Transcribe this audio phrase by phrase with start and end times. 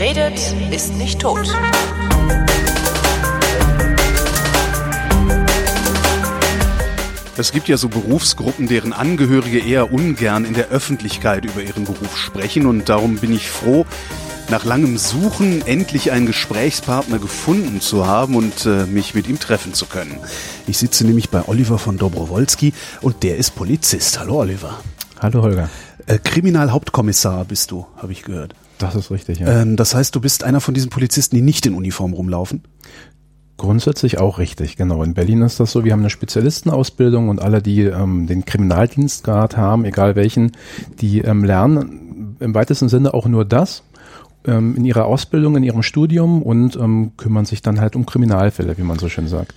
[0.00, 1.46] Wer redet, ist nicht tot.
[7.36, 12.16] Es gibt ja so Berufsgruppen, deren Angehörige eher ungern in der Öffentlichkeit über ihren Beruf
[12.16, 13.84] sprechen und darum bin ich froh,
[14.48, 19.74] nach langem Suchen endlich einen Gesprächspartner gefunden zu haben und äh, mich mit ihm treffen
[19.74, 20.16] zu können.
[20.66, 24.18] Ich sitze nämlich bei Oliver von Dobrowolski und der ist Polizist.
[24.18, 24.80] Hallo Oliver.
[25.18, 25.68] Hallo Holger.
[26.06, 28.54] Äh, Kriminalhauptkommissar bist du, habe ich gehört.
[28.80, 29.62] Das ist richtig, ja.
[29.62, 32.62] Ähm, das heißt, du bist einer von diesen Polizisten, die nicht in Uniform rumlaufen?
[33.58, 35.02] Grundsätzlich auch richtig, genau.
[35.02, 39.58] In Berlin ist das so, wir haben eine Spezialistenausbildung und alle, die ähm, den Kriminaldienstgrad
[39.58, 40.52] haben, egal welchen,
[41.00, 43.82] die ähm, lernen im weitesten Sinne auch nur das
[44.46, 48.78] ähm, in ihrer Ausbildung, in ihrem Studium und ähm, kümmern sich dann halt um Kriminalfälle,
[48.78, 49.54] wie man so schön sagt.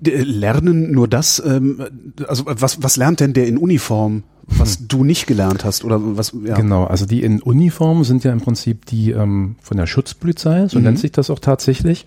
[0.00, 4.24] Lernen nur das, ähm, also was, was lernt denn der in Uniform?
[4.48, 6.32] Was du nicht gelernt hast oder was?
[6.44, 6.54] Ja.
[6.54, 10.78] Genau, also die in Uniform sind ja im Prinzip die ähm, von der Schutzpolizei, so
[10.78, 10.84] mhm.
[10.84, 12.06] nennt sich das auch tatsächlich.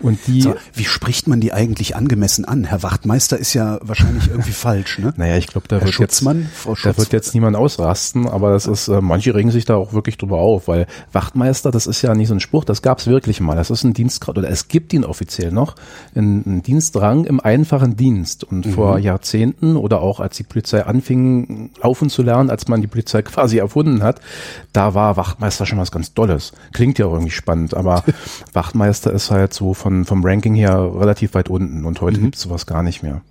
[0.00, 0.42] Und die.
[0.42, 2.64] So, wie spricht man die eigentlich angemessen an?
[2.64, 5.12] Herr Wachtmeister ist ja wahrscheinlich irgendwie falsch, ne?
[5.16, 6.94] Naja, ich glaube, da Herr wird Schutzmann, jetzt, Frau Schutzmann.
[6.94, 10.16] da wird jetzt niemand ausrasten, aber das ist, äh, manche regen sich da auch wirklich
[10.16, 13.56] drüber auf, weil Wachtmeister, das ist ja nicht so ein Spruch, das gab's wirklich mal.
[13.56, 15.76] Das ist ein Dienstgrad oder es gibt ihn offiziell noch,
[16.14, 18.44] ein Dienstrang im einfachen Dienst.
[18.44, 18.72] Und mhm.
[18.72, 23.22] vor Jahrzehnten oder auch als die Polizei anfing laufen zu lernen, als man die Polizei
[23.22, 24.20] quasi erfunden hat,
[24.72, 26.52] da war Wachtmeister schon was ganz Dolles.
[26.72, 28.04] Klingt ja auch irgendwie spannend, aber
[28.52, 32.24] Wachtmeister ist halt so von, vom Ranking her relativ weit unten und heute mhm.
[32.24, 33.22] gibt es sowas gar nicht mehr.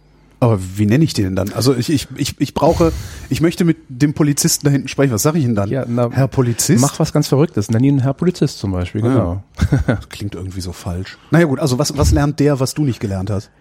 [0.42, 1.54] Aber wie nenne ich den dann?
[1.54, 2.92] Also ich, ich, ich, ich brauche,
[3.30, 5.12] ich möchte mit dem Polizisten da hinten sprechen.
[5.12, 5.70] Was sage ich denn dann?
[5.70, 6.82] Ja, na, Herr Polizist?
[6.82, 7.70] Mach was ganz Verrücktes.
[7.70, 9.44] Nenn ihn Herr Polizist zum Beispiel, genau.
[9.88, 10.00] Ja.
[10.10, 11.20] Klingt irgendwie so falsch.
[11.30, 13.52] Naja gut, also was, was lernt der, was du nicht gelernt hast?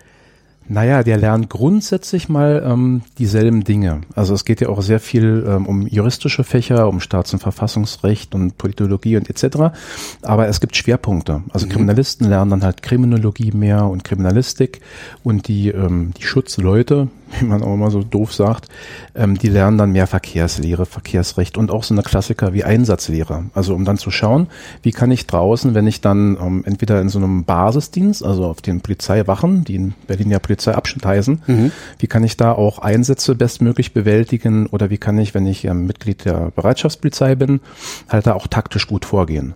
[0.73, 4.03] Naja, der lernt grundsätzlich mal ähm, dieselben Dinge.
[4.15, 8.37] Also es geht ja auch sehr viel ähm, um juristische Fächer, um Staats- und Verfassungsrecht
[8.37, 9.75] und Politologie und etc.
[10.23, 11.43] Aber es gibt Schwerpunkte.
[11.53, 11.71] Also mhm.
[11.71, 14.81] Kriminalisten lernen dann halt Kriminologie mehr und Kriminalistik
[15.25, 17.09] und die, ähm, die Schutzleute,
[17.39, 18.69] wie man auch immer so doof sagt,
[19.15, 23.45] ähm, die lernen dann mehr Verkehrslehre, Verkehrsrecht und auch so eine Klassiker wie Einsatzlehre.
[23.55, 24.49] Also um dann zu schauen,
[24.83, 28.61] wie kann ich draußen, wenn ich dann ähm, entweder in so einem Basisdienst, also auf
[28.61, 31.73] den Polizeiwachen, die in Berlin ja Polizeiabschnitt heißen, mhm.
[31.99, 35.87] wie kann ich da auch Einsätze bestmöglich bewältigen oder wie kann ich, wenn ich ähm,
[35.87, 37.61] Mitglied der Bereitschaftspolizei bin,
[38.09, 39.55] halt da auch taktisch gut vorgehen.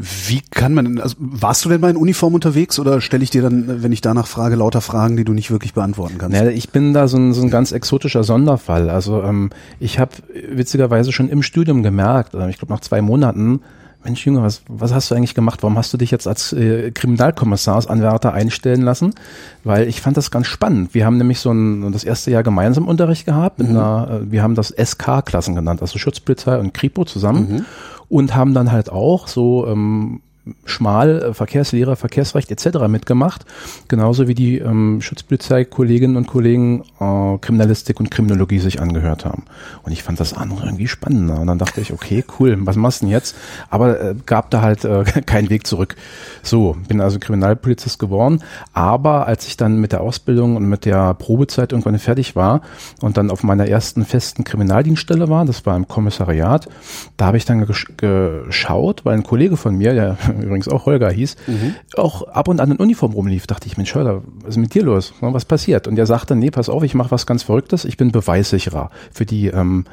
[0.00, 3.42] Wie kann man, also warst du denn mal in Uniform unterwegs oder stelle ich dir
[3.42, 6.36] dann, wenn ich danach frage, lauter Fragen, die du nicht wirklich beantworten kannst?
[6.36, 8.88] Ja, ich bin da so ein, so ein ganz exotischer Sonderfall.
[8.88, 10.12] Also ähm, ich habe
[10.50, 13.60] witzigerweise schon im Studium gemerkt, äh, ich glaube nach zwei Monaten,
[14.02, 15.62] Mensch Junge, was, was hast du eigentlich gemacht?
[15.62, 19.14] Warum hast du dich jetzt als äh, Kriminalkommissarsanwärter einstellen lassen?
[19.62, 20.94] Weil ich fand das ganz spannend.
[20.94, 23.58] Wir haben nämlich so ein, das erste Jahr gemeinsam Unterricht gehabt.
[23.58, 23.70] Mhm.
[23.70, 27.52] Einer, äh, wir haben das SK-Klassen genannt, also Schutzpolizei und Kripo zusammen.
[27.52, 27.64] Mhm
[28.10, 30.20] und haben dann halt auch so ähm,
[30.64, 32.88] schmal äh, Verkehrslehre, Verkehrsrecht etc.
[32.88, 33.44] mitgemacht,
[33.88, 39.44] genauso wie die ähm, Schutzpolizei-Kolleginnen und Kollegen äh, Kriminalistik und Kriminologie sich angehört haben.
[39.82, 41.40] Und ich fand das andere irgendwie spannender.
[41.40, 43.36] Und dann dachte ich, okay, cool, was machst du denn jetzt?
[43.68, 45.96] Aber äh, gab da halt äh, keinen Weg zurück.
[46.42, 48.42] So, bin also Kriminalpolizist geworden.
[48.72, 52.62] Aber als ich dann mit der Ausbildung und mit der Probezeit irgendwann fertig war
[53.00, 56.68] und dann auf meiner ersten festen Kriminaldienststelle war, das war im Kommissariat,
[57.16, 61.10] da habe ich dann gesch geschaut, weil ein Kollege von mir, der übrigens auch Holger
[61.10, 61.74] hieß, mhm.
[61.96, 64.82] auch ab und an in Uniform rumlief, dachte ich, Mensch, Holger, was ist mit dir
[64.82, 65.12] los?
[65.20, 65.88] Was passiert?
[65.88, 69.26] Und er sagte, nee, pass auf, ich mache was ganz Verrücktes, ich bin beweissicherer für
[69.26, 69.84] die ähm,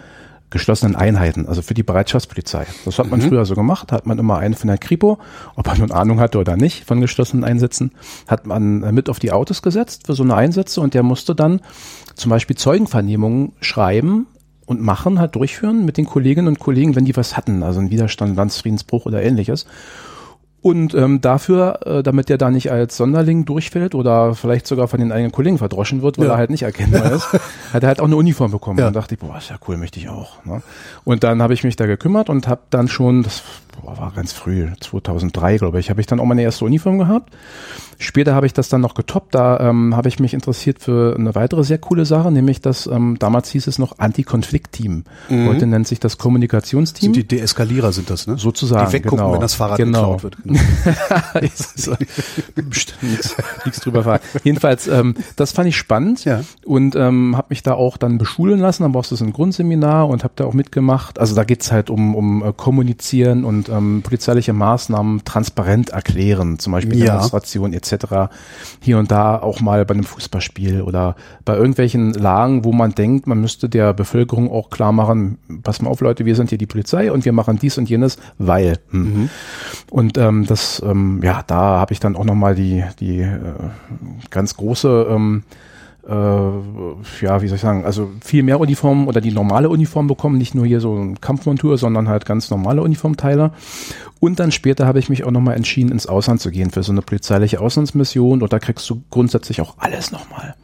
[0.50, 2.66] geschlossenen Einheiten, also für die Bereitschaftspolizei.
[2.86, 3.28] Das hat man mhm.
[3.28, 5.18] früher so gemacht, hat man immer einen von der Kripo,
[5.56, 7.92] ob man nun Ahnung hatte oder nicht von geschlossenen Einsätzen,
[8.28, 11.36] hat man äh, mit auf die Autos gesetzt für so eine Einsätze und der musste
[11.36, 11.62] dann
[12.16, 14.28] zum Beispiel Zeugenvernehmungen schreiben
[14.66, 17.92] und machen, halt durchführen mit den Kolleginnen und Kollegen, wenn die was hatten, also ein
[17.92, 19.66] Widerstand, Landsfriedensbruch oder ähnliches.
[20.62, 25.00] Und ähm, dafür, äh, damit der da nicht als Sonderling durchfällt oder vielleicht sogar von
[25.00, 26.34] den eigenen Kollegen verdroschen wird, weil ja.
[26.34, 27.32] er halt nicht erkennbar ist,
[27.74, 28.80] hat er halt auch eine Uniform bekommen.
[28.80, 28.88] Ja.
[28.88, 30.44] Und dachte ich, boah, ist ja cool, möchte ich auch.
[30.46, 30.62] Ne?
[31.04, 33.44] Und dann habe ich mich da gekümmert und habe dann schon, das
[33.82, 37.34] boah, war ganz früh, 2003 glaube ich, habe ich dann auch meine erste Uniform gehabt.
[38.00, 39.34] Später habe ich das dann noch getoppt.
[39.34, 43.18] Da ähm, habe ich mich interessiert für eine weitere sehr coole Sache, nämlich das, ähm,
[43.18, 45.04] damals hieß es noch Anti-Konflikt-Team.
[45.30, 45.48] Mhm.
[45.48, 47.14] Heute nennt sich das Kommunikationsteam.
[47.14, 48.38] Sind die Deeskalierer sind das, ne?
[48.38, 48.88] Sozusagen.
[48.88, 49.34] Die weggucken, genau.
[49.34, 50.18] wenn das Fahrrad genau.
[50.18, 50.38] geklaut wird.
[50.44, 50.60] Genau.
[53.66, 54.20] nichts drüber fahren.
[54.44, 56.42] Jedenfalls, ähm, das fand ich spannend ja.
[56.66, 58.84] und ähm, habe mich da auch dann beschulen lassen.
[58.84, 61.18] Dann brauchst du so ein Grundseminar und habe da auch mitgemacht.
[61.18, 66.60] Also da geht's halt um, um äh, Kommunizieren und und ähm, polizeiliche Maßnahmen transparent erklären,
[66.60, 67.14] zum Beispiel Ja.
[67.16, 68.30] Demonstrationen etc.
[68.80, 71.16] Hier und da auch mal bei einem Fußballspiel oder
[71.46, 75.90] bei irgendwelchen Lagen, wo man denkt, man müsste der Bevölkerung auch klar machen, pass mal
[75.90, 78.80] auf Leute, wir sind hier die Polizei und wir machen dies und jenes, weil.
[78.92, 79.30] Hm.
[79.90, 83.38] Und ähm, das, ähm, ja, da habe ich dann auch nochmal die, die äh,
[84.30, 85.44] ganz große ähm,
[86.08, 90.38] äh, ja, wie soll ich sagen, also viel mehr Uniformen oder die normale Uniform bekommen,
[90.38, 93.52] nicht nur hier so ein Kampfmontur, sondern halt ganz normale Uniformteile.
[94.20, 96.92] Und dann später habe ich mich auch nochmal entschieden, ins Ausland zu gehen für so
[96.92, 100.56] eine polizeiliche Auslandsmission und da kriegst du grundsätzlich auch alles nochmal.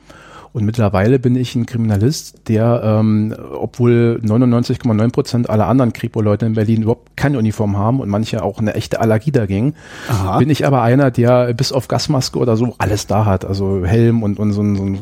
[0.54, 6.54] Und mittlerweile bin ich ein Kriminalist, der, ähm, obwohl 99,9 Prozent aller anderen Kripo-Leute in
[6.54, 9.74] Berlin überhaupt keine Uniform haben und manche auch eine echte Allergie dagegen,
[10.07, 10.38] Aha.
[10.38, 13.46] bin ich aber einer, der bis auf Gasmaske oder so alles da hat.
[13.46, 15.00] Also Helm und, und so ein, so ein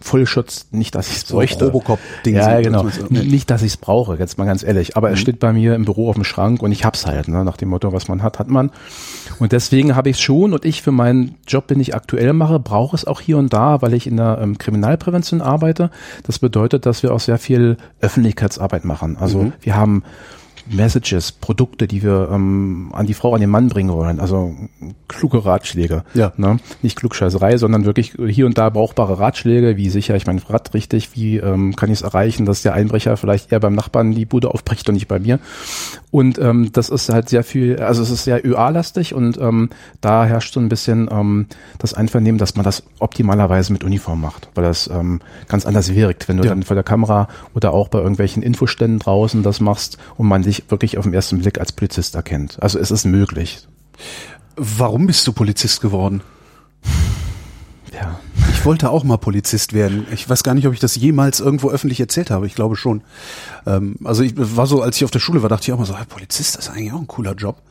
[0.00, 1.66] Vollschutz, nicht, dass ich es bräuchte.
[1.66, 2.86] Robocop-Ding Ja, genau.
[3.10, 4.96] Nicht, dass ich es brauche, jetzt mal ganz ehrlich.
[4.96, 7.44] Aber es steht bei mir im Büro auf dem Schrank und ich hab's halt, ne?
[7.44, 8.70] nach dem Motto, was man hat, hat man.
[9.38, 12.58] Und deswegen habe ich es schon und ich für meinen Job, den ich aktuell mache,
[12.60, 15.90] brauche es auch hier und da, weil ich in der ähm, Kriminalprävention arbeite.
[16.24, 19.16] Das bedeutet, dass wir auch sehr viel Öffentlichkeitsarbeit machen.
[19.18, 20.04] Also wir haben
[20.70, 24.20] Messages, Produkte, die wir ähm, an die Frau, an den Mann bringen wollen.
[24.20, 24.54] Also
[25.08, 26.04] kluge Ratschläge.
[26.14, 26.32] Ja.
[26.36, 26.58] Ne?
[26.82, 29.76] Nicht Klugscheißerei, sondern wirklich hier und da brauchbare Ratschläge.
[29.76, 31.10] Wie sichere ich mein Rad richtig?
[31.14, 34.50] Wie ähm, kann ich es erreichen, dass der Einbrecher vielleicht eher beim Nachbarn die Bude
[34.50, 35.38] aufbricht und nicht bei mir?
[36.10, 39.68] Und ähm, das ist halt sehr viel, also es ist sehr ÖA-lastig und ähm,
[40.00, 41.46] da herrscht so ein bisschen ähm,
[41.78, 46.28] das Einvernehmen, dass man das optimalerweise mit Uniform macht, weil das ähm, ganz anders wirkt,
[46.28, 46.50] wenn du Ja.
[46.50, 50.70] dann vor der Kamera oder auch bei irgendwelchen Infoständen draußen das machst und man dich
[50.70, 52.62] wirklich auf den ersten Blick als Polizist erkennt.
[52.62, 53.66] Also es ist möglich.
[54.56, 56.22] Warum bist du Polizist geworden?
[57.92, 58.20] Ja.
[58.52, 60.06] Ich wollte auch mal Polizist werden.
[60.12, 62.46] Ich weiß gar nicht, ob ich das jemals irgendwo öffentlich erzählt habe.
[62.46, 63.02] Ich glaube schon.
[63.66, 65.84] Ähm, also ich war so, als ich auf der Schule war, dachte ich auch mal
[65.84, 67.62] so, hey, Polizist das ist eigentlich auch ein cooler Job.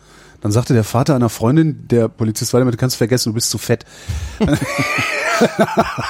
[0.41, 3.57] Dann sagte der Vater einer Freundin, der Polizist war, du kannst vergessen, du bist zu
[3.57, 3.85] fett.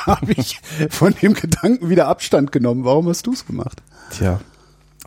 [0.05, 0.59] habe ich
[0.89, 2.83] von dem Gedanken wieder Abstand genommen.
[2.83, 3.81] Warum hast du es gemacht?
[4.11, 4.39] Tja,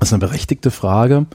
[0.01, 1.27] das ist eine berechtigte Frage.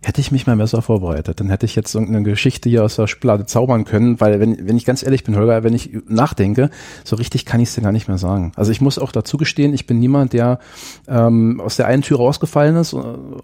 [0.00, 3.08] Hätte ich mich mal besser vorbereitet, dann hätte ich jetzt irgendeine Geschichte hier aus der
[3.08, 6.70] Schublade zaubern können, weil wenn, wenn ich ganz ehrlich bin, Holger, wenn ich nachdenke,
[7.02, 8.52] so richtig kann ich es dir gar nicht mehr sagen.
[8.54, 10.60] Also ich muss auch dazu gestehen, ich bin niemand, der
[11.08, 12.98] ähm, aus der einen Tür rausgefallen ist, äh,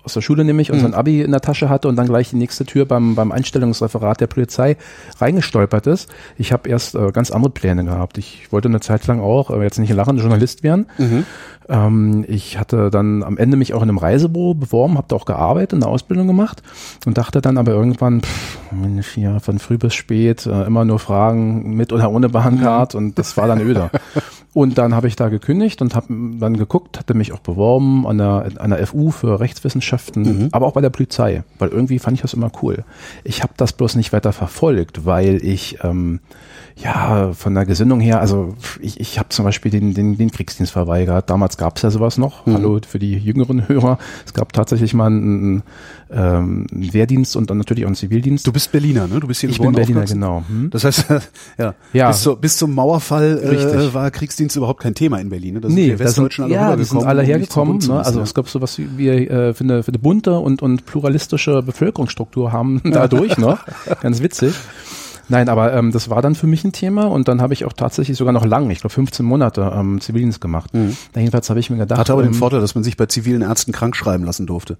[0.04, 2.36] aus der Schule nämlich, und sein Abi in der Tasche hatte und dann gleich die
[2.36, 4.76] nächste Tür beim, beim Einstellungsreferat der Polizei
[5.18, 6.08] reingestolpert ist.
[6.38, 8.16] Ich habe erst äh, ganz andere Pläne gehabt.
[8.16, 10.86] Ich wollte eine Zeit lang auch, äh, jetzt nicht lachen, Journalist werden.
[11.68, 15.24] Ähm, ich hatte dann am Ende mich auch in einem Reisebüro beworben, habe da auch
[15.24, 16.62] gearbeitet, eine Ausbildung gemacht
[17.06, 18.58] und dachte dann aber irgendwann, pff,
[19.14, 23.36] hier von früh bis spät äh, immer nur Fragen mit oder ohne Bahncard und das
[23.36, 23.90] war dann öder.
[24.54, 26.06] Und dann habe ich da gekündigt und habe
[26.38, 30.74] dann geguckt, hatte mich auch beworben an der, an der FU für Rechtswissenschaften, aber auch
[30.74, 32.84] bei der Polizei, weil irgendwie fand ich das immer cool.
[33.24, 36.20] Ich habe das bloß nicht weiter verfolgt, weil ich ähm,
[36.76, 40.72] ja von der Gesinnung her, also ich, ich habe zum Beispiel den, den, den Kriegsdienst
[40.72, 41.30] verweigert.
[41.30, 42.46] Damals gab es ja sowas noch.
[42.46, 43.98] Hallo für die jüngeren Hörer.
[44.26, 45.62] Es gab tatsächlich mal einen,
[46.10, 48.46] ähm, einen Wehrdienst und dann natürlich auch einen Zivildienst.
[48.46, 49.20] Du bist Berliner, ne?
[49.20, 50.20] Du bist hier ich bin geboren, Berliner, aufgewachsen?
[50.20, 50.44] genau.
[50.48, 50.70] Hm?
[50.70, 51.06] Das heißt,
[51.58, 52.08] ja, Ja.
[52.08, 55.54] Bis, zu, bis zum Mauerfall äh, war Kriegsdienst überhaupt kein Thema in Berlin.
[55.54, 55.60] Ne?
[55.60, 57.78] Da sind Nee, die da sind, Westdeutschen alle ja, die sind alle hergekommen.
[57.78, 58.04] Ne?
[58.04, 58.24] Also ja.
[58.24, 62.52] es gab sowas wie wir äh, für, eine, für eine bunte und, und pluralistische Bevölkerungsstruktur
[62.52, 63.64] haben dadurch noch.
[64.00, 64.54] Ganz witzig.
[65.28, 67.72] Nein, aber ähm, das war dann für mich ein Thema und dann habe ich auch
[67.72, 70.70] tatsächlich sogar noch lang, ich glaube 15 Monate ähm, Zivildienst gemacht.
[70.72, 73.06] Na, jedenfalls habe ich mir gedacht, Hatte aber den ähm, Vorteil, dass man sich bei
[73.06, 74.76] zivilen Ärzten krank schreiben lassen durfte.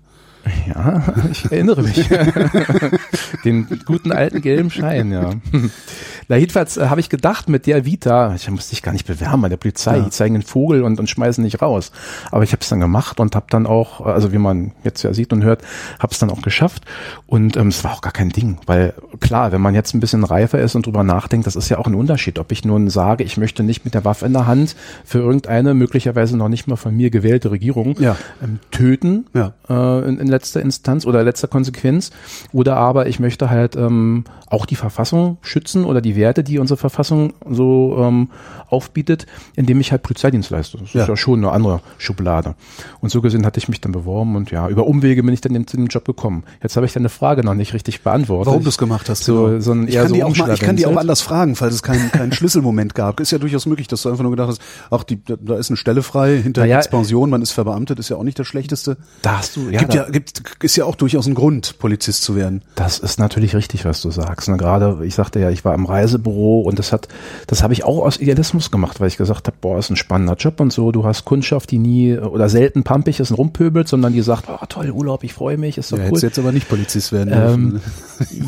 [0.66, 2.08] Ja, ich erinnere mich.
[3.44, 5.30] Den guten alten gelben Schein, ja.
[6.28, 9.42] Na, jedenfalls äh, habe ich gedacht, mit der Vita, ich musste dich gar nicht bewerben
[9.42, 11.92] bei der Polizei, die zeigen den Vogel und, und schmeißen nicht raus.
[12.30, 15.12] Aber ich habe es dann gemacht und habe dann auch, also wie man jetzt ja
[15.12, 15.62] sieht und hört,
[15.98, 16.84] habe es dann auch geschafft.
[17.26, 20.24] Und ähm, es war auch gar kein Ding, weil klar, wenn man jetzt ein bisschen
[20.24, 23.24] reifer ist und drüber nachdenkt, das ist ja auch ein Unterschied, ob ich nun sage,
[23.24, 26.76] ich möchte nicht mit der Waffe in der Hand für irgendeine möglicherweise noch nicht mal
[26.76, 28.16] von mir gewählte Regierung Ja.
[28.42, 29.52] ähm, töten Ja.
[29.68, 32.10] äh, in, in letzter Instanz oder letzter Konsequenz.
[32.52, 36.76] Oder aber ich möchte halt ähm, auch die Verfassung schützen oder die Werte, die unsere
[36.76, 38.30] Verfassung so ähm,
[38.68, 40.78] aufbietet, indem ich halt Polizeidienst leiste.
[40.78, 41.02] Das Ja.
[41.02, 42.54] ist ja schon eine andere Schublade.
[43.00, 45.66] Und so gesehen hatte ich mich dann beworben und ja, über Umwege bin ich dann
[45.66, 46.44] zu dem Job gekommen.
[46.62, 48.46] Jetzt habe ich deine Frage noch nicht richtig beantwortet.
[48.48, 49.24] Warum du es gemacht hast.
[49.24, 49.60] So, genau.
[49.60, 50.98] so ein ich, kann so die auch mal, ich kann die auch umschlagwinselt.
[50.98, 53.20] anders fragen, falls es keinen keinen Schlüsselmoment gab.
[53.20, 55.76] Ist ja durchaus möglich, dass du einfach nur gedacht hast, ach, die, da ist eine
[55.76, 58.96] Stelle frei hinter Naja, Pension, man ist verbeamtet, ist ja auch nicht das Schlechteste.
[59.22, 62.36] Da hast du, ja, gibt ja, gibt, ist ja auch durchaus ein Grund, Polizist zu
[62.36, 62.62] werden.
[62.74, 64.48] Das ist natürlich richtig, was du sagst.
[64.48, 64.56] Ne?
[64.56, 67.08] Gerade, ich sagte ja, ich war im Reisebüro und das hat,
[67.46, 70.34] das habe ich auch aus Idealismus gemacht, weil ich gesagt habe, boah, ist ein spannender
[70.34, 70.92] Job und so.
[70.92, 74.64] Du hast Kundschaft, die nie oder selten pampig ist und rumpöbelt, sondern die sagt, oh
[74.68, 76.18] toll, Urlaub, ich freue mich, ist so ja, cool.
[76.20, 77.32] jetzt aber nicht Polizist werden.
[77.34, 77.80] Ähm,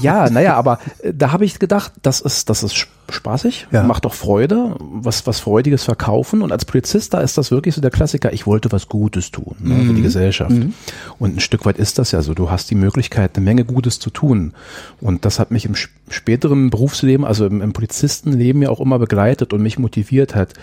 [0.02, 3.84] ja, naja, aber äh, da habe ich gedacht, das ist, das ist spaßig, Ja.
[3.84, 6.42] macht doch Freude, was, was Freudiges verkaufen.
[6.42, 9.54] Und als Polizist, da ist das wirklich so der Klassiker, ich wollte was Gutes tun
[9.60, 9.96] ne, für Mhm.
[9.96, 10.50] die Gesellschaft.
[11.18, 12.34] Und ein Stück weit ist das ja so.
[12.34, 14.52] Du hast die Möglichkeit, eine Menge Gutes zu tun.
[15.00, 18.98] Und das hat mich im sp- späteren Berufsleben, also im, im Polizistenleben ja auch immer
[18.98, 20.54] begleitet und mich motiviert hat,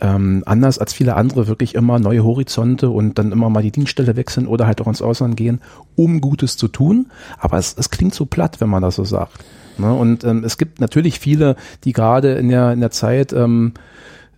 [0.00, 4.16] ähm, anders als viele andere wirklich immer neue Horizonte und dann immer mal die Dienststelle
[4.16, 5.60] wechseln oder halt auch ins Ausland gehen,
[5.96, 7.06] um Gutes zu tun.
[7.38, 9.44] Aber es, es klingt so platt, wenn man das so sagt.
[9.78, 9.92] Ne?
[9.92, 13.72] Und ähm, es gibt natürlich viele, die gerade in der, in der Zeit, ähm,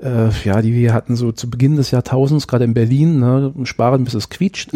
[0.00, 4.04] äh, ja, die wir hatten so zu Beginn des Jahrtausends, gerade in Berlin, ne, sparen
[4.04, 4.72] bis es quietscht.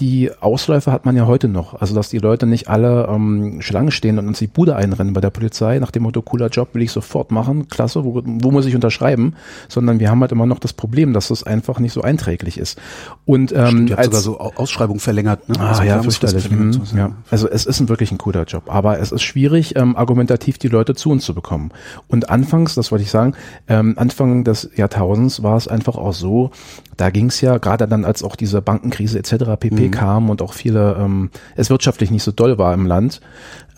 [0.00, 1.80] Die Ausläufer hat man ja heute noch.
[1.80, 5.20] Also, dass die Leute nicht alle ähm, Schlange stehen und uns die Bude einrennen bei
[5.20, 8.64] der Polizei, nach dem Motto, cooler Job will ich sofort machen, klasse, wo, wo muss
[8.66, 9.34] ich unterschreiben?
[9.68, 12.78] Sondern wir haben halt immer noch das Problem, dass es einfach nicht so einträglich ist.
[13.26, 15.48] Und ähm, Ihr habt sogar so Au- Ausschreibung verlängert.
[15.50, 15.56] Ne?
[15.58, 16.50] Ah, Also ja, fürchterlich.
[16.50, 17.12] Mhm, ja.
[17.30, 20.68] Also es ist ein wirklich ein cooler Job, aber es ist schwierig, ähm, argumentativ die
[20.68, 21.72] Leute zu uns zu bekommen.
[22.08, 23.34] Und anfangs, das wollte ich sagen,
[23.68, 26.50] ähm, Anfang des Jahrtausends war es einfach auch so,
[26.96, 29.44] da ging es ja gerade dann, als auch diese Bankenkrise etc.
[29.58, 29.89] pp Mhm.
[29.90, 33.20] Kam und auch viele, ähm, es wirtschaftlich nicht so doll war im Land,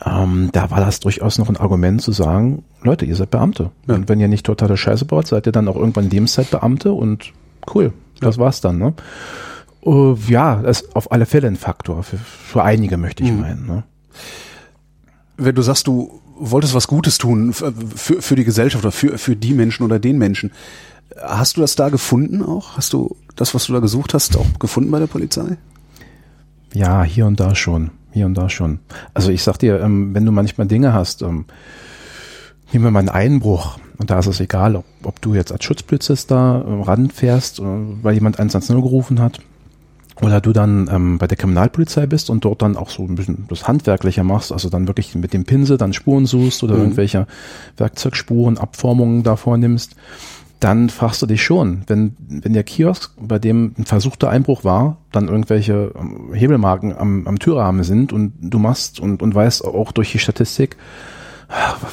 [0.04, 3.70] ähm, da war das durchaus noch ein Argument zu sagen, Leute, ihr seid Beamte.
[3.86, 3.94] Ja.
[3.94, 7.32] Und wenn ihr nicht totale Scheiße baut, seid ihr dann auch irgendwann Lebenszeitbeamte und
[7.74, 8.94] cool, das war's dann, ne?
[9.84, 13.40] Uh, ja, das ist auf alle Fälle ein Faktor, für, für einige möchte ich Mhm.
[13.40, 13.66] meinen.
[13.66, 13.82] Ne?
[15.36, 19.18] Wenn du sagst, du wolltest was Gutes tun für, für, für die Gesellschaft oder für,
[19.18, 20.52] für die Menschen oder den Menschen,
[21.20, 22.76] hast du das da gefunden auch?
[22.76, 25.56] Hast du das, was du da gesucht hast, auch gefunden bei der Polizei?
[26.74, 28.78] Ja, hier und da schon, hier und da schon.
[29.14, 31.44] Also ich sag dir, ähm, wenn du manchmal Dinge hast, ähm,
[32.72, 35.64] nehmen wir mal einen Einbruch und da ist es egal, ob, ob du jetzt als
[35.64, 37.62] Schutzpolizist da äh, ranfährst, äh,
[38.02, 39.40] weil jemand 110 gerufen hat
[40.20, 43.46] oder du dann ähm, bei der Kriminalpolizei bist und dort dann auch so ein bisschen
[43.48, 47.26] das Handwerkliche machst, also dann wirklich mit dem Pinsel dann Spuren suchst oder irgendwelche
[47.76, 49.96] Werkzeugspuren, Abformungen da vornimmst,
[50.62, 54.98] dann fragst du dich schon, wenn, wenn der Kiosk, bei dem ein versuchter Einbruch war,
[55.10, 59.90] dann irgendwelche ähm, Hebelmarken am, am Türrahmen sind und du machst und, und weißt auch
[59.90, 60.76] durch die Statistik,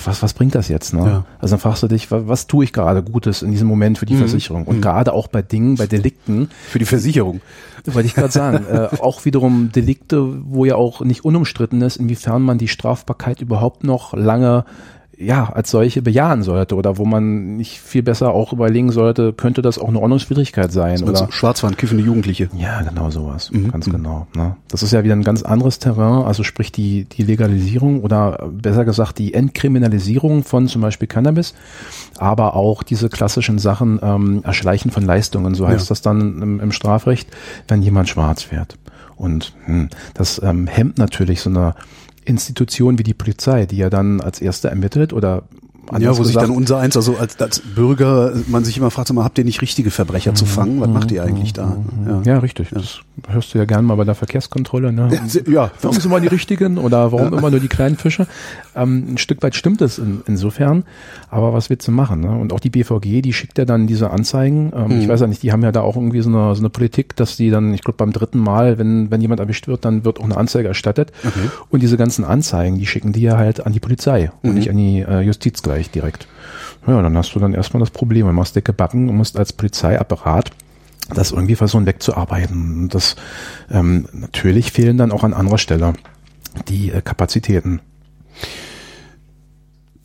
[0.05, 0.93] was, was bringt das jetzt?
[0.93, 0.99] Ne?
[0.99, 1.25] Ja.
[1.39, 4.05] Also dann fragst du dich, was, was tue ich gerade Gutes in diesem Moment für
[4.05, 4.65] die Versicherung?
[4.65, 7.41] Und gerade auch bei Dingen, bei Delikten, Für die Versicherung.
[7.85, 12.41] wollte ich gerade sagen, äh, auch wiederum Delikte, wo ja auch nicht unumstritten ist, inwiefern
[12.41, 14.63] man die Strafbarkeit überhaupt noch lange
[15.21, 19.61] ja, als solche bejahen sollte oder wo man nicht viel besser auch überlegen sollte, könnte
[19.61, 22.49] das auch eine Ordnungswidrigkeit sein oder Also Schwarzfahren, kiffende Jugendliche.
[22.57, 24.27] ja, genau sowas, ganz genau.
[24.33, 24.55] Ne?
[24.69, 28.85] Das ist ja wieder ein ganz anderes Terrain, also sprich die, die Legalisierung oder besser
[28.85, 31.53] gesagt die Entkriminalisierung von zum Beispiel Cannabis,
[32.17, 35.89] aber auch diese klassischen Sachen, ähm, Erschleichen von Leistungen, so heißt Ja.
[35.89, 37.29] das dann im, im Strafrecht,
[37.67, 38.77] wenn jemand schwarz fährt.
[39.17, 41.75] Und hm, das ähm, hemmt natürlich so eine
[42.25, 45.43] Institution wie die Polizei, die ja dann als erste ermittelt oder
[45.97, 49.07] Ja, wo sich gesagt, dann unser eins, also als, als Bürger, man sich immer fragt,
[49.07, 50.79] sag mal, habt ihr nicht richtige Verbrecher zu fangen?
[50.81, 51.77] Was macht ihr eigentlich da?
[52.05, 52.21] Ja.
[52.23, 52.69] Ja, richtig.
[52.71, 54.91] Das hörst du ja gern mal bei der Verkehrskontrolle.
[54.91, 55.09] Ne?
[55.47, 58.27] Ja, Warum sind immer die richtigen oder warum immer nur die kleinen Fische?
[58.81, 60.83] Ähm, ein Stück weit stimmt es in, insofern,
[61.29, 62.21] aber was willst du machen?
[62.21, 62.31] Ne?
[62.31, 64.71] Und auch die BVG, die schickt ja dann diese Anzeigen.
[64.75, 66.69] Ähm, Ich weiß ja nicht, die haben ja da auch irgendwie so eine, so eine
[66.69, 70.05] Politik, dass die dann, ich glaube beim dritten Mal, wenn, wenn jemand erwischt wird, dann
[70.05, 71.11] wird auch eine Anzeige erstattet.
[71.69, 74.77] Und diese ganzen Anzeigen, die schicken die ja halt an die Polizei und nicht an
[74.77, 76.27] die äh, Justiz gleich direkt.
[76.87, 79.51] Ja, dann hast du dann erstmal das Problem, du machst dicke Backen und musst als
[79.53, 80.51] Polizeiapparat
[81.13, 82.83] das irgendwie versuchen wegzuarbeiten.
[82.83, 83.15] Und das
[83.71, 85.93] ähm, natürlich fehlen dann auch an anderer Stelle
[86.67, 87.81] die äh, Kapazitäten.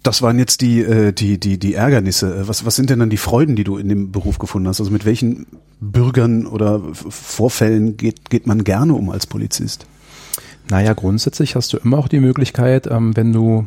[0.04, 2.46] Das waren jetzt die, äh, die, die, die Ärgernisse.
[2.46, 4.78] Was, was sind denn dann die Freuden, die du in dem Beruf gefunden hast?
[4.78, 5.46] Also mit welchen
[5.80, 9.86] Bürgern oder Vorfällen geht, geht man gerne um als Polizist?
[10.68, 13.66] Naja, grundsätzlich hast du immer auch die Möglichkeit, ähm, wenn du,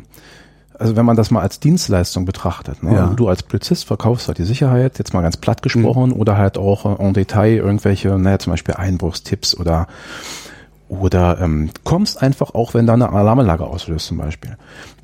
[0.78, 2.94] also wenn man das mal als Dienstleistung betrachtet, ne?
[2.94, 3.06] Ja.
[3.08, 6.86] du als Polizist verkaufst halt die Sicherheit, jetzt mal ganz platt gesprochen, oder halt auch
[6.86, 9.88] äh, en Detail irgendwelche, naja, zum Beispiel Einbruchstipps oder
[10.88, 14.56] oder ähm, kommst einfach auch, wenn da eine Alarmanlage auslöst zum Beispiel,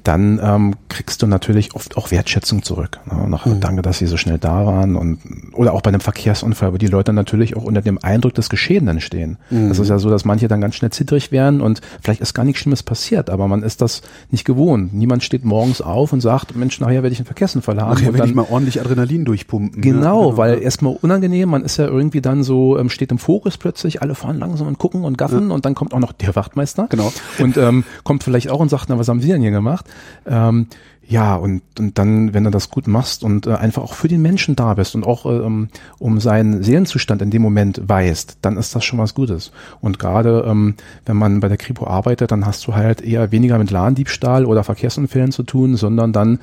[0.04, 3.00] dann ähm, kriegst du natürlich oft auch Wertschätzung zurück.
[3.10, 3.28] Ne?
[3.28, 5.18] Nach, Danke, dass sie so schnell da waren und
[5.54, 9.00] oder auch bei einem Verkehrsunfall, wo die Leute natürlich auch unter dem Eindruck des Geschehenen
[9.00, 9.38] stehen.
[9.50, 12.44] Das ist ja so, dass manche dann ganz schnell zittrig werden und vielleicht ist gar
[12.44, 14.92] nichts Schlimmes passiert, aber man ist das nicht gewohnt.
[14.92, 17.94] Niemand steht morgens auf und sagt, Mensch, nachher werde ich einen Verkehrsunfall haben.
[17.94, 19.80] Nachher werde ich mal ordentlich Adrenalin durchpumpen.
[19.80, 23.56] Genau, Ja, weil erstmal unangenehm, man ist ja irgendwie dann so, ähm, steht im Fokus
[23.56, 26.88] plötzlich, alle fahren langsam und gucken und gaffen und dann kommt auch noch der Wachtmeister.
[26.90, 27.12] Genau.
[27.38, 29.86] Und ähm, kommt vielleicht auch und sagt, na, was haben Sie denn hier gemacht?
[30.26, 30.66] Ähm,
[31.06, 34.22] Ja, und, und dann, wenn du das gut machst und äh, einfach auch für den
[34.22, 38.74] Menschen da bist und auch ähm, um seinen Seelenzustand in dem Moment weißt, dann ist
[38.74, 39.52] das schon was Gutes.
[39.82, 43.58] Und gerade ähm, wenn man bei der Kripo arbeitet, dann hast du halt eher weniger
[43.58, 46.38] mit Ladendiebstahl oder Verkehrsunfällen zu tun, sondern dann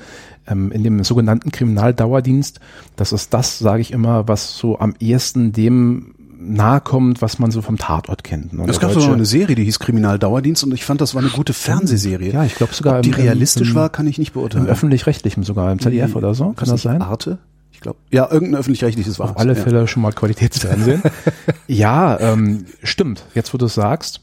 [0.46, 2.60] ähm, in dem sogenannten Kriminaldauerdienst,
[2.94, 7.50] das ist das, sage ich immer, was so am ehesten dem nahe kommt, was man
[7.50, 8.52] so vom Tatort kennt.
[8.52, 8.64] Ne?
[8.66, 11.52] Es gab sogar eine Serie, die hieß Kriminaldauerdienst und ich fand, das war eine gute
[11.52, 12.32] Fernsehserie.
[12.32, 12.96] Ja, ich glaube sogar.
[12.96, 14.64] Ob die realistisch im, war, kann ich nicht beurteilen.
[14.64, 17.02] Im öffentlich-rechtlichen sogar, im ZDF oder so, kann das sein?
[17.02, 17.38] Arte?
[17.70, 19.86] Ich glaube, ja, irgendein öffentlich-rechtliches war Auf alle Fälle ja.
[19.86, 21.02] schon mal Qualitätsfernsehen.
[21.66, 23.24] ja, ähm, stimmt.
[23.34, 24.20] Jetzt, wo du es sagst,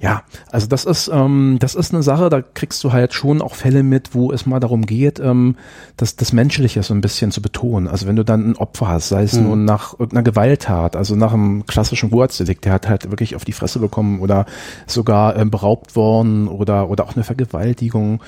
[0.00, 3.54] ja, also das ist ähm, das ist eine Sache, da kriegst du halt schon auch
[3.54, 5.56] Fälle mit, wo es mal darum geht, ähm,
[5.98, 7.86] das, das Menschliche so ein bisschen zu betonen.
[7.86, 9.42] Also wenn du dann ein Opfer hast, sei es mhm.
[9.42, 13.52] nur nach irgendeiner Gewalttat, also nach einem klassischen Wurzelikt, der hat halt wirklich auf die
[13.52, 14.46] Fresse bekommen oder
[14.86, 18.22] sogar ähm, beraubt worden oder oder auch eine Vergewaltigung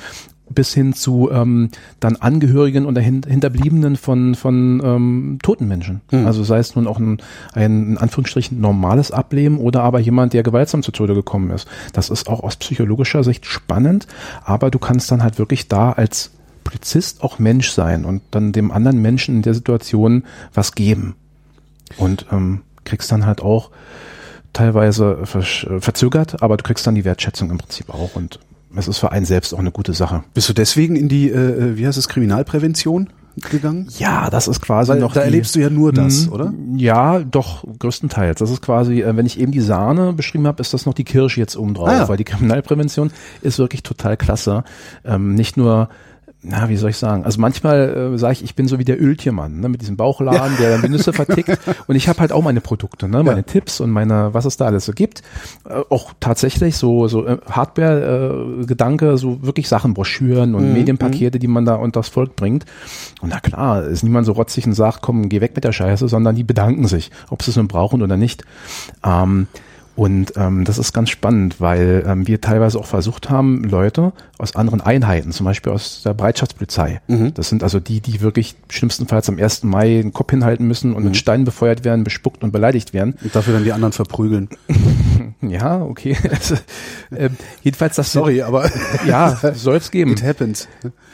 [0.50, 1.70] bis hin zu ähm,
[2.00, 6.00] dann Angehörigen oder Hinterbliebenen von, von ähm, toten Menschen.
[6.10, 6.26] Mhm.
[6.26, 7.18] Also sei es nun auch ein,
[7.52, 11.66] ein in Anführungsstrichen normales Ableben oder aber jemand, der gewaltsam zu Tode gekommen ist.
[11.92, 14.06] Das ist auch aus psychologischer Sicht spannend,
[14.44, 16.32] aber du kannst dann halt wirklich da als
[16.64, 21.16] Polizist auch Mensch sein und dann dem anderen Menschen in der Situation was geben.
[21.98, 23.70] Und ähm, kriegst dann halt auch
[24.52, 28.38] teilweise verzögert, aber du kriegst dann die Wertschätzung im Prinzip auch und
[28.76, 30.24] es ist für einen selbst auch eine gute Sache.
[30.34, 33.08] Bist du deswegen in die, äh, wie heißt es, Kriminalprävention?
[33.36, 33.88] gegangen?
[33.98, 35.14] Ja, das ist quasi Weil noch.
[35.14, 36.52] Da die, erlebst du ja nur das, mh, oder?
[36.76, 38.38] Ja, doch, größtenteils.
[38.38, 41.04] Das ist quasi, äh, wenn ich eben die Sahne beschrieben habe, ist das noch die
[41.04, 42.08] Kirsche jetzt oben drauf, ah, ja.
[42.08, 43.10] weil die Kriminalprävention
[43.40, 44.64] ist wirklich total klasse.
[45.04, 45.88] Ähm, nicht nur
[46.44, 47.24] na, wie soll ich sagen?
[47.24, 50.56] Also manchmal äh, sage ich, ich bin so wie der Öltiermann, ne, mit diesem Bauchladen,
[50.58, 51.56] der dann Nüsse vertickt.
[51.86, 53.42] Und ich habe halt auch meine Produkte, ne, meine ja.
[53.42, 55.22] Tipps und meine, was es da alles so gibt.
[55.68, 60.72] Äh, auch tatsächlich so so äh, Hardware-Gedanke, äh, so wirklich Sachen, Broschüren und mhm.
[60.72, 62.66] Medienpakete, die man da unter das Volk bringt.
[63.20, 66.08] Und na klar, ist niemand so rotzig und sagt, komm, geh weg mit der Scheiße,
[66.08, 68.44] sondern die bedanken sich, ob sie es nun brauchen oder nicht.
[69.04, 69.46] Ähm,
[69.94, 74.56] und ähm, das ist ganz spannend, weil ähm, wir teilweise auch versucht haben, Leute aus
[74.56, 77.34] anderen Einheiten, zum Beispiel aus der Bereitschaftspolizei, mhm.
[77.34, 79.64] das sind also die, die wirklich schlimmstenfalls am 1.
[79.64, 81.10] Mai den Kopf hinhalten müssen und mhm.
[81.10, 83.16] mit Steinen befeuert werden, bespuckt und beleidigt werden.
[83.22, 84.48] Und dafür dann die anderen verprügeln.
[85.42, 86.16] ja, okay.
[86.32, 86.54] Also,
[87.10, 87.28] äh,
[87.62, 88.10] jedenfalls das.
[88.10, 88.68] Sorry, aber
[89.06, 90.12] ja, soll es geben.
[90.12, 90.66] It happens.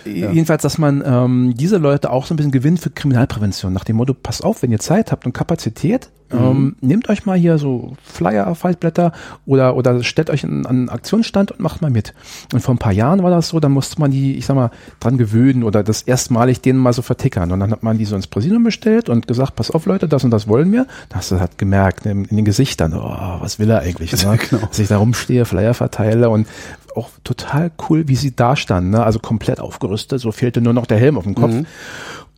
[0.05, 0.31] Ja.
[0.31, 3.97] Jedenfalls, dass man ähm, diese Leute auch so ein bisschen gewinnt für Kriminalprävention, nach dem
[3.97, 6.39] Motto, pass auf, wenn ihr Zeit habt und Kapazität, Mhm.
[6.39, 9.13] Ähm, nehmt euch mal hier so Flyer, Faltblätter
[9.47, 12.15] oder, oder stellt euch an einen Aktionsstand und macht mal mit.
[12.53, 14.71] Und vor ein paar Jahren war das so, dann musste man die, ich sag mal,
[15.01, 17.51] dran gewöhnen oder das erstmalig denen mal so vertickern.
[17.53, 20.25] Und dann hat man die so ins Präsidium bestellt und gesagt, pass auf Leute, das
[20.25, 20.87] und das wollen wir.
[21.09, 24.09] Da hast du halt gemerkt, in, in den Gesichtern, oh, was will er eigentlich?
[24.29, 24.37] Ne?
[24.37, 24.67] genau.
[24.67, 26.49] Dass ich da rumstehe, Flyer verteile und
[26.97, 29.03] auch total cool, wie sie da standen, ne?
[29.03, 31.53] also komplett aufgerüstet, so fehlte nur noch der Helm auf dem Kopf.
[31.53, 31.67] Mhm.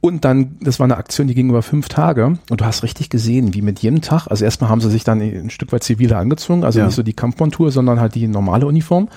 [0.03, 2.39] Und dann, das war eine Aktion, die ging über fünf Tage.
[2.49, 5.21] Und du hast richtig gesehen, wie mit jedem Tag, also erstmal haben sie sich dann
[5.21, 6.87] ein Stück weit ziviler angezogen, also ja.
[6.87, 9.09] nicht so die Kampfmontur, sondern halt die normale Uniform.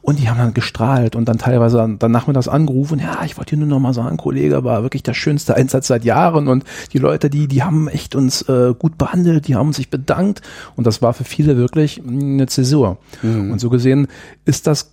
[0.00, 3.60] Und die haben dann gestrahlt und dann teilweise dann nachmittags angerufen, ja, ich wollte dir
[3.60, 6.46] nur noch mal sagen, Kollege, war wirklich der schönste Einsatz seit Jahren.
[6.46, 10.42] Und die Leute, die, die haben echt uns äh, gut behandelt, die haben sich bedankt.
[10.76, 12.98] Und das war für viele wirklich eine Zäsur.
[13.22, 13.50] Mhm.
[13.50, 14.06] Und so gesehen
[14.44, 14.92] ist das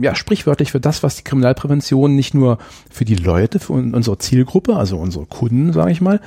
[0.00, 2.58] ja, sprichwörtlich für das, was die Kriminalprävention nicht nur
[2.90, 6.20] für die Leute, für unsere Zielgruppe, also unsere Kunden, sage ich mal,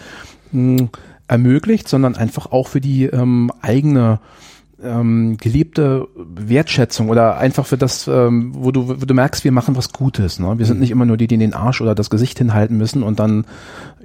[0.51, 0.89] mh,
[1.27, 4.19] ermöglicht, sondern einfach auch für die ähm, eigene
[4.81, 9.75] ähm, gelebte Wertschätzung oder einfach für das, ähm, wo du, wo du merkst, wir machen
[9.75, 10.39] was Gutes.
[10.39, 10.59] Ne?
[10.59, 10.81] Wir sind mhm.
[10.81, 13.45] nicht immer nur die, die den Arsch oder das Gesicht hinhalten müssen und dann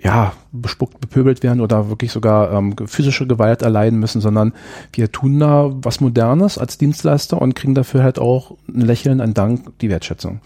[0.02, 4.54] ja bespuckt, bepöbelt werden oder wirklich sogar ähm, physische Gewalt erleiden müssen, sondern
[4.94, 9.35] wir tun da was Modernes als Dienstleister und kriegen dafür halt auch ein Lächeln, ein
[9.35, 10.40] Dank, die Wertschätzung.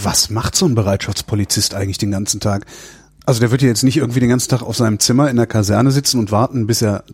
[0.00, 2.66] Was macht so ein Bereitschaftspolizist eigentlich den ganzen Tag?
[3.26, 5.46] Also der wird ja jetzt nicht irgendwie den ganzen Tag auf seinem Zimmer in der
[5.46, 7.04] Kaserne sitzen und warten, bis er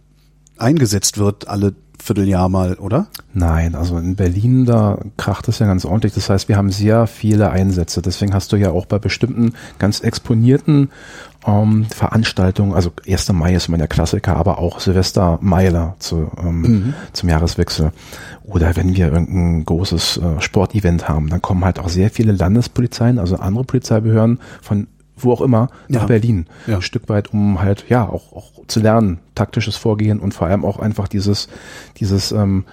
[0.59, 3.07] eingesetzt wird, alle Vierteljahr mal, oder?
[3.33, 6.15] Nein, also in Berlin, da kracht es ja ganz ordentlich.
[6.15, 8.03] Das heißt, wir haben sehr viele Einsätze.
[8.03, 10.91] Deswegen hast du ja auch bei bestimmten ganz exponierten
[11.47, 13.33] ähm, Veranstaltungen, also 1.
[13.33, 16.95] Mai ist immer der Klassiker, aber auch Silvester Meiler zu, ähm, mhm.
[17.13, 17.93] zum Jahreswechsel.
[18.45, 23.19] Oder wenn wir irgendein großes äh, Sportevent haben, dann kommen halt auch sehr viele Landespolizeien,
[23.19, 24.87] also andere Polizeibehörden von
[25.25, 26.07] wo auch immer, nach ja.
[26.07, 26.47] Berlin.
[26.67, 26.77] Ja.
[26.77, 30.65] Ein Stück weit, um halt, ja, auch, auch zu lernen, taktisches Vorgehen und vor allem
[30.65, 31.49] auch einfach dieses,
[31.99, 32.65] dieses ähm,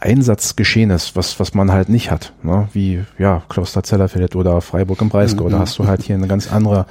[0.00, 2.68] Einsatzgeschehenes, was, was man halt nicht hat, ne?
[2.72, 5.46] wie ja, Kloster-Zellerfeld oder Freiburg im Breisgau.
[5.46, 5.50] Mhm.
[5.50, 6.86] Da hast du halt hier eine ganz andere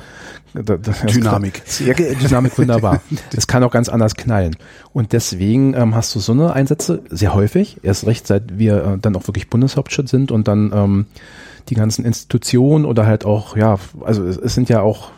[0.53, 1.61] da, da, Dynamik.
[1.85, 3.01] Ja, Dynamik wunderbar.
[3.31, 4.55] Das kann auch ganz anders knallen.
[4.93, 8.97] Und deswegen ähm, hast du so eine Einsätze sehr häufig, erst recht, seit wir äh,
[8.99, 11.05] dann auch wirklich Bundeshauptstadt sind und dann ähm,
[11.69, 15.11] die ganzen Institutionen oder halt auch, ja, also es, es sind ja auch,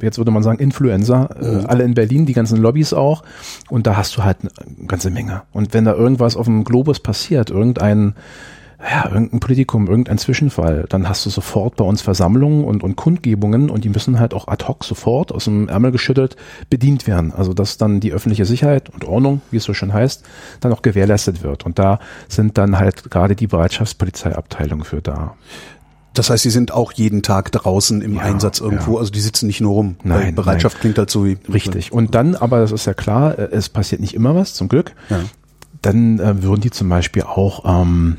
[0.00, 1.66] jetzt würde man sagen, Influencer, äh, Mhm.
[1.66, 3.22] alle in Berlin, die ganzen Lobbys auch.
[3.68, 5.42] Und da hast du halt eine ganze Menge.
[5.52, 8.14] Und wenn da irgendwas auf dem Globus passiert, irgendein,
[8.90, 13.70] ja, irgendein Politikum, irgendein Zwischenfall, dann hast du sofort bei uns Versammlungen und, und Kundgebungen
[13.70, 16.34] und die müssen halt auch ad hoc sofort aus dem Ärmel geschüttelt
[16.68, 17.32] bedient werden.
[17.32, 20.24] Also dass dann die öffentliche Sicherheit und Ordnung, wie es so schön heißt,
[20.58, 21.64] dann auch gewährleistet wird.
[21.64, 25.36] Und da sind dann halt gerade die Bereitschaftspolizeiabteilungen für da.
[26.14, 28.98] Das heißt, sie sind auch jeden Tag draußen im Ja, Einsatz irgendwo, ja.
[29.00, 29.96] also die sitzen nicht nur rum.
[30.04, 31.38] Nein, Weil Bereitschaft klingt halt so wie.
[31.52, 31.92] Richtig.
[31.92, 34.92] Und dann, aber das ist ja klar, äh, es passiert nicht immer was, zum Glück.
[35.08, 35.20] Ja.
[35.80, 38.18] Dann äh, würden die zum Beispiel auch ähm,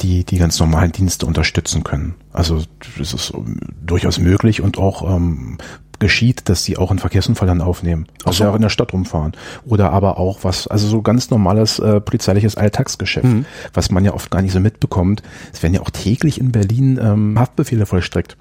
[0.00, 2.14] die, die ganz normalen Dienste unterstützen können.
[2.32, 2.62] Also
[2.98, 5.58] das ist ähm, durchaus möglich und auch ähm,
[6.00, 8.06] geschieht, dass sie auch einen Verkehrsunfall dann aufnehmen.
[8.24, 8.50] Also so.
[8.50, 9.32] auch in der Stadt rumfahren.
[9.64, 13.46] Oder aber auch was, also so ganz normales äh, polizeiliches Alltagsgeschäft, Mhm.
[13.72, 15.22] was man ja oft gar nicht so mitbekommt.
[15.52, 18.36] Es werden ja auch täglich in Berlin ähm, Haftbefehle vollstreckt.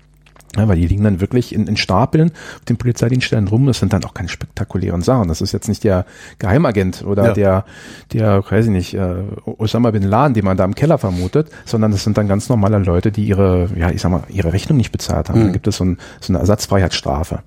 [0.56, 3.66] Ja, weil die liegen dann wirklich in, in Stapeln auf den Polizeidienststellen rum.
[3.66, 5.28] Das sind dann auch keine spektakulären Sachen.
[5.28, 6.06] Das ist jetzt nicht der
[6.38, 7.34] Geheimagent oder Ja.
[7.34, 7.66] der,
[8.14, 11.92] der, weiß ich nicht, äh, Osama Bin Laden, den man da im Keller vermutet, sondern
[11.92, 14.92] das sind dann ganz normale Leute, die ihre, ja, ich sag mal, ihre Rechnung nicht
[14.92, 15.40] bezahlt haben.
[15.40, 15.46] Mhm.
[15.48, 17.40] Da gibt es so, ein, so eine Ersatzfreiheitsstrafe.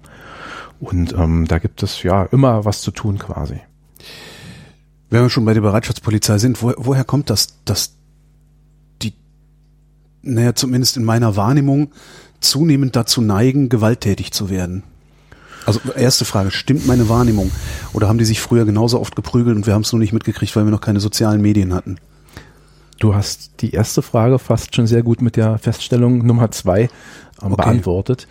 [0.80, 3.60] Und ähm, da gibt es ja immer was zu tun quasi.
[5.10, 7.94] Wenn wir schon bei der Bereitschaftspolizei sind, wo, woher kommt das, dass
[9.02, 9.14] die,
[10.22, 11.92] naja, zumindest in meiner Wahrnehmung,
[12.50, 14.82] zunehmend dazu neigen, gewalttätig zu werden?
[15.66, 17.50] Also erste Frage, stimmt meine Wahrnehmung?
[17.92, 20.54] Oder haben die sich früher genauso oft geprügelt und wir haben es nur nicht mitgekriegt,
[20.54, 21.96] weil wir noch keine sozialen Medien hatten?
[22.98, 27.52] Du hast die erste Frage fast schon sehr gut mit der Feststellung Nummer zwei ähm,
[27.52, 27.56] Okay.
[27.56, 28.26] beantwortet.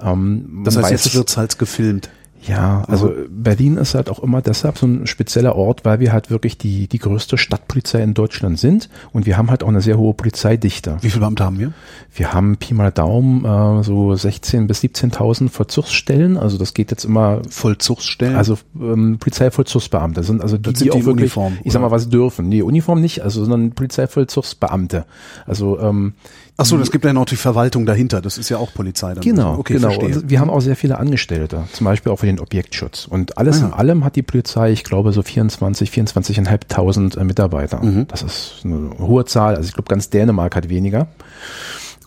[0.00, 2.10] Ähm, Das heißt, jetzt es- wird's halt gefilmt.
[2.46, 6.30] Ja, also Berlin ist halt auch immer deshalb so ein spezieller Ort, weil wir halt
[6.30, 9.98] wirklich die, die größte Stadtpolizei in Deutschland sind und wir haben halt auch eine sehr
[9.98, 10.96] hohe Polizeidichte.
[11.02, 11.72] Wie viele Beamte haben wir?
[12.14, 17.04] Wir haben Pi mal Daumen äh, so 16.000 bis 17.000 Vollzugsstellen, also das geht jetzt
[17.04, 18.36] immer, Vollzugsstellen?
[18.36, 21.90] also ähm, Polizeivollzugsbeamte sind also die, die auch die in wirklich, Uniform, ich sag mal,
[21.90, 22.48] was dürfen.
[22.48, 25.04] Nee, Uniform nicht, also sondern Polizeivollzugsbeamte.
[25.46, 26.14] Also ähm,
[26.60, 28.20] Ach so, das gibt ja noch die Verwaltung dahinter.
[28.20, 29.14] Das ist ja auch Polizei.
[29.14, 29.22] Dann.
[29.22, 29.88] Genau, okay, genau.
[29.88, 30.20] verstehe.
[30.20, 33.06] Und wir haben auch sehr viele Angestellte, zum Beispiel auch für den Objektschutz.
[33.06, 33.66] Und alles Ah, ja.
[33.68, 37.82] in allem hat die Polizei, ich glaube, so 24, 24.500 äh, Mitarbeiter.
[37.82, 38.06] Mhm.
[38.08, 39.56] Das ist eine hohe Zahl.
[39.56, 41.08] Also ich glaube, ganz Dänemark hat weniger.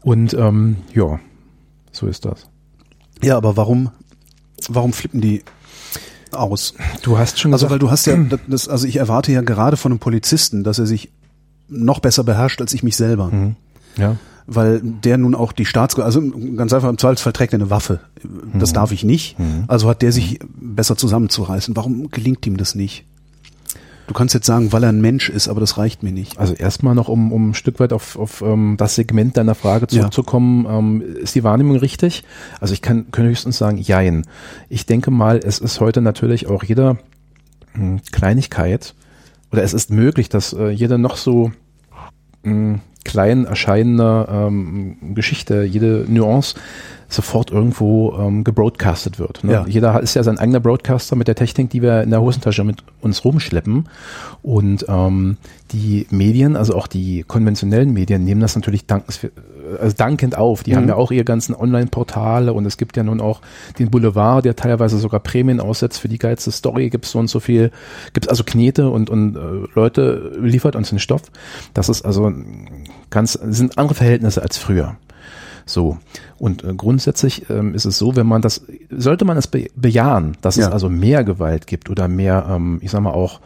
[0.02, 1.20] Und ähm, ja,
[1.92, 2.48] so ist das.
[3.24, 3.89] Ja, aber warum,
[4.70, 5.44] warum flippen die
[6.32, 6.74] aus?
[7.02, 9.78] Du hast schon Also, gesagt, weil du hast ja, das, also ich erwarte ja gerade
[9.78, 11.12] von einem Polizisten, dass er sich
[11.70, 13.28] noch besser beherrscht als ich mich selber.
[13.32, 13.56] Mhm.
[13.98, 16.22] ja, Weil der nun auch die Staats, also
[16.56, 18.00] ganz einfach im Zweifelsfall trägt er eine Waffe.
[18.54, 18.74] Das Mhm.
[18.76, 19.38] darf ich nicht.
[19.68, 21.76] Also hat der sich besser zusammenzureißen.
[21.76, 23.06] Warum gelingt ihm das nicht?
[24.06, 26.38] Du kannst jetzt sagen, weil er ein Mensch ist, aber das reicht mir nicht.
[26.38, 29.86] Also erstmal noch, um, um ein Stück weit auf, auf ähm, das Segment deiner Frage
[29.92, 30.02] Ja.
[30.02, 32.26] zurückzukommen, ähm, ist die Wahrnehmung richtig?
[32.60, 34.26] Also ich kann, kann höchstens sagen, jein.
[34.68, 36.98] Ich denke mal, es ist heute natürlich auch jeder
[37.76, 38.94] mh, Kleinigkeit
[39.54, 41.54] oder es ist möglich, dass äh, jede noch so
[42.44, 46.56] mh, klein erscheinende ähm, Geschichte, jede Nuance
[47.10, 49.44] sofort irgendwo ähm, gebroadcastet wird.
[49.44, 49.54] Ne?
[49.54, 49.66] Ja.
[49.68, 52.84] Jeder ist ja sein eigener Broadcaster mit der Technik, die wir in der Hosentasche mit
[53.02, 53.88] uns rumschleppen.
[54.42, 55.38] Und ähm,
[55.72, 59.30] die Medien, also auch die konventionellen Medien, nehmen das natürlich dankensw-
[59.80, 60.63] also dankend auf.
[60.63, 60.76] Die Mhm.
[60.76, 63.42] haben ja auch ihre ganzen Online-Portale und es gibt ja nun auch
[63.80, 67.39] den Boulevard, der teilweise sogar Prämien aussetzt für die geilste Story, gibt so und so
[67.39, 67.72] viel,
[68.13, 69.39] gibt also Knete und, und äh,
[69.74, 71.22] Leute liefert uns den Stoff.
[71.74, 72.32] Das ist also
[73.13, 74.97] ganz, sind andere Verhältnisse als früher.
[75.65, 75.97] So.
[76.38, 80.36] Und äh, grundsätzlich ähm, ist es so, wenn man das, sollte man es be bejahen,
[80.41, 80.67] dass Ja.
[80.67, 83.39] es also mehr Gewalt gibt oder mehr, ähm, ich sag mal auch,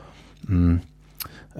[0.47, 0.79] mh,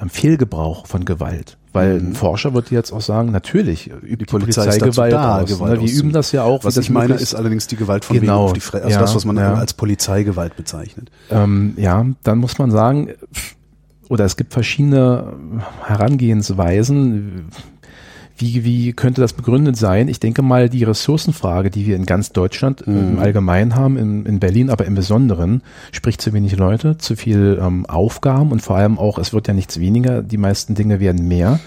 [0.02, 1.58] ähm, Fehlgebrauch von Gewalt.
[1.74, 4.26] Weil ein Forscher würde jetzt auch sagen, natürlich übt die, Mhm.
[4.26, 5.50] Polizei Polizei, Gewalt da, aus.
[5.50, 5.88] Gewalt ne?
[5.88, 6.64] Wir üben das ja auch.
[6.64, 8.86] Was ich meine, ist allerdings die Gewalt von Genau, wegen auf die Fresse.
[8.86, 9.54] Also ja, das, was man ja.
[9.54, 11.12] als Polizeigewalt bezeichnet.
[11.30, 13.10] Ähm, ja, dann muss man sagen,
[14.10, 15.34] oder es gibt verschiedene
[15.86, 17.50] Herangehensweisen.
[18.38, 20.08] Wie, wie könnte das begründet sein?
[20.08, 24.26] Ich denke mal, die Ressourcenfrage, die wir in ganz Deutschland äh, im Allgemeinen haben, in,
[24.26, 28.78] in Berlin aber im Besonderen, sprich zu wenig Leute, zu viel ähm, Aufgaben und vor
[28.78, 31.60] allem auch, es wird ja nichts weniger, die meisten Dinge werden mehr.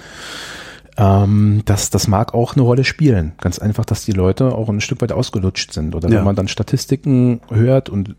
[0.96, 3.32] Ähm, das, das mag auch eine Rolle spielen.
[3.40, 5.94] Ganz einfach, dass die Leute auch ein Stück weit ausgelutscht sind.
[5.94, 6.18] Oder Ja.
[6.18, 8.14] wenn man dann Statistiken hört und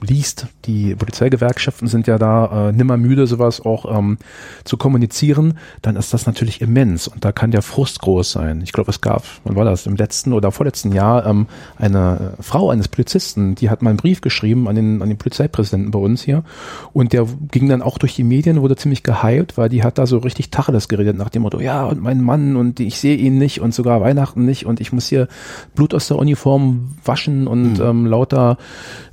[0.00, 4.18] liest, die Polizeigewerkschaften sind ja da äh, nimmer müde, sowas auch ähm,
[4.64, 8.60] zu kommunizieren, dann ist das natürlich immens und da kann der Frust groß sein.
[8.62, 12.70] Ich glaube, es gab, wann war das, im letzten oder vorletzten Jahr ähm, eine Frau
[12.70, 16.22] eines Polizisten, die hat mal einen Brief geschrieben an den, an den Polizeipräsidenten bei uns
[16.22, 16.44] hier
[16.92, 20.06] und der ging dann auch durch die Medien, wurde ziemlich gehypt, weil die hat da
[20.06, 23.38] so richtig Tacheles geredet nach dem Motto, ja und mein Mann und ich sehe ihn
[23.38, 25.28] nicht und sogar Weihnachten nicht und ich muss hier
[25.74, 27.84] Blut aus der Uniform waschen und mhm.
[27.84, 28.58] ähm, lauter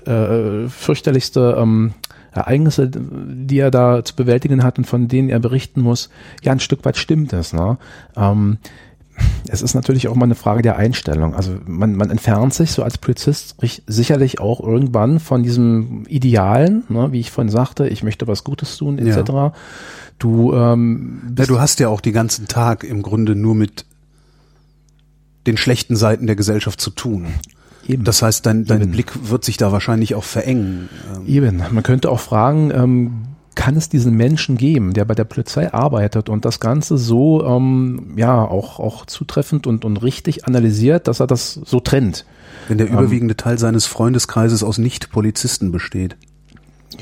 [0.06, 1.94] äh, fürchterlichste ähm,
[2.32, 6.10] Ereignisse, die er da zu bewältigen hat und von denen er berichten muss,
[6.44, 7.54] ja, ein Stück weit stimmt es.
[7.54, 7.78] Ne?
[8.16, 8.60] Ähm,
[9.48, 11.34] es ist natürlich auch mal eine Frage der Einstellung.
[11.36, 13.56] Also man, man entfernt sich so als Polizist
[13.88, 18.78] sicherlich auch irgendwann von diesem Idealen, ne, wie ich vorhin sagte, ich möchte was Gutes
[18.78, 19.30] tun, etc.
[19.30, 19.54] Ja.
[20.20, 23.86] Du, ähm, ja, du hast ja auch den ganzen Tag im Grunde nur mit
[25.48, 27.28] den schlechten Seiten der Gesellschaft zu tun.
[27.90, 28.04] Eben.
[28.04, 28.92] Das heißt, dein, dein Eben.
[28.92, 30.90] Blick wird sich da wahrscheinlich auch verengen.
[31.16, 31.28] Ähm.
[31.28, 31.64] Eben.
[31.72, 33.12] Man könnte auch fragen, ähm,
[33.56, 38.14] kann es diesen Menschen geben, der bei der Polizei arbeitet und das Ganze so ähm,
[38.16, 42.26] ja auch auch zutreffend und und richtig analysiert, dass er das so trennt?
[42.68, 46.16] Wenn der ähm, überwiegende Teil seines Freundeskreises aus Nicht-Polizisten besteht.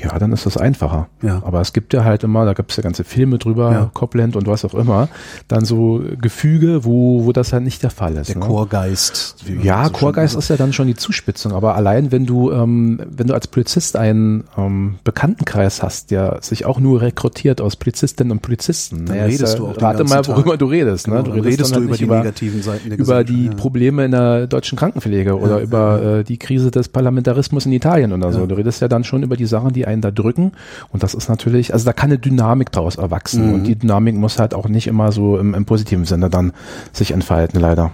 [0.00, 1.08] Ja, dann ist das einfacher.
[1.22, 1.42] Ja.
[1.44, 3.90] Aber es gibt ja halt immer, da gibt es ja ganze Filme drüber, ja.
[3.94, 5.08] Copland und was auch immer,
[5.48, 8.28] dann so Gefüge, wo, wo das halt nicht der Fall ist.
[8.28, 8.46] Der ne?
[8.46, 9.36] Chorgeist.
[9.62, 13.26] Ja, so Chorgeist ist ja dann schon die Zuspitzung, aber allein wenn du, ähm, wenn
[13.26, 18.42] du als Polizist einen ähm, Bekanntenkreis hast, der sich auch nur rekrutiert aus Polizistinnen und
[18.42, 20.58] Polizisten, dann redest ja, du auch Rate mal, worüber Tag.
[20.60, 21.04] du redest.
[21.04, 21.22] Genau, ne?
[21.24, 23.52] Du redest, redest du halt über die über, negativen Seiten der Über die ja.
[23.54, 28.32] Probleme in der deutschen Krankenpflege oder über äh, die Krise des Parlamentarismus in Italien oder
[28.32, 28.46] so.
[28.46, 30.52] Du redest ja dann schon über die Sachen, die einen da drücken.
[30.90, 33.48] Und das ist natürlich, also da kann eine Dynamik daraus erwachsen.
[33.48, 33.54] Mhm.
[33.54, 36.52] Und die Dynamik muss halt auch nicht immer so im, im positiven Sinne dann
[36.92, 37.92] sich entfalten, leider.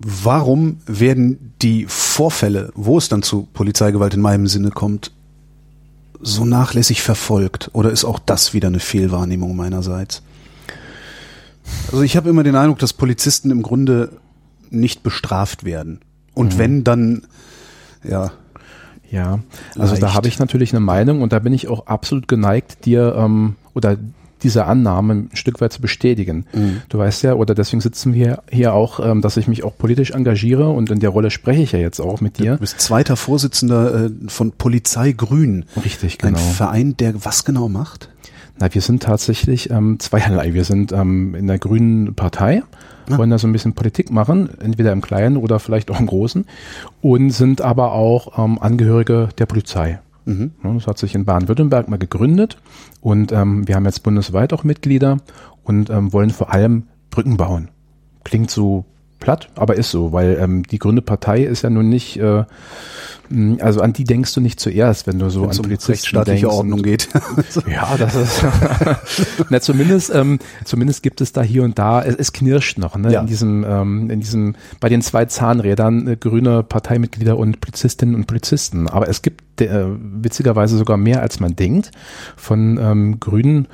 [0.00, 5.10] Warum werden die Vorfälle, wo es dann zu Polizeigewalt in meinem Sinne kommt,
[6.20, 7.70] so nachlässig verfolgt?
[7.72, 10.22] Oder ist auch das wieder eine Fehlwahrnehmung meinerseits?
[11.90, 14.10] Also ich habe immer den Eindruck, dass Polizisten im Grunde
[14.70, 16.00] nicht bestraft werden.
[16.34, 16.58] Und mhm.
[16.58, 17.26] wenn dann,
[18.04, 18.32] ja,
[19.10, 19.40] ja,
[19.78, 20.02] also Leicht.
[20.02, 23.56] da habe ich natürlich eine Meinung und da bin ich auch absolut geneigt, dir ähm,
[23.74, 23.96] oder
[24.42, 26.46] diese Annahme ein Stück weit zu bestätigen.
[26.52, 26.82] Mhm.
[26.88, 30.12] Du weißt ja, oder deswegen sitzen wir hier auch, ähm, dass ich mich auch politisch
[30.12, 32.52] engagiere und in der Rolle spreche ich ja jetzt auch mit dir.
[32.52, 35.64] Du bist zweiter Vorsitzender äh, von Polizei Grün.
[35.84, 36.38] Richtig, genau.
[36.38, 38.10] Ein Verein, der was genau macht?
[38.58, 40.54] Na, wir sind tatsächlich ähm, zweierlei.
[40.54, 42.62] Wir sind ähm, in der Grünen Partei
[43.10, 43.18] ja.
[43.18, 46.46] wollen da so ein bisschen Politik machen, entweder im Kleinen oder vielleicht auch im Großen
[47.00, 50.00] und sind aber auch ähm, Angehörige der Polizei.
[50.24, 50.52] Mhm.
[50.62, 52.58] Das hat sich in Baden-Württemberg mal gegründet
[53.00, 55.18] und ähm, wir haben jetzt bundesweit auch Mitglieder
[55.64, 57.68] und ähm, wollen vor allem Brücken bauen.
[58.24, 58.84] Klingt so
[59.20, 62.44] platt, aber ist so, weil ähm, die Grüne Partei ist ja nun nicht äh,
[63.60, 66.56] also an die denkst du nicht zuerst, wenn du so Wenn's an um rechtsstaatliche denkst.
[66.56, 67.08] Ordnung geht.
[67.70, 68.44] ja, das ist.
[69.50, 72.02] na, zumindest, ähm, zumindest gibt es da hier und da.
[72.02, 73.20] Es, es knirscht noch ne, ja.
[73.20, 78.26] in diesem, ähm, in diesem, bei den zwei Zahnrädern äh, grüne Parteimitglieder und Polizistinnen und
[78.26, 78.88] Polizisten.
[78.88, 81.90] Aber es gibt äh, witzigerweise sogar mehr, als man denkt,
[82.36, 83.68] von ähm, grünen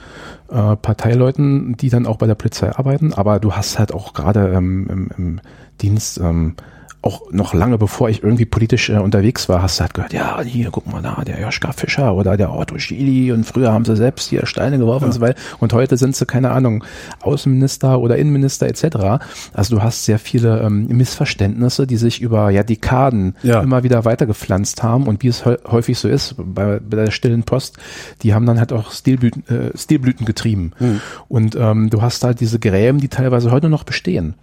[0.49, 3.13] äh, Parteileuten, die dann auch bei der Polizei arbeiten.
[3.13, 5.41] Aber du hast halt auch gerade ähm, im, im
[5.81, 6.57] Dienst ähm,
[7.05, 10.41] auch noch lange bevor ich irgendwie politisch äh, unterwegs war, hast du halt gehört, ja,
[10.41, 13.95] hier, guck mal da, der Joschka Fischer oder der Otto Schily und früher haben sie
[13.95, 15.07] selbst hier Steine geworfen ja.
[15.09, 16.83] und so weiter und heute sind sie, keine Ahnung,
[17.21, 19.23] Außenminister oder Innenminister etc.
[19.53, 23.61] Also du hast sehr viele ähm, Missverständnisse, die sich über ja Dekaden ja.
[23.61, 27.77] immer wieder weitergepflanzt haben und wie es häufig so ist bei, bei, der stillen Post,
[28.23, 30.73] die haben dann halt auch Stilblüten, äh, Stilblüten getrieben.
[30.79, 31.01] Mhm.
[31.29, 34.35] Und ähm, du hast halt diese Gräben, die teilweise heute noch bestehen.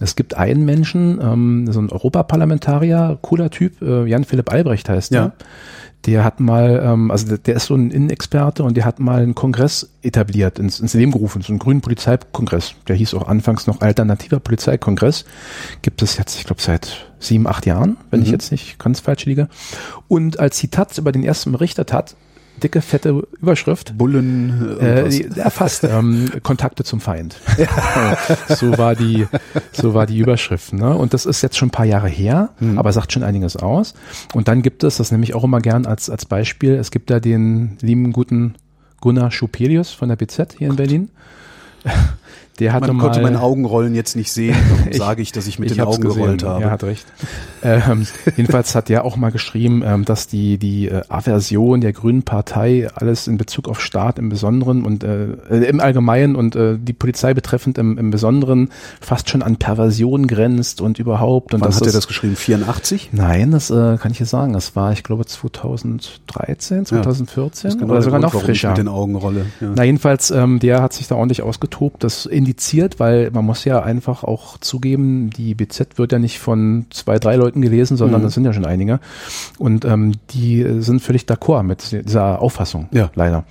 [0.00, 5.20] Es gibt einen Menschen, ähm, so ein Europaparlamentarier, cooler Typ, äh, Jan-Philipp Albrecht heißt ja.
[5.20, 5.32] der.
[6.04, 9.22] Der hat mal, ähm, also der, der ist so ein Innenexperte und der hat mal
[9.22, 12.74] einen Kongress etabliert, ins, ins Leben gerufen, so einen grünen Polizeikongress.
[12.86, 15.24] Der hieß auch anfangs noch Alternativer Polizeikongress.
[15.82, 18.26] Gibt es jetzt, ich glaube, seit sieben, acht Jahren, wenn mhm.
[18.26, 19.48] ich jetzt nicht ganz falsch liege.
[20.06, 22.14] Und als Zitat über den ersten berichtet hat,
[22.62, 23.96] dicke, fette Überschrift.
[23.96, 24.78] Bullen.
[24.80, 27.36] Äh, erfasst ähm, Kontakte zum Feind.
[28.48, 29.26] So war die,
[29.72, 30.72] so war die Überschrift.
[30.72, 30.94] Ne?
[30.94, 32.78] Und das ist jetzt schon ein paar Jahre her, mhm.
[32.78, 33.94] aber sagt schon einiges aus.
[34.34, 36.74] Und dann gibt es, das nehme ich auch immer gern als als Beispiel.
[36.74, 38.54] Es gibt da den lieben guten
[39.00, 41.10] Gunnar Schupelius von der BZ hier in Berlin
[42.58, 45.58] Der hatte Man mal, konnte meine Augenrollen jetzt nicht sehen, darum sage ich, dass ich
[45.58, 46.22] mit ich den Augen gesehen.
[46.22, 46.64] gerollt habe.
[46.64, 47.04] Er hat recht.
[47.62, 52.22] ähm, jedenfalls hat der auch mal geschrieben, ähm, dass die die äh, Aversion der Grünen
[52.22, 56.78] Partei alles in Bezug auf Staat im Besonderen und äh, äh, im Allgemeinen und äh,
[56.78, 61.52] die Polizei betreffend im, im Besonderen fast schon an Perversion grenzt und überhaupt.
[61.54, 62.36] Und Wann das hat er das geschrieben?
[62.36, 63.10] 84?
[63.12, 64.52] Nein, das äh, kann ich dir sagen.
[64.52, 68.46] Das war, ich glaube, 2013, 2014 Das ist genau oder der sogar Grund, noch ich
[68.46, 68.68] frischer.
[68.70, 69.46] mit den Augen rolle.
[69.60, 69.72] Ja.
[69.74, 73.82] Na jedenfalls, ähm, der hat sich da ordentlich ausgetobt, das indiziert, weil man muss ja
[73.82, 78.24] einfach auch zugeben, die BZ wird ja nicht von zwei, drei Leuten gelesen, sondern Mhm.
[78.26, 79.00] das sind ja schon einige.
[79.58, 83.10] Und ähm, die äh, sind völlig d'accord mit dieser Auffassung, Ja.
[83.16, 83.44] leider.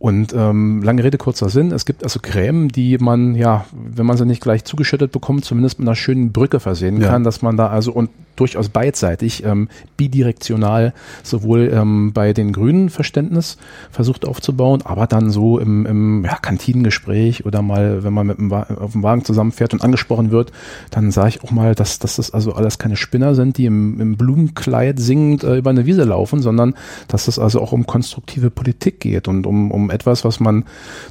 [0.00, 4.16] Und ähm, lange Rede, kurzer Sinn, es gibt also Creme, die man, ja, wenn man
[4.16, 7.10] sie nicht gleich zugeschüttet bekommt, zumindest mit einer schönen Brücke versehen Ja.
[7.10, 8.08] kann, dass man da also und
[8.40, 13.58] durchaus beidseitig, ähm, bidirektional sowohl ähm, bei den Grünen Verständnis
[13.90, 18.50] versucht aufzubauen, aber dann so im, im ja, Kantinengespräch oder mal, wenn man mit dem
[18.50, 20.52] auf dem Wagen zusammenfährt und angesprochen wird,
[20.90, 24.00] dann sage ich auch mal, dass, dass das also alles keine Spinner sind, die im,
[24.00, 26.74] im Blumenkleid singend äh, über eine Wiese laufen, sondern
[27.08, 30.64] dass es also auch um konstruktive Politik geht und um, um etwas, was man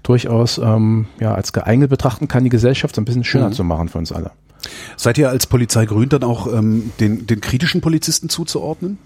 [0.04, 3.54] durchaus ähm, ja, als geeignet betrachten kann, die Gesellschaft so ein bisschen schöner Mhm.
[3.54, 4.32] zu machen für uns alle.
[4.98, 8.98] Seid ihr als Polizei Grün dann auch ähm, den, den kritischen Polizisten zuzuordnen?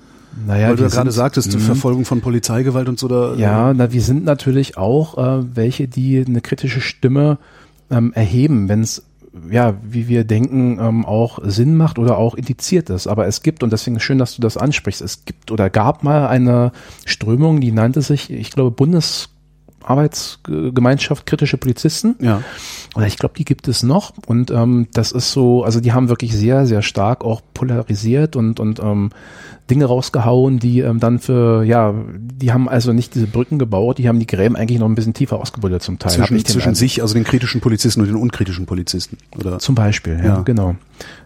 [0.48, 1.62] Naja, Weil du ja gerade sind- sagtest, die Mhm.
[1.62, 3.36] Verfolgung von Polizeigewalt und so da.
[3.36, 7.38] Ja, na, wir sind natürlich auch äh, welche, die eine kritische Stimme
[7.92, 9.04] ähm, erheben, wenn es
[9.50, 13.08] ja, wie wir denken, ähm, auch Sinn macht oder auch indiziert ist.
[13.08, 16.04] Aber es gibt, und deswegen ist schön, dass du das ansprichst, es gibt oder gab
[16.04, 16.72] mal eine
[17.06, 18.70] Strömung, die nannte sich, ich glaube,
[19.84, 22.16] Bundesarbeitsgemeinschaft kritische Polizisten.
[22.20, 22.42] Ja.
[22.96, 24.14] Oder ich glaube, die gibt es noch.
[24.26, 28.60] Und ähm, das ist so, also die haben wirklich sehr, sehr stark auch polarisiert und,
[28.60, 29.12] und ähm,
[29.70, 34.08] Dinge rausgehauen, die ähm, dann für, ja, die haben also nicht diese Brücken gebaut, die
[34.10, 36.12] haben die Gräben eigentlich noch ein bisschen tiefer ausgebuddelt zum Teil.
[36.12, 39.18] Zwischen, zwischen sich, also den kritischen Polizisten und den unkritischen Polizisten.
[39.38, 39.60] Oder?
[39.60, 40.42] Zum Beispiel, ja, Ja.
[40.42, 40.76] genau.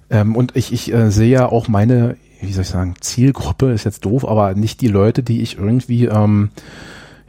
[0.09, 3.83] Ähm, und ich, ich äh, sehe ja auch meine, wie soll ich sagen, Zielgruppe ist
[3.83, 6.49] jetzt doof, aber nicht die Leute, die ich irgendwie ähm,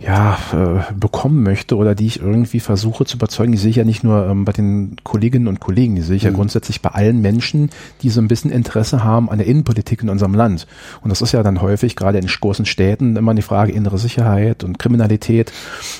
[0.00, 3.84] ja, äh, bekommen möchte oder die ich irgendwie versuche zu überzeugen, die sehe ich ja
[3.84, 6.36] nicht nur ähm, bei den Kolleginnen und Kollegen, die sehe ich ja Mhm.
[6.36, 7.70] grundsätzlich bei allen Menschen,
[8.02, 10.68] die so ein bisschen Interesse haben an der Innenpolitik in unserem Land.
[11.00, 14.62] Und das ist ja dann häufig, gerade in großen Städten, immer die Frage innere Sicherheit
[14.62, 15.52] und Kriminalität.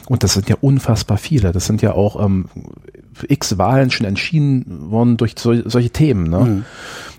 [0.07, 1.51] Und das sind ja unfassbar viele.
[1.51, 2.47] Das sind ja auch ähm,
[3.27, 6.31] x Wahlen schon entschieden worden durch sol solche Themen.
[6.31, 6.39] Ne?
[6.39, 6.65] Mhm.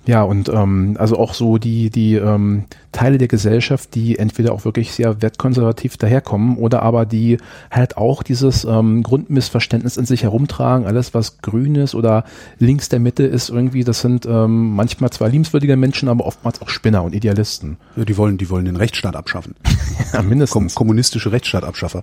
[0.09, 4.65] Ja, und ähm, also auch so die, die ähm, Teile der Gesellschaft, die entweder auch
[4.65, 7.37] wirklich sehr wertkonservativ daherkommen oder aber die
[7.69, 10.87] halt auch dieses ähm, Grundmissverständnis in sich herumtragen.
[10.87, 12.23] Alles, was grün ist oder
[12.57, 16.69] links der Mitte ist irgendwie, das sind ähm, manchmal zwar liebenswürdige Menschen, aber oftmals auch
[16.69, 17.77] Spinner und Idealisten.
[17.95, 19.53] Ja, die wollen, die wollen den Rechtsstaat abschaffen.
[20.11, 20.73] Ja, Kom mindestens.
[20.73, 22.01] kommunistische Rechtsstaatabschaffer.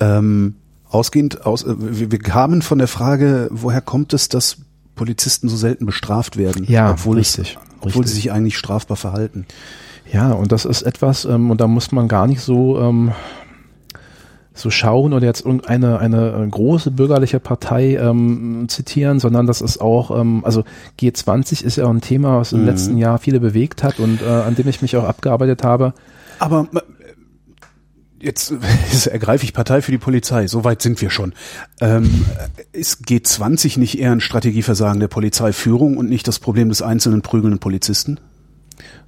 [0.00, 0.56] Ähm,
[0.90, 4.58] ausgehend aus, äh, wir, wir kamen von der Frage, woher kommt es, dass
[4.94, 8.06] Polizisten so selten bestraft werden, Ja, obwohl richtig, es, obwohl richtig.
[8.08, 9.46] sie sich eigentlich strafbar verhalten.
[10.12, 13.12] Ja, und das ist etwas, ähm, und da muss man gar nicht so, ähm,
[14.54, 19.80] so schauen oder jetzt irgendeine eine äh, große bürgerliche Partei ähm, zitieren, sondern das ist
[19.80, 20.64] auch, ähm, also
[21.00, 22.66] G20 ist ja auch ein Thema, was im Mhm.
[22.66, 25.94] letzten Jahr viele bewegt hat und äh, an dem ich mich auch abgearbeitet habe.
[26.38, 26.68] Aber
[28.92, 30.46] jetzt ergreife ich Partei für die Polizei.
[30.46, 31.34] So weit sind wir schon.
[31.80, 32.24] Ähm,
[32.72, 37.58] ist G20 nicht eher ein Strategieversagen der Polizeiführung und nicht das Problem des einzelnen prügelnden
[37.58, 38.20] Polizisten?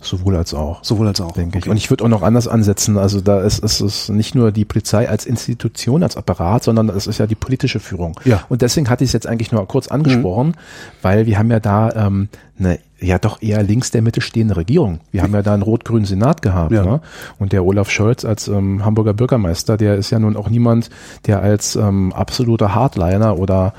[0.02, 0.84] Sowohl als auch.
[0.84, 1.32] Sowohl als auch.
[1.32, 1.64] denke ich.
[1.64, 1.70] Okay.
[1.70, 2.98] Und ich würde auch noch anders ansetzen.
[2.98, 7.06] Also da ist, ist es nicht nur die Polizei als Institution, als Apparat, sondern es
[7.06, 8.20] ist ja die politische Führung.
[8.24, 8.44] Ja.
[8.48, 10.56] Und deswegen hatte ich es jetzt eigentlich nur kurz angesprochen,
[11.02, 15.00] weil wir haben ja da ähm, eine ja doch eher links der Mitte stehende Regierung.
[15.10, 16.72] Wir haben ja da einen rot-grünen Senat gehabt.
[16.72, 16.84] Ja.
[16.84, 17.00] Ne?
[17.38, 20.90] Und der Olaf Scholz als ähm, Hamburger Bürgermeister, der ist ja nun auch niemand,
[21.26, 23.74] der als ähm, absoluter Hardliner oder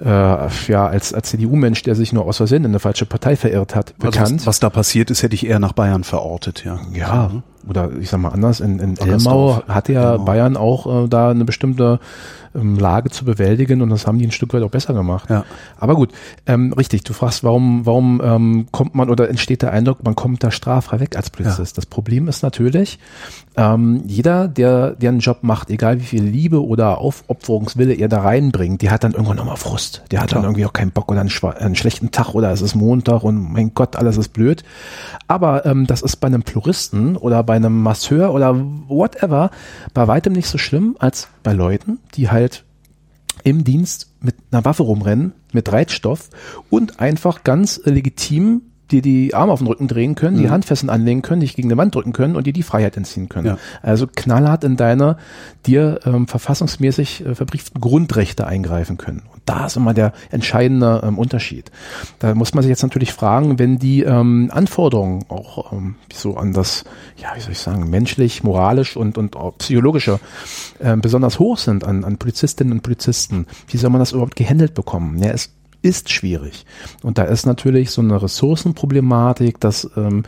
[0.00, 3.74] äh, ja, als, als CDU-Mensch, der sich nur aus Versehen in eine falsche Partei verirrt
[3.74, 4.40] hat, also bekannt.
[4.40, 6.80] was, was da passiert ist, hätte ich eher nach Bayern verortet, ja.
[6.92, 7.30] Ja,
[7.68, 8.96] oder ich sag mal anders, in, in.
[8.96, 10.24] Elmau hat ja Elmau.
[10.24, 12.00] Bayern auch äh, da eine bestimmte
[12.54, 15.30] ähm, Lage zu bewältigen und das haben die ein Stück weit auch besser gemacht.
[15.30, 15.44] Ja.
[15.78, 16.10] Aber gut,
[16.46, 20.42] ähm, richtig, du fragst, warum, warum ähm, kommt man oder entsteht der Eindruck, man kommt
[20.42, 21.78] da straffrei weg als Polizist.
[21.78, 22.98] Das Problem ist natürlich,
[23.56, 28.22] ähm, jeder, der, der einen Job macht, egal wie viel Liebe oder Aufopferungswille er da
[28.22, 30.02] reinbringt, der hat dann irgendwann nochmal Frust.
[30.10, 30.44] Der hat dann Klar.
[30.50, 33.72] irgendwie auch keinen Bock oder einen, einen schlechten Tag oder es ist Montag und mein
[33.74, 34.64] Gott, alles ist blöd.
[35.28, 38.56] Aber ähm, das ist bei einem Pluristen oder bei einem Masseur oder
[38.88, 39.50] whatever
[39.92, 42.64] bei weitem nicht so schlimm als bei Leuten, die halt
[43.44, 46.30] im Dienst mit einer Waffe rumrennen, mit Reitstoff
[46.70, 51.22] und einfach ganz legitim dir die Arme auf den Rücken drehen können, die Handfesseln anlegen
[51.22, 53.46] können, dich gegen eine Wand drücken können und dir die Freiheit entziehen können.
[53.46, 53.58] Ja.
[53.82, 55.16] Also knallhart in deine
[55.66, 59.22] dir ähm, verfassungsmäßig äh, verbrieften Grundrechte eingreifen können.
[59.46, 61.70] Da ist immer der entscheidende ähm, Unterschied.
[62.18, 66.52] Da muss man sich jetzt natürlich fragen, wenn die ähm, Anforderungen auch ähm, so an
[66.52, 66.84] das,
[67.16, 70.18] ja, wie soll ich sagen, menschlich, moralisch und, und auch psychologische
[70.80, 74.74] ähm, besonders hoch sind an, an Polizistinnen und Polizisten, wie soll man das überhaupt gehandelt
[74.74, 75.18] bekommen?
[75.22, 75.50] Ja, es
[75.82, 76.64] ist schwierig.
[77.02, 80.22] Und da ist natürlich so eine Ressourcenproblematik, dass ähm,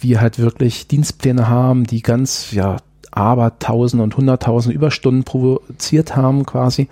[0.00, 2.78] wir halt wirklich Dienstpläne haben, die ganz, ja,
[3.12, 6.88] aber tausend und hunderttausend Überstunden provoziert haben quasi,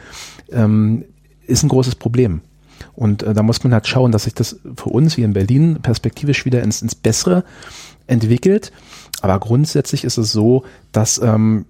[0.52, 1.04] ähm,
[1.50, 2.40] ist ein großes Problem.
[2.94, 5.78] Und äh, da muss man halt schauen, dass sich das für uns hier in Berlin
[5.82, 7.44] perspektivisch wieder ins, ins Bessere
[8.06, 8.72] entwickelt.
[9.22, 11.66] Aber grundsätzlich ist es so, dass ähm,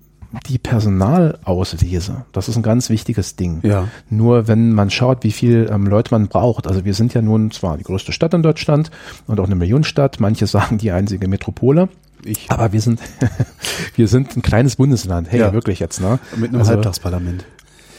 [0.46, 3.60] die Personalauslese, das ist ein ganz wichtiges Ding.
[3.64, 3.88] Ja.
[4.08, 7.50] Nur wenn man schaut, wie viel ähm, Leute man braucht, also wir sind ja nun
[7.50, 8.90] zwar die größte Stadt in Deutschland
[9.26, 11.88] und auch eine Millionenstadt, manche sagen die einzige Metropole,
[12.24, 12.50] Ich.
[12.50, 13.00] aber wir sind
[13.96, 15.30] wir sind ein kleines Bundesland.
[15.30, 15.52] Hey, Ja.
[15.52, 16.18] wirklich jetzt, ne?
[16.36, 17.44] Mit einem Also, Halbtagsparlament.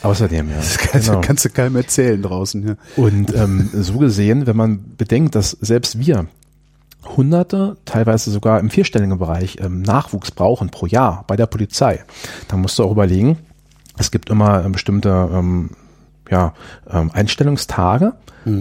[0.03, 0.55] Außerdem, ja.
[0.57, 1.21] Das kannst, Genau.
[1.21, 2.67] kannst du keinem erzählen draußen.
[2.67, 2.75] Ja.
[2.95, 6.27] Und ähm, so gesehen, wenn man bedenkt, dass selbst wir
[7.15, 12.03] Hunderte, teilweise sogar im vierstelligen Bereich ähm, Nachwuchs brauchen pro Jahr bei der Polizei,
[12.47, 13.37] dann musst du auch überlegen,
[13.97, 15.71] es gibt immer ähm, bestimmte ähm,
[16.29, 16.53] ja,
[16.89, 18.13] ähm, Einstellungstage.
[18.45, 18.51] Äh,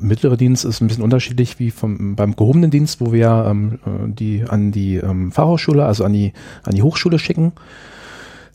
[0.00, 4.12] Mittlere Dienst ist ein bisschen unterschiedlich wie vom, beim gehobenen Dienst, wo wir ähm, äh,
[4.12, 6.32] die an die ähm, Fachhochschule, also an die,
[6.62, 7.52] an die Hochschule schicken.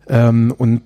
[0.08, 0.82] Ähm, und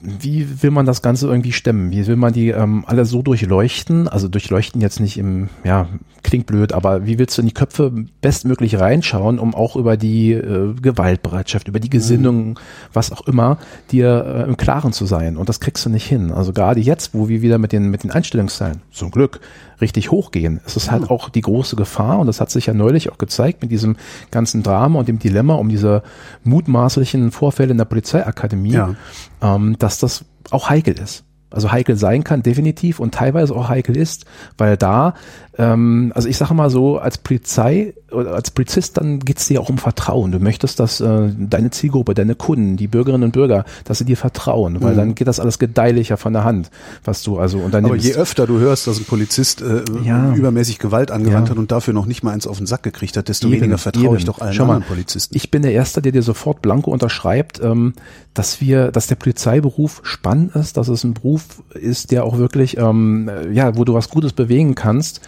[0.00, 1.90] wie will man das Ganze irgendwie stemmen?
[1.90, 4.08] Wie will man die ähm, alle so durchleuchten?
[4.08, 5.88] Also durchleuchten jetzt nicht im, ja,
[6.22, 10.32] klingt blöd, aber wie willst du in die Köpfe bestmöglich reinschauen, um auch über die
[10.32, 12.58] äh, Gewaltbereitschaft, über die Gesinnung,
[12.92, 13.58] was auch immer,
[13.90, 15.36] dir äh, im Klaren zu sein?
[15.36, 16.32] Und das kriegst du nicht hin.
[16.32, 19.40] Also gerade jetzt, wo wir wieder mit den, mit den Einstellungszahlen, zum Glück,
[19.80, 23.10] richtig hochgehen, ist es halt auch die große Gefahr, und das hat sich ja neulich
[23.10, 23.96] auch gezeigt mit diesem
[24.30, 26.02] ganzen Drama und dem Dilemma um diese
[26.44, 28.94] mutmaßlichen Vorfälle in der Polizeiakademie, Ja.
[29.42, 31.24] ähm, dass das auch heikel ist.
[31.52, 34.24] Also heikel sein kann, definitiv, und teilweise auch heikel ist,
[34.56, 35.14] weil da,
[35.60, 39.68] ähm, also ich sage mal so, als Polizei oder als Polizist, dann geht's dir auch
[39.68, 40.32] um Vertrauen.
[40.32, 44.16] Du möchtest, dass äh, deine Zielgruppe, deine Kunden, die Bürgerinnen und Bürger, dass sie dir
[44.16, 46.70] vertrauen, weil dann geht das alles gedeihlicher von der Hand,
[47.04, 48.04] was du also Aber unternimmst.
[48.06, 50.34] je öfter du hörst, dass ein Polizist äh, Ja.
[50.34, 51.50] übermäßig Gewalt angewandt Ja.
[51.52, 53.78] hat und dafür noch nicht mal eins auf den Sack gekriegt hat, desto Eben, weniger
[53.78, 54.26] vertraue ich eben.
[54.32, 55.36] doch allen Schau mal, anderen Polizisten.
[55.36, 57.92] Ich bin der Erste, der dir sofort blanko unterschreibt, ähm,
[58.34, 61.42] dass wir, dass der Polizeiberuf spannend ist, dass es ein Beruf
[61.74, 65.20] ist, der auch wirklich, ähm, äh, ja, wo du was Gutes bewegen kannst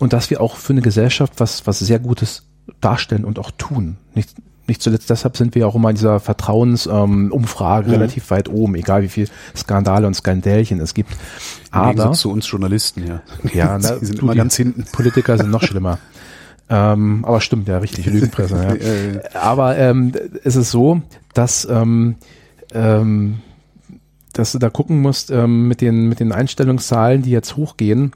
[0.00, 2.42] und dass wir auch für eine Gesellschaft was, was sehr Gutes
[2.80, 3.98] darstellen und auch tun.
[4.14, 4.30] Nicht,
[4.66, 7.98] nicht zuletzt deshalb sind wir auch immer in dieser Vertrauensumfrage ähm, Mhm.
[7.98, 11.12] relativ weit oben, egal wie viel Skandale und Skandälchen es gibt.
[11.70, 13.22] Aber Gegensatz zu uns Journalisten, ja.
[13.52, 14.84] ja, na, Sie sind du, immer die ganz hinten.
[14.90, 15.98] Politiker sind noch schlimmer.
[16.70, 18.78] ähm, aber stimmt, ja, richtig, Lügenpresse.
[18.80, 19.40] ja.
[19.40, 20.12] Aber ähm,
[20.44, 21.02] es ist so,
[21.34, 22.16] dass, ähm,
[22.72, 23.40] ähm,
[24.32, 28.12] dass du da gucken musst ähm, mit, den, mit den Einstellungszahlen, die jetzt hochgehen,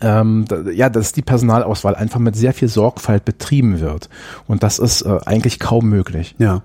[0.00, 4.08] ähm, ja, dass die Personalauswahl einfach mit sehr viel Sorgfalt betrieben wird.
[4.46, 6.34] Und das ist äh, eigentlich kaum möglich.
[6.38, 6.62] Ja.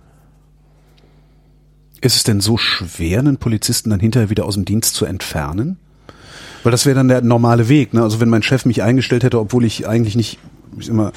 [2.01, 5.77] Ist es denn so schwer, einen Polizisten dann hinterher wieder aus dem Dienst zu entfernen?
[6.63, 7.93] Weil das wäre dann der normale Weg.
[7.93, 8.01] Ne?
[8.01, 10.39] Also wenn mein Chef mich eingestellt hätte, obwohl ich eigentlich nicht,
[10.77, 11.11] ich mal,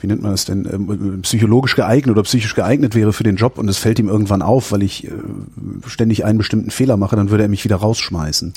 [0.00, 3.58] wie nennt man das denn, ähm, psychologisch geeignet oder psychisch geeignet wäre für den Job
[3.58, 5.10] und es fällt ihm irgendwann auf, weil ich äh,
[5.86, 8.52] ständig einen bestimmten Fehler mache, dann würde er mich wieder rausschmeißen.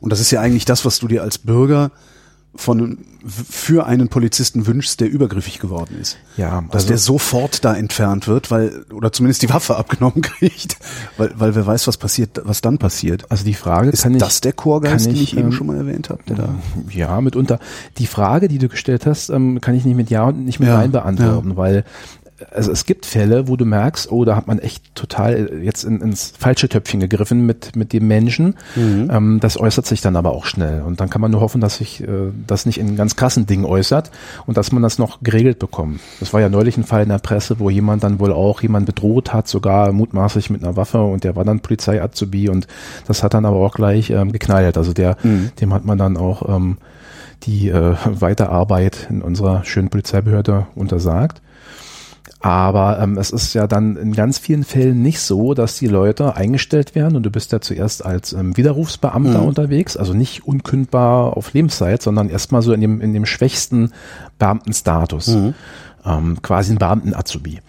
[0.00, 1.90] Und das ist ja eigentlich das, was du dir als Bürger
[2.56, 6.18] von für einen Polizisten wünschst, der übergriffig geworden ist.
[6.36, 10.76] Ja, Dass also- der sofort da entfernt wird, weil, oder zumindest die Waffe abgenommen kriegt,
[11.16, 13.30] weil, weil wer weiß, was passiert, was dann passiert.
[13.30, 15.66] Also die Frage Ist kann ich, das der Chorgeist, den ich, ich eben ähm, schon
[15.66, 16.20] mal erwähnt habe?
[16.26, 16.54] Da
[16.90, 17.58] Ja, mitunter.
[17.98, 20.68] Die Frage, die du gestellt hast, ähm, kann ich nicht mit Ja und nicht mit
[20.68, 21.84] Ja, Nein beantworten, weil
[22.50, 25.84] also es gibt Fälle, wo du merkst, oh, da hat man echt total äh, jetzt
[25.84, 28.54] in, ins falsche Töpfchen gegriffen mit mit dem Menschen.
[29.10, 31.76] Ähm, das äußert sich dann aber auch schnell und dann kann man nur hoffen, dass
[31.76, 32.06] sich äh,
[32.46, 34.10] das nicht in ganz krassen Dingen äußert
[34.46, 36.00] und dass man das noch geregelt bekommt.
[36.20, 38.86] Das war ja neulich ein Fall in der Presse, wo jemand dann wohl auch jemand
[38.86, 42.66] bedroht hat, sogar mutmaßlich mit einer Waffe und der war dann Polizei-Azubi und
[43.06, 44.76] das hat dann aber auch gleich ähm, geknallt.
[44.76, 45.16] Also der,
[45.60, 46.78] dem hat man dann auch ähm,
[47.44, 51.40] die äh, Weiterarbeit in unserer schönen Polizeibehörde untersagt.
[52.44, 56.36] Aber ähm, es ist ja dann in ganz vielen Fällen nicht so, dass die Leute
[56.36, 61.54] eingestellt werden und du bist ja zuerst als ähm, Widerrufsbeamter unterwegs, also nicht unkündbar auf
[61.54, 63.92] Lebenszeit, sondern erstmal so in dem, in dem schwächsten
[64.38, 65.28] Beamtenstatus,
[66.04, 67.60] ähm, quasi ein Beamten-Azubi.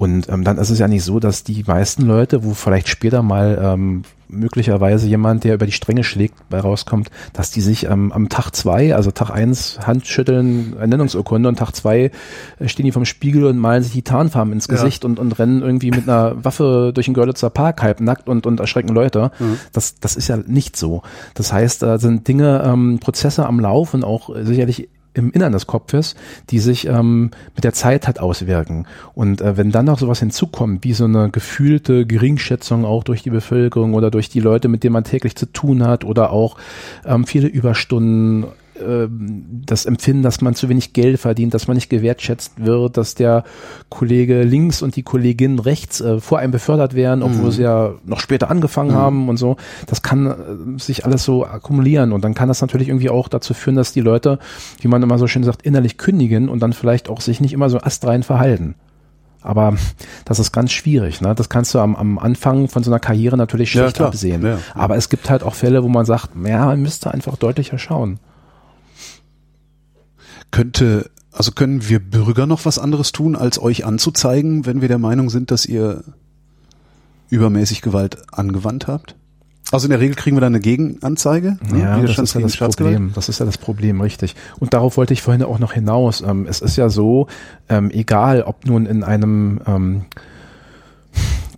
[0.00, 3.22] Und ähm, dann ist es ja nicht so, dass die meisten Leute, wo vielleicht später
[3.22, 8.10] mal ähm, möglicherweise jemand, der über die Stränge schlägt, bei rauskommt, dass die sich ähm,
[8.10, 12.12] am Tag zwei, also Tag eins Handschütteln, Ernennungsurkunde und Tag zwei
[12.58, 15.10] äh, stehen die vom Spiegel und malen sich die Tarnfarben ins Gesicht ja.
[15.10, 18.58] und, und rennen irgendwie mit einer Waffe durch den Görlitzer Park halb nackt und, und
[18.58, 19.32] erschrecken Leute.
[19.38, 19.58] Mhm.
[19.74, 21.02] Das, das ist ja nicht so.
[21.34, 25.66] Das heißt, da sind Dinge, ähm, Prozesse am Lauf und auch sicherlich im Innern des
[25.66, 26.14] Kopfes,
[26.50, 28.86] die sich ähm, mit der Zeit hat auswirken.
[29.14, 33.30] Und äh, wenn dann noch sowas hinzukommt, wie so eine gefühlte Geringschätzung auch durch die
[33.30, 36.56] Bevölkerung oder durch die Leute, mit denen man täglich zu tun hat oder auch
[37.04, 38.46] ähm, viele Überstunden,
[39.66, 43.44] das Empfinden, dass man zu wenig Geld verdient, dass man nicht gewertschätzt wird, dass der
[43.88, 47.50] Kollege links und die Kollegin rechts äh, vor einem befördert werden, obwohl mhm.
[47.52, 48.96] sie ja noch später angefangen mhm.
[48.96, 49.56] haben und so.
[49.86, 53.54] Das kann äh, sich alles so akkumulieren und dann kann das natürlich irgendwie auch dazu
[53.54, 54.38] führen, dass die Leute,
[54.80, 57.70] wie man immer so schön sagt, innerlich kündigen und dann vielleicht auch sich nicht immer
[57.70, 58.74] so astrein verhalten.
[59.42, 59.74] Aber
[60.24, 61.20] das ist ganz schwierig.
[61.20, 61.34] Ne?
[61.34, 64.44] Das kannst du am, am Anfang von so einer Karriere natürlich schlecht ja, absehen.
[64.44, 64.58] Ja.
[64.74, 68.18] Aber es gibt halt auch Fälle, wo man sagt, ja, man müsste einfach deutlicher schauen.
[70.50, 74.98] Könnte, also können wir Bürger noch was anderes tun, als euch anzuzeigen, wenn wir der
[74.98, 76.04] Meinung sind, dass ihr
[77.28, 79.16] übermäßig Gewalt angewandt habt?
[79.72, 81.56] Also in der Regel kriegen wir dann eine Gegenanzeige.
[81.70, 81.80] Ne?
[81.80, 83.12] Ja, das ist ja das Problem.
[83.14, 84.34] Das ist ja das Problem, richtig.
[84.58, 86.22] Und darauf wollte ich vorhin auch noch hinaus.
[86.22, 87.28] Ähm, es ist ja so,
[87.68, 90.06] ähm, egal ob nun in einem ähm,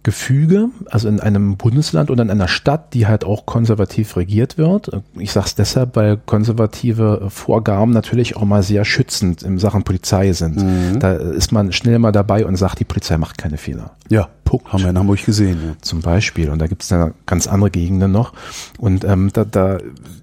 [0.03, 4.91] Gefüge, also in einem Bundesland oder in einer Stadt, die halt auch konservativ regiert wird.
[5.17, 10.33] Ich sage es deshalb, weil konservative Vorgaben natürlich auch mal sehr schützend in Sachen Polizei
[10.33, 10.57] sind.
[10.57, 10.99] Mhm.
[10.99, 13.93] Da ist man schnell mal dabei und sagt, die Polizei macht keine Fehler.
[14.09, 14.29] Ja,
[14.59, 14.73] Punkt.
[14.73, 15.59] Haben wir in Hamburg gesehen.
[15.65, 15.73] Ja.
[15.81, 16.51] Zum Beispiel.
[16.51, 18.33] Und da gibt es ja ganz andere Gegenden noch.
[18.79, 19.79] Und ähm, da, da,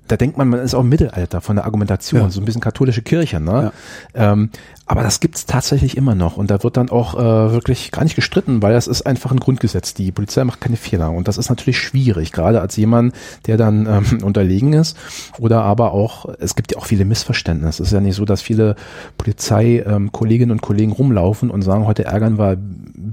[0.07, 2.29] da denkt man, man ist auch im Mittelalter von der Argumentation, ja.
[2.29, 3.39] so ein bisschen katholische Kirche.
[3.39, 3.71] Ne?
[4.15, 4.31] Ja.
[4.31, 4.49] Ähm,
[4.89, 8.15] aber das gibt's tatsächlich immer noch und da wird dann auch äh, wirklich gar nicht
[8.15, 9.93] gestritten, weil das ist einfach ein Grundgesetz.
[9.93, 13.13] Die Polizei macht keine Fehler und das ist natürlich schwierig, gerade als jemand,
[13.45, 14.97] der dann ähm, unterlegen ist
[15.37, 17.83] oder aber auch, es gibt ja auch viele Missverständnisse.
[17.83, 18.75] Es ist ja nicht so, dass viele
[19.19, 22.57] Polizeikolleginnen ähm, und Kollegen rumlaufen und sagen, heute ärgern wir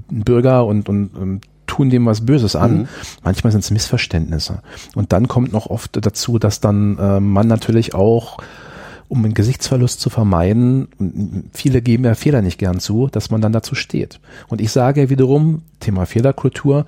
[0.09, 2.77] Bürger und, und ähm, tun dem was Böses an.
[2.79, 2.87] Mhm.
[3.23, 4.61] Manchmal sind es Missverständnisse.
[4.95, 8.37] Und dann kommt noch oft dazu, dass dann äh, man natürlich auch
[9.09, 10.89] um einen Gesichtsverlust zu vermeiden,
[11.53, 14.19] viele geben ja Fehler nicht gern zu, dass man dann dazu steht.
[14.47, 16.85] Und ich sage wiederum, Thema Fehlerkultur,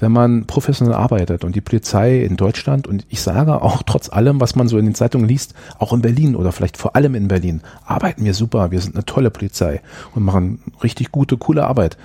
[0.00, 4.40] wenn man professionell arbeitet und die Polizei in Deutschland und ich sage auch trotz allem,
[4.40, 7.28] was man so in den Zeitungen liest, auch in Berlin oder vielleicht vor allem in
[7.28, 9.80] Berlin, arbeiten wir super, wir sind eine tolle Polizei
[10.14, 11.96] und machen richtig gute, coole Arbeit.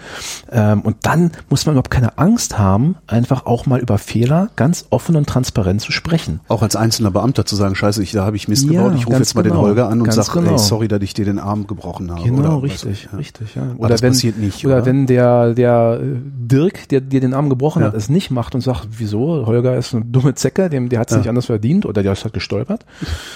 [0.52, 4.86] Ähm, und dann muss man überhaupt keine Angst haben, einfach auch mal über Fehler ganz
[4.92, 6.40] offen und transparent zu sprechen.
[6.48, 9.08] Auch als einzelner Beamter zu sagen, scheiße, ich, da habe ich Mist ja, gebaut, ich
[9.08, 10.52] rufe jetzt mal genau, den Holger an und sage, genau.
[10.52, 12.24] hey, sorry, dass ich dir den Arm gebrochen habe.
[12.24, 13.18] Genau, oder, richtig, also, ja.
[13.18, 13.64] richtig, ja.
[13.78, 14.66] Oder das wenn, passiert nicht.
[14.66, 17.88] Oder, oder wenn der, der Dirk, der dir den Arm gebrochen ja.
[17.88, 21.10] hat, es nicht macht und sagt, wieso, Holger ist eine dumme Zecke, dem, der hat
[21.10, 21.20] es ja.
[21.20, 22.86] nicht anders verdient oder der ist halt gestolpert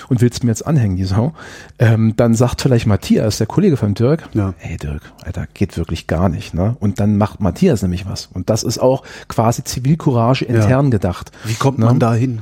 [0.10, 1.34] und willst mir jetzt anhängen, die Sau,
[1.80, 4.54] ähm, dann sagt vielleicht Matthias, der Kollege von Dirk, ja.
[4.58, 6.54] hey Dirk, Alter, geht wirklich gar nicht.
[6.54, 6.76] Ne?
[6.80, 8.30] Und dann macht Matthias nämlich was.
[8.34, 11.32] Und das ist auch quasi Zivilcourage intern gedacht.
[11.44, 12.00] Wie kommt man ne?
[12.00, 12.42] da hin?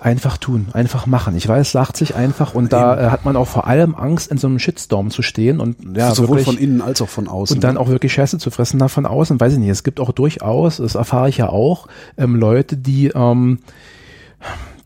[0.00, 1.36] Einfach tun, einfach machen.
[1.36, 4.36] Ich weiß, sagt sich einfach und da äh, hat man auch vor allem Angst, in
[4.36, 7.56] so einem Shitstorm zu stehen und ja, sowohl wirklich, von innen als auch von außen.
[7.56, 9.70] Und dann auch wirklich Scheiße zu fressen da von außen, weiß ich nicht.
[9.70, 11.88] Es gibt auch durchaus, das erfahre ich ja auch,
[12.18, 13.60] ähm, Leute, die ähm,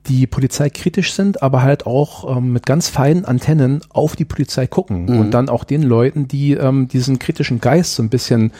[0.06, 4.66] die Polizei kritisch sind, aber halt auch ähm, mit ganz feinen Antennen auf die Polizei
[4.66, 5.20] gucken mhm.
[5.20, 8.52] und dann auch den Leuten, die ähm, diesen kritischen Geist so ein bisschen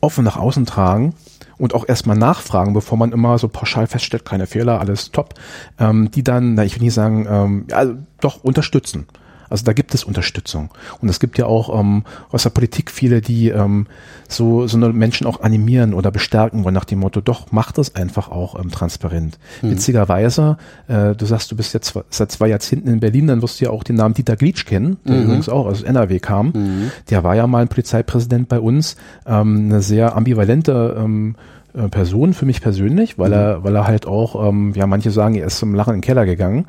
[0.00, 1.14] offen nach außen tragen,
[1.58, 5.34] und auch erstmal nachfragen, bevor man immer so pauschal feststellt, keine Fehler, alles top,
[5.78, 7.86] ähm, die dann, na, ich will nicht sagen, ähm, ja,
[8.20, 9.06] doch unterstützen.
[9.48, 10.70] Also da gibt es Unterstützung.
[11.00, 13.86] Und es gibt ja auch ähm, aus der Politik viele, die ähm,
[14.28, 17.94] so, so eine Menschen auch animieren oder bestärken wollen nach dem Motto, doch, mach das
[17.94, 19.38] einfach auch ähm, transparent.
[19.62, 19.72] Mhm.
[19.72, 20.56] Witzigerweise,
[20.88, 23.70] äh, du sagst, du bist jetzt seit zwei Jahrzehnten in Berlin, dann wirst du ja
[23.70, 25.22] auch den Namen Dieter Glitsch kennen, der mhm.
[25.24, 26.48] übrigens auch aus NRW kam.
[26.48, 26.90] Mhm.
[27.10, 31.36] Der war ja mal ein Polizeipräsident bei uns, ähm, eine sehr ambivalente ähm,
[31.76, 33.34] äh, Person für mich persönlich, weil mhm.
[33.34, 36.06] er, weil er halt auch, ähm, ja, manche sagen, er ist zum Lachen in den
[36.06, 36.66] Keller gegangen.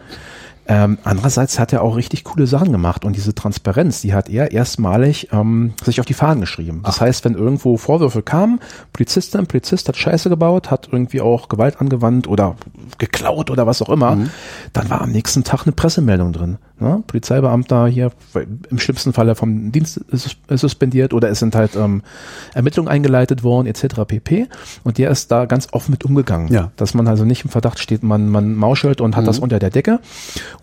[0.69, 4.51] Ähm, andererseits hat er auch richtig coole Sachen gemacht und diese Transparenz, die hat er
[4.51, 6.81] erstmalig ähm, sich auf die Fahnen geschrieben.
[6.83, 7.01] Das Ach.
[7.01, 8.59] heißt, wenn irgendwo Vorwürfe kamen,
[8.91, 12.55] Polizistin, Polizist hat Scheiße gebaut, hat irgendwie auch Gewalt angewandt oder
[12.97, 14.29] geklaut oder was auch immer, mhm.
[14.73, 16.57] dann war am nächsten Tag eine Pressemeldung drin.
[16.79, 17.03] Ne?
[17.07, 18.11] Polizeibeamter hier
[18.69, 19.99] im schlimmsten Falle vom Dienst
[20.49, 22.03] suspendiert oder es sind halt ähm,
[22.53, 24.01] Ermittlungen eingeleitet worden etc.
[24.07, 24.47] pp.
[24.83, 26.71] Und der ist da ganz offen mit umgegangen, ja.
[26.75, 29.27] dass man also nicht im Verdacht steht, man man mauschelt und hat mhm.
[29.27, 29.99] das unter der Decke.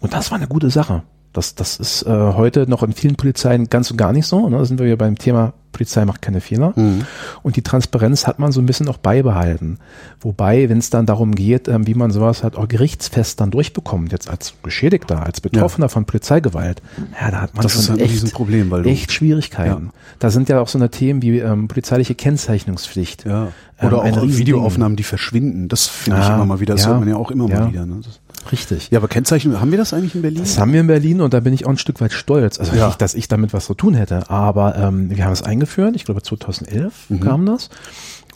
[0.01, 1.03] Und das war eine gute Sache.
[1.35, 4.49] Das, das ist äh, heute noch in vielen Polizeien ganz und gar nicht so.
[4.49, 4.57] Ne?
[4.57, 6.72] Da sind wir ja beim Thema Polizei macht keine Fehler.
[6.76, 7.05] Mhm.
[7.43, 9.78] Und die Transparenz hat man so ein bisschen auch beibehalten.
[10.20, 14.12] Wobei, wenn es dann darum geht, ähm, wie man sowas halt auch gerichtsfest dann durchbekommt,
[14.12, 15.89] jetzt als Geschädigter, als Betroffener ja.
[15.89, 16.80] von Polizeigewalt,
[17.20, 19.87] ja, da hat man das schon ist halt echt, ein Problem, weil echt Schwierigkeiten.
[19.87, 19.93] Ja.
[20.20, 23.26] Da sind ja auch so eine Themen wie ähm, polizeiliche Kennzeichnungspflicht.
[23.26, 23.49] Ja.
[23.82, 25.68] Oder ähm, auch Videoaufnahmen, die verschwinden.
[25.68, 26.74] Das finde ich immer mal wieder.
[26.74, 27.85] Das hört man ja auch immer mal wieder.
[27.85, 28.01] Ne?
[28.03, 28.20] Das
[28.53, 28.90] Richtig.
[28.90, 30.40] Ja, aber Kennzeichnung, haben wir das eigentlich in Berlin?
[30.42, 32.59] Das haben wir in Berlin und da bin ich auch ein Stück weit stolz.
[32.59, 32.88] Also ja.
[32.88, 35.97] nicht, dass ich damit was zu tun hätte, aber ähm, wir haben es eingeführt.
[35.97, 37.20] Ich glaube 2011 mhm.
[37.20, 37.70] kam das.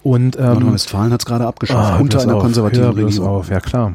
[0.03, 3.29] Und ähm, Nordrhein-Westfalen hat es gerade abgeschafft, ah, unter einer auf, konservativen Regierung.
[3.29, 3.95] Auf, ja klar.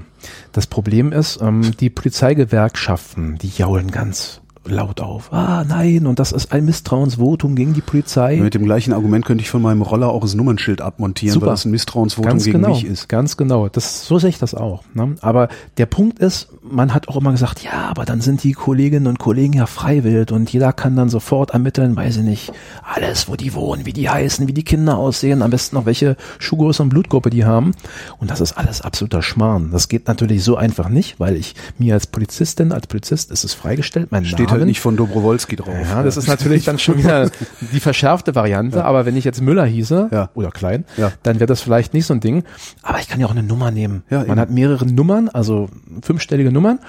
[0.51, 5.31] Das Problem ist, ähm, die Polizeigewerkschaften, die jaulen ganz laut auf.
[5.33, 8.37] Ah, nein, und das ist ein Misstrauensvotum gegen die Polizei.
[8.37, 11.47] Mit dem gleichen Argument könnte ich von meinem Roller auch das Nummernschild abmontieren, Super.
[11.47, 13.09] weil das ein Misstrauensvotum ganz gegen genau, mich ist.
[13.09, 13.67] Ganz genau.
[13.67, 14.83] Das, so sehe ich das auch.
[14.93, 15.15] Ne?
[15.21, 19.07] Aber der Punkt ist, man hat auch immer gesagt, ja, aber dann sind die Kolleginnen
[19.07, 22.53] und Kollegen ja freiwillig und jeder kann dann sofort ermitteln, weiß ich nicht,
[22.83, 26.15] alles, wo die wohnen, wie die heißen, wie die Kinder aussehen, am besten noch welche
[26.39, 27.73] Schuhgröße und Blutgruppe die haben.
[28.19, 29.71] Und das ist alles absoluter Schmarrn.
[29.71, 33.53] Das geht natürlich so einfach nicht, weil ich mir als Polizistin, als Polizist ist es
[33.53, 35.75] freigestellt, mein Steht halt nicht von Dobrowolski drauf.
[35.89, 37.29] Ja, das ist natürlich dann schon wieder
[37.73, 38.83] die verschärfte Variante, ja.
[38.85, 40.29] aber wenn ich jetzt Müller hieße ja.
[40.33, 41.11] oder Klein, ja.
[41.23, 42.43] dann wäre das vielleicht nicht so ein Ding.
[42.81, 44.03] Aber ich kann ja auch eine Nummer nehmen.
[44.09, 44.39] Ja, Man eben.
[44.39, 45.69] hat mehrere Nummern, also
[46.01, 46.79] fünfstellige Nummern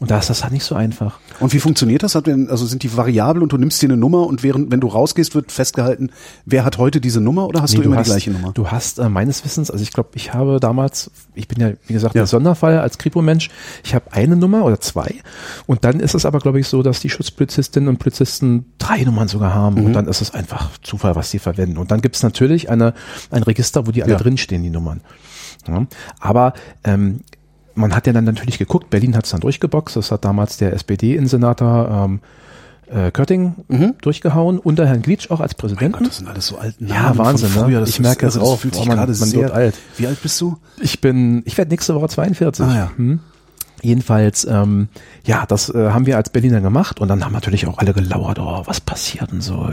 [0.00, 1.18] und da ist das halt nicht so einfach.
[1.40, 2.16] Und wie funktioniert das?
[2.16, 5.34] Also sind die variabel und du nimmst dir eine Nummer und während, wenn du rausgehst,
[5.34, 6.10] wird festgehalten,
[6.44, 8.52] wer hat heute diese Nummer oder hast Nee, du immer hast, die gleiche Nummer?
[8.52, 11.92] Du hast äh, meines Wissens, also ich glaube, ich habe damals, ich bin ja wie
[11.92, 12.22] gesagt Ja.
[12.22, 13.50] der Sonderfall als Kripo-Mensch,
[13.84, 15.14] ich habe eine Nummer oder zwei
[15.66, 19.28] und dann ist es aber glaube ich so, dass die Schutzpolizistinnen und Polizisten drei Nummern
[19.28, 19.86] sogar haben Mhm.
[19.86, 21.78] und dann ist es einfach Zufall, was sie verwenden.
[21.78, 22.92] Und dann gibt es natürlich eine,
[23.30, 24.18] ein Register, wo die alle Ja.
[24.18, 25.00] drinstehen, die Nummern.
[25.66, 25.86] Ja.
[26.20, 26.52] Aber
[26.84, 27.20] ähm,
[27.74, 30.72] man hat ja dann natürlich geguckt, Berlin hat es dann durchgeboxt, das hat damals der
[30.74, 32.20] SPD-Insenator ähm,
[32.86, 33.54] äh, Kötting
[34.02, 35.92] durchgehauen, unter Herrn Glitsch auch als Mhm.
[35.92, 37.68] Gott, das sind alles so alte Ja, Wahnsinn, von ne?
[37.68, 37.80] früher.
[37.80, 38.60] Das Ich merke also auch.
[38.60, 39.74] fühlt sich Oh, man- gerade man wird alt.
[39.96, 40.58] Wie alt bist du?
[40.80, 42.64] Ich bin, ich werde nächste Woche 42.
[42.66, 42.90] Ah, ja.
[42.96, 43.20] Hm?
[43.84, 44.88] Jedenfalls, ähm,
[45.26, 48.38] ja, das äh, haben wir als Berliner gemacht und dann haben natürlich auch alle gelauert,
[48.38, 49.68] oh, was passiert denn so?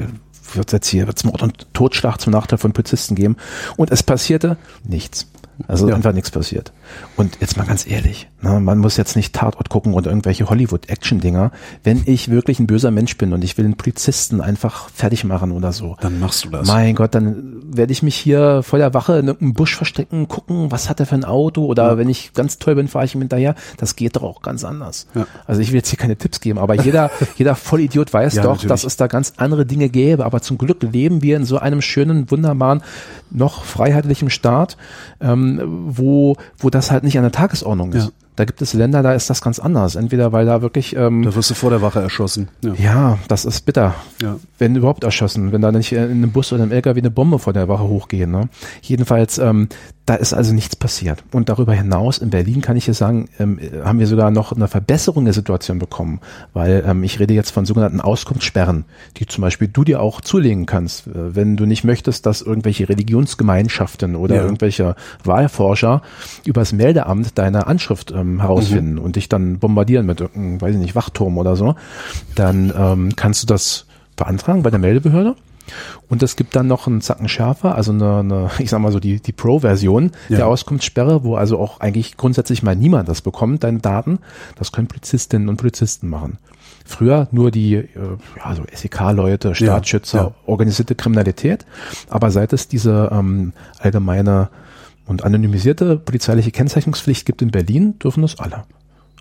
[0.54, 3.38] Wird jetzt hier, wird's Mord und Totschlag zum Nachteil von Polizisten geben?
[3.78, 5.28] Und es passierte nichts.
[5.68, 5.96] Also Ja.
[5.96, 6.72] einfach nichts passiert.
[7.16, 11.52] Und jetzt mal ganz ehrlich, ne, man muss jetzt nicht Tatort gucken oder irgendwelche Hollywood-Action-Dinger.
[11.84, 15.52] Wenn ich wirklich ein böser Mensch bin und ich will einen Polizisten einfach fertig machen
[15.52, 16.68] oder so, Dann machst du das.
[16.68, 20.72] mein Gott, dann werde ich mich hier vor der Wache in irgendeinem Busch verstecken, gucken,
[20.72, 23.22] was hat er für ein Auto oder wenn ich ganz toll bin, fahre ich ihm
[23.22, 23.56] hinterher.
[23.78, 25.08] Das geht doch auch ganz anders.
[25.16, 25.26] Ja.
[25.48, 28.52] Also ich will jetzt hier keine Tipps geben, aber jeder, jeder Vollidiot weiß Ja, doch,
[28.52, 28.70] natürlich.
[28.70, 30.26] dass es da ganz andere Dinge gäbe.
[30.26, 32.82] Aber zum Glück leben wir in so einem schönen, wunderbaren,
[33.30, 34.78] noch freiheitlichen Staat,
[35.22, 38.06] ähm, wo, wo das halt nicht an der Tagesordnung ist.
[38.06, 38.12] Ja.
[38.38, 39.96] Da gibt es Länder, da ist das ganz anders.
[39.96, 42.48] Entweder weil da wirklich ähm, Da wirst du vor der Wache erschossen.
[42.64, 42.74] Ja.
[42.74, 43.94] ja, das ist bitter.
[44.22, 44.38] Ja.
[44.58, 47.54] Wenn überhaupt erschossen, wenn da nicht in einem Bus oder einem LKW eine Bombe vor
[47.54, 48.32] der Wache hochgehen.
[48.32, 48.50] Ne?
[48.82, 49.68] Jedenfalls, ähm,
[50.12, 51.24] da ist also nichts passiert.
[51.32, 54.68] Und darüber hinaus, in Berlin kann ich hier sagen, ähm, haben wir sogar noch eine
[54.68, 56.20] Verbesserung der Situation bekommen.
[56.54, 58.84] Weil ähm, ich rede jetzt von sogenannten Auskunftssperren,
[59.16, 62.90] die zum Beispiel du dir auch zulegen kannst, äh, wenn du nicht möchtest, dass irgendwelche
[62.90, 64.44] Religionsgemeinschaften oder Ja.
[64.44, 66.02] irgendwelche Wahlforscher
[66.44, 70.96] übers Meldeamt deine Anschrift ähm, herausfinden und dich dann bombardieren mit irgendeinem, weiß ich nicht,
[70.96, 71.76] Wachturm oder so,
[72.36, 73.86] dann ähm, kannst du das
[74.18, 75.36] beantragen bei der Meldebehörde.
[76.10, 79.00] Und es gibt dann noch einen Zacken schärfer, also eine, eine ich sag mal so
[79.00, 80.38] die, die Pro-Version Ja.
[80.38, 84.20] der Auskunftssperre, wo also auch eigentlich grundsätzlich mal niemand das bekommt, deine Daten.
[84.56, 86.38] Das können Polizistinnen und Polizisten machen.
[86.86, 87.88] Früher nur die äh,
[88.38, 90.32] ja, so SEK-Leute, Staatsschützer, ja.
[90.46, 91.66] organisierte Kriminalität.
[92.10, 94.50] Aber seit es diese ähm, allgemeine
[95.06, 98.64] und anonymisierte polizeiliche Kennzeichnungspflicht gibt in Berlin, dürfen das alle.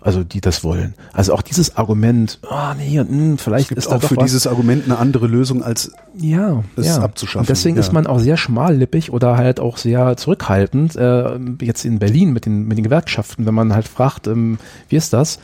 [0.03, 0.95] Also die das wollen.
[1.13, 4.25] Also auch dieses Argument, ah nee, und, hm, vielleicht Gibt ist da auch für was.
[4.25, 7.01] dieses Argument eine andere Lösung als ja, es ja.
[7.01, 7.81] abzuschaffen, Und deswegen ja.
[7.81, 12.47] ist man auch sehr schmallippig oder halt auch sehr zurückhaltend, äh, jetzt in Berlin mit
[12.47, 14.57] den, mit den Gewerkschaften, wenn man halt fragt, ähm,
[14.89, 15.39] wie ist das?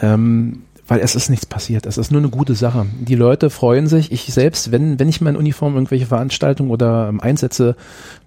[0.00, 0.62] Ähm,
[0.92, 1.86] weil es ist nichts passiert.
[1.86, 2.84] Es ist nur eine gute Sache.
[3.00, 4.12] Die Leute freuen sich.
[4.12, 7.76] Ich selbst, wenn, wenn ich in Uniform irgendwelche Veranstaltungen oder ähm, Einsätze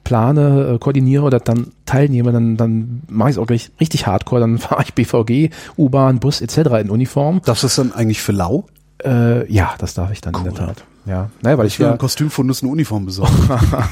[0.03, 4.41] plane, äh, koordiniere oder dann teilnehme, dann, dann mache ich es auch richtig, richtig hardcore.
[4.41, 6.57] Dann fahre ich BVG, U-Bahn, Bus etc.
[6.81, 7.39] in Uniform.
[7.45, 8.65] Darfst du das dann eigentlich für lau?
[9.03, 10.83] Äh, ja, das darf ich dann in der Tat.
[11.05, 13.47] Ja, naja, weil ich Ich will ja, ein Kostümfundus eine Uniform besorgen.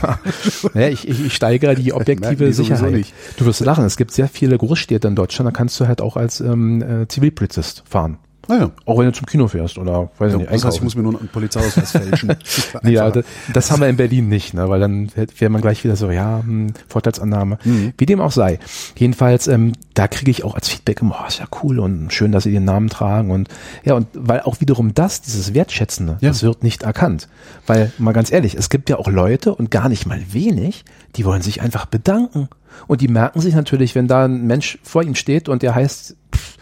[0.73, 3.05] naja, ich, ich, ich steigere die objektive sowieso Sicherheit.
[3.37, 6.17] Du wirst lachen, es gibt sehr viele Großstädte in Deutschland, da kannst du halt auch
[6.17, 8.17] als ähm, äh, Zivilpolizist fahren.
[8.49, 8.71] Ah ja.
[8.85, 11.03] Auch wenn du zum Kino fährst oder weiß Ja, nicht, das heißt, ich muss mir
[11.03, 12.35] nur einen Polizeiausweis fälschen.
[12.83, 14.67] Ja, das, das haben wir in Berlin nicht, ne?
[14.69, 17.57] weil dann wäre man gleich wieder so, ja, hm, Vorteilsannahme.
[17.63, 17.93] Mhm.
[17.97, 18.59] Wie dem auch sei.
[18.97, 22.31] Jedenfalls, ähm, da kriege ich auch als Feedback immer, oh, ist ja cool und schön,
[22.31, 23.47] dass sie den Namen tragen und
[23.85, 26.29] ja, und weil auch wiederum das, dieses Wertschätzende, Ja.
[26.29, 27.29] das wird nicht erkannt.
[27.67, 30.83] Weil, mal ganz ehrlich, es gibt ja auch Leute und gar nicht mal wenig,
[31.15, 32.49] die wollen sich einfach bedanken.
[32.87, 36.15] Und die merken sich natürlich, wenn da ein Mensch vor ihnen steht und der heißt
[36.35, 36.57] pff,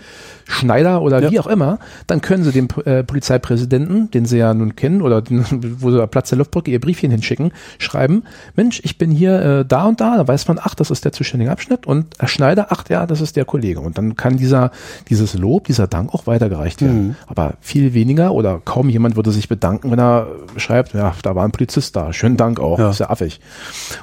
[0.52, 1.32] Schneider oder Ja.
[1.32, 5.22] wie auch immer, dann können sie dem äh, Polizeipräsidenten, den sie ja nun kennen, oder
[5.22, 5.46] den,
[5.80, 8.24] wo sie Platz der Luftbrücke ihr Briefchen hinschicken, schreiben,
[8.56, 11.12] Mensch, ich bin hier äh, da und da, da weiß man, ach, das ist der
[11.14, 13.80] zuständige Abschnitt und Herr Schneider, ach ja, das ist der Kollege.
[13.80, 14.72] Und dann kann dieser,
[15.10, 17.16] dieses Lob, dieser Dank auch weitergereicht werden.
[17.28, 20.28] Aber viel weniger oder kaum jemand würde sich bedanken, wenn er
[20.58, 22.90] schreibt, ja, da war ein Polizist da, schönen Dank auch, Ja.
[22.90, 23.40] ist ja affig.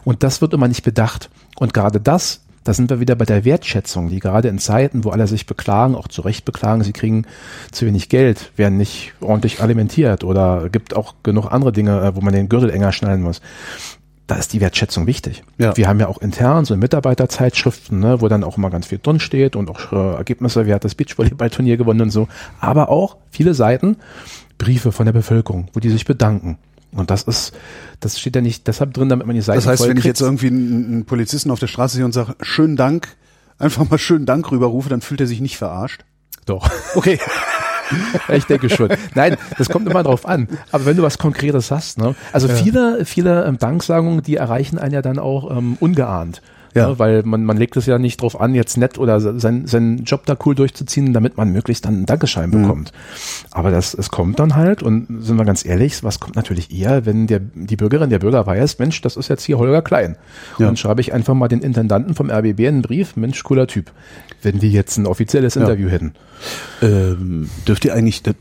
[0.05, 1.31] Und das wird immer nicht bedacht.
[1.59, 5.11] Und gerade das, da sind wir wieder bei der Wertschätzung, die gerade in Zeiten, wo
[5.11, 7.27] alle sich beklagen, auch zu Recht beklagen, sie kriegen
[7.71, 12.21] zu wenig Geld, werden nicht ordentlich alimentiert oder gibt auch genug andere Dinge, äh, wo
[12.21, 13.41] man den Gürtel enger schnallen muss.
[14.27, 15.43] Da ist die Wertschätzung wichtig.
[15.57, 15.75] Ja.
[15.77, 19.21] Wir haben ja auch intern so Mitarbeiterzeitschriften, ne, wo dann auch immer ganz viel drin
[19.21, 22.29] steht und auch äh, Ergebnisse, wer hat das Beachvolleyballturnier gewonnen und so.
[22.61, 23.97] Aber auch viele Seiten,
[24.59, 26.59] Briefe von der Bevölkerung, wo die sich bedanken.
[26.93, 27.53] Und das ist,
[28.01, 30.07] das steht ja nicht deshalb drin, damit man die Seiten Das heißt, wenn ich kriegt.
[30.07, 33.09] jetzt irgendwie einen, einen Polizisten auf der Straße sehe und sage, schönen Dank,
[33.59, 36.05] einfach mal schönen Dank rüberrufe, dann fühlt er sich nicht verarscht.
[36.47, 36.69] Doch.
[36.95, 37.19] Okay.
[38.29, 38.91] Ich denke schon.
[39.15, 40.47] Nein, das kommt immer drauf an.
[40.73, 42.15] Aber wenn du was Konkretes hast, ne?
[42.33, 46.43] Also viele, viele ähm, Danksagungen, die erreichen einen ja dann auch ähm, ungeahnt.
[46.75, 46.89] Ja.
[46.89, 46.99] Ne?
[46.99, 50.05] Weil man, man legt es ja nicht drauf an, jetzt nett oder se- sein, seinen
[50.05, 52.63] Job da cool durchzuziehen, damit man möglichst dann einen Dankeschein Mhm.
[52.63, 52.93] bekommt.
[53.51, 57.07] Aber das, es kommt dann halt, und sind wir ganz ehrlich, was kommt natürlich eher,
[57.07, 60.17] wenn der, die Bürgerin, der Bürger weiß, Mensch, das ist jetzt hier Holger Klein.
[60.57, 60.67] Und Ja.
[60.67, 63.91] dann schreibe ich einfach mal den Intendanten vom RBB einen Brief, Mensch, cooler Typ.
[64.43, 66.13] Wenn die jetzt ein offizielles Interview hätten.
[66.83, 68.35] Ähm, dürft ihr eigentlich, das,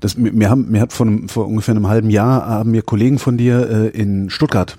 [0.00, 3.18] das, mir, haben, mir hat vor, einem, vor ungefähr einem halben Jahr haben mir Kollegen
[3.18, 4.76] von dir äh, in Stuttgart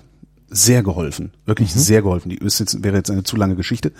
[0.52, 2.30] sehr geholfen, wirklich sehr geholfen.
[2.30, 3.92] Die ist jetzt, wäre jetzt eine zu lange Geschichte.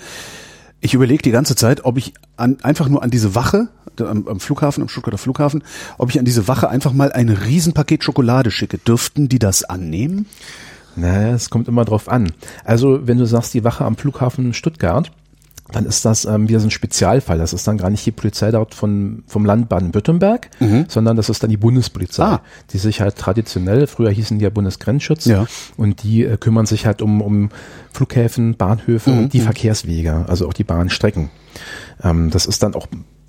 [0.80, 3.68] Ich überlege die ganze Zeit, ob ich an, einfach nur an diese Wache
[4.00, 5.62] am, am Flughafen, am Stuttgarter Flughafen,
[5.98, 8.78] ob ich an diese Wache einfach mal ein Riesenpaket Schokolade schicke.
[8.78, 10.26] Dürften die das annehmen?
[10.96, 12.32] Naja, es kommt immer drauf an.
[12.64, 15.10] Also, wenn du sagst, die Wache am Flughafen Stuttgart,
[15.72, 17.38] dann ist das ähm, wieder so ein Spezialfall.
[17.38, 20.50] Das ist dann gar nicht die Polizei dort von, vom Land Baden-Württemberg,
[20.88, 22.40] sondern das ist dann die Bundespolizei, Ah.
[22.70, 25.46] die sich halt traditionell, früher hießen die ja Bundesgrenzschutz, Ja.
[25.76, 27.48] und die äh, kümmern sich halt um, um
[27.92, 31.30] Flughäfen, Bahnhöfe und die Verkehrswege, also auch die Bahnstrecken.
[32.02, 32.86] Ähm, das ist dann auch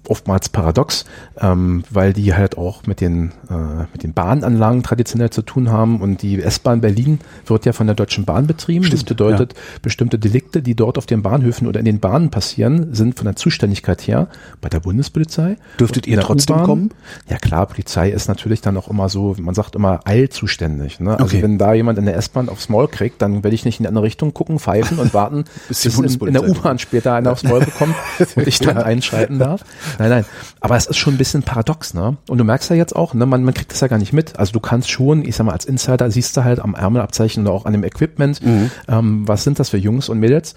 [0.07, 1.05] oftmals paradox,
[1.39, 6.01] ähm, weil die halt auch mit den, äh, mit den Bahnanlagen traditionell zu tun haben
[6.01, 8.89] und die S-Bahn Berlin wird ja von der Deutschen Bahn betrieben.
[8.89, 13.15] das bedeutet, bestimmte Delikte, die dort auf den Bahnhöfen oder in den Bahnen passieren, sind
[13.17, 14.27] von der Zuständigkeit her
[14.61, 15.57] bei der Bundespolizei.
[15.79, 16.89] Dürftet ihr trotzdem kommen?
[17.29, 20.99] Ja klar, Polizei ist natürlich dann auch immer so, man sagt immer eilzuständig.
[20.99, 21.11] Ne?
[21.11, 21.41] Also Okay.
[21.41, 23.87] wenn da jemand in der S-Bahn aufs Maul kriegt, dann werde ich nicht in die
[23.87, 27.31] andere Richtung gucken, pfeifen und warten, Bis bis, die in, in der U-Bahn später einer
[27.31, 27.95] aufs Maul bekommt
[28.35, 29.63] und ich dann einschreiten darf.
[29.99, 30.25] Nein, nein.
[30.59, 32.17] Aber es ist schon ein bisschen paradox, ne?
[32.29, 34.39] Und du merkst ja jetzt auch, ne, man, man kriegt das ja gar nicht mit.
[34.39, 37.53] Also du kannst schon, ich sag mal, als Insider siehst du halt am Ärmelabzeichen oder
[37.53, 38.41] auch an dem Equipment,
[38.87, 40.55] ähm, was sind das für Jungs und Mädels.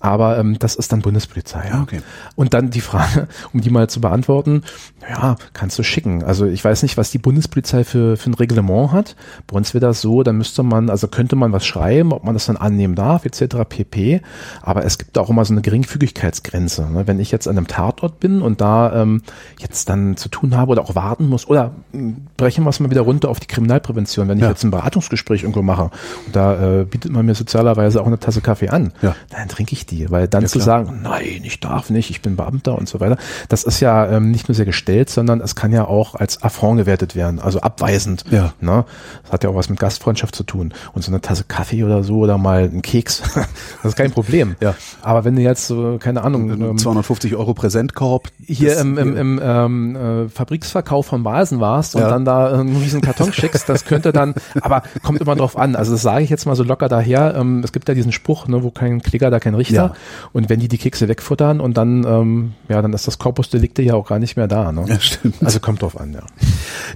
[0.00, 1.68] Aber ähm, das ist dann Bundespolizei.
[1.68, 2.02] Ja, okay.
[2.34, 4.62] Und dann die Frage, um die mal zu beantworten,
[5.08, 6.24] ja, kannst du schicken.
[6.24, 9.16] Also ich weiß nicht, was die Bundespolizei für, für ein Reglement hat.
[9.46, 12.34] Bei uns wäre das so, dann müsste man, also könnte man was schreiben, ob man
[12.34, 13.58] das dann annehmen darf, etc.
[13.68, 14.22] pp.
[14.60, 16.90] Aber es gibt auch immer so eine Geringfügigkeitsgrenze.
[16.90, 17.06] Ne?
[17.06, 19.22] Wenn ich jetzt an einem Tatort bin und da ähm,
[19.58, 22.90] jetzt dann zu tun habe oder auch warten muss, oder mh, brechen wir es mal
[22.90, 24.50] wieder runter auf die Kriminalprävention, wenn ich Ja.
[24.50, 25.90] jetzt ein Beratungsgespräch irgendwo mache
[26.26, 29.14] und da äh, bietet man mir sozialerweise auch eine Tasse Kaffee an, Ja.
[29.30, 30.84] dann trinke ich die, weil dann Ja, zu klar.
[30.84, 33.16] sagen, nein, ich darf nicht, ich bin Beamter und so weiter,
[33.48, 36.78] das ist ja ähm, nicht nur sehr gestellt, sondern es kann ja auch als Affront
[36.78, 38.24] gewertet werden, also abweisend.
[38.30, 38.52] Ja.
[38.60, 38.84] Ne?
[39.24, 40.72] Das hat ja auch was mit Gastfreundschaft zu tun.
[40.94, 44.56] Und so eine Tasse Kaffee oder so oder mal ein Keks, das ist kein Problem.
[44.60, 44.74] Ja.
[45.02, 48.28] Aber wenn du jetzt, so, keine Ahnung, ähm, 250 Euro Präsentkorb.
[48.70, 52.10] Hier im, im, im ähm, äh, Fabriksverkauf von Vasen warst und Ja.
[52.10, 55.76] dann da einen riesen Karton schickst, das könnte dann, aber kommt immer drauf an.
[55.76, 57.34] Also das sage ich jetzt mal so locker daher.
[57.36, 59.74] Ähm, es gibt ja diesen Spruch, ne, wo kein Kläger, da kein Richter.
[59.74, 59.94] Ja.
[60.32, 63.94] Und wenn die die Kekse wegfuttern und dann, ähm, ja, dann ist das Corpus ja
[63.94, 64.72] auch gar nicht mehr da.
[64.72, 64.84] Ne?
[64.86, 65.36] Ja, stimmt.
[65.44, 66.20] Also kommt drauf an, ja.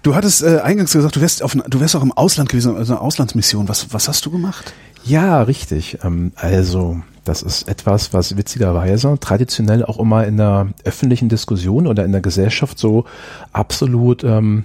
[0.03, 2.95] Du hattest äh, eingangs gesagt, du wärst, auf, du wärst auch im Ausland gewesen, also
[2.95, 3.69] eine Auslandsmission.
[3.69, 4.73] Was, was hast du gemacht?
[5.05, 5.99] Ja, richtig.
[6.05, 12.05] Ähm, also, das ist etwas, was witzigerweise traditionell auch immer in der öffentlichen Diskussion oder
[12.05, 13.05] in der Gesellschaft so
[13.53, 14.64] absolut ähm,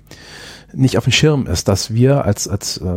[0.74, 2.88] nicht auf dem Schirm ist, dass wir als, als äh,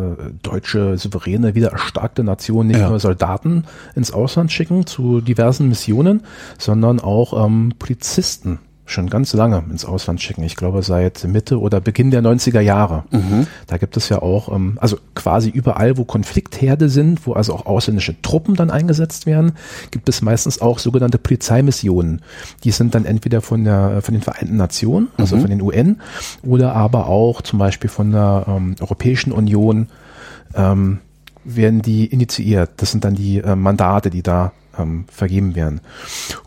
[0.43, 2.89] deutsche, souveräne, wieder erstarkte Nation nicht Ja.
[2.89, 3.65] nur Soldaten
[3.97, 6.23] ins Ausland schicken zu diversen Missionen,
[6.59, 10.43] sondern auch ähm, Polizisten schon ganz lange ins Ausland schicken.
[10.43, 13.05] Ich glaube seit Mitte oder Beginn der 90er Jahre.
[13.11, 13.47] Mhm.
[13.67, 17.67] Da gibt es ja auch, ähm, also quasi überall, wo Konfliktherde sind, wo also auch
[17.67, 19.53] ausländische Truppen dann eingesetzt werden,
[19.91, 22.21] gibt es meistens auch sogenannte Polizeimissionen.
[22.63, 25.41] Die sind dann entweder von der von den Vereinten Nationen, also mhm.
[25.41, 26.01] von den UN,
[26.43, 29.89] oder aber auch zum Beispiel von der ähm, Europäischen Union
[30.55, 30.99] ähm,
[31.45, 32.71] werden die initiiert.
[32.79, 35.81] Das sind dann die äh, Mandate, die da ähm, vergeben werden.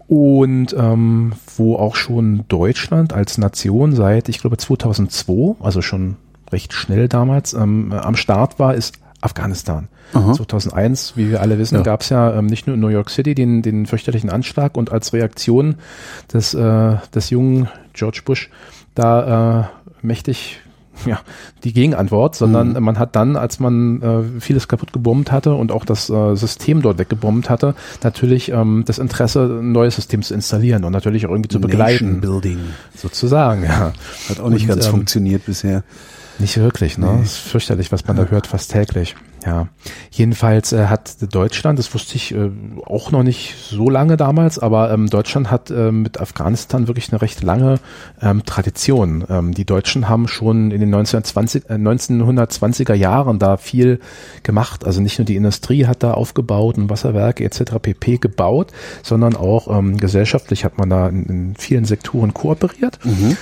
[0.07, 6.15] Und ähm, wo auch schon Deutschland als Nation seit, ich glaube, 2002, also schon
[6.51, 9.87] recht schnell damals, ähm, am Start war, ist Afghanistan.
[10.13, 10.33] Aha.
[10.33, 11.81] 2001, wie wir alle wissen, ja.
[11.81, 14.91] gab es ja ähm, nicht nur in New York City den, den fürchterlichen Anschlag und
[14.91, 15.75] als Reaktion
[16.31, 18.49] des, äh, des jungen George Bush
[18.95, 20.61] da äh, mächtig
[21.05, 21.19] ja,
[21.63, 22.83] die Gegenantwort, sondern mhm.
[22.83, 26.81] man hat dann, als man äh, vieles kaputt gebombt hatte und auch das äh, System
[26.81, 31.31] dort weggebombt hatte, natürlich ähm, das Interesse, ein neues System zu installieren und natürlich auch
[31.31, 32.15] irgendwie zu begleiten.
[32.15, 32.59] Nation Building.
[32.95, 33.93] Sozusagen, ja.
[34.29, 35.83] Hat auch nicht und, ganz ähm, funktioniert bisher.
[36.39, 37.07] Nicht wirklich, ne?
[37.07, 37.19] Nee.
[37.21, 39.15] Das ist fürchterlich, was man da hört, fast täglich.
[39.47, 39.69] Ja,
[40.11, 42.51] jedenfalls äh, hat Deutschland, das wusste ich äh,
[42.85, 47.21] auch noch nicht so lange damals, aber ähm, Deutschland hat äh, mit Afghanistan wirklich eine
[47.21, 47.79] recht lange
[48.21, 49.23] ähm, Tradition.
[49.29, 54.01] Ähm, die Deutschen haben schon in den 1920, äh, 1920er Jahren da viel
[54.43, 54.83] gemacht.
[54.83, 57.79] Also nicht nur die Industrie hat da aufgebaut und Wasserwerke etc.
[57.81, 58.17] pp.
[58.17, 62.99] gebaut, sondern auch ähm, gesellschaftlich hat man da in, in vielen Sektoren kooperiert.
[63.05, 63.37] Mhm.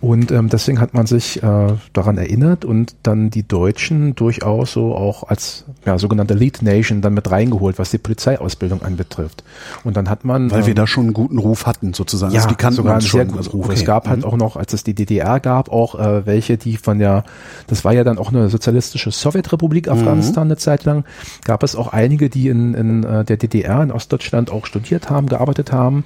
[0.00, 4.94] Und ähm, deswegen hat man sich äh, daran erinnert und dann die Deutschen durchaus so
[4.94, 9.44] auch als ja, sogenannte Lead Nation dann mit reingeholt, was die Polizeiausbildung anbetrifft.
[9.84, 12.32] Und dann hat man weil ähm, wir da schon einen guten Ruf hatten sozusagen.
[12.32, 13.66] Ja, also die kannten sogar einen sehr guten also, Ruf.
[13.66, 13.74] Okay.
[13.74, 14.24] Es gab halt mhm.
[14.24, 17.24] auch noch, als es die DDR gab, auch äh, welche, die von der,
[17.66, 19.92] das war ja dann auch eine sozialistische Sowjetrepublik mhm.
[19.92, 20.52] Afghanistan mhm.
[20.52, 21.04] eine Zeit lang,
[21.44, 25.26] gab es auch einige, die in, in äh, der DDR in Ostdeutschland auch studiert haben,
[25.28, 26.04] gearbeitet haben,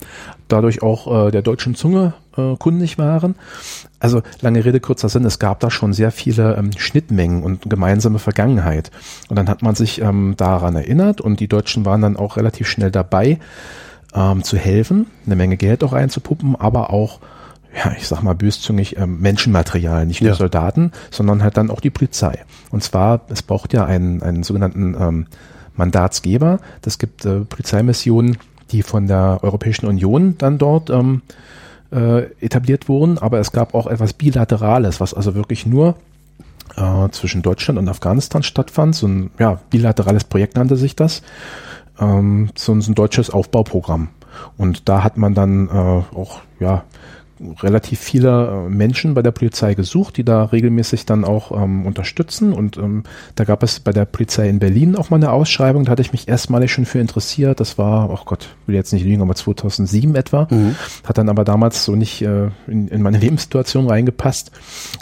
[0.49, 3.35] dadurch auch äh, der deutschen Zunge äh, kundig waren.
[4.01, 8.18] Also lange Rede, kurzer Sinn, es gab da schon sehr viele ähm, Schnittmengen und gemeinsame
[8.18, 8.91] Vergangenheit.
[9.28, 12.68] Und dann hat man sich ähm, daran erinnert und die Deutschen waren dann auch relativ
[12.68, 13.39] schnell dabei,
[14.14, 17.20] ähm, zu helfen, eine Menge Geld auch einzupuppen, aber auch
[17.74, 20.37] ja, ich sag mal böszüngig, ähm, Menschenmaterial, nicht nur ja.
[20.37, 22.45] Soldaten, sondern halt dann auch die Polizei.
[22.70, 25.26] Und zwar, es braucht ja einen, einen sogenannten ähm,
[25.74, 26.61] Mandatsgeber.
[26.82, 28.39] Das gibt äh, Polizeimissionen,
[28.70, 31.22] die von der Europäischen Union dann dort ähm,
[31.95, 35.95] äh, etabliert wurden, aber es gab auch etwas Bilaterales, was also wirklich nur
[36.76, 38.95] äh, zwischen Deutschland und Afghanistan stattfand.
[38.97, 41.22] So ein ja, bilaterales Projekt nannte sich das.
[42.01, 44.09] Ähm, so, ein, so ein deutsches Aufbauprogramm.
[44.57, 45.70] Und da hat man dann äh,
[46.16, 46.84] auch ja
[47.62, 52.53] relativ viele äh, Menschen bei der Polizei gesucht, die da regelmäßig dann auch ähm, unterstützen.
[52.53, 53.03] Und ähm,
[53.35, 56.12] da gab es bei der Polizei in Berlin auch mal eine Ausschreibung, da hatte ich
[56.12, 57.61] mich erstmalig schon für interessiert.
[57.61, 60.47] Das war, oh Gott, will jetzt nicht lügen, aber 2007 etwa.
[60.51, 60.76] Mhm.
[61.05, 64.53] Hat dann aber damals so nicht äh, in, in meine Lebenssituation reingepasst.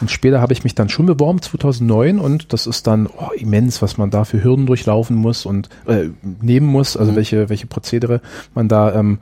[0.00, 2.18] Und später habe ich mich dann schon beworben, 2009.
[2.18, 6.08] Und das ist dann oh, immens, was man da für Hürden durchlaufen muss und äh,
[6.40, 7.16] nehmen muss, also mhm.
[7.16, 8.22] welche, welche Prozedere
[8.54, 9.18] man da ähm,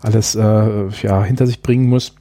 [0.00, 2.14] alles äh, ja, hinter sich bringen muss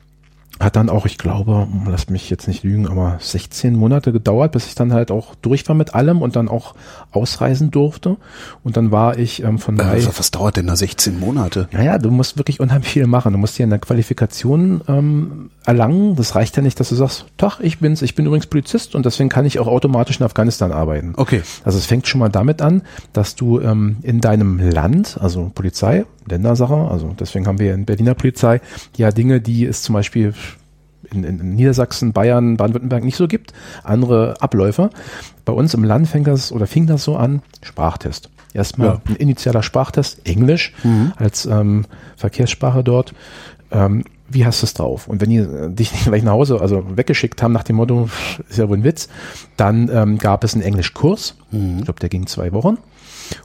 [0.59, 4.67] hat dann auch, ich glaube, lass mich jetzt nicht lügen, aber 16 Monate gedauert, bis
[4.67, 6.75] ich dann halt auch durch war mit allem und dann auch
[7.11, 8.15] ausreisen durfte.
[8.63, 9.93] Und dann war ich ähm, von daher.
[9.93, 11.67] Also was dauert denn da 16 Monate?
[11.71, 13.33] Naja, du musst wirklich unheimlich viel machen.
[13.33, 16.15] Du musst dir eine Qualifikation ähm, erlangen.
[16.15, 19.05] Das reicht ja nicht, dass du sagst, Tag, ich bin's, ich bin übrigens Polizist und
[19.05, 21.13] deswegen kann ich auch automatisch in Afghanistan arbeiten.
[21.17, 21.41] Okay.
[21.65, 26.05] Also es fängt schon mal damit an, dass du ähm, in deinem Land, also Polizei,
[26.27, 28.61] Ländersache, also deswegen haben wir in Berliner Polizei
[28.97, 30.33] ja Dinge, die es zum Beispiel
[31.11, 33.53] in, in Niedersachsen, Bayern, Baden-Württemberg nicht so gibt,
[33.83, 34.89] andere Abläufe.
[35.45, 38.29] Bei uns im Land fängt das oder fing das so an, Sprachtest.
[38.53, 39.01] Erstmal ja.
[39.09, 41.11] ein initialer Sprachtest, Englisch mhm.
[41.17, 43.13] als ähm, Verkehrssprache dort.
[43.71, 45.07] Ähm, wie hast du es drauf?
[45.07, 48.09] Und wenn die äh, dich nicht gleich nach Hause, also weggeschickt haben nach dem Motto,
[48.49, 49.09] ist ja wohl ein Witz,
[49.57, 51.79] dann ähm, gab es einen Englischkurs, mhm.
[51.79, 52.77] ich glaube, der ging zwei Wochen,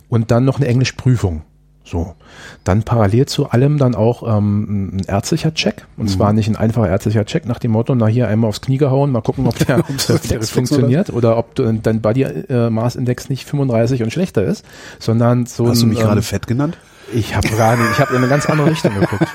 [0.09, 1.43] und dann noch eine Englischprüfung.
[1.85, 2.15] So.
[2.63, 5.87] Dann parallel zu allem dann auch ähm, ein ärztlicher Check.
[5.97, 6.11] Und mhm.
[6.11, 9.11] zwar nicht ein einfacher ärztlicher Check nach dem Motto, na hier einmal aufs Knie gehauen,
[9.11, 9.79] mal gucken, ob der,
[10.09, 11.37] ob der funktioniert oder?
[11.37, 14.65] oder ob dein Body äh, Mass Index nicht 35 und schlechter ist,
[14.99, 16.79] sondern so Hast ein, du mich ähm, gerade fett genannt?
[17.13, 19.27] Ich habe gerade, ich habe in eine ganz andere Richtung geguckt.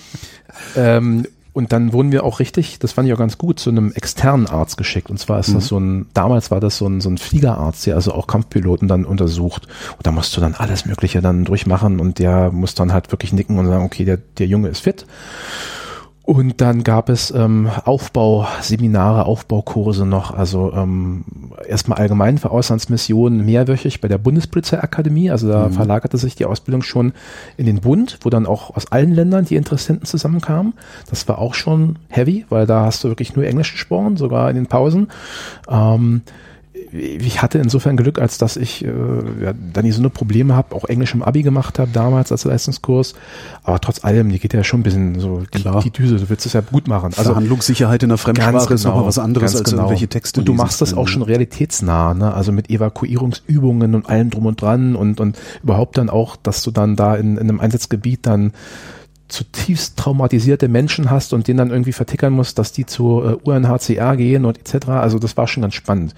[0.76, 1.26] ähm,
[1.60, 4.46] und dann wurden wir auch richtig, das fand ich auch ganz gut, zu einem externen
[4.46, 5.10] Arzt geschickt.
[5.10, 5.54] Und zwar ist mhm.
[5.54, 8.88] das so ein, damals war das so ein, so ein Fliegerarzt, der also auch Kampfpiloten
[8.88, 9.68] dann untersucht.
[9.98, 13.34] Und da musst du dann alles Mögliche dann durchmachen und der muss dann halt wirklich
[13.34, 15.04] nicken und sagen, okay, der, der Junge ist fit.
[16.22, 21.24] Und dann gab es ähm, Aufbauseminare, Aufbaukurse noch, also ähm,
[21.66, 25.30] erstmal allgemein für Auslandsmissionen mehrwöchig bei der Bundespolizeiakademie.
[25.30, 25.72] Also da mhm.
[25.72, 27.14] verlagerte sich die Ausbildung schon
[27.56, 30.74] in den Bund, wo dann auch aus allen Ländern die Interessenten zusammenkamen.
[31.08, 34.56] Das war auch schon heavy, weil da hast du wirklich nur Englisch gesprochen, sogar in
[34.56, 35.08] den Pausen.
[35.68, 36.22] Ähm,
[36.92, 38.88] ich hatte insofern Glück, als dass ich äh,
[39.40, 42.44] ja, dann nie so eine Probleme habe, auch Englisch im Abi gemacht habe damals als
[42.44, 43.14] Leistungskurs.
[43.62, 45.82] Aber trotz allem, die geht ja schon ein bisschen so Klar.
[45.82, 47.12] Die, die Düse, du willst es ja gut machen.
[47.16, 49.82] Also Verhandlungssicherheit in der Fremdsprache genau, ist nochmal was anderes als genau.
[49.82, 50.40] irgendwelche Texte.
[50.40, 52.34] Und du machst das auch schon realitätsnah, ne?
[52.34, 56.70] Also mit Evakuierungsübungen und allem drum und dran und, und überhaupt dann auch, dass du
[56.70, 58.52] dann da in, in einem Einsatzgebiet dann
[59.30, 64.16] zutiefst traumatisierte Menschen hast und denen dann irgendwie vertickern musst, dass die zu äh, UNHCR
[64.16, 64.88] gehen und etc.
[64.88, 66.14] Also das war schon ganz spannend.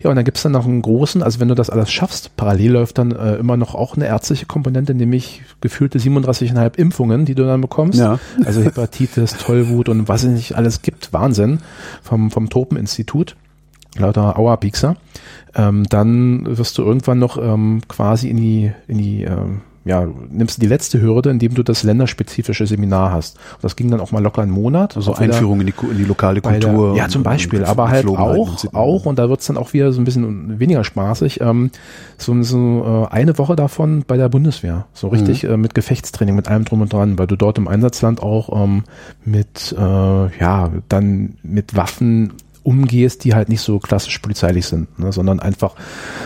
[0.00, 2.72] Ja, und dann gibt's dann noch einen großen, also wenn du das alles schaffst, parallel
[2.72, 7.44] läuft dann äh, immer noch auch eine ärztliche Komponente, nämlich gefühlte 37,5 Impfungen, die du
[7.44, 7.98] dann bekommst.
[7.98, 8.18] Ja.
[8.44, 11.12] Also Hepatitis, Tollwut und was es nicht alles gibt.
[11.12, 11.60] Wahnsinn.
[12.02, 13.36] Vom, vom Tropeninstitut
[13.98, 14.96] lauter Auerpiekser,
[15.54, 20.58] ähm, dann wirst du irgendwann noch ähm, quasi in die, in die ähm, ja, nimmst
[20.58, 23.36] du die letzte Hürde, indem du das länderspezifische Seminar hast.
[23.54, 24.96] Und das ging dann auch mal locker einen Monat.
[24.96, 26.94] Also Einführung in die, in die lokale Kultur.
[26.94, 30.00] Der, ja, zum Beispiel, aber halt auch, auch, und da wird's dann auch wieder so
[30.00, 31.70] ein bisschen weniger spaßig, ähm,
[32.18, 34.86] so, so äh, eine Woche davon bei der Bundeswehr.
[34.92, 35.50] So richtig mhm.
[35.50, 38.84] äh, mit Gefechtstraining, mit allem drum und dran, weil du dort im Einsatzland auch ähm,
[39.24, 45.12] mit, äh, ja, dann mit Waffen umgehst, die halt nicht so klassisch polizeilich sind, ne,
[45.12, 45.74] sondern einfach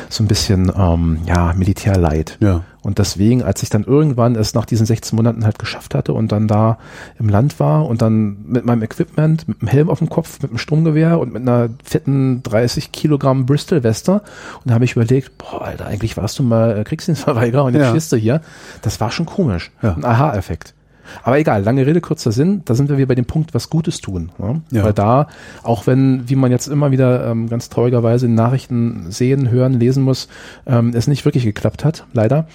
[0.08, 2.38] so ein bisschen ähm, ja Militärleid.
[2.40, 2.62] Ja.
[2.84, 6.30] Und deswegen, als ich dann irgendwann es nach diesen 16 Monaten halt geschafft hatte und
[6.32, 6.78] dann da
[7.18, 10.50] im Land war und dann mit meinem Equipment, mit einem Helm auf dem Kopf, mit
[10.50, 14.22] einem Sturmgewehr und mit einer fetten 30 Kilogramm Bristol-Weste und
[14.66, 17.90] da habe ich überlegt, boah, Alter, eigentlich warst du mal äh, Kriegsdienstverweigerer und jetzt ja.
[17.90, 18.42] stehst du hier.
[18.82, 19.72] Das war schon komisch.
[19.82, 19.94] Ja.
[19.94, 20.73] Ein Aha-Effekt.
[21.22, 24.00] Aber egal, lange Rede, kurzer Sinn, da sind wir wieder bei dem Punkt, was Gutes
[24.00, 24.32] tun.
[24.38, 24.62] Ne?
[24.70, 24.84] Ja.
[24.84, 25.28] Weil da,
[25.62, 30.02] auch wenn, wie man jetzt immer wieder ähm, ganz traurigerweise in Nachrichten sehen, hören, lesen
[30.02, 30.28] muss,
[30.66, 32.46] ähm, es nicht wirklich geklappt hat, leider.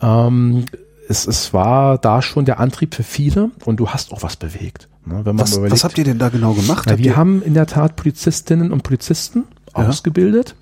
[0.00, 0.64] Ähm,
[1.08, 4.88] es, es war da schon der Antrieb für viele und du hast auch was bewegt.
[5.06, 5.20] Ne?
[5.24, 6.84] Wenn man was, überlegt, was habt ihr denn da genau gemacht?
[6.86, 9.44] Na, wir haben in der Tat Polizistinnen und Polizisten
[9.76, 9.88] ja.
[9.88, 10.54] ausgebildet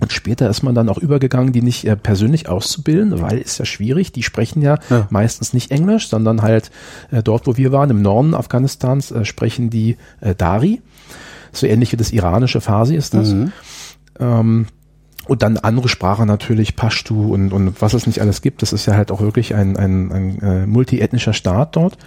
[0.00, 3.64] und später ist man dann auch übergegangen, die nicht äh, persönlich auszubilden, weil ist ja
[3.64, 4.12] schwierig.
[4.12, 5.06] Die sprechen ja, ja.
[5.10, 6.70] meistens nicht Englisch, sondern halt
[7.10, 10.80] äh, dort, wo wir waren, im Norden Afghanistans, äh, sprechen die äh, Dari.
[11.52, 13.28] So ähnlich wie das iranische Farsi ist das.
[13.28, 13.52] Mhm.
[14.18, 14.66] Ähm,
[15.26, 18.62] und dann andere Sprachen natürlich, Pashtu und, und was es nicht alles gibt.
[18.62, 21.98] Das ist ja halt auch wirklich ein, ein, ein äh, multiethnischer Staat dort.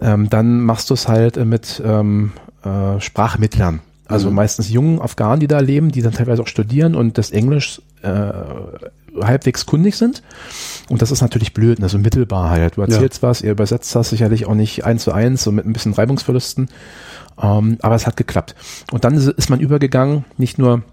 [0.00, 2.32] Ähm, dann machst du es halt äh, mit ähm,
[2.64, 3.80] äh, Sprachmittlern.
[4.14, 4.36] Also mhm.
[4.36, 8.32] meistens jungen Afghanen, die da leben, die dann teilweise auch studieren und das Englisch äh,
[9.20, 10.22] halbwegs kundig sind.
[10.88, 12.76] Und das ist natürlich blöd, also mittelbar halt.
[12.76, 13.28] Du erzählst ja.
[13.28, 16.68] was, ihr übersetzt das sicherlich auch nicht eins zu eins, so mit ein bisschen Reibungsverlusten.
[17.42, 18.54] Ähm, aber es hat geklappt.
[18.92, 20.84] Und dann ist man übergegangen, nicht nur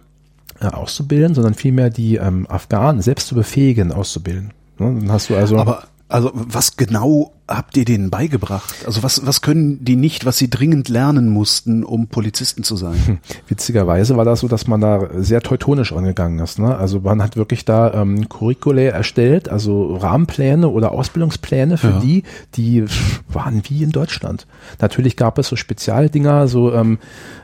[0.60, 4.52] äh, auszubilden, sondern vielmehr die ähm, Afghanen selbst zu befähigen, auszubilden.
[4.80, 5.00] Ne?
[5.00, 5.58] Dann hast du also.
[5.58, 8.76] Aber also was genau habt ihr denen beigebracht?
[8.86, 12.96] Also was, was können die nicht, was sie dringend lernen mussten, um Polizisten zu sein?
[13.06, 13.18] Hm.
[13.48, 16.60] Witzigerweise war das so, dass man da sehr teutonisch angegangen ist.
[16.60, 16.76] Ne?
[16.76, 22.00] Also man hat wirklich da ähm, Curriculae erstellt, also Rahmenpläne oder Ausbildungspläne für ja.
[22.00, 22.24] die,
[22.56, 22.86] die
[23.28, 24.48] waren wie in Deutschland.
[24.80, 27.00] Natürlich gab es so Spezialdinger, so ähm,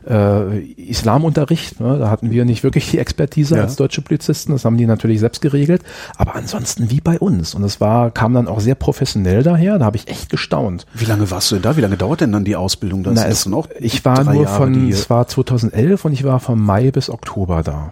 [0.08, 1.80] äh, Islamunterricht.
[1.80, 1.98] Ne?
[2.00, 3.64] Da hatten wir nicht wirklich die Expertise ja.
[3.64, 4.54] als deutsche Polizisten.
[4.54, 5.82] Das haben die natürlich selbst geregelt.
[6.16, 7.56] Aber ansonsten wie bei uns.
[7.56, 9.80] Und es war, kam dann auch sehr professionell daher.
[9.80, 10.86] Da habe ich echt gestaunt.
[10.94, 11.78] Wie lange warst du denn da?
[11.78, 13.04] Wie lange dauert denn dann die Ausbildung?
[13.04, 16.40] Da Na, es, noch ich war nur Jahre, von, es war 2011 und ich war
[16.40, 17.92] von Mai bis Oktober da.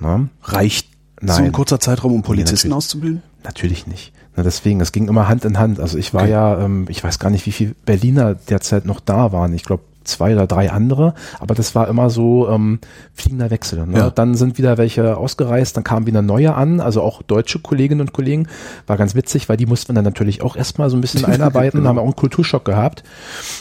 [0.00, 0.28] Na?
[0.42, 0.88] Reicht
[1.20, 1.36] Nein.
[1.36, 3.22] so ein kurzer Zeitraum, um Polizisten nee, auszubilden?
[3.42, 4.12] Natürlich nicht.
[4.36, 5.80] Na, deswegen, es ging immer Hand in Hand.
[5.80, 6.32] Also ich war okay.
[6.32, 9.54] ja, ähm, ich weiß gar nicht, wie viele Berliner derzeit noch da waren.
[9.54, 12.78] Ich glaube zwei oder drei andere, aber das war immer so ähm,
[13.14, 13.86] fliegender Wechsel.
[13.86, 13.98] Ne?
[13.98, 14.10] Ja.
[14.10, 18.12] Dann sind wieder welche ausgereist, dann kamen wieder neue an, also auch deutsche Kolleginnen und
[18.12, 18.48] Kollegen.
[18.86, 21.80] War ganz witzig, weil die mussten wir dann natürlich auch erstmal so ein bisschen einarbeiten,
[21.80, 21.90] genau.
[21.90, 23.02] haben auch einen Kulturschock gehabt.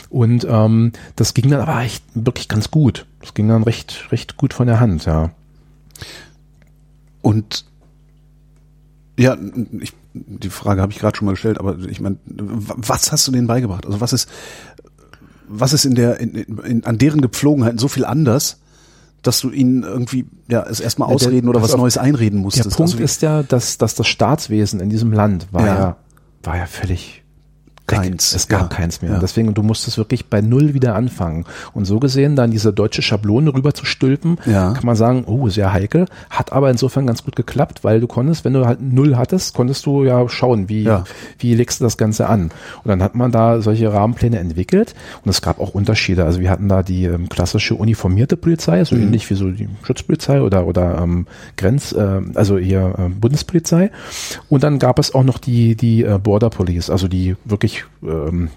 [0.10, 3.06] Und ähm, das ging dann aber echt wirklich ganz gut.
[3.22, 5.32] Das ging dann recht, recht gut von der Hand, ja.
[7.22, 7.66] Und
[9.18, 9.38] ja,
[9.80, 13.32] ich, die Frage habe ich gerade schon mal gestellt, aber ich meine, was hast du
[13.32, 13.86] denen beigebracht?
[13.86, 14.30] Also was ist,
[15.60, 18.60] was ist in der, in, in, an deren Gepflogenheiten so viel anders,
[19.22, 22.72] dass du ihnen irgendwie ja es erstmal ausreden oder was auf, Neues einreden musstest.
[22.72, 25.97] Der Punkt also, ist ja, dass, dass das Staatswesen in diesem Land war ja, ja
[26.43, 27.23] war ja völlig
[27.88, 28.34] keins.
[28.34, 28.68] Es gab Ja.
[28.68, 29.12] keins mehr.
[29.14, 29.20] Ja.
[29.20, 31.46] Deswegen, du musstest wirklich bei Null wieder anfangen.
[31.74, 34.72] Und so gesehen, dann diese deutsche Schablone rüber zu stülpen, Ja.
[34.74, 36.06] kann man sagen, oh, sehr heikel.
[36.30, 39.86] Hat aber insofern ganz gut geklappt, weil du konntest, wenn du halt Null hattest, konntest
[39.86, 40.90] du ja schauen, wie,
[41.40, 42.44] wie legst du das Ganze an.
[42.44, 44.96] Und dann hat man da solche Rahmenpläne entwickelt.
[45.24, 46.24] Und es gab auch Unterschiede.
[46.26, 48.86] Also wir hatten da die ähm, klassische uniformierte Polizei, Mhm.
[48.86, 51.28] so ähnlich wie so die Schutzpolizei oder, oder ähm,
[51.58, 53.92] Grenz, äh, also hier äh, Bundespolizei.
[54.50, 57.73] Und dann gab es auch noch die, die äh, Border Police, also die wirklich
[58.04, 58.50] ähm,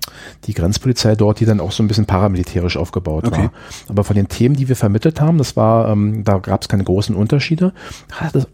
[0.45, 3.45] die Grenzpolizei dort, die dann auch so ein bisschen paramilitärisch aufgebaut Okay.
[3.45, 3.53] war.
[3.89, 6.85] Aber von den Themen, die wir vermittelt haben, das war, ähm, da gab es keine
[6.85, 7.73] großen Unterschiede.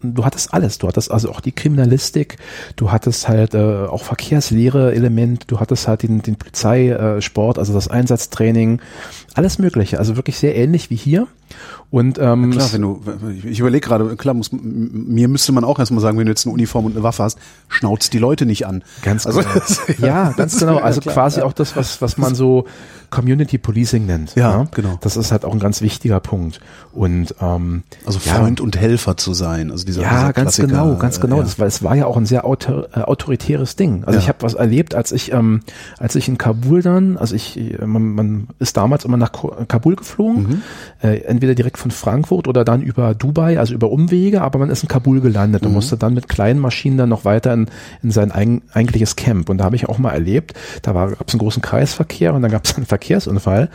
[0.01, 0.77] Du hattest alles.
[0.77, 2.37] Du hattest also auch die Kriminalistik,
[2.75, 7.73] du hattest halt äh, auch Verkehrslehre Element, du hattest halt den, den Polizeisport, Sport, also
[7.73, 8.79] das Einsatztraining,
[9.33, 9.99] alles Mögliche.
[9.99, 11.27] Also wirklich sehr ähnlich wie hier.
[11.89, 13.01] Und ähm, Klar, wenn du,
[13.43, 16.53] ich überlege gerade, klar, muss, mir müsste man auch erstmal sagen, wenn du jetzt eine
[16.53, 17.37] Uniform und eine Waffe hast,
[17.67, 18.83] schnauzt die Leute nicht an.
[19.03, 19.61] Ganz also, genau.
[20.07, 20.77] ja, ganz genau.
[20.77, 21.45] Also klar, quasi ja.
[21.45, 22.65] auch das, was, was man so
[23.11, 24.33] Community Policing nennt.
[24.33, 24.97] Ja, genau.
[25.01, 26.59] Das ist halt auch ein ganz wichtiger Punkt.
[26.93, 29.69] Und ähm, Also ja, Freund und Helfer zu sein.
[29.69, 31.37] Also dieser, Ja, dieser ganz genau, ganz äh, genau.
[31.37, 31.43] ja.
[31.43, 34.03] Das war, es war ja auch ein sehr autor, äh, autoritäres Ding.
[34.05, 34.23] Also Ja.
[34.23, 35.61] ich habe was erlebt, als ich, ähm,
[35.99, 39.31] als ich in Kabul dann, also ich, äh, man, man ist damals immer nach
[39.67, 40.61] Kabul geflogen, Mhm.
[41.03, 44.83] äh, entweder direkt von Frankfurt oder dann über Dubai, also über Umwege, aber man ist
[44.83, 45.67] in Kabul gelandet Mhm.
[45.67, 47.67] und musste dann mit kleinen Maschinen dann noch weiter in,
[48.01, 49.49] in sein eigen, eigentliches Camp.
[49.49, 52.51] Und da habe ich auch mal erlebt, da gab es einen großen Kreisverkehr und dann
[52.51, 53.69] gab es einen Verkehrsunfall.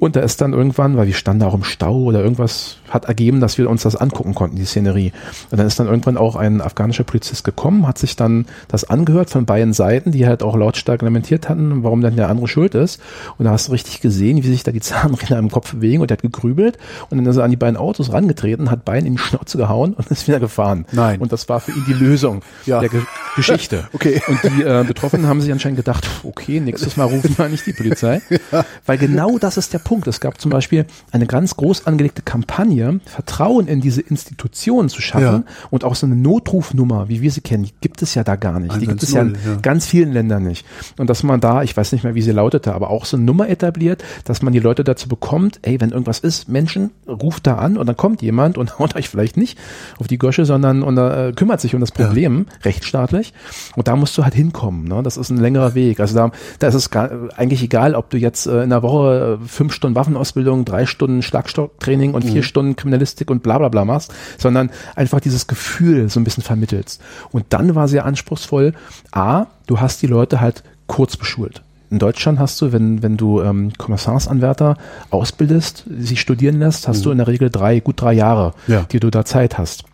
[0.00, 3.06] Und da ist dann irgendwann, weil wir standen da auch im Stau oder irgendwas hat
[3.06, 5.12] ergeben, dass wir uns das angucken konnten, die Szenerie.
[5.50, 9.30] Und dann ist dann irgendwann auch ein afghanischer Polizist gekommen, hat sich dann das angehört
[9.30, 13.00] von beiden Seiten, die halt auch lautstark lamentiert hatten, warum dann der andere schuld ist.
[13.38, 16.10] Und da hast du richtig gesehen, wie sich da die Zahnräder im Kopf bewegen und
[16.10, 16.76] der hat gegrübelt
[17.10, 19.94] und dann ist er an die beiden Autos rangetreten, hat beiden in die Schnauze gehauen
[19.94, 20.86] und ist wieder gefahren.
[20.92, 21.20] Nein.
[21.20, 22.80] Und das war für ihn die Lösung Ja.
[22.80, 23.00] der Ge
[23.36, 23.88] Geschichte.
[23.94, 24.20] Okay.
[24.28, 27.72] Und die äh, Betroffenen haben sich anscheinend gedacht, okay, nächstes Mal rufen wir nicht die
[27.72, 28.20] Polizei.
[28.86, 30.06] Weil genau das ist der Punkt.
[30.06, 35.44] Es gab zum Beispiel eine ganz groß angelegte Kampagne, Vertrauen in diese Institutionen zu schaffen
[35.46, 35.52] Ja.
[35.70, 38.60] und auch so eine Notrufnummer, wie wir sie kennen, die gibt es ja da gar
[38.60, 38.80] nicht.
[38.80, 39.60] Die gibt es ja in 110, ja.
[39.60, 40.66] ganz vielen Ländern nicht.
[40.98, 43.24] Und dass man da, ich weiß nicht mehr, wie sie lautete, aber auch so eine
[43.26, 47.56] Nummer etabliert, dass man die Leute dazu bekommt, ey, wenn irgendwas ist, Menschen, ruft da
[47.56, 49.58] an und dann kommt jemand und haut euch vielleicht nicht
[49.98, 53.32] auf die Gosche, sondern und, äh, kümmert sich um das Problem, rechtsstaatlich.
[53.76, 54.84] Und da musst du halt hinkommen.
[54.88, 55.02] Ne?
[55.02, 56.00] Das ist ein längerer Weg.
[56.00, 59.38] Also da, da ist es gar, eigentlich egal, ob du jetzt äh, in der Woche
[59.42, 63.84] äh, fünf Stunden Waffenausbildung, drei Stunden Schlagstocktraining und vier Stunden Kriminalistik und bla bla bla
[63.84, 67.00] machst, sondern einfach dieses Gefühl so ein bisschen vermittelst.
[67.30, 68.72] Und dann war sehr anspruchsvoll,
[69.12, 71.62] A, du hast die Leute halt kurz beschult.
[71.94, 74.76] In Deutschland hast du, wenn, wenn du ähm, Kommissarsanwärter
[75.10, 78.82] ausbildest, sie studieren lässt, hast du in der Regel drei, gut drei Jahre, Ja.
[78.90, 79.84] die du da Zeit hast.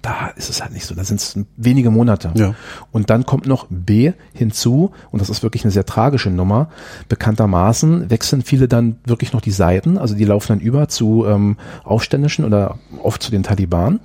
[0.00, 2.30] Da ist es halt nicht so, da sind es wenige Monate.
[2.34, 2.54] Ja.
[2.92, 6.68] Und dann kommt noch B hinzu, und das ist wirklich eine sehr tragische Nummer.
[7.10, 11.58] Bekanntermaßen wechseln viele dann wirklich noch die Seiten, also die laufen dann über zu ähm,
[11.84, 14.00] Aufständischen oder oft zu den Taliban.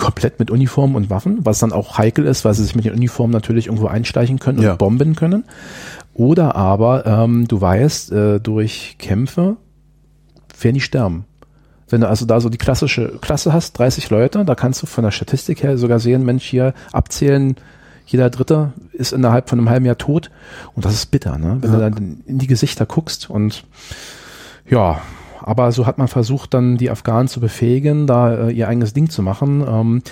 [0.00, 2.94] Komplett mit Uniform und Waffen, was dann auch heikel ist, weil sie sich mit den
[2.94, 4.76] Uniformen natürlich irgendwo einsteigen können und Ja.
[4.76, 5.44] bomben können.
[6.14, 9.56] Oder aber ähm, du weißt, äh, durch Kämpfe
[10.60, 11.24] werden die sterben.
[11.88, 15.04] Wenn du also da so die klassische Klasse hast, 30 Leute, da kannst du von
[15.04, 17.56] der Statistik her sogar sehen, Mensch, hier abzählen,
[18.06, 20.30] jeder Dritte ist innerhalb von einem halben Jahr tot.
[20.74, 21.58] Und das ist bitter, ne?
[21.60, 23.64] Wenn du dann in die Gesichter guckst und
[24.68, 25.00] ja,
[25.40, 29.10] aber so hat man versucht, dann die Afghanen zu befähigen, da äh, ihr eigenes Ding
[29.10, 29.62] zu machen.
[29.66, 30.02] Ähm,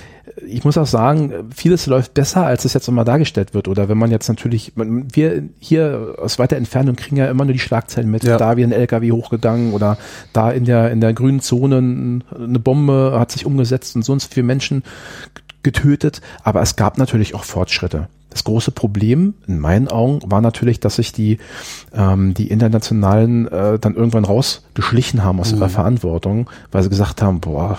[0.47, 3.69] ich muss auch sagen, vieles läuft besser, als es jetzt immer dargestellt wird.
[3.69, 7.59] Oder wenn man jetzt natürlich, wir hier aus weiter Entfernung kriegen ja immer nur die
[7.59, 8.37] Schlagzeilen mit, Ja.
[8.39, 9.99] da wie ein LKW hochgegangen oder
[10.33, 14.47] da in der in der grünen Zone eine Bombe hat sich umgesetzt und sonst viele
[14.47, 14.83] Menschen
[15.63, 16.21] getötet.
[16.43, 18.09] Aber es gab natürlich auch Fortschritte.
[18.31, 21.37] Das große Problem in meinen Augen war natürlich, dass sich die,
[21.95, 27.41] ähm, die Internationalen äh, dann irgendwann rausgeschlichen haben aus ihrer Verantwortung, weil sie gesagt haben,
[27.41, 27.79] boah,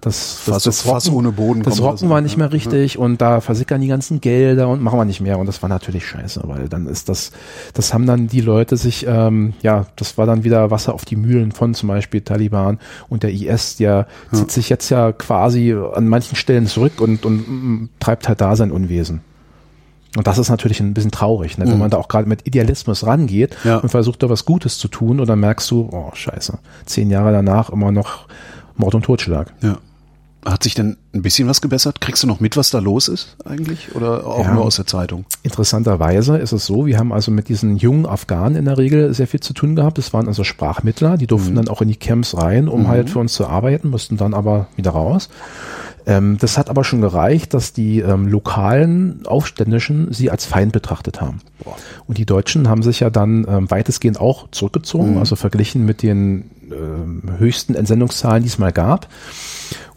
[0.00, 2.38] das, das, das Fass ohne Boden das Rocken war nicht ja.
[2.38, 5.62] mehr richtig und da versickern die ganzen Gelder und machen wir nicht mehr und das
[5.62, 7.32] war natürlich scheiße, weil dann ist das,
[7.74, 11.16] das haben dann die Leute sich, ähm, ja, das war dann wieder Wasser auf die
[11.16, 12.78] Mühlen von zum Beispiel Taliban
[13.08, 17.48] und der IS, der zieht sich jetzt ja quasi an manchen Stellen zurück und, und
[17.48, 19.20] mm, treibt halt da sein Unwesen.
[20.16, 21.66] Und das ist natürlich ein bisschen traurig, ne?
[21.66, 23.78] wenn man da auch gerade mit Idealismus rangeht Ja.
[23.78, 27.30] und versucht da was Gutes zu tun und dann merkst du, oh scheiße, zehn Jahre
[27.30, 28.26] danach immer noch
[28.76, 29.52] Mord und Totschlag.
[29.60, 29.78] Ja.
[30.44, 32.00] Hat sich denn ein bisschen was gebessert?
[32.00, 33.94] Kriegst du noch mit, was da los ist eigentlich?
[33.96, 34.54] Oder auch Ja.
[34.54, 35.24] nur aus der Zeitung?
[35.42, 39.26] Interessanterweise ist es so, wir haben also mit diesen jungen Afghanen in der Regel sehr
[39.26, 39.98] viel zu tun gehabt.
[39.98, 43.18] Das waren also Sprachmittler, die durften dann auch in die Camps rein, um halt für
[43.18, 45.28] uns zu arbeiten, mussten dann aber wieder raus.
[46.06, 51.20] Ähm, das hat aber schon gereicht, dass die ähm, lokalen Aufständischen sie als Feind betrachtet
[51.20, 51.40] haben.
[52.06, 55.18] Und die Deutschen haben sich ja dann ähm, weitestgehend auch zurückgezogen, Mhm.
[55.18, 59.08] also verglichen mit den ähm, höchsten Entsendungszahlen, die es mal gab.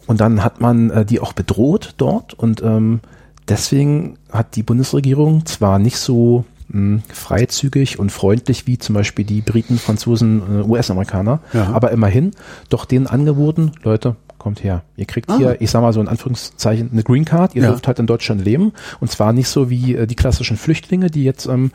[0.06, 3.00] Und dann hat man äh, die auch bedroht dort und ähm,
[3.48, 9.40] deswegen hat die Bundesregierung zwar nicht so mh, freizügig und freundlich wie zum Beispiel die
[9.40, 11.70] Briten, Franzosen, äh, US-Amerikaner, Ja.
[11.72, 12.32] aber immerhin
[12.68, 14.82] doch denen angeboten, Leute, kommt her.
[14.96, 15.36] Ihr kriegt Ah.
[15.36, 17.68] hier, ich sag mal so in Anführungszeichen, eine Green Card, ihr Ja.
[17.70, 21.22] dürft halt in Deutschland leben und zwar nicht so wie äh, die klassischen Flüchtlinge, die
[21.24, 21.70] jetzt ähm,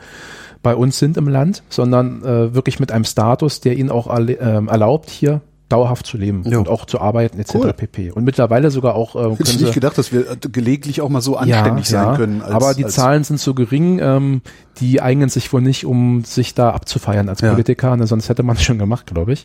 [0.62, 4.68] bei uns sind im Land, sondern äh, wirklich mit einem Status, der ihnen auch ähm,
[4.68, 6.58] erlaubt, hier dauerhaft zu leben Jo.
[6.60, 7.54] und auch zu arbeiten etc.
[7.56, 7.72] Cool.
[7.74, 8.10] pp.
[8.12, 11.20] Und mittlerweile sogar auch äh, Hätte ich nicht gedacht, dass wir äh, gelegentlich auch mal
[11.20, 12.40] so anständig sein können.
[12.42, 14.40] als- aber die Zahlen sind so gering, ähm,
[14.80, 17.50] die eignen sich wohl nicht, um sich da abzufeiern als Ja.
[17.50, 19.44] Politiker, ne, sonst hätte man es schon gemacht, glaube ich.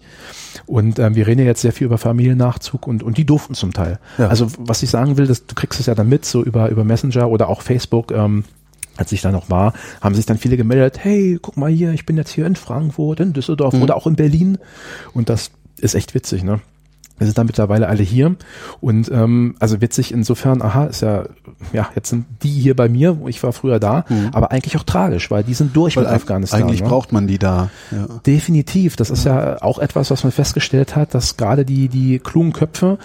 [0.65, 3.73] Und ähm, wir reden ja jetzt sehr viel über Familiennachzug und, und die durften zum
[3.73, 3.99] Teil.
[4.17, 4.27] Ja.
[4.29, 6.83] Also was ich sagen will, dass du kriegst es ja dann mit, so über, über
[6.85, 8.45] Messenger oder auch Facebook, ähm,
[8.95, 12.05] als ich da noch war, haben sich dann viele gemeldet, hey, guck mal hier, ich
[12.05, 13.81] bin jetzt hier in Frankfurt, in Düsseldorf Mhm.
[13.81, 14.59] oder auch in Berlin.
[15.15, 15.49] Und das
[15.83, 16.59] ist echt witzig, ne?
[17.19, 18.35] Wir sind dann mittlerweile alle hier
[18.81, 21.25] und ähm, also witzig insofern, aha, ist ja,
[21.71, 25.29] ja, jetzt sind die hier bei mir, ich war früher da, aber eigentlich auch tragisch,
[25.29, 26.01] weil die sind durch Mhm.
[26.01, 26.63] Weil mit Afghanistan.
[26.63, 26.87] Eigentlich ne?
[26.87, 27.69] braucht man die da.
[27.91, 28.07] Ja.
[28.25, 32.51] Definitiv, das ist ja auch etwas, was man festgestellt hat, dass gerade die, die klugen
[32.51, 32.97] Köpfe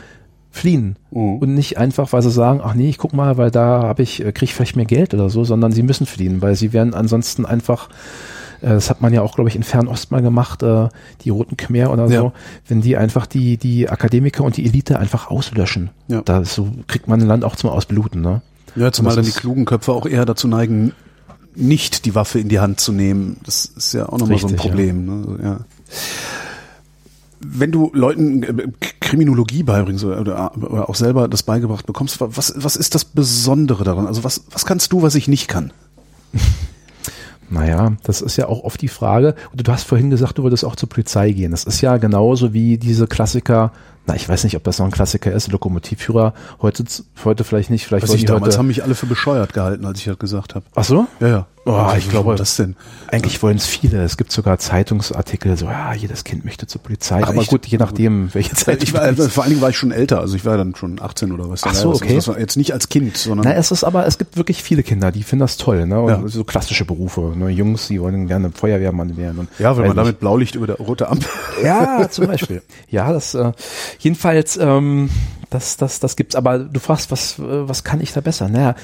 [0.50, 1.36] fliehen Mhm.
[1.36, 4.24] und nicht einfach, weil sie sagen, ach nee, ich guck mal, weil da habe ich,
[4.24, 6.94] äh, krieg ich vielleicht mehr Geld oder so, sondern sie müssen fliehen, weil sie werden
[6.94, 7.90] ansonsten einfach
[8.60, 10.88] das hat man ja auch, glaube ich, in Fernost mal gemacht, äh,
[11.22, 12.20] die Roten Khmer oder Ja.
[12.20, 12.32] so,
[12.66, 15.90] wenn die einfach die, die Akademiker und die Elite einfach auslöschen.
[16.08, 16.22] Ja.
[16.22, 18.42] Da so kriegt man ein Land auch zum Ausbluten, ne?
[18.76, 20.92] Ja, zumal Das dann die klugen Köpfe auch eher dazu neigen,
[21.54, 23.38] nicht die Waffe in die Hand zu nehmen.
[23.44, 24.68] Das ist ja auch nochmal so ein Richtig, ja.
[24.70, 25.04] Problem.
[25.06, 25.38] Ne?
[25.42, 25.60] Ja.
[27.40, 28.66] Wenn du Leuten äh,
[29.00, 30.52] Kriminologie beibringst oder,
[30.88, 34.06] auch selber das beigebracht bekommst, wa- was, was ist das Besondere daran?
[34.08, 35.72] Also was, was kannst du, was ich nicht kann?
[37.50, 39.34] Naja, das ist ja auch oft die Frage.
[39.52, 41.50] Und du hast vorhin gesagt, du würdest auch zur Polizei gehen.
[41.50, 43.72] Das ist ja genauso wie diese Klassiker,
[44.08, 46.32] na, ich weiß nicht, ob das noch ein Klassiker ist, Lokomotivführer,
[46.62, 46.82] heute,
[47.24, 49.98] heute vielleicht nicht, vielleicht Weiß ich, damals heute, haben mich alle für bescheuert gehalten, als
[49.98, 50.64] ich das gesagt habe.
[50.74, 51.06] Ach so?
[51.20, 51.46] Ja, ja.
[51.66, 52.76] Oh, Also, ich glaube- das denn?
[53.08, 54.02] Eigentlich wollen es viele.
[54.02, 57.22] Es gibt sogar Zeitungsartikel, so, ja, jedes Kind möchte zur Polizei.
[57.22, 57.50] Aber echt?
[57.50, 58.82] gut, je nachdem, welche Zeit.
[58.82, 60.98] Ich war, also, vor allen Dingen war ich schon älter, also ich war dann schon
[61.02, 61.64] 18 oder was.
[61.64, 62.14] Ach so, okay.
[62.14, 64.82] Das war jetzt nicht als Kind, sondern Na, es ist aber, es gibt wirklich viele
[64.82, 66.02] Kinder, die finden das toll, ne?
[66.08, 66.22] Ja.
[66.26, 67.50] So klassische Berufe, ne?
[67.50, 69.40] Jungs, die wollen gerne Feuerwehrmann werden.
[69.40, 71.28] Und ja, wenn man damit Blaulicht über der rote Ampel.
[71.62, 72.62] Ja, zum Beispiel.
[72.88, 73.52] Ja, das äh,
[73.98, 75.10] jedenfalls, ähm,
[75.50, 76.34] das, das, das gibt's.
[76.36, 78.48] Aber du fragst, was, was kann ich da besser?
[78.48, 78.74] Naja,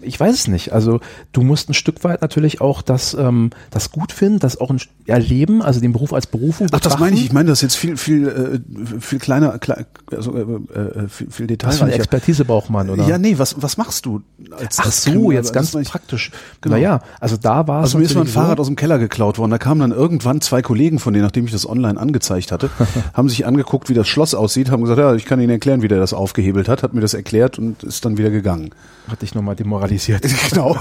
[0.00, 0.72] ich weiß es nicht.
[0.72, 1.00] Also
[1.32, 4.80] du musst ein Stück weit natürlich auch das, ähm, das gut finden, das auch ein,
[5.06, 7.24] erleben, also den Beruf als Berufung Ach, das meine ich.
[7.26, 10.40] Ich meine das jetzt viel, viel, äh, viel kleiner, klei- also, äh,
[10.78, 11.94] äh, viel, viel Was für eine detailreicher.
[11.94, 13.06] Expertise braucht man, oder?
[13.06, 15.88] Ja, nee, was, was machst du als Ach als so, Kriminal- jetzt das ganz ich-
[15.90, 16.30] praktisch.
[16.62, 16.76] Genau.
[16.76, 18.76] Naja, also da war es Also mir ist mal ein natürlich so- Fahrrad aus dem
[18.76, 19.50] Keller geklaut worden.
[19.50, 22.70] Da kamen dann irgendwann zwei Kollegen von denen, nachdem ich das online angezeigt hatte,
[23.14, 25.88] haben sich angeguckt, wie das Schloss aussieht, haben gesagt, ja, ich kann Ihnen erklären, wie
[25.88, 28.70] der das aufgehebelt hat, hat mir das erklärt und ist dann wieder gegangen.
[29.08, 30.24] Hat dich nochmal demoralisiert.
[30.50, 30.76] Genau.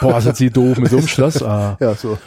[0.00, 1.42] Boah, sind sie doof mit so einem Schloss.
[1.42, 1.76] Ah.
[1.80, 2.18] ja, so.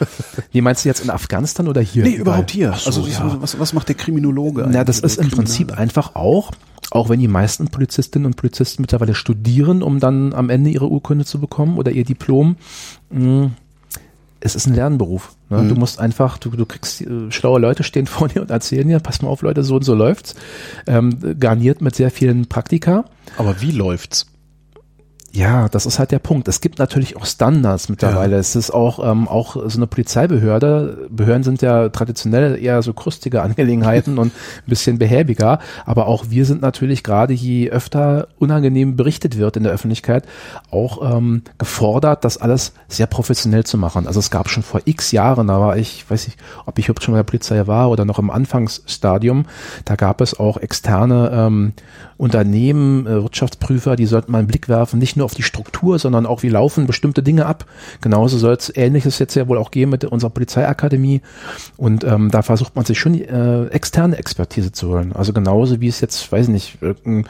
[0.52, 2.02] Nee, meinst du jetzt in Afghanistan oder hier?
[2.02, 2.20] Nee, Überall?
[2.22, 2.72] überhaupt hier.
[2.74, 3.36] So, also ja.
[3.40, 4.66] was, was macht der Kriminologe?
[4.68, 6.50] Na, das ist im Prinzip einfach auch,
[6.90, 11.24] auch wenn die meisten Polizistinnen und Polizisten mittlerweile studieren, um dann am Ende ihre Urkunde
[11.24, 12.56] zu bekommen oder ihr Diplom,
[13.10, 13.50] mh,
[14.44, 15.36] es ist ein Lernberuf.
[15.50, 15.68] Ne?
[15.68, 19.00] Du musst einfach, du, du kriegst äh, schlaue Leute stehen vor dir und erzählen dir,
[19.00, 20.34] pass mal auf, Leute, so und so läuft's.
[20.86, 23.04] Ähm, garniert mit sehr vielen Praktika.
[23.36, 24.26] Aber wie läuft's?
[25.34, 26.46] Ja, das ist halt der Punkt.
[26.46, 28.36] Es gibt natürlich auch Standards mittlerweile.
[28.36, 31.08] Es ist auch, ähm, auch so eine Polizeibehörde.
[31.08, 35.58] Behörden sind ja traditionell eher so krustige Angelegenheiten und ein bisschen behäbiger.
[35.86, 40.26] Aber auch wir sind natürlich gerade, je öfter unangenehm berichtet wird in der Öffentlichkeit,
[40.70, 44.06] auch ähm, gefordert, das alles sehr professionell zu machen.
[44.06, 46.36] Also es gab schon vor x Jahren, da war ich, weiß ich,
[46.66, 49.46] ob ich überhaupt schon bei der Polizei war oder noch im Anfangsstadium,
[49.86, 51.72] da gab es auch externe ähm,
[52.22, 56.24] Unternehmen, äh, Wirtschaftsprüfer, die sollten mal einen Blick werfen, nicht nur auf die Struktur, sondern
[56.24, 57.66] auch, wie laufen bestimmte Dinge ab.
[58.00, 61.20] Genauso soll es Ähnliches jetzt ja wohl auch geben mit unserer Polizeiakademie.
[61.76, 65.12] Und ähm, da versucht man sich schon äh, externe Expertise zu holen.
[65.12, 67.26] Also genauso wie es jetzt, weiß nicht, ein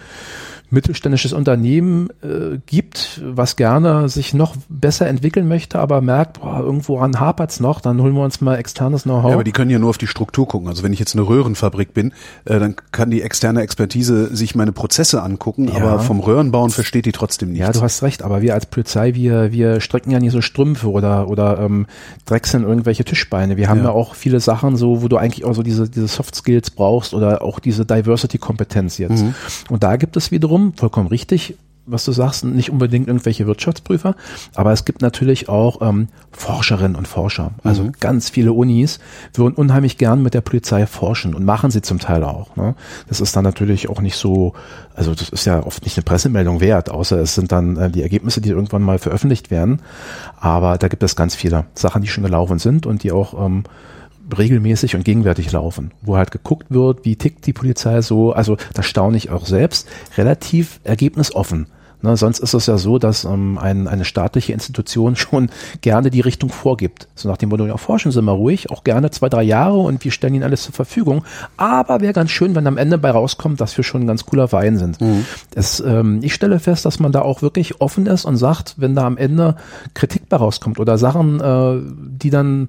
[0.73, 6.99] mittelständisches Unternehmen äh, gibt, was gerne sich noch besser entwickeln möchte, aber merkt, boah, irgendwo
[6.99, 9.29] an hapert's noch, dann holen wir uns mal externes Know-how.
[9.31, 10.69] Ja, aber die können ja nur auf die Struktur gucken.
[10.69, 12.13] Also wenn ich jetzt eine Röhrenfabrik bin,
[12.47, 15.75] äh, dann kann die externe Expertise sich meine Prozesse angucken, Ja.
[15.77, 17.67] aber vom Röhrenbauen versteht die trotzdem nichts.
[17.67, 20.91] Ja, du hast recht, aber wir als Polizei, wir, wir strecken ja nicht so Strümpfe
[20.91, 21.87] oder, oder ähm,
[22.25, 23.59] drechseln irgendwelche Tischbeine.
[23.59, 23.85] Wir haben Ja.
[23.85, 23.91] ja.
[23.91, 27.43] auch viele Sachen so, wo du eigentlich auch so diese, diese Soft Skills brauchst oder
[27.43, 29.23] auch diese Diversity-Kompetenz jetzt.
[29.69, 34.15] Und da gibt es wiederum, Minimum, vollkommen richtig, was du sagst, nicht unbedingt irgendwelche Wirtschaftsprüfer,
[34.55, 37.51] aber es gibt natürlich auch ähm, Forscherinnen und Forscher.
[37.65, 37.93] Also mhm.
[37.99, 39.01] ganz viele Unis
[39.35, 42.55] würden unheimlich gern mit der Polizei forschen und machen sie zum Teil auch.
[42.55, 42.77] Ne?
[43.09, 44.53] Das ist dann natürlich auch nicht so,
[44.95, 48.03] also das ist ja oft nicht eine Pressemeldung wert, außer es sind dann äh, die
[48.03, 49.83] Ergebnisse, die irgendwann mal veröffentlicht werden.
[50.39, 53.65] Aber da gibt es ganz viele Sachen, die schon gelaufen sind und die auch ähm,
[54.39, 58.83] regelmäßig und gegenwärtig laufen, wo halt geguckt wird, wie tickt die Polizei so, also da
[58.83, 61.67] staune ich auch selbst, relativ ergebnisoffen.
[62.03, 65.51] Ne, sonst ist es ja so, dass ähm, ein, eine staatliche Institution schon
[65.81, 67.09] gerne die Richtung vorgibt.
[67.15, 70.03] So nach dem Motto, ja, forschen Sie mal ruhig, auch gerne zwei, drei Jahre und
[70.05, 71.25] wir stellen Ihnen alles zur Verfügung.
[71.57, 74.49] Aber wäre ganz schön, wenn am Ende bei rauskommt, dass wir schon ein ganz cooler
[74.49, 75.01] Verein sind.
[75.01, 75.25] Mhm.
[75.55, 78.97] Das, ähm, ich stelle fest, dass man da auch wirklich offen ist und sagt, wenn
[78.97, 79.57] da am Ende
[79.95, 81.81] Kritik bei rauskommt oder Sachen, äh,
[82.19, 82.67] die dann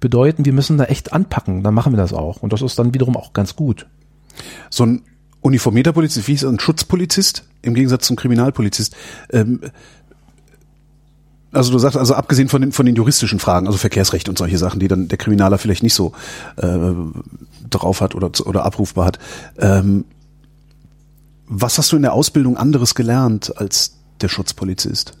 [0.00, 2.42] bedeuten, wir müssen da echt anpacken, dann machen wir das auch.
[2.42, 3.86] Und das ist dann wiederum auch ganz gut.
[4.70, 5.02] So ein
[5.40, 8.94] uniformierter Polizist, wie er, ein Schutzpolizist im Gegensatz zum Kriminalpolizist.
[9.30, 9.60] Ähm,
[11.52, 14.58] also du sagst, also abgesehen von den, von den juristischen Fragen, also Verkehrsrecht und solche
[14.58, 16.12] Sachen, die dann der Kriminaler vielleicht nicht so
[16.56, 16.78] äh,
[17.68, 19.18] drauf hat oder, oder abrufbar hat.
[19.58, 20.04] Ähm,
[21.46, 25.19] was hast du in der Ausbildung anderes gelernt als der Schutzpolizist?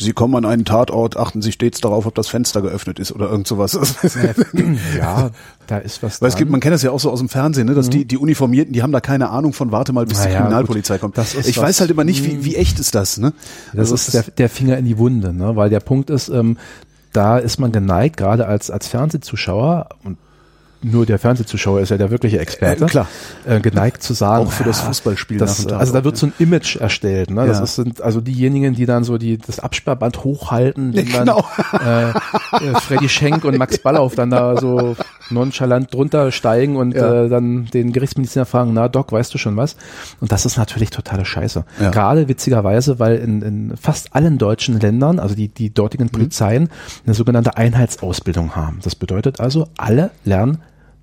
[0.00, 3.28] Sie kommen an einen Tatort, achten Sie stets darauf, ob das Fenster geöffnet ist oder
[3.28, 3.76] irgend sowas.
[4.96, 5.30] ja,
[5.66, 6.22] da ist was.
[6.22, 7.90] Weil es gibt, man kennt das ja auch so aus dem Fernsehen, ne, dass mhm.
[7.90, 10.98] die, die Uniformierten, die haben da keine Ahnung von, warte mal, bis naja, die Kriminalpolizei
[10.98, 11.14] gut.
[11.14, 11.18] kommt.
[11.18, 13.32] ich was, weiß halt immer nicht, wie, wie echt ist das, ne?
[13.72, 15.56] Das also ist der, der Finger in die Wunde, ne?
[15.56, 16.58] Weil der Punkt ist, ähm,
[17.12, 20.16] da ist man geneigt, gerade als, als Fernsehzuschauer, und
[20.82, 23.08] nur der Fernsehzuschauer ist ja der wirkliche Experte, äh, klar.
[23.46, 25.38] Äh, geneigt zu sagen, auch für das Fußballspiel.
[25.38, 27.30] Das, also da wird so ein Image erstellt.
[27.30, 27.46] Ne?
[27.46, 31.44] Das ist, sind also diejenigen, die dann so die das Absperrband hochhalten, ja, genau.
[31.72, 32.14] dann
[32.62, 34.96] äh, äh, Freddy Schenk und Max Ballauf dann da so
[35.30, 37.24] nonchalant drunter steigen und ja.
[37.24, 39.76] äh, dann den Gerichtsmediziner fragen, na Doc, weißt du schon was?
[40.20, 41.64] Und das ist natürlich totale Scheiße.
[41.80, 41.90] Ja.
[41.90, 46.10] Gerade witzigerweise, weil in, in fast allen deutschen Ländern, also die, die dortigen mhm.
[46.10, 46.68] Polizeien,
[47.06, 48.78] eine sogenannte Einheitsausbildung haben.
[48.82, 50.58] Das bedeutet also, alle lernen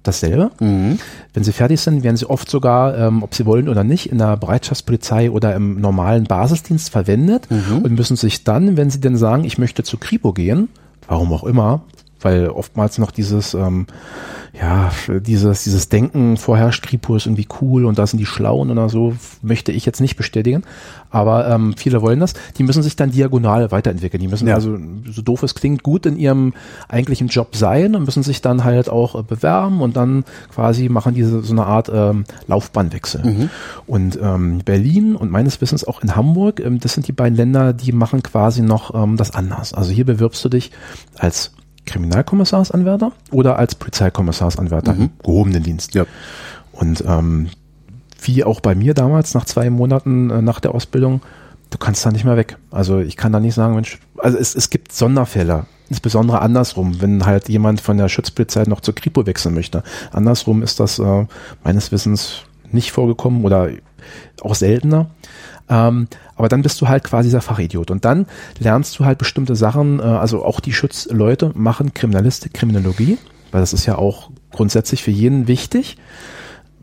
[0.08, 0.52] dasselbe.
[0.60, 1.00] Mhm.
[1.34, 4.18] Wenn sie fertig sind, werden sie oft sogar, ähm, ob sie wollen oder nicht, in
[4.18, 7.80] der Bereitschaftspolizei oder im normalen Basisdienst verwendet mhm.
[7.80, 10.70] und müssen sich dann, wenn sie denn sagen, ich möchte zu Kripo gehen,
[11.08, 11.82] warum auch immer,
[12.26, 13.86] weil oftmals noch dieses, ähm,
[14.60, 18.90] ja, dieses, dieses Denken vorherrscht, Kripo ist irgendwie cool und da sind die Schlauen oder
[18.90, 20.64] so, möchte ich jetzt nicht bestätigen.
[21.12, 22.34] Aber ähm, viele wollen das.
[22.58, 24.22] Die müssen sich dann diagonal weiterentwickeln.
[24.22, 24.56] Die müssen ja.
[24.56, 24.78] also,
[25.10, 26.54] so doof es klingt, gut in ihrem
[26.90, 31.14] eigentlichen Job sein und müssen sich dann halt auch äh, bewerben und dann quasi machen
[31.14, 33.24] diese so eine Art ähm, Laufbahnwechsel.
[33.24, 33.50] Mhm.
[33.86, 37.72] Und ähm, Berlin und meines Wissens auch in Hamburg, ähm, das sind die beiden Länder,
[37.72, 39.74] die machen quasi noch ähm, das anders.
[39.74, 40.72] Also hier bewirbst du dich
[41.18, 41.52] als
[41.86, 45.02] Kriminalkommissarsanwärter oder als Polizeikommisarsanwärter mhm.
[45.02, 45.94] im gehobenen Dienst.
[45.95, 46.06] Ja.
[46.72, 47.49] Und ähm,
[48.22, 51.22] wie auch bei mir damals, nach zwei Monaten äh, nach der Ausbildung,
[51.70, 52.57] du kannst da nicht mehr weg.
[52.72, 57.26] Also ich kann da nicht sagen, Mensch, also es, es gibt Sonderfälle, insbesondere andersrum, wenn
[57.26, 59.84] halt jemand von der Schutzpolizei noch zur Kripo wechseln möchte.
[60.12, 61.26] Andersrum ist das äh,
[61.64, 63.70] meines Wissens nicht vorgekommen oder
[64.41, 65.07] auch seltener.
[65.70, 67.92] Ähm, aber dann bist du halt quasi dieser Fachidiot.
[67.92, 68.28] Und dann
[68.60, 73.18] lernst du halt bestimmte Sachen, äh, also auch die Schutzleute machen Kriminalistik, Kriminologie,
[73.52, 75.98] weil das ist ja auch grundsätzlich für jeden wichtig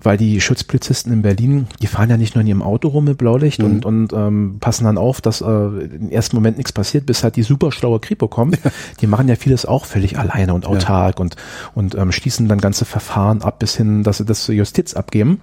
[0.04, 3.18] weil die Schutzpolizisten in Berlin, die fahren ja nicht nur in ihrem Auto rum mit
[3.18, 3.66] Blaulicht mhm.
[3.66, 7.36] und, und ähm, passen dann auf, dass äh, im ersten Moment nichts passiert, bis halt
[7.36, 8.58] die super schlaue Kripo kommt.
[8.62, 8.70] Ja.
[9.00, 11.22] Die machen ja vieles auch völlig alleine und autark ja.
[11.22, 11.36] und,
[11.74, 15.40] und ähm, schließen dann ganze Verfahren ab, bis hin, dass sie das zur Justiz abgeben.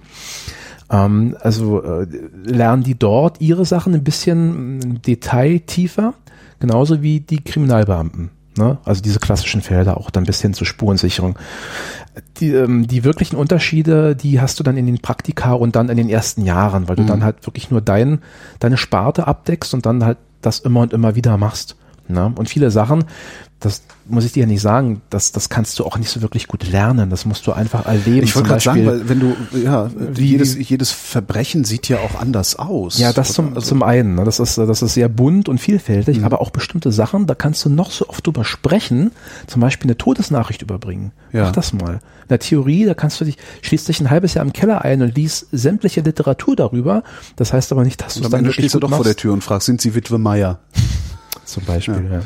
[0.90, 2.06] Ähm, also äh,
[2.44, 6.14] lernen die dort ihre Sachen ein bisschen detailtiefer,
[6.58, 8.30] genauso wie die Kriminalbeamten.
[8.56, 8.78] Ne?
[8.84, 11.38] Also diese klassischen Felder auch dann bis hin zur Spurensicherung.
[12.38, 15.96] Die, ähm, die wirklichen Unterschiede, die hast du dann in den Praktika und dann in
[15.96, 17.06] den ersten Jahren, weil du mhm.
[17.06, 18.18] dann halt wirklich nur dein,
[18.58, 21.76] deine Sparte abdeckst und dann halt das immer und immer wieder machst.
[22.12, 22.32] Ne?
[22.36, 23.04] Und viele Sachen,
[23.60, 26.48] das muss ich dir ja nicht sagen, das, das kannst du auch nicht so wirklich
[26.48, 27.10] gut lernen.
[27.10, 28.24] Das musst du einfach erleben.
[28.24, 32.18] Ich wollte gerade sagen, weil wenn du, ja, wie, jedes, jedes Verbrechen sieht ja auch
[32.18, 32.98] anders aus.
[32.98, 34.14] Ja, das zum, also, zum einen.
[34.14, 34.24] Ne?
[34.24, 36.24] Das ist, das ist sehr bunt und vielfältig, mhm.
[36.24, 39.12] aber auch bestimmte Sachen, da kannst du noch so oft drüber sprechen,
[39.46, 41.12] zum Beispiel eine Todesnachricht überbringen.
[41.32, 41.44] Ja.
[41.44, 41.94] Mach das mal.
[41.94, 45.02] In der Theorie, da kannst du dich, schließt dich ein halbes Jahr im Keller ein
[45.02, 47.02] und liest sämtliche Literatur darüber.
[47.36, 48.98] Das heißt aber nicht, dass du es dann wirklich stehst du doch machst.
[48.98, 50.60] vor der Tür und fragst, sind sie Witwe Meier?
[51.52, 52.04] Zum Beispiel.
[52.10, 52.18] Ja.
[52.18, 52.22] ja.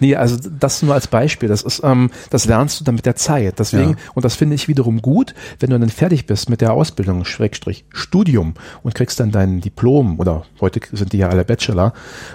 [0.00, 1.48] Nee, also das nur als Beispiel.
[1.48, 3.58] Das ist, ähm, das lernst du dann mit der Zeit.
[3.58, 3.96] Deswegen, ja.
[4.14, 7.84] und das finde ich wiederum gut, wenn du dann fertig bist mit der Ausbildung, Schrägstrich,
[7.90, 11.92] Studium und kriegst dann dein Diplom oder heute sind die ja alle Bachelor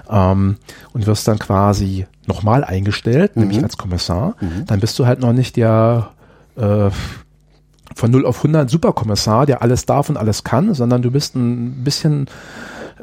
[0.09, 0.57] ähm,
[0.93, 3.43] und wirst dann quasi nochmal eingestellt, mhm.
[3.43, 4.65] nämlich als Kommissar, mhm.
[4.65, 6.11] dann bist du halt noch nicht der
[6.55, 6.89] äh,
[7.95, 11.83] von 0 auf 100 Superkommissar, der alles darf und alles kann, sondern du bist ein
[11.83, 12.27] bisschen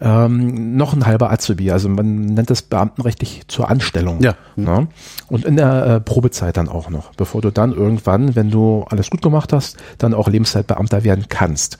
[0.00, 1.70] ähm, noch ein halber Azubi.
[1.70, 4.22] Also man nennt das beamtenrechtlich zur Anstellung.
[4.22, 4.34] Ja.
[4.56, 4.88] Ne?
[5.28, 9.10] Und in der äh, Probezeit dann auch noch, bevor du dann irgendwann, wenn du alles
[9.10, 11.78] gut gemacht hast, dann auch Lebenszeitbeamter werden kannst.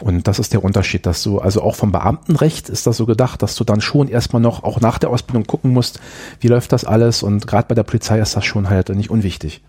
[0.00, 3.42] Und das ist der Unterschied, dass du, also auch vom Beamtenrecht ist das so gedacht,
[3.42, 6.00] dass du dann schon erstmal noch, auch nach der Ausbildung gucken musst,
[6.40, 9.62] wie läuft das alles und gerade bei der Polizei ist das schon halt nicht unwichtig.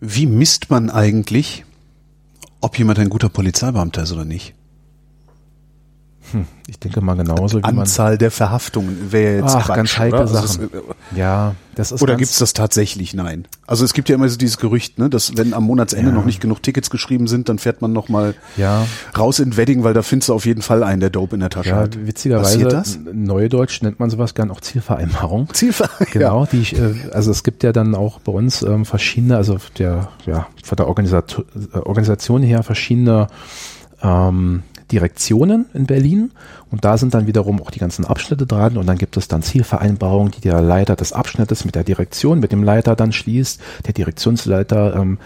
[0.00, 1.64] Wie misst man eigentlich,
[2.60, 4.54] ob jemand ein guter Polizeibeamter ist oder nicht?
[6.32, 10.18] Hm, ich denke mal genauso wie Anzahl der Verhaftungen wäre jetzt Ach, Quatsch, ganz heikle
[10.18, 10.64] also Sachen.
[10.64, 13.14] Ist, äh, ja, das ist Oder gibt es das tatsächlich?
[13.14, 13.46] Nein.
[13.66, 16.14] Also es gibt ja immer so dieses Gerücht, ne, dass wenn am Monatsende ja.
[16.14, 18.86] noch nicht genug Tickets geschrieben sind, dann fährt man noch mal ja.
[19.16, 21.50] raus in Wedding, weil da findest du auf jeden Fall einen, der Dope in der
[21.50, 22.06] Tasche ja, hat.
[22.06, 22.98] Witzigerweise, das?
[23.12, 25.48] Neudeutsch nennt man sowas gern auch Zielvereinbarung.
[25.52, 26.12] Zielvereinbarung.
[26.12, 29.58] Genau, die ich, äh, also es gibt ja dann auch bei uns ähm, verschiedene, also
[29.78, 33.28] der, ja, von der Organisation, äh, Organisation her verschiedene
[34.02, 36.32] ähm, Direktionen in Berlin
[36.70, 39.42] und da sind dann wiederum auch die ganzen Abschnitte dran und dann gibt es dann
[39.42, 43.60] Zielvereinbarungen, die der Leiter des Abschnittes mit der Direktion, mit dem Leiter dann schließt.
[43.86, 45.18] Der Direktionsleiter ähm,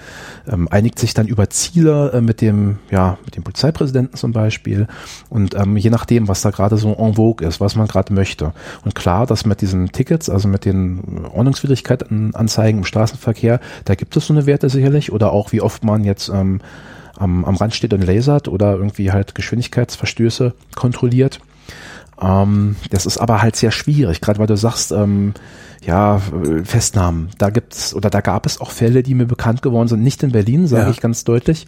[0.49, 4.87] ähm, einigt sich dann über Ziele äh, mit dem, ja, mit dem Polizeipräsidenten zum Beispiel
[5.31, 8.53] und ähm, je nachdem, was da gerade so en vogue ist, was man gerade möchte.
[8.85, 14.17] Und klar, dass mit diesen Tickets, also mit den Ordnungswidrigkeiten Anzeigen im Straßenverkehr, da gibt
[14.17, 16.61] es so eine Werte sicherlich oder auch wie oft man jetzt ähm,
[17.17, 21.41] am, am Rand steht und lasert oder irgendwie halt Geschwindigkeitsverstöße kontrolliert.
[22.23, 25.35] Ähm, das ist aber halt sehr schwierig, gerade weil du sagst, ähm,
[25.85, 26.21] ja,
[26.63, 27.31] Festnahmen.
[27.39, 30.31] Da gibt's oder da gab es auch Fälle, die mir bekannt geworden sind, nicht in
[30.31, 30.91] Berlin, sage ja.
[30.91, 31.67] ich ganz deutlich.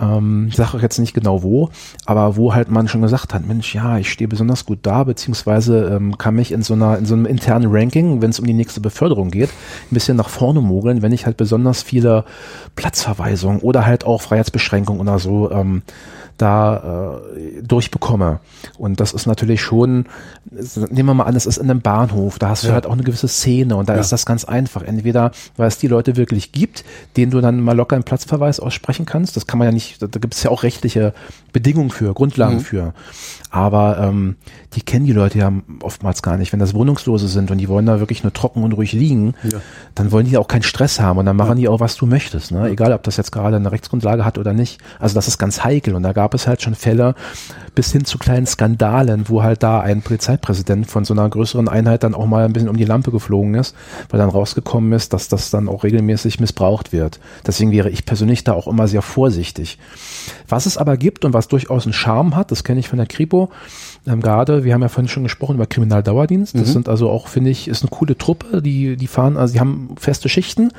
[0.00, 1.70] Ähm, ich sage auch jetzt nicht genau wo,
[2.06, 5.96] aber wo halt man schon gesagt hat, Mensch, ja, ich stehe besonders gut da, beziehungsweise
[5.96, 8.52] ähm, kann mich in so einer, in so einem internen Ranking, wenn es um die
[8.52, 12.24] nächste Beförderung geht, ein bisschen nach vorne mogeln, wenn ich halt besonders viele
[12.76, 15.82] Platzverweisungen oder halt auch Freiheitsbeschränkungen oder so ähm,
[16.40, 18.40] da äh, durchbekomme.
[18.78, 20.06] Und das ist natürlich schon,
[20.90, 22.70] nehmen wir mal an, es ist in einem Bahnhof, da hast ja.
[22.70, 24.00] du halt auch eine gewisse Szene und da ja.
[24.00, 24.82] ist das ganz einfach.
[24.82, 26.84] Entweder, weil es die Leute wirklich gibt,
[27.16, 30.06] denen du dann mal locker einen Platzverweis aussprechen kannst, das kann man ja nicht, da,
[30.06, 31.14] da gibt es ja auch rechtliche
[31.52, 32.60] Bedingungen für, Grundlagen mhm.
[32.60, 32.94] für.
[33.50, 34.36] Aber ähm,
[34.74, 35.52] die kennen die Leute ja
[35.82, 36.52] oftmals gar nicht.
[36.52, 39.60] Wenn das Wohnungslose sind und die wollen da wirklich nur trocken und ruhig liegen, ja.
[39.94, 42.52] dann wollen die auch keinen Stress haben und dann machen die auch, was du möchtest.
[42.52, 42.68] Ne?
[42.68, 44.80] Egal, ob das jetzt gerade eine Rechtsgrundlage hat oder nicht.
[45.00, 47.14] Also das ist ganz heikel und da gab es halt schon Fälle
[47.74, 52.02] bis hin zu kleinen Skandalen, wo halt da ein Polizeipräsident von so einer größeren Einheit
[52.02, 53.74] dann auch mal ein bisschen um die Lampe geflogen ist,
[54.08, 57.20] weil dann rausgekommen ist, dass das dann auch regelmäßig missbraucht wird.
[57.46, 59.78] Deswegen wäre ich persönlich da auch immer sehr vorsichtig.
[60.48, 63.06] Was es aber gibt und was durchaus einen Charme hat, das kenne ich von der
[63.06, 63.50] Kripo,
[64.06, 66.54] ähm, gerade, wir haben ja vorhin schon gesprochen über Kriminaldauerdienst.
[66.54, 66.72] Das mhm.
[66.72, 69.94] sind also auch, finde ich, ist eine coole Truppe, die, die fahren, also die haben
[69.98, 70.72] feste Schichten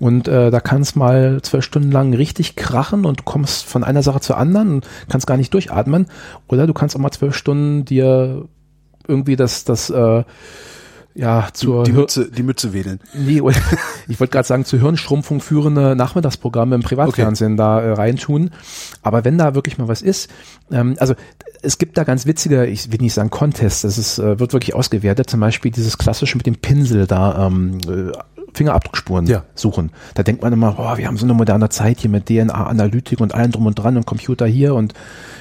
[0.00, 3.84] und äh, da kann es mal zwölf Stunden lang richtig krachen und du kommst von
[3.84, 6.06] einer Sache zur anderen und kannst gar nicht durchatmen.
[6.48, 8.48] Oder du kannst auch mal zwölf Stunden dir
[9.06, 10.24] irgendwie das, das äh,
[11.14, 12.98] ja, zur die, die Mütze, die Mütze wedeln.
[13.14, 13.40] Nee,
[14.08, 17.58] ich wollte gerade sagen, zur Hirnstrumpfung führende Nachmittagsprogramme im Privatfernsehen okay.
[17.58, 18.50] da äh, reintun.
[19.02, 20.28] Aber wenn da wirklich mal was ist,
[20.72, 21.14] ähm, also
[21.62, 24.74] es gibt da ganz witzige, ich will nicht sagen Contests, das ist, äh, wird wirklich
[24.74, 29.42] ausgewertet, zum Beispiel dieses klassische mit dem Pinsel da ähm, äh, Fingerabdruckspuren ja.
[29.54, 29.90] suchen.
[30.14, 33.34] Da denkt man immer, oh, wir haben so eine moderne Zeit hier mit DNA-Analytik und
[33.34, 34.94] allem drum und dran und Computer hier und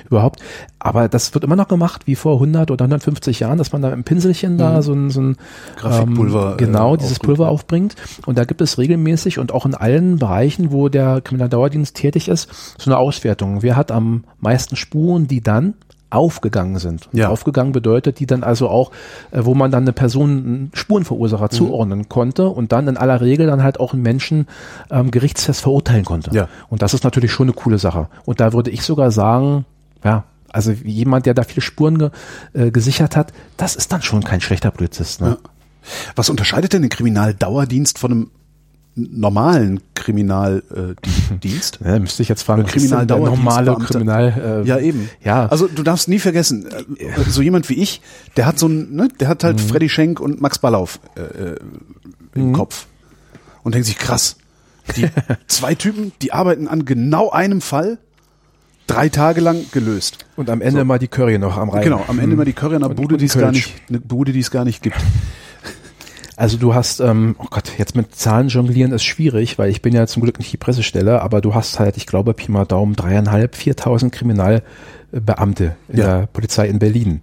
[0.10, 0.42] überhaupt.
[0.80, 3.92] Aber das wird immer noch gemacht wie vor 100 oder 150 Jahren, dass man da
[3.92, 4.58] im Pinselchen mhm.
[4.58, 5.38] da so ein, so ein
[5.78, 7.96] Grafikpulver ähm, genau äh, dieses Pulver aufbringt.
[8.26, 12.50] Und da gibt es regelmäßig und auch in allen Bereichen, wo der Kriminaldauerdienst tätig ist,
[12.78, 13.62] so eine Auswertung.
[13.62, 15.76] Wer hat am meisten Spuren, die dann
[16.14, 17.10] aufgegangen sind.
[17.12, 17.30] Ja.
[17.30, 18.92] Aufgegangen bedeutet, die dann also auch,
[19.32, 21.52] äh, wo man dann eine Person, einen Spurenverursacher mhm.
[21.52, 24.48] zuordnen konnte und dann in aller Regel dann halt auch einen Menschen
[24.92, 26.32] ähm, gerichtsfest verurteilen konnte.
[26.34, 26.48] Ja.
[26.70, 28.08] Und das ist natürlich schon eine coole Sache.
[28.26, 29.66] Und da würde ich sogar sagen,
[30.04, 32.10] ja, also jemand, der da viele Spuren ge,
[32.54, 35.22] äh, gesichert hat, das ist dann schon kein schlechter Polizist.
[35.22, 35.38] Ne?
[35.42, 35.50] Ja.
[36.16, 38.32] Was unterscheidet denn den Kriminaldauerdienst von einem
[38.96, 41.80] normalen Kriminaldienst.
[41.84, 44.64] Äh, ja, müsste ich jetzt fragen, Kriminaldauerdienst normale Kriminal.
[44.66, 45.10] Äh, ja eben.
[45.24, 45.48] Ja.
[45.48, 46.68] Also du darfst nie vergessen,
[46.98, 48.02] äh, so jemand wie ich,
[48.38, 49.68] der hat so ein, ne, der hat halt mhm.
[49.68, 51.56] Freddy Schenk und Max Ballauf äh, äh
[52.36, 52.54] im mhm.
[52.54, 52.88] Kopf
[53.64, 54.38] und denkt sich krass.
[54.96, 55.08] Die
[55.48, 58.00] zwei Typen, die arbeiten an genau einem Fall
[58.88, 60.26] drei Tage lang gelöst.
[60.36, 60.86] Und am Ende so.
[60.86, 61.84] mal die Curry noch am Rhein.
[61.84, 62.38] Genau, am Ende mhm.
[62.38, 64.66] mal die Curry an einer Bude, die es gar nicht, eine Bude, die es gar
[64.66, 64.98] nicht gibt.
[66.36, 69.94] Also du hast, ähm, oh Gott, jetzt mit Zahlen jonglieren ist schwierig, weil ich bin
[69.94, 72.96] ja zum Glück nicht die Pressestelle, aber du hast halt, ich glaube, Pi mal Daumen,
[72.96, 76.20] dreieinhalb, viertausend Kriminalbeamte in ja.
[76.20, 77.22] der Polizei in Berlin.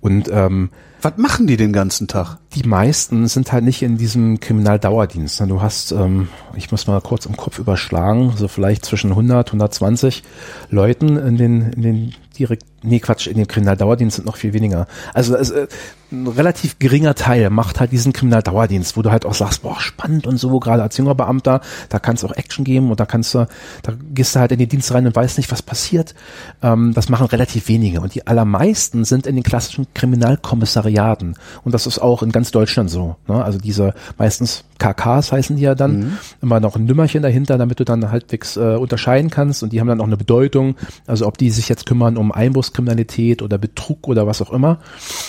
[0.00, 2.38] Und ähm, Was machen die den ganzen Tag?
[2.54, 5.40] Die meisten sind halt nicht in diesem Kriminaldauerdienst.
[5.40, 10.22] Du hast, ähm, ich muss mal kurz im Kopf überschlagen, so vielleicht zwischen 100, 120
[10.70, 14.86] Leuten in den, in den direkt, nee Quatsch, in dem Kriminaldauerdienst sind noch viel weniger.
[15.12, 15.66] Also äh,
[16.14, 20.26] ein relativ geringer Teil macht halt diesen Kriminaldauerdienst, wo du halt auch sagst, boah, spannend
[20.26, 23.34] und so, gerade als junger Beamter, da kannst du auch Action geben und da kannst
[23.34, 23.46] du,
[23.82, 26.14] da gehst du halt in den Dienst rein und weißt nicht, was passiert.
[26.62, 31.86] Ähm, das machen relativ wenige und die allermeisten sind in den klassischen Kriminalkommissariaten und das
[31.86, 33.16] ist auch in ganz Deutschland so.
[33.26, 33.44] Ne?
[33.44, 36.18] Also diese meistens KKs heißen die ja dann, mhm.
[36.42, 39.88] immer noch ein Nümmerchen dahinter, damit du dann halbwegs äh, unterscheiden kannst und die haben
[39.88, 42.32] dann auch eine Bedeutung, also ob die sich jetzt kümmern um
[42.74, 44.78] Einbruchskriminalität oder Betrug oder was auch immer.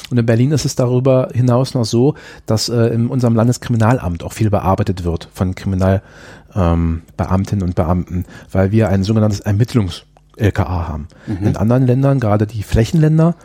[0.09, 2.15] Und in Berlin ist es darüber hinaus noch so,
[2.45, 6.03] dass äh, in unserem Landeskriminalamt auch viel bearbeitet wird von Kriminalbeamtinnen
[6.55, 10.03] ähm, und Beamten, weil wir ein sogenanntes Ermittlungs-
[10.37, 11.07] LKA haben.
[11.27, 11.47] Mhm.
[11.47, 13.35] In anderen Ländern, gerade die Flächenländer,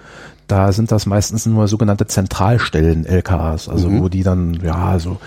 [0.51, 4.03] da sind das meistens nur sogenannte Zentralstellen LKAs, also mhm.
[4.03, 5.19] wo die dann ja so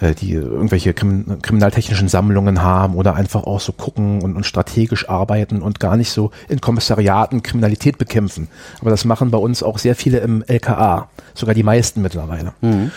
[0.00, 5.08] äh, die irgendwelche Krim kriminaltechnischen Sammlungen haben oder einfach auch so gucken und, und strategisch
[5.08, 8.48] arbeiten und gar nicht so in Kommissariaten Kriminalität bekämpfen.
[8.80, 12.54] Aber das machen bei uns auch sehr viele im LKA, sogar die meisten mittlerweile.
[12.60, 12.90] Mhm.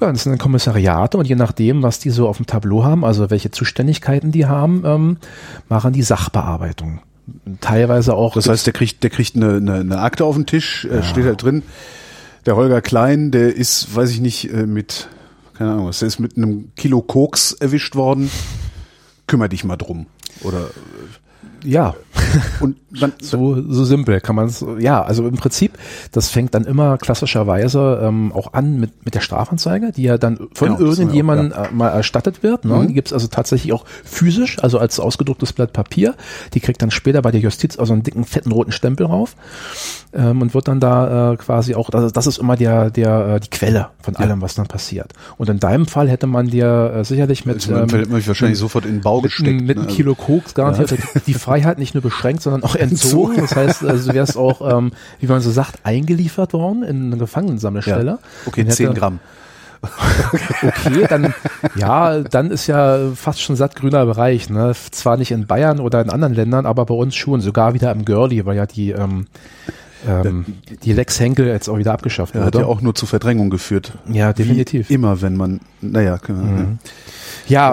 [0.00, 3.04] Ja, das sind dann Kommissariate und je nachdem, was die so auf dem Tableau haben,
[3.04, 5.16] also welche Zuständigkeiten die haben, ähm,
[5.68, 7.00] machen die Sachbearbeitung
[7.60, 8.34] teilweise auch.
[8.34, 11.02] Das heißt, der kriegt, der kriegt eine, eine, eine Akte auf den Tisch, äh, ja.
[11.02, 11.62] steht da drin.
[12.46, 15.08] Der Holger Klein, der ist, weiß ich nicht, äh, mit,
[15.54, 18.30] keine Ahnung, was, der ist mit einem Kilo Koks erwischt worden.
[19.26, 20.06] Kümmer dich mal drum.
[20.42, 20.68] Oder
[21.64, 21.94] ja.
[22.60, 25.78] Und dann, so, so simpel kann man es, ja, also im Prinzip,
[26.12, 30.48] das fängt dann immer klassischerweise ähm, auch an mit, mit der Strafanzeige, die ja dann
[30.54, 31.64] von genau, irgendjemandem ja.
[31.64, 32.64] Äh, mal erstattet wird.
[32.64, 32.74] Ne?
[32.74, 32.88] Mhm.
[32.88, 36.14] Die gibt's also tatsächlich auch physisch, also als ausgedrucktes Blatt Papier.
[36.54, 39.36] Die kriegt dann später bei der Justiz also einen dicken, fetten roten Stempel drauf
[40.12, 43.40] ähm, und wird dann da äh, quasi auch, das, das ist immer der, der, äh,
[43.40, 44.42] die Quelle von allem, ja.
[44.42, 45.12] was dann passiert.
[45.36, 48.86] Und in deinem Fall hätte man dir äh, sicherlich mit, ähm, hätte man wahrscheinlich sofort
[48.86, 49.62] in den Bau mit, gesteckt.
[49.62, 49.92] Mit einem ne?
[49.92, 51.20] Kilo Koks garantiert ja.
[51.26, 53.36] die Freiheit nicht nur beschränkt, sondern auch entzogen.
[53.38, 57.16] Das heißt, also du wärst auch, ähm, wie man so sagt, eingeliefert worden in eine
[57.16, 58.10] Gefangenensammelstelle.
[58.12, 58.18] Ja.
[58.46, 59.18] Okay, zehn Gramm.
[60.62, 61.34] okay, dann
[61.76, 64.48] ja, dann ist ja fast schon sattgrüner Bereich.
[64.48, 64.72] Ne?
[64.92, 68.06] Zwar nicht in Bayern oder in anderen Ländern, aber bei uns schon, sogar wieder im
[68.06, 69.26] Girlie, weil ja die ähm,
[70.06, 70.44] ähm,
[70.82, 72.46] die Lex Henkel jetzt auch wieder abgeschafft wurde.
[72.46, 73.92] Hat ja auch nur zu Verdrängung geführt.
[74.10, 74.88] Ja, definitiv.
[74.88, 76.36] Wie immer, wenn man, naja, mhm.
[76.36, 76.90] Ja,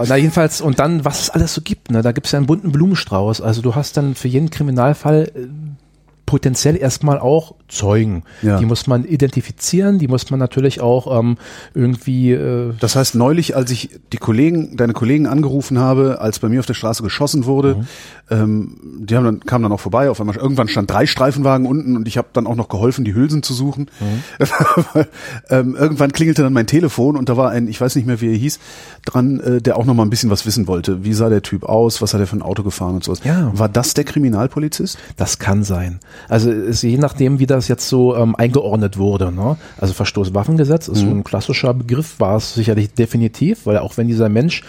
[0.07, 2.01] na jedenfalls, und dann, was es alles so gibt, ne?
[2.01, 3.41] Da gibt's ja einen bunten Blumenstrauß.
[3.41, 5.47] Also du hast dann für jeden Kriminalfall äh,
[6.31, 8.23] potenziell erstmal auch Zeugen.
[8.41, 8.57] Ja.
[8.57, 11.37] Die muss man identifizieren, die muss man natürlich auch ähm,
[11.73, 12.31] irgendwie.
[12.31, 16.61] Äh das heißt, neulich, als ich die Kollegen, deine Kollegen angerufen habe, als bei mir
[16.61, 17.87] auf der Straße geschossen wurde, mhm.
[18.29, 20.09] ähm, die haben dann, kamen dann auch vorbei.
[20.09, 23.13] Auf einmal irgendwann stand drei Streifenwagen unten und ich habe dann auch noch geholfen, die
[23.13, 23.91] Hülsen zu suchen.
[23.99, 24.45] Mhm.
[25.49, 28.31] ähm, irgendwann klingelte dann mein Telefon und da war ein, ich weiß nicht mehr, wie
[28.31, 28.57] er hieß,
[29.03, 31.03] dran, äh, der auch noch mal ein bisschen was wissen wollte.
[31.03, 32.01] Wie sah der Typ aus?
[32.01, 33.19] Was hat er für ein Auto gefahren und sowas?
[33.25, 33.51] Ja.
[33.53, 34.97] War das der Kriminalpolizist?
[35.17, 35.99] Das kann sein.
[36.27, 39.31] Also ist je nachdem, wie das jetzt so ähm, eingeordnet wurde.
[39.31, 39.57] Ne?
[39.79, 41.09] Also Verstoßwaffengesetz ist mhm.
[41.09, 44.63] so ein klassischer Begriff, war es sicherlich definitiv, weil auch wenn dieser Mensch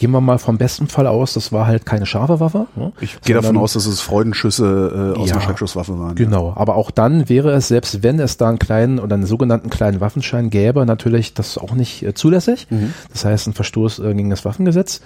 [0.00, 2.66] gehen wir mal vom besten Fall aus, das war halt keine scharfe Waffe.
[2.74, 2.92] Ne?
[3.02, 6.14] Ich gehe davon aus, dass es Freudenschüsse äh, aus ja, einer Schreckschusswaffe waren.
[6.14, 6.56] Genau, ja.
[6.56, 10.00] aber auch dann wäre es, selbst wenn es da einen kleinen oder einen sogenannten kleinen
[10.00, 12.66] Waffenschein gäbe, natürlich das auch nicht äh, zulässig.
[12.70, 12.94] Mhm.
[13.12, 15.02] Das heißt, ein Verstoß äh, gegen das Waffengesetz.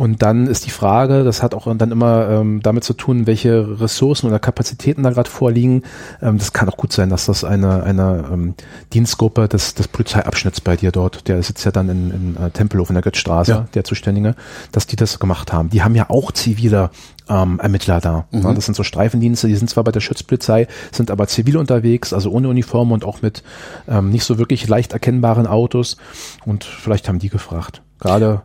[0.00, 3.80] Und dann ist die Frage, das hat auch dann immer ähm, damit zu tun, welche
[3.82, 5.82] Ressourcen oder Kapazitäten da gerade vorliegen.
[6.22, 8.54] Ähm, das kann auch gut sein, dass das eine, eine ähm,
[8.94, 12.88] Dienstgruppe des, des Polizeiabschnitts bei dir dort, der sitzt ja dann in, in äh, Tempelhof
[12.88, 13.66] in der Götzstraße, ja.
[13.74, 14.36] der Zuständige,
[14.72, 15.68] dass die das gemacht haben.
[15.68, 16.88] Die haben ja auch zivile
[17.28, 18.24] ähm, Ermittler da.
[18.30, 18.40] Mhm.
[18.40, 22.14] Ja, das sind so Streifendienste, die sind zwar bei der Schutzpolizei, sind aber zivil unterwegs,
[22.14, 23.42] also ohne Uniform und auch mit
[23.86, 25.98] ähm, nicht so wirklich leicht erkennbaren Autos.
[26.46, 27.82] Und vielleicht haben die gefragt.
[27.98, 28.40] Gerade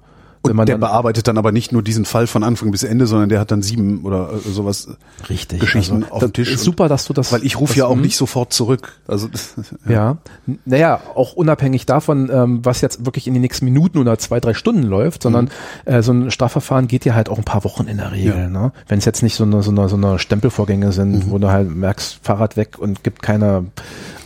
[0.45, 3.39] und der bearbeitet dann aber nicht nur diesen Fall von Anfang bis Ende, sondern der
[3.39, 4.89] hat dann sieben oder äh, sowas
[5.30, 6.57] Richtig, Geschichten also, auf dem Tisch.
[6.57, 7.31] super, dass du das.
[7.31, 8.93] Weil ich rufe ja auch nicht sofort zurück.
[9.07, 9.30] Also
[9.88, 9.91] ja.
[9.91, 10.17] ja,
[10.65, 14.53] naja, auch unabhängig davon, ähm, was jetzt wirklich in den nächsten Minuten oder zwei drei
[14.53, 15.45] Stunden läuft, sondern
[15.85, 15.93] mhm.
[15.93, 18.38] äh, so ein Strafverfahren geht ja halt auch ein paar Wochen in der Regel.
[18.38, 18.47] Ja.
[18.47, 18.72] Ne?
[18.88, 21.31] Wenn es jetzt nicht so eine so eine so eine Stempelvorgänge sind, mhm.
[21.31, 23.65] wo du halt merkst, Fahrrad weg und gibt keine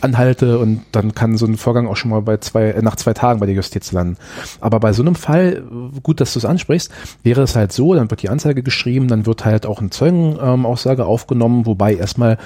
[0.00, 3.14] Anhalte und dann kann so ein Vorgang auch schon mal bei zwei äh, nach zwei
[3.14, 4.16] Tagen bei der Justiz landen.
[4.60, 5.62] Aber bei so einem Fall
[6.02, 6.90] gut, dass du es ansprichst,
[7.22, 11.02] wäre es halt so, dann wird die Anzeige geschrieben, dann wird halt auch eine Zeugenaussage
[11.02, 12.38] ähm, aufgenommen, wobei erstmal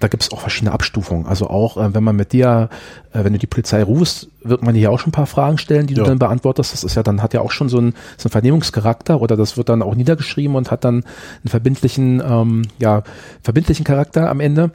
[0.00, 1.26] da gibt es auch verschiedene Abstufungen.
[1.26, 2.68] Also auch, äh, wenn man mit dir,
[3.12, 5.86] äh, wenn du die Polizei rufst, wird man dir auch schon ein paar Fragen stellen,
[5.86, 6.02] die ja.
[6.02, 6.72] du dann beantwortest.
[6.72, 9.56] Das ist ja dann, hat ja auch schon so einen, so einen Vernehmungscharakter oder das
[9.56, 13.02] wird dann auch niedergeschrieben und hat dann einen verbindlichen, ähm, ja,
[13.42, 14.70] verbindlichen Charakter am Ende.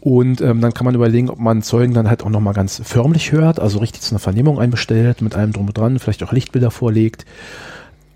[0.00, 3.32] Und ähm, dann kann man überlegen, ob man Zeugen dann halt auch nochmal ganz förmlich
[3.32, 6.70] hört, also richtig zu einer Vernehmung einbestellt, mit allem drum und dran, vielleicht auch Lichtbilder
[6.70, 7.24] vorlegt.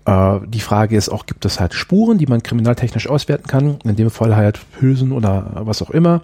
[0.05, 3.79] Äh, die Frage ist auch, gibt es halt Spuren, die man kriminaltechnisch auswerten kann?
[3.83, 6.21] In dem Fall halt Hülsen oder was auch immer.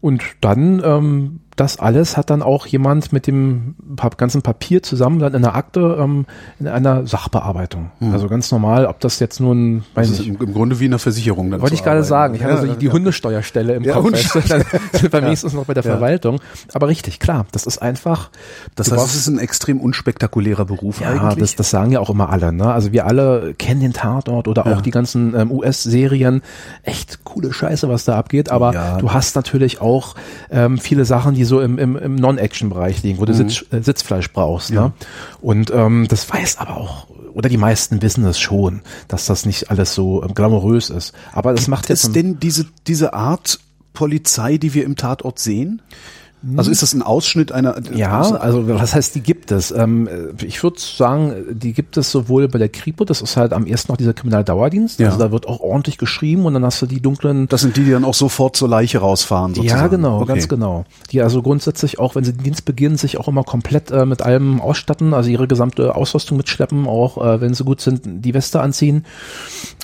[0.00, 3.74] Und dann ähm, das alles hat dann auch jemand mit dem
[4.16, 6.24] ganzen Papier zusammen dann in der Akte ähm,
[6.60, 7.90] in einer Sachbearbeitung.
[7.98, 8.12] Mhm.
[8.12, 11.00] Also ganz normal, ob das jetzt nun, weiß das ist im, im Grunde wie eine
[11.00, 11.50] Versicherung.
[11.60, 12.34] Wollte ich gerade sagen.
[12.34, 12.92] Ich ja, hatte so die ja.
[12.92, 14.12] Hundesteuerstelle im ja, Kopf.
[14.12, 16.40] Dann sind wir wenigstens noch bei der Verwaltung.
[16.74, 18.30] Aber richtig, klar, das ist einfach.
[18.76, 21.38] Das heißt, es ist ein extrem unspektakulärer Beruf ja, eigentlich.
[21.38, 22.52] Das, das sagen ja auch immer alle.
[22.52, 22.72] Ne?
[22.72, 26.42] Also wir alle kennen den Tatort oder auch die ganzen ähm, US-Serien.
[26.84, 28.48] Echt coole Scheiße, was da abgeht.
[28.48, 30.14] Aber du hast natürlich auch
[30.50, 33.48] ähm, viele Sachen, die so im, im, im Non-Action-Bereich liegen, wo du mhm.
[33.48, 34.70] Sitz, äh, Sitzfleisch brauchst.
[34.70, 34.88] Ja.
[34.88, 34.92] Ne?
[35.40, 39.70] Und ähm, das weiß aber auch, oder die meisten wissen es schon, dass das nicht
[39.70, 41.12] alles so ähm, glamourös ist.
[41.32, 42.04] Aber das macht jetzt.
[42.04, 43.58] Ist denn diese, diese Art
[43.92, 45.82] Polizei, die wir im Tatort sehen?
[46.56, 47.76] Also ist das ein Ausschnitt einer?
[47.94, 49.72] Ja, also was heißt, die gibt es?
[49.72, 50.08] Ähm,
[50.40, 53.90] ich würde sagen, die gibt es sowohl bei der Kripo, das ist halt am ersten
[53.90, 55.08] noch dieser Kriminaldauerdienst, ja.
[55.08, 57.48] also da wird auch ordentlich geschrieben und dann hast du die dunklen.
[57.48, 59.54] Das sind die, die dann auch sofort zur Leiche rausfahren.
[59.54, 59.80] Sozusagen.
[59.80, 60.26] Ja, genau, okay.
[60.26, 60.84] ganz genau.
[61.10, 64.22] Die also grundsätzlich auch, wenn sie den Dienst beginnen, sich auch immer komplett äh, mit
[64.22, 68.60] allem ausstatten, also ihre gesamte Ausrüstung mitschleppen, auch äh, wenn sie gut sind, die Weste
[68.60, 69.04] anziehen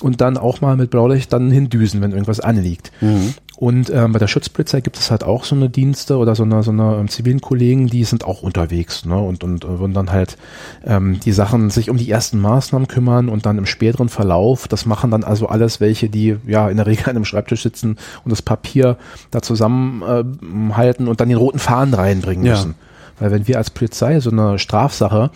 [0.01, 2.91] und dann auch mal mit Blaulicht dann hindüsen, wenn irgendwas anliegt.
[3.01, 3.33] Mhm.
[3.57, 6.61] Und ähm, bei der Schutzpolizei gibt es halt auch so eine Dienste oder so eine,
[6.61, 9.17] so eine ähm, zivilen Kollegen, die sind auch unterwegs ne?
[9.17, 10.37] und, und äh, würden dann halt
[10.85, 14.85] ähm, die Sachen sich um die ersten Maßnahmen kümmern und dann im späteren Verlauf, das
[14.85, 18.31] machen dann also alles welche, die ja in der Regel an einem Schreibtisch sitzen und
[18.31, 18.97] das Papier
[19.31, 22.71] da zusammenhalten äh, und dann den roten Faden reinbringen müssen.
[22.71, 22.75] Ja.
[23.21, 25.31] Weil wenn wir als Polizei so eine Strafsache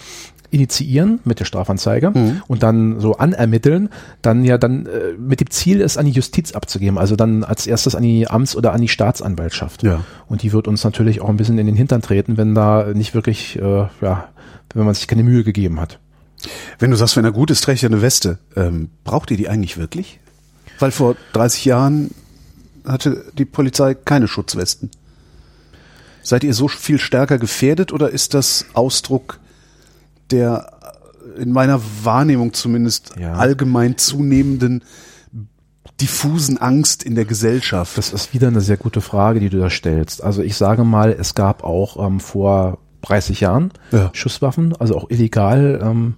[0.52, 2.42] initiieren mit der Strafanzeige mhm.
[2.48, 3.90] und dann so anermitteln,
[4.22, 7.68] dann ja dann äh, mit dem Ziel ist, an die Justiz abzugeben, also dann als
[7.68, 9.84] erstes an die Amts- oder an die Staatsanwaltschaft.
[9.84, 10.02] Ja.
[10.28, 13.14] Und die wird uns natürlich auch ein bisschen in den Hintern treten, wenn da nicht
[13.14, 14.30] wirklich, äh, ja,
[14.74, 16.00] wenn man sich keine Mühe gegeben hat.
[16.78, 18.40] Wenn du sagst, wenn er gut ist, trägt er eine Weste.
[18.56, 20.20] Ähm, braucht ihr die eigentlich wirklich?
[20.80, 22.12] Weil vor 30 Jahren
[22.86, 24.90] hatte die Polizei keine Schutzwesten.
[26.22, 29.40] Seid ihr so viel stärker gefährdet oder ist das Ausdruck
[30.32, 30.72] der
[31.38, 33.34] in meiner Wahrnehmung zumindest ja.
[33.34, 34.84] allgemein zunehmenden
[36.02, 37.98] diffusen Angst in der Gesellschaft?
[37.98, 40.24] Das ist wieder eine sehr gute Frage, die du da stellst.
[40.24, 44.10] Also ich sage mal, es gab auch ähm, vor 30 Jahren ja.
[44.14, 46.16] Schusswaffen, also auch illegal ähm,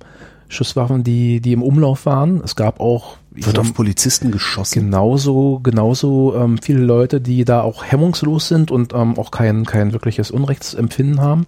[0.52, 2.42] Schusswaffen, die, die im Umlauf waren.
[2.44, 4.80] Es gab auch wird auf Polizisten geschossen.
[4.80, 9.94] Genauso, genauso ähm, viele Leute, die da auch hemmungslos sind und ähm, auch kein, kein
[9.94, 11.48] wirkliches Unrechtsempfinden haben.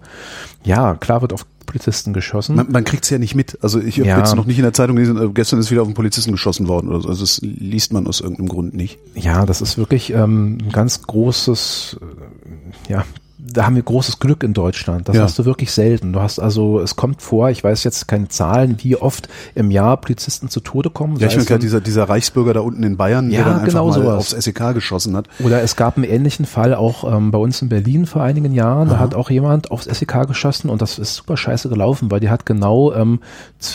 [0.64, 2.56] Ja, klar wird auf Polizisten geschossen.
[2.56, 3.58] Man, man kriegt es ja nicht mit.
[3.62, 4.18] Also ich habe ja.
[4.18, 6.68] jetzt noch nicht in der Zeitung gelesen, äh, gestern ist wieder auf einen Polizisten geschossen
[6.68, 6.90] worden.
[6.90, 8.98] Also das liest man aus irgendeinem Grund nicht.
[9.14, 13.04] Ja, das ist wirklich ähm, ein ganz großes äh, ja,
[13.38, 15.08] da haben wir großes Glück in Deutschland.
[15.08, 15.22] Das ja.
[15.22, 16.12] hast du wirklich selten.
[16.12, 19.96] Du hast also, es kommt vor, ich weiß jetzt keine Zahlen, wie oft im Jahr
[19.96, 21.16] Polizisten zu Tode kommen.
[21.16, 23.88] Ja, ich meine dieser, dieser Reichsbürger da unten in Bayern, ja, der dann einfach genau
[23.88, 24.34] mal sowas.
[24.34, 25.28] aufs SEK geschossen hat.
[25.40, 28.88] Oder es gab einen ähnlichen Fall auch ähm, bei uns in Berlin vor einigen Jahren.
[28.88, 28.94] Aha.
[28.94, 32.30] Da hat auch jemand aufs SEK geschossen und das ist super scheiße gelaufen, weil die
[32.30, 33.20] hat genau ähm,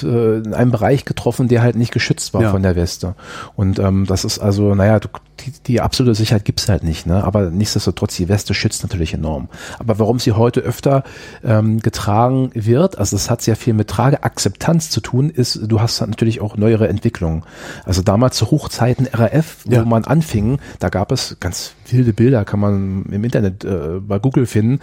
[0.03, 2.51] äh, in einem Bereich getroffen, der halt nicht geschützt war ja.
[2.51, 3.15] von der Weste.
[3.55, 5.09] Und ähm, das ist also, naja, du,
[5.45, 7.23] die, die absolute Sicherheit gibt's halt nicht, ne?
[7.23, 9.49] Aber nichtsdestotrotz, die Weste schützt natürlich enorm.
[9.79, 11.03] Aber warum sie heute öfter
[11.43, 16.01] ähm, getragen wird, also das hat sehr viel mit Trageakzeptanz zu tun, ist, du hast
[16.01, 17.43] natürlich auch neuere Entwicklungen.
[17.85, 19.85] Also damals zu Hochzeiten RAF, wo ja.
[19.85, 24.45] man anfing, da gab es ganz wilde Bilder, kann man im Internet äh, bei Google
[24.45, 24.79] finden,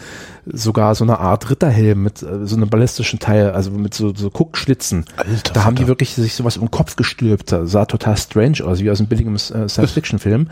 [0.47, 4.31] sogar so eine Art Ritterhelm mit äh, so einem ballistischen Teil, also mit so, so
[4.31, 5.05] Guckschlitzen.
[5.17, 8.81] Alter, da haben die wirklich sich sowas um den Kopf gestülpt, sah total strange aus,
[8.81, 10.49] wie aus einem billigen äh, Science-Fiction-Film.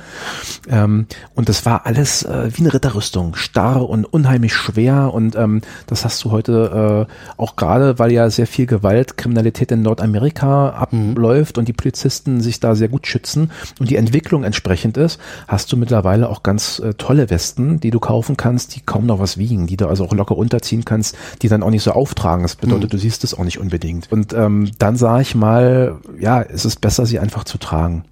[0.68, 5.60] Ähm, und das war alles äh, wie eine Ritterrüstung, starr und unheimlich schwer und ähm,
[5.86, 10.70] das hast du heute äh, auch gerade, weil ja sehr viel Gewalt, Kriminalität in Nordamerika
[10.70, 11.60] abläuft mhm.
[11.60, 15.76] und die Polizisten sich da sehr gut schützen und die Entwicklung entsprechend ist, hast du
[15.76, 19.66] mittlerweile auch ganz äh, tolle Westen, die du kaufen kannst, die kaum noch was wiegen,
[19.66, 22.44] die du also auch locker unterziehen kannst, die dann auch nicht so auftragen.
[22.44, 22.90] Das bedeutet, mhm.
[22.90, 24.12] du siehst es auch nicht unbedingt.
[24.12, 28.04] Und ähm, dann sage ich mal, ja, es ist besser, sie einfach zu tragen.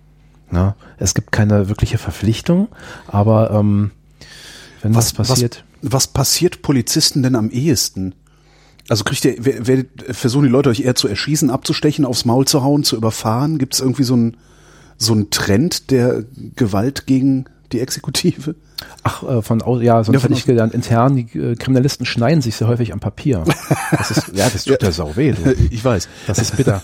[0.50, 0.74] Ne?
[0.98, 2.68] Es gibt keine wirkliche Verpflichtung,
[3.06, 3.92] aber ähm,
[4.82, 5.64] wenn was, was passiert.
[5.82, 8.14] Was, was passiert Polizisten denn am ehesten?
[8.88, 12.46] Also kriegt ihr, wer, wer, versuchen die Leute euch eher zu erschießen, abzustechen, aufs Maul
[12.46, 13.58] zu hauen, zu überfahren?
[13.58, 14.36] Gibt es irgendwie so einen
[14.98, 16.24] so einen Trend der
[16.56, 18.54] Gewalt gegen die Exekutive?
[19.02, 22.56] Ach, äh, von ja, sonst Ja, hätte ich gelernt, intern, die äh, Kriminalisten schneiden sich
[22.56, 23.44] sehr häufig am Papier.
[23.90, 25.32] Das ist, ja, das tut ja sau weh.
[25.32, 25.54] Du.
[25.70, 26.08] Ich weiß.
[26.26, 26.82] Das ist bitter.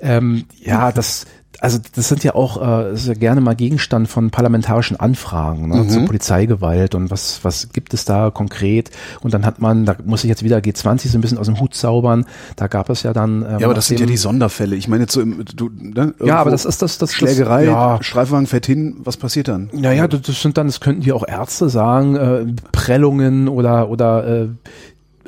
[0.00, 1.26] ähm, ja, das,
[1.60, 6.04] also das sind ja auch äh, ja gerne mal Gegenstand von parlamentarischen Anfragen ne, zur
[6.06, 8.90] Polizeigewalt und was was gibt es da konkret?
[9.20, 11.60] Und dann hat man, da muss ich jetzt wieder G20 so ein bisschen aus dem
[11.60, 12.24] Hut zaubern.
[12.56, 13.42] Da gab es ja dann.
[13.42, 14.76] Ähm, Ja, aber das sind ja die Sonderfälle.
[14.76, 17.72] Ich meine jetzt so im, du, ne, Ja, aber das ist das, das Schlägerei, Das,
[17.72, 19.70] ja, Streifwagen fährt hin, was passiert dann?
[19.72, 24.26] Naja, das, das sind dann, das könnten die auch Ärzte sagen, äh, Prellungen oder oder
[24.26, 24.48] äh,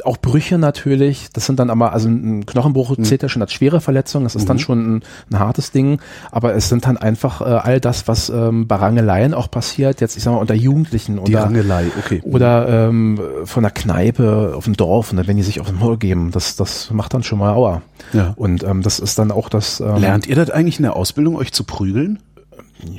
[0.05, 1.29] auch Brüche natürlich.
[1.33, 3.05] Das sind dann aber, also ein Knochenbruch Mhm.
[3.05, 4.25] zählt ja schon als schwere Verletzung.
[4.25, 6.01] Das ist dann schon ein, ein hartes Ding.
[6.31, 10.01] Aber es sind dann einfach äh, all das, was ähm, bei Rangeleien auch passiert.
[10.01, 12.23] Jetzt, ich sag mal, unter Jugendlichen Die oder Rangelei, okay.
[12.25, 15.97] oder ähm, von der Kneipe auf dem Dorf, ne, wenn die sich auf den Maul
[15.99, 16.31] geben.
[16.31, 17.83] Das das macht dann schon mal Aua.
[18.13, 18.33] Ja.
[18.37, 19.81] Und ähm, das ist dann auch das.
[19.81, 22.19] Ähm, Lernt ihr das eigentlich in der Ausbildung, euch zu prügeln?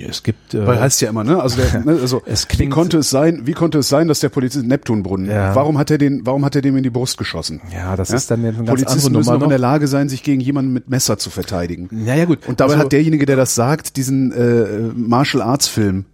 [0.10, 0.54] Es gibt.
[0.54, 1.42] Äh, Weil heißt ja immer, ne?
[1.42, 2.00] Also, der, ne?
[2.02, 5.30] also Es wie klingt- konnte es sein, wie konnte es sein, dass der Polizist Neptunbrunnen,
[5.30, 5.54] Ja.
[5.56, 7.62] warum hat er den, warum hat er dem in die Brust geschossen?
[7.74, 9.62] ja, das ist dann eine ganz Polizisten andere müssen auch in der noch.
[9.62, 11.90] Lage sein, sich gegen jemanden mit Messer zu verteidigen.
[12.06, 12.40] Ja, ja, gut.
[12.48, 16.06] Und dabei Also- hat derjenige, der das sagt, diesen äh, Martial Arts Film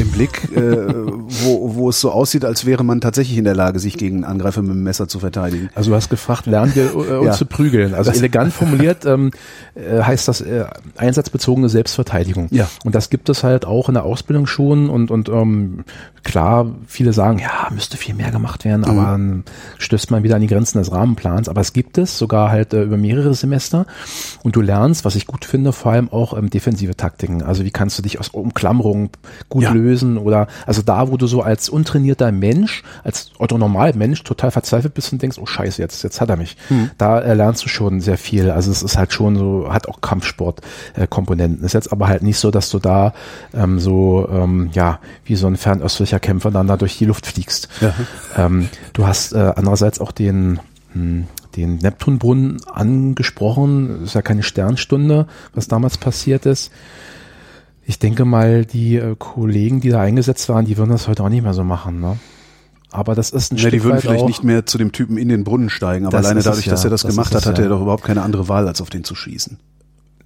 [0.00, 3.78] im Blick, äh, wo, wo es so aussieht, als wäre man tatsächlich in der Lage,
[3.78, 5.70] sich gegen einen Angreifer mit dem Messer zu verteidigen.
[5.74, 7.32] Also du hast gefragt, lernen wir äh, uns Ja.
[7.32, 7.94] zu prügeln.
[7.94, 9.30] Also elegant formuliert ähm,
[9.74, 10.64] äh, heißt das äh,
[10.96, 12.48] einsatzbezogene Selbstverteidigung.
[12.50, 12.68] Ja.
[12.84, 15.84] Und das gibt es halt auch in der Ausbildung schon und und ähm,
[16.22, 19.44] klar, viele sagen, ja, müsste viel mehr gemacht werden, aber dann
[19.78, 21.48] stößt man wieder an die Grenzen des Rahmenplans.
[21.48, 23.86] Aber es gibt es sogar halt äh, über mehrere Semester
[24.42, 27.42] und du lernst, was ich gut finde, vor allem auch ähm, defensive Taktiken.
[27.42, 29.10] Also wie kannst du dich aus Umklammerungen
[29.48, 29.72] gut Ja.
[29.72, 34.50] lösen oder also da, wo du so als untrainierter Mensch, als Otto normal Mensch total
[34.50, 36.56] verzweifelt bist und denkst, oh Scheiße, jetzt jetzt hat er mich.
[36.98, 38.50] Da äh, lernst du schon sehr viel.
[38.50, 40.60] Also es ist halt schon so, hat auch Kampfsport
[40.94, 41.06] äh.
[41.62, 43.12] Ist jetzt aber halt nicht so, dass du da
[43.54, 47.68] ähm, so ähm, ja wie so ein fernöstlicher Kämpfer dann da durch die Luft fliegst.
[48.36, 50.60] Ähm, du hast äh, andererseits auch den
[50.92, 51.26] hm,
[51.56, 54.04] den Neptunbrunnen angesprochen.
[54.04, 56.72] Ist ja keine Sternstunde, was damals passiert ist.
[57.84, 61.28] Ich denke mal, die äh, Kollegen, die da eingesetzt waren, die würden das heute auch
[61.28, 62.00] nicht mehr so machen.
[62.00, 62.18] Ne?
[62.90, 65.16] Aber das ist ein Ja, Stück die würden vielleicht auch, nicht mehr zu dem Typen
[65.16, 66.88] in den Brunnen steigen, aber Das alleine ist es dadurch, dass ja.
[66.88, 67.66] er das, Das gemacht hat, hatte ja.
[67.66, 69.58] er doch überhaupt keine andere Wahl, als auf den zu schießen.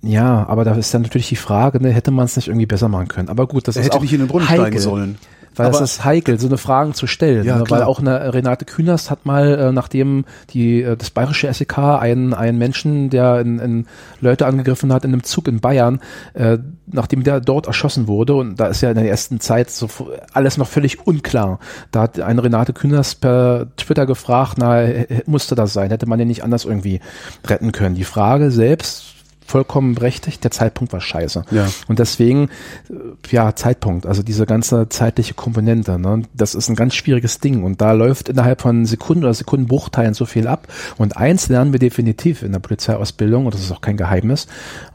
[0.03, 2.89] Ja, aber da ist dann natürlich die Frage, ne, hätte man es nicht irgendwie besser
[2.89, 3.29] machen können.
[3.29, 5.19] Aber gut, das Er ist hätte auch nicht in den Brunnen heikel, steigen sollen.
[5.57, 7.45] Weil Aber- es ist heikel, so eine Fragen zu stellen.
[7.45, 7.65] Ja, ne?
[7.69, 12.35] Weil auch eine Renate Künast hat mal, äh, nachdem die äh, das bayerische SEK einen,
[12.35, 13.87] einen Menschen, der in, in
[14.20, 16.01] Leute angegriffen hat in einem Zug in Bayern,
[16.35, 19.89] äh, nachdem der dort erschossen wurde, und da ist ja in der ersten Zeit so
[20.33, 21.59] alles noch völlig unklar.
[21.91, 24.87] Da hat eine Renate Künast per Twitter gefragt, na,
[25.27, 25.91] musste das sein?
[25.91, 27.01] Hätte man den nicht anders irgendwie
[27.47, 27.95] retten können?
[27.95, 29.15] Die Frage selbst
[29.47, 31.44] vollkommen berechtigt, der Zeitpunkt war scheiße.
[31.51, 31.68] Ja.
[31.89, 32.51] Und deswegen,
[32.90, 32.94] äh,
[33.31, 37.81] ja, Zeitpunkt, also diese ganze zeitliche Komponente, ne, das ist ein ganz schwieriges Ding und
[37.81, 40.68] da läuft innerhalb von Sekunden oder Sekundenbruchteilen so viel ab.
[40.97, 44.47] Und eins lernen wir definitiv in der Polizeiausbildung, und das ist auch kein Geheimnis,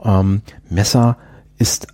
[0.03, 1.18] ähm, Messer
[1.57, 1.88] ist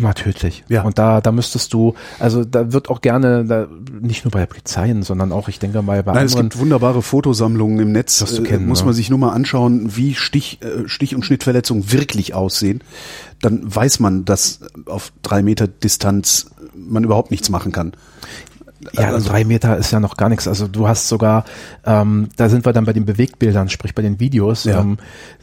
[0.00, 0.64] immer tödlich.
[0.68, 0.82] Ja.
[0.82, 3.68] Und da, da müsstest du, also da wird auch gerne, da,
[4.00, 6.48] nicht nur bei der Polizei, sondern auch, ich denke mal, bei Nein, es anderen.
[6.48, 8.18] gibt wunderbare Fotosammlungen im Netz.
[8.18, 8.86] Das zu äh, kennen, muss ne?
[8.86, 12.82] man sich nur mal anschauen, wie Stich, äh, Stich- und Schnittverletzungen wirklich aussehen.
[13.40, 17.92] Dann weiß man, dass auf drei Meter Distanz man überhaupt nichts machen kann.
[18.92, 20.48] Ja, also drei Meter ist ja noch gar nichts.
[20.48, 21.44] Also du hast sogar,
[21.84, 24.80] ähm, da sind wir dann bei den Bewegtbildern, sprich bei den Videos, Ja.
[24.80, 24.96] ähm,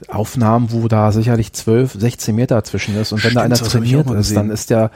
[0.08, 3.12] Aufnahmen, wo da sicherlich 12, 16 Meter zwischen ist.
[3.12, 4.90] Und wenn da Stimmt, einer hab ich trainiert ist, dann ist der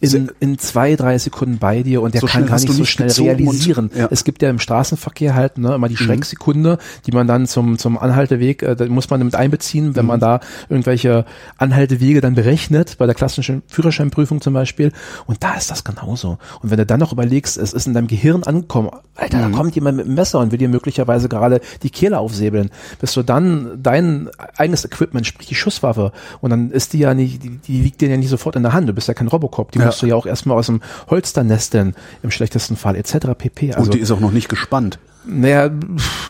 [0.00, 3.08] in, in zwei, drei Sekunden bei dir und der So kann gar nicht so schnell
[3.08, 3.90] gezogen und- realisieren.
[3.94, 4.02] ja.
[4.04, 4.08] Mhm.
[4.10, 7.96] Es gibt ja im Straßenverkehr halt ne, immer die Schrecksekunde, die man dann zum, zum
[7.98, 10.08] Anhalteweg, äh, da muss man mit einbeziehen, wenn Mhm.
[10.08, 11.24] man da irgendwelche
[11.58, 14.92] Anhaltewege dann berechnet, bei der klassischen Führerscheinprüfung zum Beispiel.
[15.26, 16.38] Und da ist das genauso.
[16.62, 19.52] Und wenn du dann noch überlegst, es ist in deinem Gehirn angekommen, Alter, Mhm.
[19.52, 22.70] da kommt jemand mit einem Messer und will dir möglicherweise gerade die Kehle aufsäbeln,
[23.00, 26.12] bis du dann dein eigenes Equipment, sprich die Schusswaffe,
[26.42, 28.72] und dann ist die ja nicht, die, die liegt dir ja nicht sofort in der
[28.74, 29.85] Hand, du bist ja kein Robocop, die Ja.
[29.86, 33.28] Musst du ja auch erstmal aus dem Holster nesteln, im schlechtesten Fall, etc.
[33.36, 33.72] pp.
[33.74, 34.98] Also, und die ist auch noch nicht gespannt.
[35.28, 35.70] naja,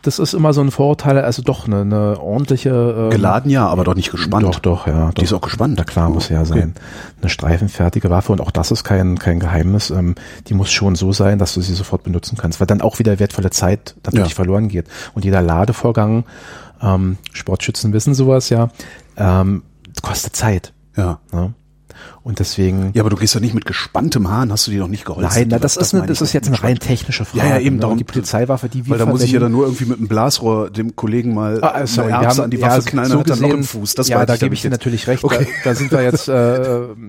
[0.03, 3.85] das ist immer so ein Vorteil, also doch eine, eine ordentliche ähm, Geladen ja, aber
[3.85, 4.45] doch nicht gespannt.
[4.45, 5.11] Doch, doch, ja.
[5.13, 5.75] Die ist auch gespannt.
[5.77, 6.49] Na klar, muss ja okay.
[6.49, 6.75] sein.
[7.21, 9.91] Eine streifenfertige Waffe und auch das ist kein, kein Geheimnis.
[9.91, 10.15] Ähm,
[10.47, 13.19] die muss schon so sein, dass du sie sofort benutzen kannst, weil dann auch wieder
[13.19, 14.35] wertvolle Zeit natürlich Ja.
[14.35, 14.87] verloren geht.
[15.15, 16.25] Und jeder Ladevorgang,
[16.81, 18.71] ähm, Sportschützen wissen sowas ja,
[19.19, 19.63] ähm,
[20.03, 20.73] kostet Zeit.
[20.97, 21.19] Ja.
[21.33, 21.53] Ne?
[22.27, 22.91] Und deswegen.
[22.93, 25.31] Ja, aber du gehst doch nicht mit gespanntem Haaren, hast du dir doch nicht geholfen.
[25.33, 27.47] Nein, na, das, ist, eine, das ist jetzt eine rein technische Frage.
[27.47, 27.83] Ja, ja, eben ne?
[27.83, 27.99] darum.
[27.99, 30.69] Die Polizeiwaffe, die wir Weil da muss ich ja dann nur irgendwie mit einem Blasrohr
[30.71, 33.31] dem Kollegen mal Ah, äh, sorry, eine haben, an die Waffe ja, knallen, so dann
[33.31, 33.95] hat er noch im gesehen- Fuß.
[33.95, 35.23] Das ja, da gebe ich dir natürlich recht.
[35.23, 35.47] Okay.
[35.63, 36.63] Da, da sind wir jetzt, äh,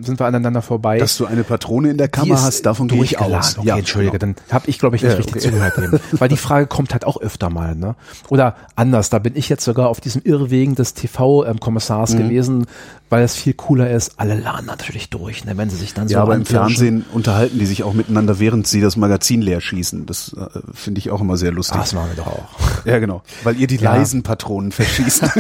[0.04, 1.00] sind wir aneinander vorbei.
[1.00, 3.58] Dass du eine Patrone in der Kammer hast, davon gehe ich aus.
[3.58, 4.36] Okay, entschuldige, genau.
[4.36, 5.46] dann habe ich, glaube ich, nicht Ja, richtig okay.
[5.48, 6.00] zugehört eben.
[6.20, 7.74] Weil die Frage kommt halt auch öfter mal.
[7.74, 7.96] Ne?
[8.30, 12.18] Oder anders, da bin ich jetzt sogar auf diesem Irrwegen des TV-Kommissars Mhm.
[12.20, 12.66] gewesen,
[13.10, 14.14] weil es viel cooler ist.
[14.20, 16.46] Alle laden natürlich durch, ne, wenn sie sich dann so Ja, aber im.
[16.46, 20.06] Fernsehen unterhalten die sich auch miteinander, während sie das Magazin leer schießen.
[20.06, 21.78] Das äh, finde ich auch immer sehr lustig.
[21.78, 22.46] Ah, das machen wir doch auch.
[22.86, 23.22] Ja, genau.
[23.44, 23.94] Weil ihr die Ja.
[23.96, 25.24] leisen Patronen verschießt.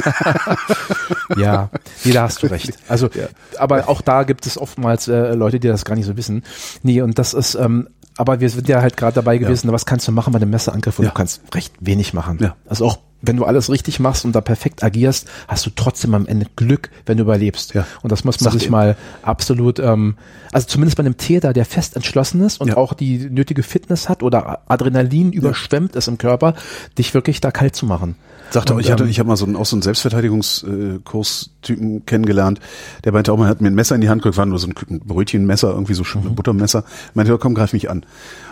[1.37, 1.69] Ja,
[2.03, 2.71] nee, da hast du recht.
[2.87, 3.09] Also,
[3.57, 6.43] aber auch da gibt es oftmals äh, Leute, die das gar nicht so wissen.
[6.83, 10.07] Nee, und das ist, ähm, aber wir sind ja halt gerade dabei gewesen, was kannst
[10.07, 10.99] du machen bei einem Messerangriff?
[10.99, 11.11] Und Ja.
[11.11, 12.37] du kannst recht wenig machen.
[12.41, 12.55] Ja.
[12.67, 16.27] Also auch wenn du alles richtig machst und da perfekt agierst, hast du trotzdem am
[16.27, 17.73] Ende Glück, wenn du überlebst.
[17.73, 17.85] Ja.
[18.03, 18.71] Und das muss man Sagt sich ihr.
[18.71, 20.17] mal absolut, ähm,
[20.51, 22.77] also zumindest bei einem Täter, der fest entschlossen ist und Ja.
[22.77, 26.53] auch die nötige Fitness hat oder Adrenalin überschwemmt ist im Körper,
[26.99, 28.15] dich wirklich da kalt zu machen.
[28.49, 32.59] Sagte auch, ich hatte, ich habe mal so einen, auch so einen Selbstverteidigungskurs-Typen kennengelernt.
[33.03, 34.67] Der meinte auch, man hat mir ein Messer in die Hand gedrückt, war nur so
[34.67, 36.27] ein Brötchenmesser, irgendwie so Mhm.
[36.27, 36.83] ein Buttermesser.
[37.13, 38.05] Meinte, ja, komm, greif mich an.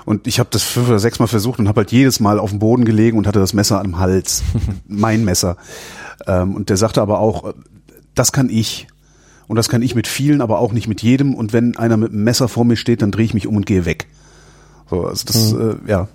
[0.06, 2.50] Und ich habe das fünf oder sechs Mal versucht und habe halt jedes Mal auf
[2.50, 4.44] dem Boden gelegen und hatte das Messer am Hals.
[4.88, 5.58] mein Messer.
[6.28, 7.54] Ähm, und der sagte aber auch,
[8.14, 8.88] das kann ich.
[9.48, 11.36] Und das kann ich mit vielen, aber auch nicht mit jedem.
[11.36, 13.66] Und wenn einer mit einem Messer vor mir steht, dann drehe ich mich um und
[13.66, 14.08] gehe weg.
[14.90, 15.80] So, also das, Mhm.
[15.86, 16.08] äh, ja.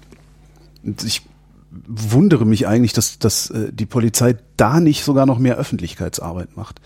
[0.85, 1.23] Und ich
[1.87, 6.81] wundere mich eigentlich, dass, dass äh, die Polizei da nicht sogar noch mehr Öffentlichkeitsarbeit macht.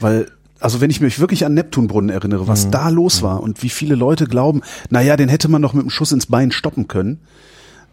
[0.00, 0.26] Weil,
[0.60, 2.48] also wenn ich mich wirklich an Neptunbrunnen erinnere, Mhm.
[2.48, 5.74] was da los war und wie viele Leute glauben, na ja, den hätte man noch
[5.74, 7.20] mit einem Schuss ins Bein stoppen können,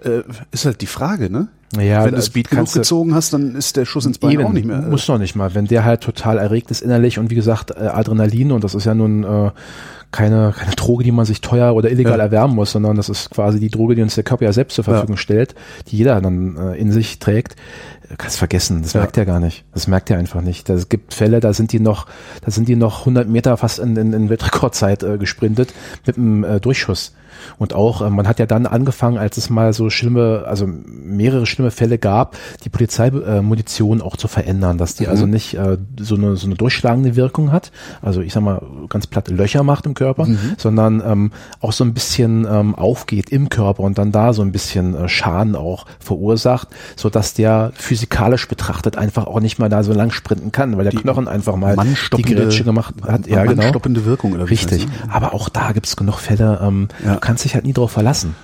[0.04, 1.48] äh, ist halt die Frage, ne?
[1.80, 4.52] Ja, wenn du Speed genug gezogen hast, dann ist der Schuss ins Bein Eben, auch
[4.54, 4.78] nicht mehr.
[4.78, 5.56] äh, muss noch nicht mal.
[5.56, 8.86] Wenn der halt total erregt ist innerlich und wie gesagt äh, Adrenalin und das ist
[8.86, 9.52] ja nun äh,
[10.14, 12.24] keine, keine Droge, die man sich teuer oder illegal Ja.
[12.26, 14.86] erwärmen muss, sondern das ist quasi die Droge, die uns der Körper ja selbst zur
[14.86, 15.56] Verfügung stellt,
[15.88, 17.54] die jeder dann äh, in sich trägt.
[18.10, 19.02] Äh, Kannst vergessen, das Ja.
[19.02, 19.66] merkt er gar nicht.
[19.74, 20.70] Das merkt er einfach nicht.
[20.70, 22.06] Es gibt Fälle, da sind die noch,
[22.46, 25.74] da sind die noch 100 Meter fast in, in, in Weltrekordzeit äh, gesprintet
[26.06, 27.14] mit einem äh, Durchschuss.
[27.58, 31.46] Und auch, äh, man hat ja dann angefangen, als es mal so schlimme, also mehrere
[31.46, 36.16] schlimme Fälle gab, die Polizeimunition Munition auch zu verändern, dass die also nicht äh, so,
[36.16, 39.94] eine, so eine durchschlagende Wirkung hat, also ich sag mal ganz platte Löcher macht im
[39.94, 40.28] Körper,
[40.58, 41.32] sondern ähm,
[41.62, 45.08] auch so ein bisschen ähm, aufgeht im Körper und dann da so ein bisschen äh,
[45.08, 50.12] Schaden auch verursacht, so dass der physikalisch betrachtet einfach auch nicht mal da so lang
[50.12, 51.76] sprinten kann, weil der Knochen einfach mal
[52.18, 53.28] die Grätsche gemacht hat.
[53.28, 53.62] Ja, genau.
[53.62, 54.84] mannstoppende Wirkung oder wie Richtig.
[54.84, 55.10] heißt das?
[55.10, 57.18] Aber auch da gibt's genug Fälle, ähm, Ja.
[57.24, 58.36] Kannst dich halt nie drauf verlassen.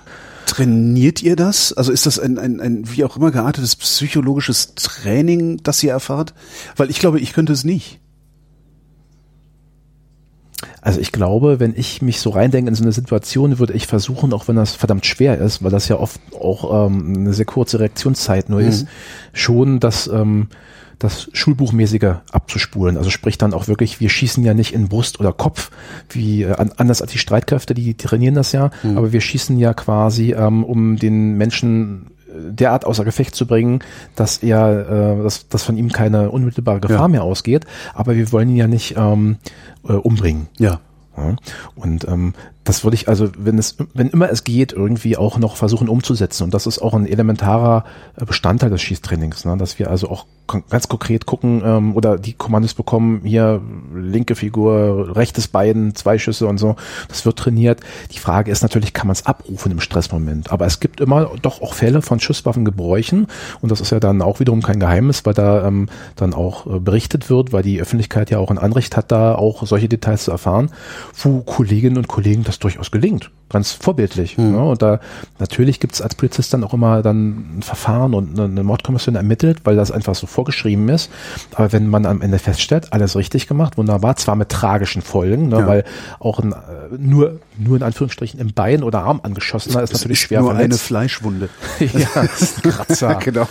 [0.46, 1.74] Trainiert ihr das?
[1.74, 6.34] Also ist das ein, ein, ein wie auch immer geartetes psychologisches Training, das ihr erfahrt?
[6.76, 8.00] Weil ich glaube, ich könnte es nicht.
[10.82, 14.34] Also ich glaube, wenn ich mich so reindenke in so eine Situation, würde ich versuchen,
[14.34, 17.80] auch wenn das verdammt schwer ist, weil das ja oft auch ähm, eine sehr kurze
[17.80, 18.88] Reaktionszeit nur ist,
[19.34, 20.48] schon das, ähm,
[21.00, 22.98] das Schulbuchmäßige abzuspulen.
[22.98, 25.72] Also sprich dann auch wirklich, wir schießen ja nicht in Brust oder Kopf,
[26.10, 29.74] wie äh, an- anders als die Streitkräfte, die trainieren das ja, aber wir schießen ja
[29.74, 33.80] quasi, ähm, um den Menschen äh, derart außer Gefecht zu bringen,
[34.16, 37.08] dass er, äh, dass, dass von ihm keine unmittelbare Gefahr Ja.
[37.08, 37.66] mehr ausgeht.
[37.94, 39.38] Aber wir wollen ihn ja nicht ähm,
[39.88, 40.48] äh, umbringen.
[40.58, 40.80] Ja.
[41.18, 41.36] Ja.
[41.76, 45.56] Und ähm, das würde ich also, wenn es, wenn immer es geht, irgendwie auch noch
[45.56, 46.44] versuchen umzusetzen.
[46.44, 49.58] Und das ist auch ein elementarer äh, Bestandteil des Schießtrainings, ne?
[49.58, 50.26] dass wir also auch
[50.70, 53.62] ganz konkret gucken ähm, oder die Kommandos bekommen, hier
[53.94, 56.76] linke Figur, rechtes Bein, zwei Schüsse und so.
[57.08, 57.82] Das wird trainiert.
[58.12, 60.52] Die Frage ist natürlich, kann man es abrufen im Stressmoment?
[60.52, 63.28] Aber es gibt immer doch auch Fälle von Schusswaffengebräuchen
[63.62, 66.80] und das ist ja dann auch wiederum kein Geheimnis, weil da ähm, dann auch äh,
[66.80, 70.32] berichtet wird, weil die Öffentlichkeit ja auch ein Anrecht hat, da auch solche Details zu
[70.32, 70.72] erfahren,
[71.22, 73.32] wo Kolleginnen und Kollegen das durchaus gelingt.
[73.50, 74.38] Ganz vorbildlich.
[74.38, 74.64] Ne?
[74.64, 75.00] Und da
[75.40, 79.16] natürlich gibt es als Polizist dann auch immer dann ein Verfahren und eine, eine Mordkommission
[79.16, 81.10] ermittelt, weil das einfach so vorgeschrieben ist.
[81.56, 85.60] Aber wenn man am Ende feststellt, alles richtig gemacht, wunderbar, zwar mit tragischen Folgen, ne?
[85.60, 85.68] Ja.
[85.68, 85.84] weil
[86.20, 86.56] auch ein, äh,
[86.98, 90.52] nur, nur in Anführungsstrichen im Bein oder Arm angeschossener ist Das natürlich ist schwer nur
[90.52, 90.82] eine verletzt.
[90.84, 91.50] Fleischwunde.
[91.80, 93.16] ja, ist Kratzer.
[93.16, 93.48] genau.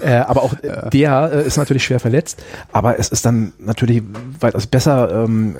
[0.00, 2.42] Äh, aber auch äh, der äh, ist natürlich schwer verletzt.
[2.72, 4.02] Aber es ist dann natürlich
[4.40, 5.56] weitaus besser, ähm,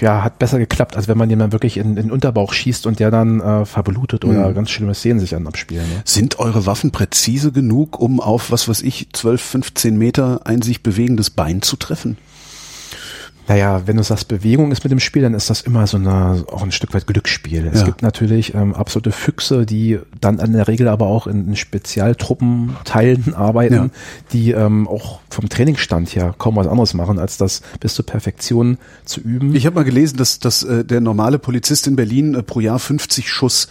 [0.00, 3.00] ja, hat besser geklappt, als wenn man jemanden wirklich in, in den Unterbauch schießt und
[3.00, 5.88] der dann äh, verblutet oder ganz schlimme Szenen sich dann abspielen.
[5.88, 6.02] Ne?
[6.04, 10.82] Sind eure Waffen präzise genug, um auf, was weiß ich, 12, 15 Meter ein sich
[10.82, 12.16] bewegendes Bein zu treffen?
[13.52, 16.42] Naja, wenn du sagst, Bewegung ist mit dem Spiel, dann ist das immer so eine,
[16.50, 17.66] auch ein Stück weit Glücksspiel.
[17.70, 17.84] Es Ja.
[17.84, 23.34] gibt natürlich ähm, absolute Füchse, die dann in der Regel aber auch in, in Spezialtruppenteilen
[23.34, 23.88] arbeiten, Ja.
[24.32, 28.78] die ähm, auch vom Trainingsstand her kaum was anderes machen, als das bis zur Perfektion
[29.04, 29.54] zu üben.
[29.54, 32.78] Ich habe mal gelesen, dass, dass äh, der normale Polizist in Berlin äh, pro Jahr
[32.78, 33.68] 50 Schuss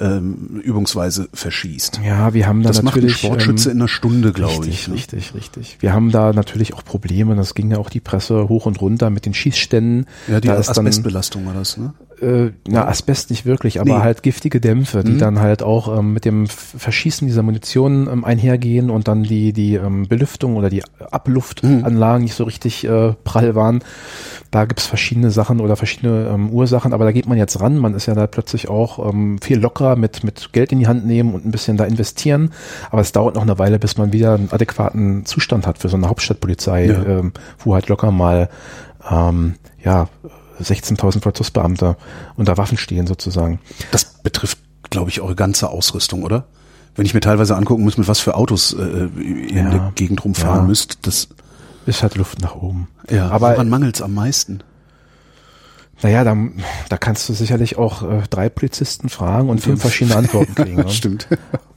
[0.00, 2.00] ähm, übungsweise verschießt.
[2.04, 4.88] ja, wir haben da Das macht ein natürlich Sportschütze ähm, in einer Stunde, glaube ich.
[4.88, 4.94] ne?
[4.94, 5.76] richtig, richtig.
[5.80, 7.34] Wir haben da natürlich auch Probleme.
[7.36, 10.06] Das ging ja auch die Presse hoch und runter mit den Schießständen.
[10.28, 11.94] Ja, die da Asbestbelastung war das, ne?
[12.20, 14.02] Äh, na, Asbest nicht wirklich, aber Nee.
[14.02, 15.18] halt giftige Dämpfe, die Mhm.
[15.18, 19.74] dann halt auch ähm, mit dem Verschießen dieser Munition ähm, einhergehen und dann die, die
[19.74, 23.80] ähm, Belüftung oder die Abluftanlagen nicht so richtig äh, prall waren.
[24.50, 27.76] Da gibt's verschiedene Sachen oder verschiedene ähm, Ursachen, aber da geht man jetzt ran.
[27.76, 31.04] Man ist ja da plötzlich auch ähm, viel lockerer mit, mit Geld in die Hand
[31.06, 32.52] nehmen und ein bisschen da investieren.
[32.90, 35.96] Aber es dauert noch eine Weile, bis man wieder einen adäquaten Zustand hat für so
[35.96, 37.02] eine Hauptstadtpolizei, Ja.
[37.04, 38.48] ähm, wo halt locker mal
[39.10, 40.08] ähm, ja
[40.62, 41.96] 16.000 Vollzugsbeamte
[42.36, 43.60] unter Waffen stehen sozusagen.
[43.92, 44.58] Das betrifft,
[44.90, 46.44] glaube ich, eure ganze Ausrüstung, oder?
[46.94, 49.70] Wenn ich mir teilweise angucken muss, mit was für Autos äh, ihr in Ja.
[49.70, 50.66] der Gegend rumfahren Ja.
[50.66, 51.28] müsst, das
[51.84, 52.88] Ist halt Luft nach oben.
[53.10, 54.60] ja, Aber woran mangelt's am meisten?
[56.02, 56.36] Naja, da,
[56.88, 60.76] da kannst du sicherlich auch äh, drei Polizisten fragen und fünf verschiedene Antworten kriegen.
[60.82, 60.88] ne?
[60.90, 61.26] Stimmt.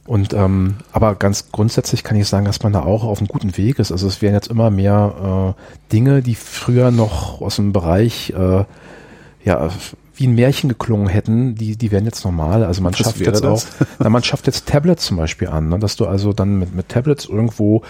[0.06, 3.56] Und ähm, aber ganz grundsätzlich kann ich sagen, dass man da auch auf einem guten
[3.56, 3.92] Weg ist.
[3.92, 8.64] Also es werden jetzt immer mehr äh, Dinge, die früher noch aus dem Bereich äh,
[9.44, 9.70] ja
[10.20, 12.62] wie ein Märchen geklungen hätten, die die werden jetzt normal.
[12.64, 13.66] Also man Was schafft jetzt das?
[13.66, 16.74] auch, na, man schafft jetzt Tablets zum Beispiel an, ne, dass du also dann mit
[16.74, 17.82] mit Tablets irgendwo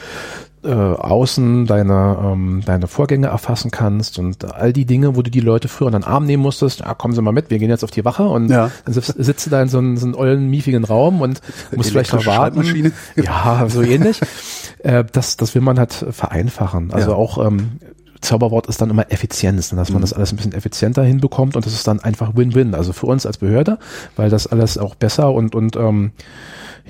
[0.63, 5.41] äh, außen deine ähm, deine Vorgänge erfassen kannst und all die Dinge, wo du die
[5.41, 7.83] Leute früher an den Arm nehmen musstest, ja, kommen Sie mal mit, wir gehen jetzt
[7.83, 8.71] auf die Wache und Ja.
[8.85, 11.41] dann sitzt, sitzt du da in so einem, so ollen, miefigen Raum und
[11.75, 12.93] musst vielleicht noch warten.
[13.17, 14.21] Ja, so ähnlich.
[14.81, 16.93] äh, das, das will man halt vereinfachen.
[16.93, 17.17] Also Ja.
[17.17, 17.81] auch ähm,
[18.21, 21.65] Zauberwort ist dann immer Effizienz, ne, dass man das alles ein bisschen effizienter hinbekommt und
[21.65, 22.75] das ist dann einfach Win-Win.
[22.75, 23.79] Also für uns als Behörde,
[24.17, 26.13] weil das alles auch besser und und ähm,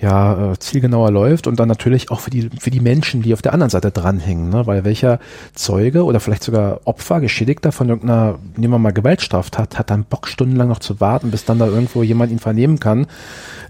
[0.00, 3.42] ja, äh, zielgenauer läuft und dann natürlich auch für die, für die Menschen, die auf
[3.42, 4.66] der anderen Seite dranhängen, ne?
[4.66, 5.18] weil welcher
[5.54, 10.26] Zeuge oder vielleicht sogar Opfer, Geschädigter von irgendeiner, nehmen wir mal Gewaltstraftat, hat dann Bock
[10.28, 13.02] stundenlang noch zu warten, bis dann da irgendwo jemand ihn vernehmen kann.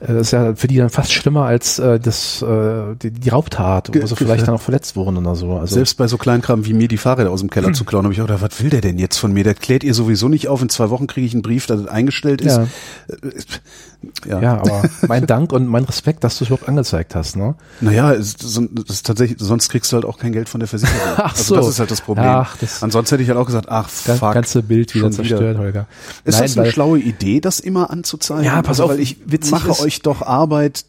[0.00, 3.28] Äh, Das ist ja für die dann fast schlimmer als äh, das, äh, die, die
[3.28, 5.54] Raubtat, wo sie vielleicht dann auch verletzt wurden oder so.
[5.54, 8.14] Also Selbst bei so Kleinkram wie mir die Fahrräder aus dem Keller zu klauen, habe
[8.14, 9.44] ich auch gedacht, was will der denn jetzt von mir?
[9.44, 10.62] Der klärt ihr sowieso nicht auf.
[10.62, 12.56] In zwei Wochen kriege ich einen Brief, dass das eingestellt ist.
[12.56, 12.66] Ja.
[14.26, 14.40] Ja.
[14.40, 17.54] ja, aber mein Dank und mein Respekt, dass du es überhaupt angezeigt hast, ne?
[17.80, 18.34] Naja, das
[18.88, 21.00] ist tatsächlich, sonst kriegst du halt auch kein Geld von der Versicherung.
[21.16, 21.56] Ach also so.
[21.56, 22.26] das ist halt das Problem.
[22.26, 24.32] Ach, das- Ansonsten hätte ich halt auch gesagt, ach Das fuck.
[24.34, 25.86] ganze Bild wieder zerstört, Holger.
[26.24, 28.44] Ist Nein, das eine schlaue Idee, das immer anzuzeigen?
[28.44, 29.16] Ja, pass also, auf, weil ich
[29.50, 30.84] mache ist- euch doch Arbeit,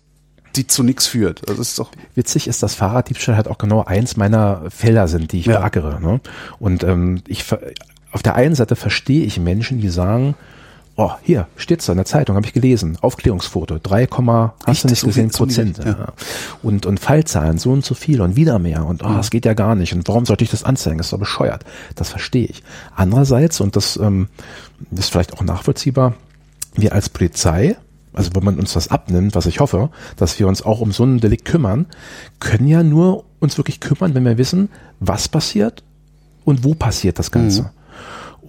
[0.56, 1.48] die zu nichts führt.
[1.50, 5.40] Das ist doch Witzig ist, dass Fahrraddiebstahl halt auch genau eins meiner Felder sind, die
[5.40, 5.60] ich Ja.
[5.60, 6.02] beackere.
[6.02, 6.20] Ne?
[6.60, 7.46] Und ähm, ich
[8.12, 10.36] auf der einen Seite verstehe ich Menschen, die sagen,
[10.96, 14.08] oh, hier steht's da in der Zeitung, habe ich gelesen, Aufklärungsfoto, 3,
[14.66, 15.78] hast du nicht So gesehen, Prozent.
[15.80, 15.86] ja.
[15.86, 16.14] Ja.
[16.62, 19.54] Und, und Fallzahlen, so und so viel und wieder mehr und oh, das geht ja
[19.54, 21.64] gar nicht und warum sollte ich das anzeigen, das ist doch bescheuert.
[21.96, 22.64] Das verstehe ich.
[22.96, 24.28] Andererseits, und das ähm,
[24.92, 26.14] ist vielleicht auch nachvollziehbar,
[26.76, 27.78] wir als Polizei,
[28.14, 31.04] also wenn man uns das abnimmt, was ich hoffe, dass wir uns auch um so
[31.04, 31.86] ein Delikt kümmern,
[32.40, 34.70] können ja nur uns wirklich kümmern, wenn wir wissen,
[35.00, 35.84] was passiert
[36.44, 37.64] und wo passiert das Ganze.
[37.64, 37.70] Mhm.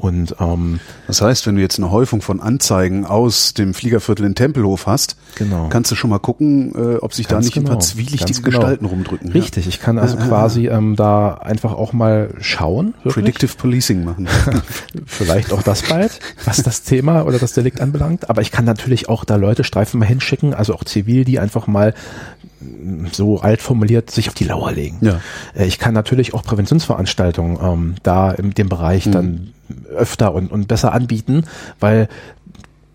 [0.02, 4.34] Und ähm, Das heißt, wenn du jetzt eine Häufung von Anzeigen aus dem Fliegerviertel in
[4.34, 5.68] Tempelhof hast, Genau.
[5.68, 8.42] kannst du schon mal gucken, äh, ob sich da Ganz nicht ein paar genau, zwielichtige
[8.42, 8.58] genau.
[8.58, 9.28] Gestalten rumdrücken.
[9.28, 9.32] ja.
[9.34, 13.14] richtig, ich kann also quasi ähm, da einfach auch mal schauen, wirklich.
[13.14, 14.26] Predictive Policing machen.
[15.06, 18.28] vielleicht auch das bald, was das Thema oder das Delikt anbelangt.
[18.28, 21.68] Aber ich kann natürlich auch da Leute Streifen mal hinschicken, also auch zivil, die einfach
[21.68, 21.94] mal
[23.12, 24.98] so alt formuliert sich auf die Lauer legen.
[25.01, 25.20] Ja.
[25.55, 29.52] Äh, Ich kann natürlich auch Präventionsveranstaltungen ähm, da in dem Bereich dann
[29.94, 31.44] öfter und, und besser anbieten,
[31.80, 32.09] weil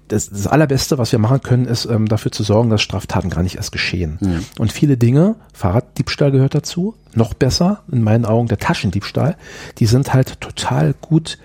[0.07, 3.43] das, das Allerbeste, was wir machen können, ist ähm, dafür zu sorgen, dass Straftaten gar
[3.43, 4.17] nicht erst geschehen.
[4.57, 9.35] Und viele Dinge, Fahrraddiebstahl gehört dazu, noch besser, in meinen Augen der Taschendiebstahl,
[9.79, 11.37] die sind halt total gut,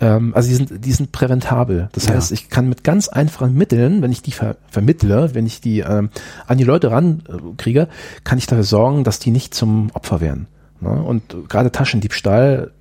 [0.00, 1.88] ähm, also die sind, die sind präventabel.
[1.92, 2.14] Das Ja.
[2.14, 5.80] heißt, ich kann mit ganz einfachen Mitteln, wenn ich die ver vermittle, wenn ich die
[5.80, 6.10] ähm,
[6.46, 7.88] an die Leute rankriege,
[8.24, 10.46] kann ich dafür sorgen, dass die nicht zum Opfer werden.
[10.80, 10.90] Ne?
[10.90, 12.72] Und äh, gerade Taschendiebstahl,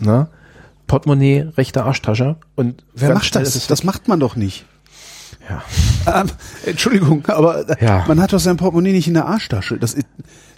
[0.00, 0.28] ne?
[0.86, 3.54] Portemonnaie, rechte Arschtasche und Wer macht das?
[3.54, 4.66] es Das macht man doch nicht.
[5.48, 5.62] Ja.
[6.20, 6.26] Ähm,
[6.66, 8.04] Entschuldigung, aber äh, Ja.
[8.06, 9.78] man hat doch sein Portemonnaie nicht in der Arschtasche.
[9.78, 10.06] Das ist,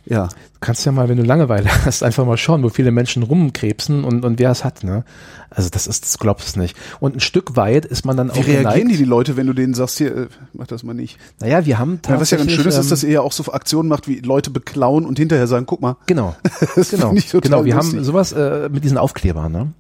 [0.07, 0.29] ja.
[0.61, 4.25] kannst ja mal, wenn du Langeweile hast, einfach mal schauen, wo viele Menschen rumkrebsen und,
[4.25, 5.05] und wer es hat, ne?
[5.51, 6.77] Also das ist, das glaubst du nicht.
[7.01, 8.91] Und ein Stück weit ist man dann Wie auch reagieren geneigt.
[8.91, 11.19] die, die Leute, wenn du denen sagst, hier, äh, mach das mal nicht?
[11.41, 13.21] Naja, wir haben Ja, was ja ganz tatsächlich, schön ist, ist, ähm, dass ihr ja
[13.23, 15.97] auch so Aktionen macht, wie Leute beklauen und hinterher sagen, guck mal.
[16.07, 16.35] Genau,
[16.91, 17.65] genau, genau.
[17.65, 17.95] Wir lustig.
[17.95, 19.73] haben sowas äh, mit diesen Aufklebern, ne?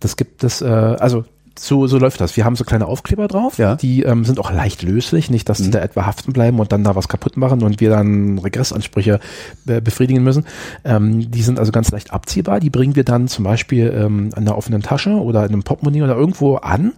[0.00, 1.24] Das gibt es, äh, also
[1.66, 2.36] so, so läuft das.
[2.36, 3.74] Wir haben so kleine Aufkleber drauf, Ja.
[3.76, 5.72] die ähm, sind auch leicht löslich, nicht, dass die Mhm.
[5.72, 9.20] da etwa haften bleiben und dann da was kaputt machen und wir dann Regressansprüche
[9.66, 10.44] äh, befriedigen müssen.
[10.84, 12.60] Ähm, die sind also ganz leicht abziehbar.
[12.60, 16.02] Die bringen wir dann zum Beispiel ähm, an der offenen Tasche oder in einem Portemonnaie
[16.02, 16.92] oder irgendwo an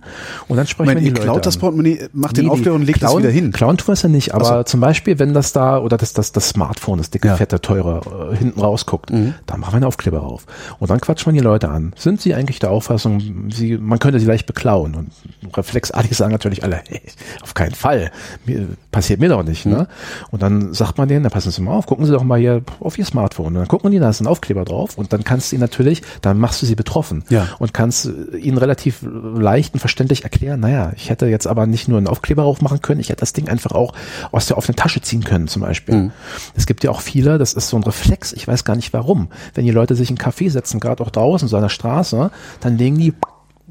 [0.48, 1.56] und dann sprechen Moment, wir ihr die Leute klaut das.
[1.58, 3.52] Portemonnaie, macht den Nee, die Aufkleber und legt klauen, es wieder hin.
[3.52, 4.62] Klauen tun wir es ja nicht, aber Ach so.
[4.64, 7.34] zum Beispiel, wenn das da oder das, das, das Smartphone, das dicke, Ja.
[7.34, 7.38] Mhm.
[7.38, 10.46] fette, teure, äh, hinten rausguckt, dann machen wir einen Aufkleber auf.
[10.78, 11.92] Und dann quatscht man die Leute an.
[11.96, 13.20] Sind sie eigentlich der Auffassung,
[13.50, 14.94] sie, man könnte sie leicht beklauen?
[14.94, 15.10] Und
[15.56, 17.00] reflexartig sagen natürlich alle, hey,
[17.42, 18.10] auf keinen Fall.
[18.44, 19.66] Mir, passiert mir doch nicht.
[19.66, 19.72] Mhm.
[19.72, 19.88] Ne?
[20.30, 22.62] Und dann sagt man denen, da passen Sie mal auf, gucken Sie doch mal hier
[22.80, 23.46] auf Ihr Smartphone.
[23.48, 26.02] Und dann gucken die, da ist ein Aufkleber drauf und dann kannst du ihnen natürlich,
[26.22, 27.48] dann machst du sie betroffen Ja.
[27.58, 31.88] und kannst äh, ihnen relativ leicht und verständlich erklären, naja, ich hätte jetzt aber nicht
[31.88, 33.94] nur einen Aufkleber aufmachen können, ich hätte das Ding einfach auch
[34.32, 35.94] aus der offenen Tasche ziehen können zum Beispiel.
[35.94, 36.12] Mhm.
[36.54, 39.28] Es gibt ja auch viele, das ist so ein Reflex, ich weiß gar nicht warum.
[39.54, 42.30] Wenn die Leute sich in einen Café setzen, gerade auch draußen, so an der Straße,
[42.60, 43.14] dann legen die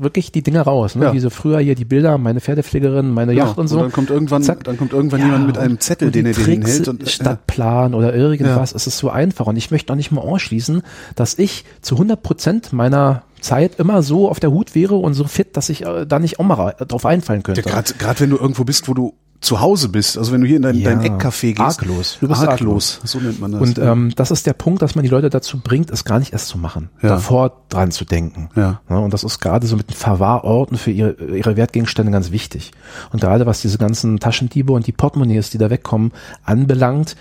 [0.01, 1.05] wirklich die Dinger raus, ne?
[1.05, 1.13] Ja.
[1.13, 3.79] wie so früher hier die Bilder, meine Pferdepflegerin, meine Ja, Yacht und und so.
[3.81, 4.63] dann kommt irgendwann- Zack.
[4.63, 7.07] dann kommt irgendwann jemand mit einem und- Zettel, und den er Tricks hinhält und- ja.
[7.09, 10.81] Stadtplan oder irgendwas, es ist so einfach und ich möchte auch nicht mal ausschließen,
[11.15, 15.23] dass ich zu 100 Prozent meiner Zeit immer so auf der Hut wäre und so
[15.25, 17.61] fit, dass ich äh, da nicht auch mal ra- drauf einfallen könnte.
[17.67, 20.57] Ja, gerade wenn du irgendwo bist, wo du zu Hause bist, also wenn du hier
[20.57, 20.89] in dein, Ja.
[20.93, 21.59] dein Eckcafé gehst.
[21.61, 22.17] Arglos.
[22.19, 22.99] Du bist arglos.
[23.05, 23.61] So nennt man das.
[23.61, 26.33] Und ähm, das ist der Punkt, dass man die Leute dazu bringt, es gar nicht
[26.33, 27.09] erst zu machen, Ja.
[27.09, 28.49] davor dran zu denken.
[28.55, 28.81] Ja.
[28.89, 32.71] und das ist gerade so mit den Verwahrorten für ihre, ihre Wertgegenstände ganz wichtig.
[33.13, 36.11] Und gerade was diese ganzen Taschendiebe und die Portemonnaies, die da wegkommen,
[36.43, 37.15] anbelangt,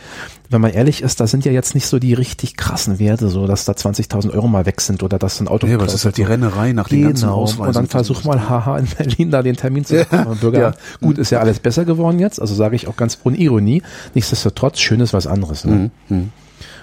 [0.50, 3.46] wenn man ehrlich ist, da sind ja jetzt nicht so die richtig krassen Werte, so
[3.46, 6.04] dass da 20.000 Euro mal weg sind oder dass ein Auto Ja, aber das ist
[6.04, 7.36] halt die Rennerei nach den ganzen Genau.
[7.42, 7.66] Ausweisen.
[7.66, 10.24] Und dann versuch mal, haha, in Berlin da den Termin zu bekommen.
[10.24, 10.76] beim Bürgeramt.
[10.76, 11.06] ja.
[11.06, 13.82] Gut, ist ja alles besser geworden jetzt, also sage ich auch ganz ohne Ironie.
[14.14, 15.64] Nichtsdestotrotz, schön ist was anderes.
[15.64, 15.90] Ne?
[16.08, 16.30] Mhm,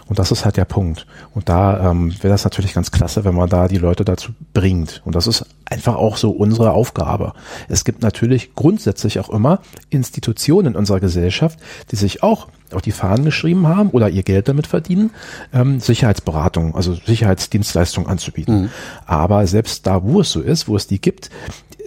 [0.08, 1.08] Und das ist halt der Punkt.
[1.34, 5.02] Und da ähm, wäre das natürlich ganz klasse, wenn man da die Leute dazu bringt.
[5.04, 7.34] Und das ist einfach auch so unsere Aufgabe.
[7.70, 11.60] Es gibt natürlich grundsätzlich auch immer Institutionen in unserer Gesellschaft,
[11.92, 15.12] die sich auch auf die Fahnen geschrieben haben oder ihr Geld damit verdienen,
[15.54, 18.70] ähm, Sicherheitsberatung, also Sicherheitsdienstleistungen anzubieten.
[19.06, 21.30] Aber selbst da, wo es so ist, wo es die gibt,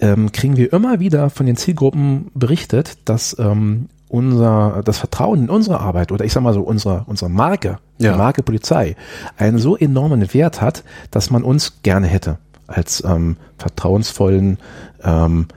[0.01, 5.49] ähm, kriegen wir immer wieder von den Zielgruppen berichtet, dass ähm, unser das Vertrauen in
[5.49, 8.13] unsere Arbeit oder ich sag mal so unsere unsere Marke, Ja.
[8.13, 8.95] die Marke Polizei,
[9.37, 14.57] einen so enormen Wert hat, dass man uns gerne hätte als ähm, vertrauensvollen
[15.03, 15.47] ähm,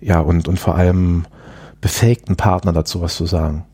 [0.00, 1.26] ja und und vor allem
[1.80, 3.64] befähigten Partner dazu was zu sagen.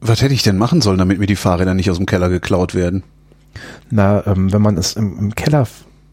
[0.00, 2.74] Was hätte ich denn machen sollen, damit mir die Fahrräder nicht aus dem Keller geklaut
[2.74, 3.02] werden?
[3.90, 5.66] Na, ähm, wenn man es im, im Keller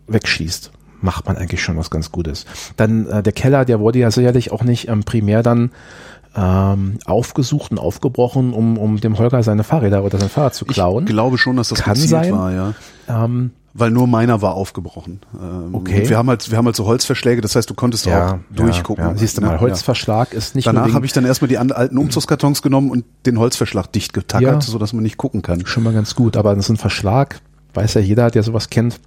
[0.07, 0.72] wegschießt,
[1.02, 2.45] macht man eigentlich schon was ganz Gutes.
[2.77, 5.72] Dann äh, der Keller, der wurde ja sicherlich auch nicht ähm, primär dann
[6.36, 11.06] ähm, aufgesucht und aufgebrochen, um, um dem Holger seine Fahrräder oder sein Fahrrad zu klauen.
[11.06, 12.34] Ich glaube schon, dass das Kann gezielt sein.
[12.34, 12.74] war, ja.
[13.07, 15.22] ähm, Weil nur meiner war aufgebrochen.
[15.34, 16.02] Ähm, Okay.
[16.02, 19.03] und Wir haben halt, wir haben halt so Holzverschläge, das heißt, du konntest auch durchgucken.
[19.06, 19.48] Ja, siehst du ne?
[19.48, 23.40] mal, Holzverschlag ist nicht Danach habe ich dann erstmal die alten Umzugskartons genommen und den
[23.40, 24.62] Holzverschlag dicht getackert, Ja.
[24.62, 25.66] sodass man nicht gucken kann.
[25.66, 27.40] schon mal ganz gut, aber das ist ein Verschlag,
[27.74, 28.99] weiß ja jeder, der sowas kennt,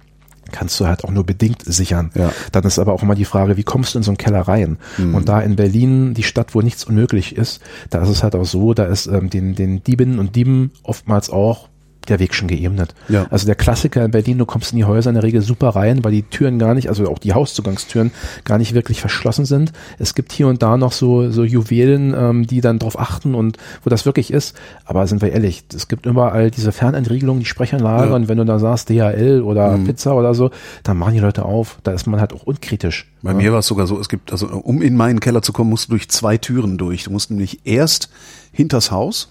[0.51, 2.11] kannst du halt auch nur bedingt sichern.
[2.15, 2.31] Ja.
[2.51, 4.77] Dann ist aber auch immer die Frage, wie kommst du in so einen Keller rein?
[4.97, 5.15] Mhm.
[5.15, 8.45] Und da in Berlin, die Stadt, wo nichts unmöglich ist, da ist es halt auch
[8.45, 11.68] so, da ist ähm, den, den Diebinnen und Dieben oftmals auch
[12.09, 12.93] der Weg schon geebnet.
[13.07, 13.27] Ja.
[13.29, 16.03] Also der Klassiker in Berlin, du kommst in die Häuser in der Regel super rein,
[16.03, 18.11] weil die Türen gar nicht, also auch die Hauszugangstüren
[18.43, 19.71] gar nicht wirklich verschlossen sind.
[19.97, 23.57] Es gibt hier und da noch so, so Juwelen, ähm, die dann drauf achten und
[23.83, 24.55] wo das wirklich ist.
[24.85, 28.15] Aber sind wir ehrlich, es gibt überall diese Fernentriegelungen, die Sprechanlage Ja.
[28.15, 30.51] und wenn du da sagst DHL oder Pizza oder so,
[30.83, 31.79] dann machen die Leute auf.
[31.83, 33.07] Da ist man halt auch unkritisch.
[33.21, 35.69] Bei mir war es sogar so, es gibt, also um in meinen Keller zu kommen,
[35.69, 37.03] musst du durch zwei Türen durch.
[37.03, 38.09] Du musst nämlich erst
[38.51, 39.29] hinters Haus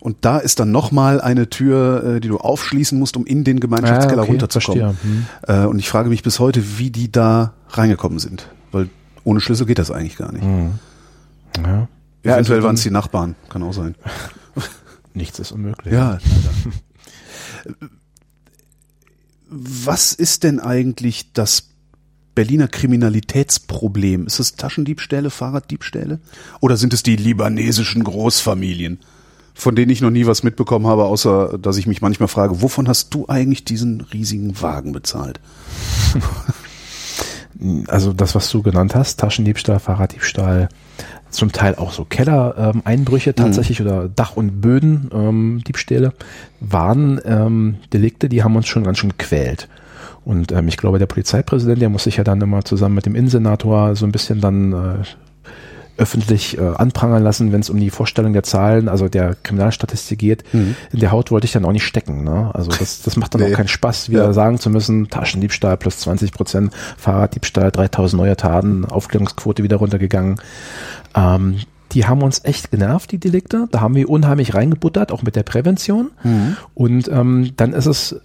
[0.00, 3.60] und da ist dann nochmal eine Tür, äh, die du aufschließen musst, um in den
[3.60, 4.96] Gemeinschaftskeller Ah, okay, runterzukommen.
[4.96, 5.62] verstehe.
[5.64, 8.48] Äh, und ich frage mich bis heute, wie die da reingekommen sind.
[8.72, 8.88] Weil
[9.24, 10.44] ohne Schlüssel geht das eigentlich gar nicht.
[10.44, 11.88] Ja.
[12.24, 13.94] Ja, Eventuell also waren es die Nachbarn, kann auch sein.
[15.14, 15.92] Nichts ist unmöglich.
[15.94, 16.18] Ja.
[19.50, 21.68] Was ist denn eigentlich das
[22.34, 24.26] Berliner Kriminalitätsproblem?
[24.26, 26.20] Ist es Taschendiebstähle, Fahrraddiebstähle?
[26.60, 28.98] Oder sind es die libanesischen Großfamilien,
[29.58, 32.86] von denen ich noch nie was mitbekommen habe, außer dass ich mich manchmal frage, wovon
[32.86, 35.40] hast du eigentlich diesen riesigen Wagen bezahlt?
[37.88, 40.68] also das, was du genannt hast, Taschendiebstahl, Fahrraddiebstahl,
[41.30, 46.12] zum Teil auch so Kellereinbrüche tatsächlich oder Dach- und Bödendiebstähle, ähm, Diebstähle,
[46.60, 49.68] waren ähm, Delikte, die haben uns schon ganz schön gequält.
[50.24, 53.16] Und ähm, ich glaube, der Polizeipräsident, der muss sich ja dann immer zusammen mit dem
[53.16, 55.04] Innensenator so ein bisschen dann äh,
[55.98, 60.44] öffentlich äh, anprangern lassen, wenn es um die Vorstellung der Zahlen, also der Kriminalstatistik geht.
[60.54, 60.76] Mhm.
[60.92, 62.24] In der Haut wollte ich dann auch nicht stecken.
[62.24, 62.50] Ne?
[62.54, 63.52] Also das, das macht dann Nee.
[63.52, 64.32] auch keinen Spaß, wieder Ja.
[64.32, 70.40] sagen zu müssen, Taschendiebstahl plus 20 Prozent, Fahrraddiebstahl, 3000 neue Taten, Aufklärungsquote wieder runtergegangen.
[71.14, 71.56] Ähm,
[71.92, 73.66] die haben uns echt genervt, die Delikte.
[73.70, 76.10] Da haben wir unheimlich reingebuttert, auch mit der Prävention.
[76.74, 78.18] Und ähm, dann ist es äh,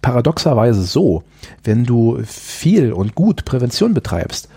[0.00, 1.22] paradoxerweise so,
[1.62, 4.48] wenn du viel und gut Prävention betreibst,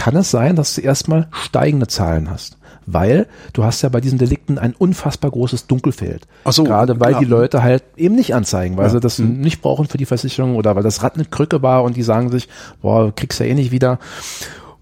[0.00, 2.56] kann es sein, dass du erstmal steigende Zahlen hast.
[2.86, 6.26] Weil du hast ja bei diesen Delikten ein unfassbar großes Dunkelfeld.
[6.44, 7.20] Ach so, Gerade weil klar.
[7.20, 8.90] die Leute halt eben nicht anzeigen, weil Ja.
[8.92, 11.96] sie das nicht brauchen für die Versicherung oder weil das Rad eine Krücke war und
[11.98, 12.48] die sagen sich,
[12.80, 13.98] boah, kriegst ja eh nicht wieder.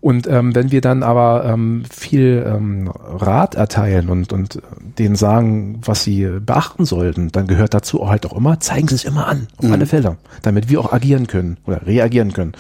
[0.09, 4.63] Und ähm, wenn wir dann aber ähm, viel ähm, Rat erteilen und, und
[4.99, 8.95] denen sagen, was sie beachten sollten, dann gehört dazu auch halt auch immer, zeigen sie
[8.95, 12.53] es immer an, auf alle Fälle, damit wir auch agieren können oder reagieren können.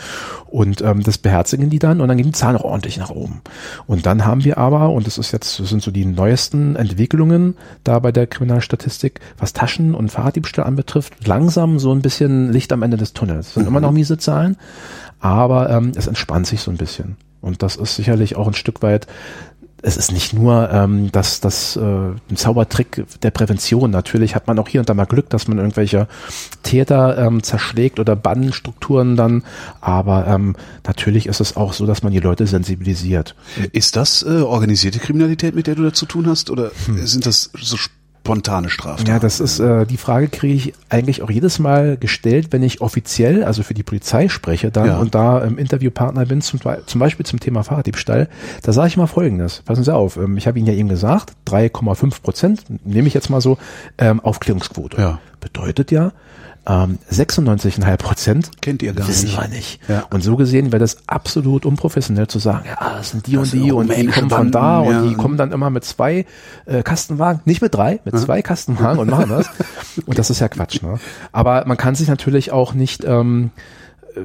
[0.44, 3.40] Und ähm, das beherzigen die dann und dann gehen die Zahlen auch ordentlich nach oben.
[3.86, 7.56] Und dann haben wir aber, und das ist jetzt, das sind so die neuesten Entwicklungen
[7.82, 12.82] da bei der Kriminalstatistik, was Taschen- und Fahrraddiebstahl anbetrifft, langsam so ein bisschen Licht am
[12.82, 13.46] Ende des Tunnels.
[13.46, 14.58] Es sind immer noch miese Zahlen,
[15.18, 17.16] aber ähm, es entspannt sich so ein bisschen.
[17.40, 19.06] Und das ist sicherlich auch ein Stück weit,
[19.80, 23.90] es ist nicht nur ähm, das, das äh, ein Zaubertrick der Prävention.
[23.90, 26.08] Natürlich hat man auch hier und da mal Glück, dass man irgendwelche
[26.64, 29.44] Täter ähm, zerschlägt oder Bandenstrukturen dann.
[29.80, 33.36] Aber ähm, natürlich ist es auch so, dass man die Leute sensibilisiert.
[33.72, 36.50] Ist das äh, organisierte Kriminalität, mit der du da zu tun hast?
[36.50, 37.06] Oder Hm.
[37.06, 37.76] sind das so
[38.28, 39.08] spontane Straftaten?
[39.10, 42.80] Ja, das ist äh, die Frage kriege ich eigentlich auch jedes Mal gestellt, wenn ich
[42.82, 44.98] offiziell, also für die Polizei spreche dann Ja.
[44.98, 48.28] und da ähm, Interviewpartner bin, zum, zum Beispiel zum Thema Fahrraddiebstahl.
[48.62, 51.32] Da sage ich mal Folgendes: Passen Sie auf, ähm, ich habe Ihnen ja eben gesagt,
[51.46, 53.56] 3,5 Prozent, nehme ich jetzt mal so,
[53.96, 55.00] ähm, Aufklärungsquote.
[55.00, 55.18] Ja.
[55.40, 56.12] Bedeutet ja,
[56.68, 59.40] ähm, 96,5 Prozent Kennt ihr gar wissen nicht.
[59.40, 59.80] wir nicht.
[59.88, 60.06] Ja.
[60.10, 63.46] Und so gesehen wäre das absolut unprofessionell zu sagen, ja, das sind die Das und
[63.46, 65.16] sind die und die kommen von da Banden, und die ja.
[65.16, 66.26] kommen dann immer mit zwei
[66.66, 69.48] äh, Kastenwagen, nicht mit drei, mit zwei Kastenwagen und machen das.
[70.06, 70.80] Und das ist ja Quatsch.
[70.82, 70.98] Ne?
[71.32, 73.50] Aber man kann sich natürlich auch nicht ähm,
[74.14, 74.20] äh,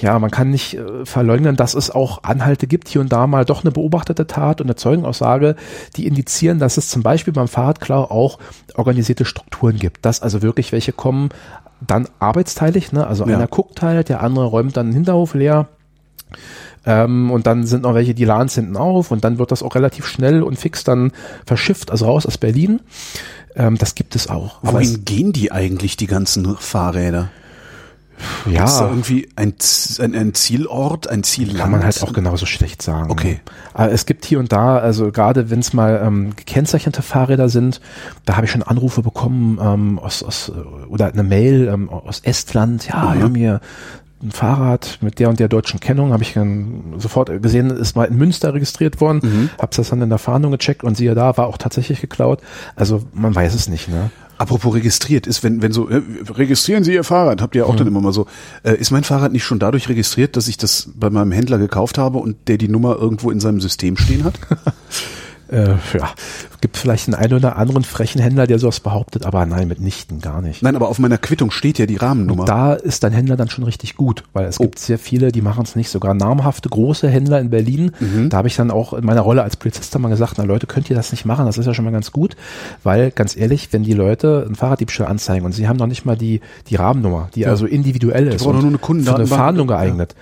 [0.00, 3.44] ja, man kann nicht äh, verleugnen, dass es auch Anhalte gibt, hier und da mal
[3.44, 5.56] doch eine beobachtete Tat und eine Zeugenaussage,
[5.96, 8.38] die indizieren, dass es zum Beispiel beim Fahrradklau auch
[8.74, 11.30] organisierte Strukturen gibt, dass also wirklich welche kommen,
[11.80, 13.06] dann arbeitsteilig, ne?
[13.06, 13.36] also Ja.
[13.36, 15.68] einer guckt halt, der andere räumt dann den Hinterhof leer,
[16.86, 19.74] ähm, und dann sind noch welche, die laden hinten auf und dann wird das auch
[19.74, 21.12] relativ schnell und fix dann
[21.46, 22.80] verschifft, also raus aus Berlin.
[23.56, 24.62] Ähm, das gibt es auch.
[24.62, 27.28] Aber es, Wohin gehen die eigentlich, die ganzen Fahrräder?
[28.46, 29.54] Ist da ja, irgendwie ein,
[30.00, 31.58] ein, ein Zielort, ein Zielland?
[31.58, 33.10] kann man halt auch genauso schlecht sagen.
[33.10, 33.40] Okay.
[33.74, 37.80] Aber es gibt hier und da, also gerade wenn es mal ähm, gekennzeichnete Fahrräder sind,
[38.24, 42.20] da habe ich schon Anrufe bekommen ähm, aus, aus äh, oder eine Mail ähm, aus
[42.20, 43.60] Estland, ja, wir haben hier
[44.22, 48.04] ein Fahrrad mit der und der deutschen Kennung, habe ich dann sofort gesehen, ist mal
[48.04, 49.50] in Münster registriert worden, Mhm.
[49.58, 52.40] hab's das dann in der Fahndung gecheckt und siehe da, war auch tatsächlich geklaut.
[52.76, 54.10] Also man weiß es nicht, ne?
[54.38, 56.00] Apropos registriert, ist wenn, wenn so, äh,
[56.30, 58.26] registrieren Sie Ihr Fahrrad, habt ihr auch dann immer mal so,
[58.62, 61.98] äh, ist mein Fahrrad nicht schon dadurch registriert, dass ich das bei meinem Händler gekauft
[61.98, 64.38] habe und der die Nummer irgendwo in seinem System stehen hat?
[65.50, 66.10] Äh, ja,
[66.60, 70.42] gibt vielleicht einen einen oder anderen frechen Händler, der sowas behauptet, aber nein, mitnichten gar
[70.42, 70.62] nicht.
[70.62, 72.44] Nein, aber auf meiner Quittung steht ja die Rahmennummer.
[72.44, 75.64] Da ist dein Händler dann schon richtig gut, weil es gibt sehr viele, die machen
[75.64, 75.88] es nicht.
[75.90, 77.92] Sogar namhafte große Händler in Berlin.
[78.28, 80.90] Da habe ich dann auch in meiner Rolle als Polizist mal gesagt, na Leute, könnt
[80.90, 81.46] ihr das nicht machen?
[81.46, 82.36] Das ist ja schon mal ganz gut,
[82.82, 86.16] weil ganz ehrlich, wenn die Leute einen Fahrraddiebstahl anzeigen und sie haben noch nicht mal
[86.16, 89.26] die die Rahmennummer, die also individuell ist brauchen und nur eine für eine.
[89.26, 90.14] Fahndung geeignet.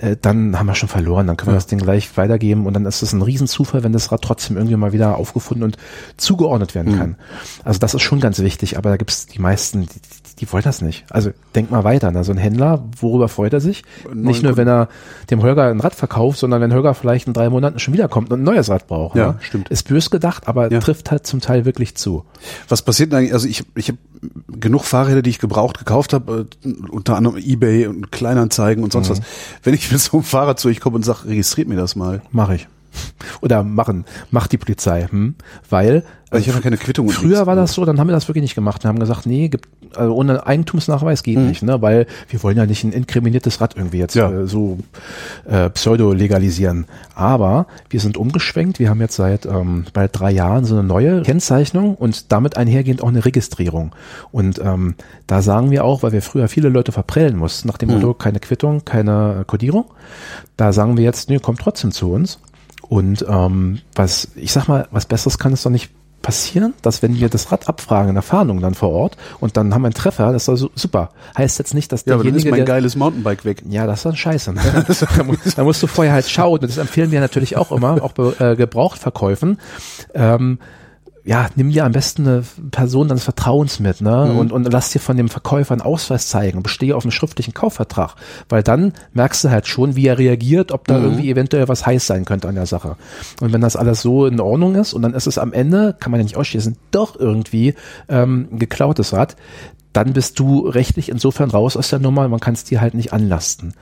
[0.00, 2.86] Äh, Dann haben wir schon verloren, dann können wir das Ding gleich weitergeben und dann
[2.86, 5.76] ist es ein Riesenzufall, wenn das Rad trotzdem irgendwie mal wieder aufgefunden und
[6.16, 7.16] zugeordnet werden kann.
[7.64, 10.00] Also das ist schon ganz wichtig, aber da gibt es die meisten, die,
[10.40, 11.04] die, wollen das nicht.
[11.10, 12.22] Also denk mal weiter, ne?
[12.24, 13.82] so ein Händler, worüber freut er sich?
[14.14, 14.88] Nicht nur, wenn er
[15.30, 18.40] dem Holger ein Rad verkauft, sondern wenn Holger vielleicht in drei Monaten schon wiederkommt und
[18.40, 19.16] ein neues Rad braucht.
[19.16, 19.36] Ja, ne?
[19.40, 19.68] stimmt.
[19.68, 20.80] Ist bös gedacht, aber Ja.
[20.80, 22.24] trifft halt zum Teil wirklich zu.
[22.68, 23.32] Was passiert denn eigentlich?
[23.32, 23.98] Also ich, ich habe
[24.60, 29.04] genug Fahrräder, die ich gebraucht gekauft habe, äh, unter anderem eBay und Kleinanzeigen und Mhm.
[29.04, 29.20] sonst was.
[29.62, 32.22] Wenn ich mit so einem Fahrrad zu euch komme und sage, registriert mir das mal.
[32.32, 32.68] Mache ich.
[33.40, 35.34] Oder machen, macht die Polizei, hm?
[35.70, 37.08] weil Also ich habe keine Quittung.
[37.10, 39.48] Früher war das so, dann haben wir das wirklich nicht gemacht und haben gesagt, nee,
[39.48, 43.76] gibt, also ohne Eigentumsnachweis geht nicht, ne, weil wir wollen ja nicht ein inkriminiertes Rad
[43.76, 44.30] irgendwie jetzt Ja.
[44.30, 44.78] äh, so
[45.46, 46.86] äh, pseudo legalisieren.
[47.14, 51.22] Aber wir sind umgeschwenkt, wir haben jetzt seit ähm, bald drei Jahren so eine neue
[51.22, 53.94] Kennzeichnung und damit einhergehend auch eine Registrierung.
[54.30, 54.94] Und ähm,
[55.26, 58.40] da sagen wir auch, weil wir früher viele Leute verprellen mussten, nach dem Motto, keine
[58.40, 59.86] Quittung, keine Kodierung,
[60.56, 62.38] da sagen wir jetzt, nee, kommt trotzdem zu uns.
[62.88, 65.90] Und ähm, was, ich sag mal, was Besseres kann es doch nicht
[66.22, 69.72] passieren, dass wenn wir das Rad abfragen in der Fahndung dann vor Ort und dann
[69.72, 71.10] haben wir einen Treffer, das ist also super.
[71.36, 73.62] Heißt jetzt nicht, dass Ja, aber dann derjenige, ist mein geiles Mountainbike weg.
[73.68, 74.52] ja, das ist dann scheiße.
[74.52, 74.60] Ne?
[75.16, 76.54] da, mu- da musst du vorher halt schauen.
[76.58, 79.58] Und das empfehlen wir natürlich auch immer, auch bei äh, Gebrauchtverkäufen.
[80.14, 80.58] Ähm,
[81.28, 84.32] ja, nimm dir am besten eine Person deines Vertrauens mit, ne?
[84.32, 88.14] Und, und lass dir von dem Verkäufer einen Ausweis zeigen, bestehe auf einem schriftlichen Kaufvertrag.
[88.48, 92.06] Weil dann merkst du halt schon, wie er reagiert, ob da irgendwie eventuell was heiß
[92.06, 92.96] sein könnte an der Sache.
[93.42, 96.12] Und wenn das alles so in Ordnung ist und dann ist es am Ende, kann
[96.12, 97.74] man ja nicht ausschließen, doch irgendwie
[98.08, 99.36] ähm, geklautes Rad,
[99.92, 103.12] dann bist du rechtlich insofern raus aus der Nummer, man kann es dir halt nicht
[103.12, 103.74] anlasten.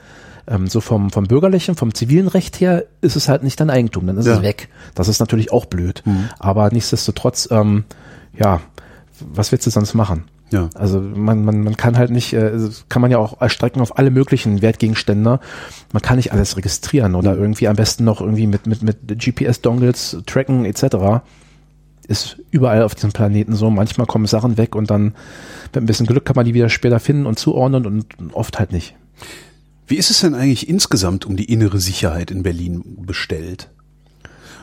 [0.49, 4.07] Ähm, so vom, vom bürgerlichen, vom zivilen Recht her ist es halt nicht dein Eigentum,
[4.07, 4.35] dann ist Ja.
[4.37, 4.69] es weg.
[4.95, 6.03] Das ist natürlich auch blöd.
[6.39, 7.85] Aber nichtsdestotrotz, ähm,
[8.39, 8.61] ja,
[9.21, 10.25] was willst du sonst machen?
[10.51, 10.71] Ja.
[10.75, 12.53] Also man, man, man kann halt nicht, äh,
[12.89, 15.41] kann man ja auch erstrecken auf alle möglichen Wertgegenstände.
[15.93, 20.19] Man kann nicht alles registrieren oder irgendwie am besten noch irgendwie mit, mit, mit GPS-Dongles
[20.27, 21.25] tracken etc.
[22.07, 23.69] Ist überall auf diesem Planeten so.
[23.71, 25.15] Manchmal kommen Sachen weg und dann
[25.75, 28.71] mit ein bisschen Glück kann man die wieder später finden und zuordnen und oft halt
[28.71, 28.95] nicht.
[29.87, 33.71] Wie ist es denn eigentlich insgesamt um die innere Sicherheit in Berlin bestellt?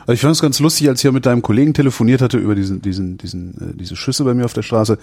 [0.06, 2.54] Also ich fand es ganz lustig, als ich ja mit deinem Kollegen telefoniert hatte über
[2.54, 4.98] diesen, diesen, diesen, äh, diese Schüsse bei mir auf der Straße.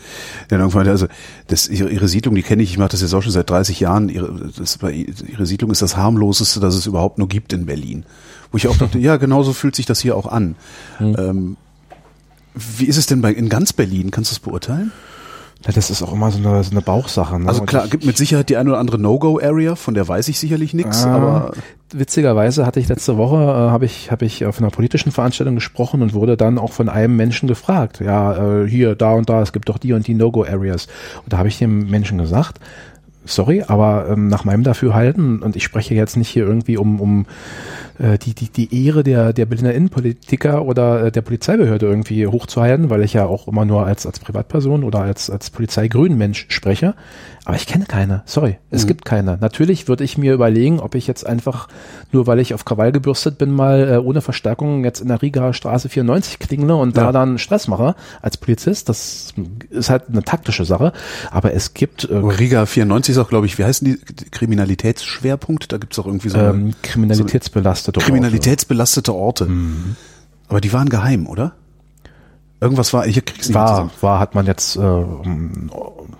[0.50, 1.08] Der dann irgendwann meinte, also
[1.48, 3.80] das, ihre, ihre Siedlung, die kenne ich, ich mache das jetzt auch schon seit 30
[3.80, 4.10] Jahren.
[4.10, 8.06] Ihre, das, ihre Siedlung ist das harmloseste, das es überhaupt nur gibt in Berlin.
[8.52, 10.56] Wo ich auch dachte, ja, genauso fühlt sich das hier auch an.
[11.00, 11.58] Ähm,
[12.54, 14.12] wie ist es denn bei in ganz Berlin?
[14.12, 14.92] Kannst du es beurteilen?
[15.66, 17.40] Ja, das ist auch immer so eine, so eine Bauchsache.
[17.40, 17.48] Ne?
[17.48, 20.74] Also klar, gibt mit Sicherheit die eine oder andere No-Go-Area, von der weiß ich sicherlich
[20.74, 21.52] nichts, Ah, aber
[21.94, 26.02] witzigerweise hatte ich letzte Woche äh, habe ich habe ich auf einer politischen Veranstaltung gesprochen
[26.02, 29.54] und wurde dann auch von einem Menschen gefragt, ja äh, hier da und da es
[29.54, 30.88] gibt doch die und die No-Go Areas
[31.24, 32.60] und da habe ich dem Menschen gesagt,
[33.26, 37.26] sorry, aber ähm, nach meinem Dafürhalten und ich spreche jetzt nicht hier irgendwie um um
[38.02, 42.90] äh, die die die Ehre der der Berliner Innenpolitiker oder äh, der Polizeibehörde irgendwie hochzuhalten,
[42.90, 46.96] weil ich ja auch immer nur als als Privatperson oder als als Polizeigrünmensch spreche,
[47.46, 48.24] aber ich kenne keine.
[48.26, 49.38] Sorry, es gibt keine.
[49.42, 51.68] Natürlich würde ich mir überlegen, ob ich jetzt einfach
[52.12, 55.54] nur weil ich auf Krawall gebürstet bin, mal äh, ohne Verstärkung jetzt in der Riga
[55.54, 57.06] Straße 94 klingle und Ja.
[57.06, 58.90] da dann Stress mache als Polizist.
[58.90, 59.34] Das
[59.70, 60.94] ist halt eine taktische Sache.
[61.32, 63.98] Aber es gibt äh, Riga 94 ist auch, glaube ich, wie heißen die
[64.30, 65.72] Kriminalitätsschwerpunkt?
[65.72, 66.74] Da gibt's auch irgendwie so eine ähm,
[68.00, 69.46] kriminalitätsbelastete Orte.
[69.46, 69.98] kriminalitätsbelastete Orte.
[70.48, 71.54] Aber die waren geheim, oder?
[72.60, 75.04] Irgendwas war, ich krieg's nicht war, war hat man jetzt äh,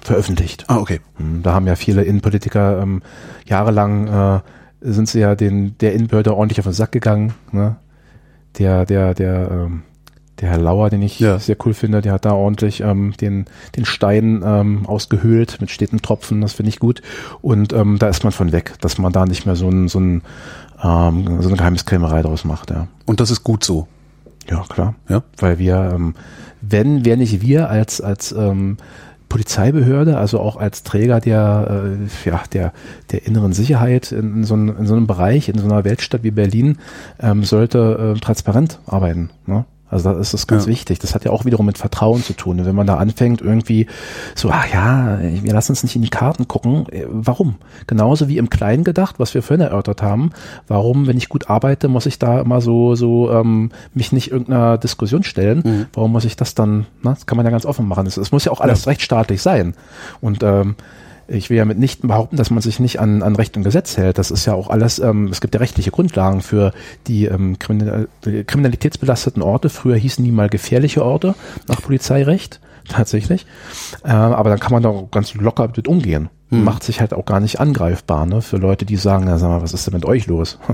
[0.02, 0.66] veröffentlicht.
[0.68, 1.00] Ah, okay.
[1.18, 3.02] Hm, Da haben ja viele Innenpolitiker ähm,
[3.46, 4.40] jahrelang äh,
[4.82, 7.34] sind sie ja den der Innenbehörde ordentlich auf den Sack gegangen.
[7.52, 7.76] Ne?
[8.58, 9.84] Der der der ähm,
[10.40, 11.38] der Herr Lauer, den ich Ja.
[11.38, 13.46] sehr cool finde, der hat da ordentlich ähm, den
[13.76, 16.42] den Stein ähm, ausgehöhlt mit steten Tropfen.
[16.42, 17.04] Das finde ich gut.
[17.42, 20.00] Und ähm, da ist man von weg, dass man da nicht mehr so ein so
[20.00, 20.24] ein
[20.84, 22.72] ähm, so eine Geheimniskrämerei draus macht.
[22.72, 22.88] Ja.
[23.06, 23.88] Und das ist gut so.
[24.50, 24.96] Ja, klar.
[25.08, 25.24] Ja.
[25.38, 26.16] Weil wir, ähm,
[26.62, 28.78] wenn, wer nicht wir als, als ähm,
[29.30, 31.86] Polizeibehörde, also auch als Träger der,
[32.26, 32.74] äh, ja, der,
[33.12, 36.24] der inneren Sicherheit in, in, so einem, in so einem Bereich, in so einer Weltstadt
[36.24, 36.80] wie Berlin,
[37.20, 39.30] ähm, sollte äh, transparent arbeiten.
[39.46, 39.64] Ne?
[39.92, 40.72] Also das ist ganz Ja.
[40.72, 41.00] wichtig.
[41.00, 42.66] Das hat ja auch wiederum mit Vertrauen zu tun.
[42.66, 43.88] Wenn man da anfängt, irgendwie
[44.36, 46.88] so, ach ja, wir lassen uns nicht in die Karten gucken.
[46.90, 47.56] Äh, Warum?
[47.88, 50.32] Genauso wie im Kleinen gedacht, was wir vorhin erörtert haben.
[50.68, 54.78] Warum, wenn ich gut arbeite, muss ich da immer so, so ähm, mich nicht irgendeiner
[54.78, 55.88] Diskussion stellen?
[55.94, 56.86] Warum muss ich das dann?
[57.02, 58.08] Na, das kann man ja ganz offen machen.
[58.08, 59.74] Es, es muss ja auch alles rechtsstaatlich sein.
[60.22, 60.76] Und ähm,
[61.32, 63.98] ich will ja mit nicht behaupten, dass man sich nicht an, an Recht und Gesetz
[63.98, 64.18] hält.
[64.18, 66.74] Das ist ja auch alles, ähm, es gibt ja rechtliche Grundlagen für
[67.08, 69.70] die ähm, kriminal, kriminalitätsbelasteten Orte.
[69.70, 71.36] Früher hießen die mal gefährliche Orte
[71.68, 72.60] nach Polizeirecht,
[72.90, 73.46] tatsächlich.
[74.04, 76.30] Ähm, aber dann kann man da ganz locker mit umgehen.
[76.64, 78.42] Macht sich halt auch gar nicht angreifbar, ne?
[78.42, 80.60] Für Leute, die sagen, na sag mal, was ist denn mit euch los?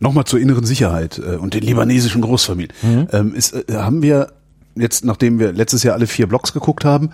[0.00, 3.08] Nochmal zur inneren Sicherheit äh, und den libanesischen Großfamilien.
[3.12, 4.32] Ähm, ist, äh, haben wir
[4.80, 7.10] jetzt, nachdem wir letztes Jahr alle vier Blocks geguckt haben,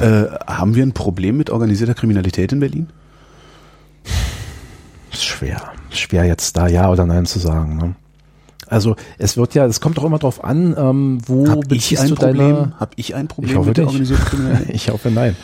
[0.00, 2.88] äh, haben wir ein Problem mit organisierter Kriminalität in Berlin?
[5.12, 5.72] ist schwer.
[5.90, 7.76] Schwer jetzt da ja oder nein zu sagen.
[7.76, 7.94] Ne?
[8.66, 12.02] Also es wird ja, es kommt auch immer drauf an, ähm, wo Hab ich beziehst
[12.02, 12.36] ein du Problem?
[12.36, 14.74] deine Hab ich ein Ich Problem hoffe mit der organisierten Kriminalität?
[14.74, 15.36] ich hoffe nein.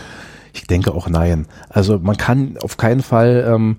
[0.52, 1.46] Ich denke auch nein.
[1.70, 3.76] Also man kann auf keinen Fall ähm,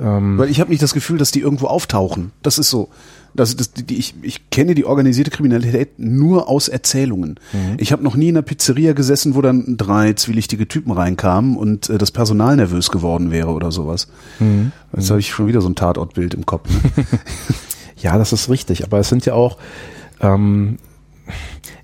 [0.00, 2.32] ähm, Weil ich habe nicht das Gefühl, dass die irgendwo auftauchen.
[2.42, 2.88] Das ist so.
[3.36, 7.40] Das, das, die, ich, ich kenne die organisierte Kriminalität nur aus Erzählungen.
[7.78, 11.90] Ich habe noch nie in einer Pizzeria gesessen, wo dann drei zwielichtige Typen reinkamen und
[11.90, 14.06] äh, das Personal nervös geworden wäre oder sowas.
[14.96, 16.70] Jetzt habe ich schon wieder so ein Tatortbild im Kopf.
[16.70, 17.04] Ne?
[18.04, 19.56] Ja, das ist richtig, aber es sind ja auch
[20.20, 20.76] ähm,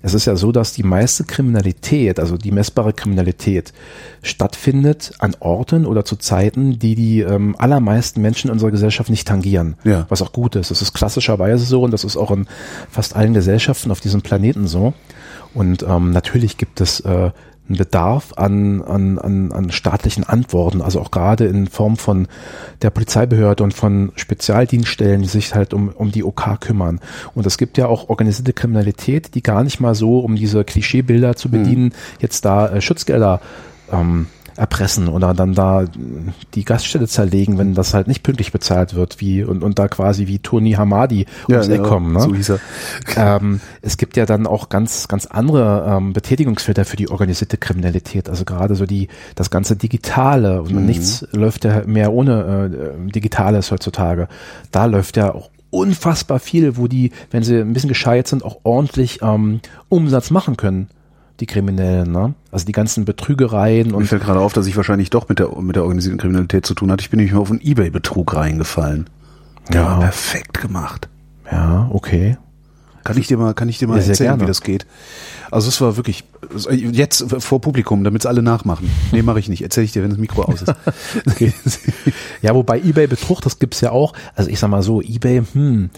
[0.01, 3.73] es ist ja so, dass die meiste Kriminalität, also die messbare Kriminalität,
[4.23, 9.27] stattfindet an Orten oder zu Zeiten, die die ähm, allermeisten Menschen in unserer Gesellschaft nicht
[9.27, 9.75] tangieren.
[9.83, 10.05] Ja.
[10.09, 10.71] Was auch gut ist.
[10.71, 12.47] Das ist klassischerweise so und das ist auch in
[12.89, 14.93] fast allen Gesellschaften auf diesem Planeten so.
[15.53, 17.31] Und ähm, natürlich gibt es äh,
[17.71, 22.27] einen Bedarf an, an, an, an staatlichen Antworten, also auch gerade in Form von
[22.81, 26.99] der Polizeibehörde und von Spezialdienststellen, die sich halt um, um die OK kümmern.
[27.33, 31.35] Und es gibt ja auch organisierte Kriminalität, die gar nicht mal so, um diese Klischeebilder
[31.35, 33.41] zu bedienen, jetzt da äh, Schutzgelder
[33.91, 34.27] ähm,
[34.61, 35.85] erpressen oder dann da
[36.53, 40.27] die Gaststätte zerlegen, wenn das halt nicht pünktlich bezahlt wird, wie und, und da quasi
[40.27, 42.13] wie Tony Hamadi ums Eck kommen.
[42.13, 42.19] Ne?
[42.21, 42.59] So hieß er.
[43.15, 48.29] Ähm, es gibt ja dann auch ganz, ganz andere ähm, Betätigungsfelder für die organisierte Kriminalität.
[48.29, 50.85] Also gerade so die, das ganze Digitale und Mhm.
[50.85, 54.27] nichts läuft ja mehr ohne äh, Digitales heutzutage.
[54.69, 58.59] Da läuft ja auch unfassbar viel, wo die, wenn sie ein bisschen gescheit sind, auch
[58.61, 60.87] ordentlich ähm, Umsatz machen können.
[61.41, 62.35] Die Kriminellen, ne?
[62.51, 65.49] Also die ganzen Betrügereien Mir und fällt gerade auf, dass ich wahrscheinlich doch mit der,
[65.59, 67.01] mit der organisierten Kriminalität zu tun hatte.
[67.01, 69.09] Ich bin nämlich mal auf einen Ebay-Betrug reingefallen.
[69.73, 69.87] Der Ja.
[69.87, 71.09] war perfekt gemacht.
[71.51, 72.37] ja, okay.
[73.03, 74.85] Kann ich dir mal, kann ich dir mal Ja, erzählen, wie das geht?
[75.49, 76.23] Also es war wirklich,
[76.91, 78.89] jetzt vor Publikum, damit es alle nachmachen.
[79.11, 79.61] Nee, mache ich nicht.
[79.63, 80.73] Erzähle ich dir, wenn das Mikro aus ist.
[81.29, 81.53] Okay.
[82.41, 84.13] Ja, wobei eBay Betrug, das gibt's ja auch.
[84.35, 85.89] Also ich sag mal so, eBay, hm,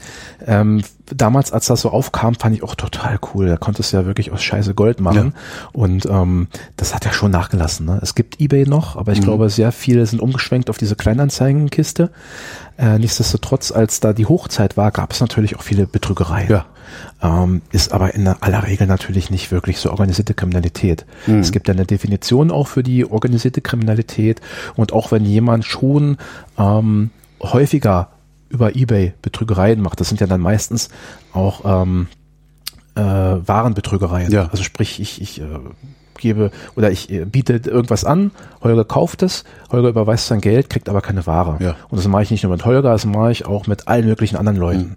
[0.46, 3.48] ähm, damals, als das so aufkam, fand ich auch total cool.
[3.48, 5.34] Da konntest du ja wirklich aus Scheiße Gold machen.
[5.72, 6.48] Und ähm,
[6.78, 7.86] das hat ja schon nachgelassen.
[7.86, 8.00] Ne?
[8.02, 9.24] Es gibt eBay noch, aber ich Mhm.
[9.26, 12.10] glaube, sehr viele sind umgeschwenkt auf diese Kleinanzeigenkiste.
[12.78, 16.50] Äh, nichtsdestotrotz, als da die Hochzeit war, gab es natürlich auch viele Betrügereien.
[16.50, 16.66] Ja.
[17.22, 21.06] Ähm, ist aber in aller Regel natürlich nicht wirklich so organisierte Kriminalität.
[21.28, 21.40] Mhm.
[21.40, 24.42] Es gibt ja eine Definition auch für die organisierte Kriminalität
[24.76, 26.18] und auch wenn jemand schon
[26.58, 27.12] ähm,
[27.42, 28.10] häufiger
[28.50, 30.90] über eBay Betrügereien macht, das sind ja dann meistens
[31.34, 32.08] auch ähm,
[32.96, 34.32] äh, Warenbetrügereien.
[34.32, 34.48] Ja.
[34.52, 35.46] Also sprich, ich, ich äh,
[36.18, 40.90] gebe oder ich äh, biete irgendwas an, Holger kauft es, Holger überweist sein Geld, kriegt
[40.90, 41.58] aber keine Ware.
[41.60, 41.76] Ja.
[41.90, 44.38] Und das mache ich nicht nur mit Holger, das mache ich auch mit allen möglichen
[44.38, 44.96] anderen Leuten.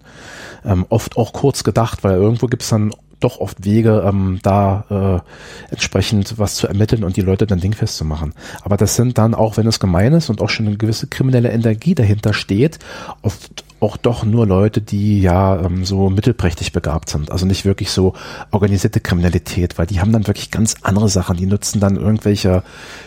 [0.67, 5.23] Ähm, oft auch kurz gedacht, weil irgendwo gibt es dann doch oft Wege, ähm, da
[5.69, 8.33] äh, entsprechend was zu ermitteln und die Leute dann dingfest zu machen.
[8.61, 11.51] Aber das sind dann, auch wenn es gemein ist und auch schon eine gewisse kriminelle
[11.51, 12.77] Energie dahinter steht,
[13.23, 17.31] oft auch doch nur Leute, die ja ähm, so mittelprächtig begabt sind.
[17.31, 18.13] Also nicht wirklich so
[18.51, 21.37] organisierte Kriminalität, weil die haben dann wirklich ganz andere Sachen.
[21.37, 22.63] Die nutzen dann irgendwelche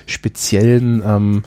[0.07, 1.43] speziellen ähm,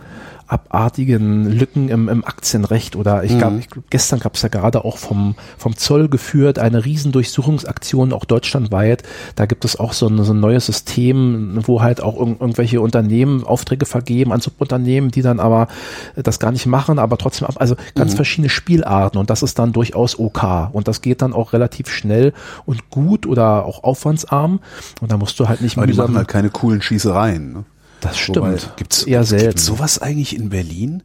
[0.47, 5.35] abartigen Lücken im, im Aktienrecht oder ich glaube, gestern gab es ja gerade auch vom,
[5.57, 9.03] vom Zoll geführt eine riesen Durchsuchungsaktion, auch deutschlandweit.
[9.35, 12.81] Da gibt es auch so ein, so ein neues System, wo halt auch irg irgendwelche
[12.81, 15.67] Unternehmen Aufträge vergeben an Subunternehmen, die dann aber
[16.15, 19.71] das gar nicht machen, aber trotzdem ab, also ganz verschiedene Spielarten und das ist dann
[19.73, 22.33] durchaus OK und das geht dann auch relativ schnell
[22.65, 24.59] und gut oder auch aufwandsarm
[25.01, 27.53] und da musst du halt nicht Aber die machen halt keine coolen Schießereien.
[27.53, 27.65] Ne?
[28.03, 28.77] Das Wobei, stimmt.
[28.77, 29.47] gibt's, eher selten.
[29.47, 31.03] Gibt's sowas eigentlich in Berlin?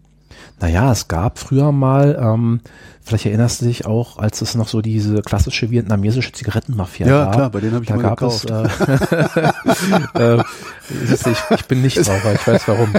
[0.60, 2.60] Naja, es gab früher mal, ähm,
[3.08, 7.32] vielleicht erinnerst du dich auch, als es noch so diese klassische vietnamesische Zigarettenmafia Ja, gab.
[7.32, 8.50] klar, bei denen hab ich da mal gab gekauft.
[9.68, 10.42] Es, äh, äh,
[11.06, 12.92] siehst du, ich, ich bin nicht Raucher, ich weiß warum.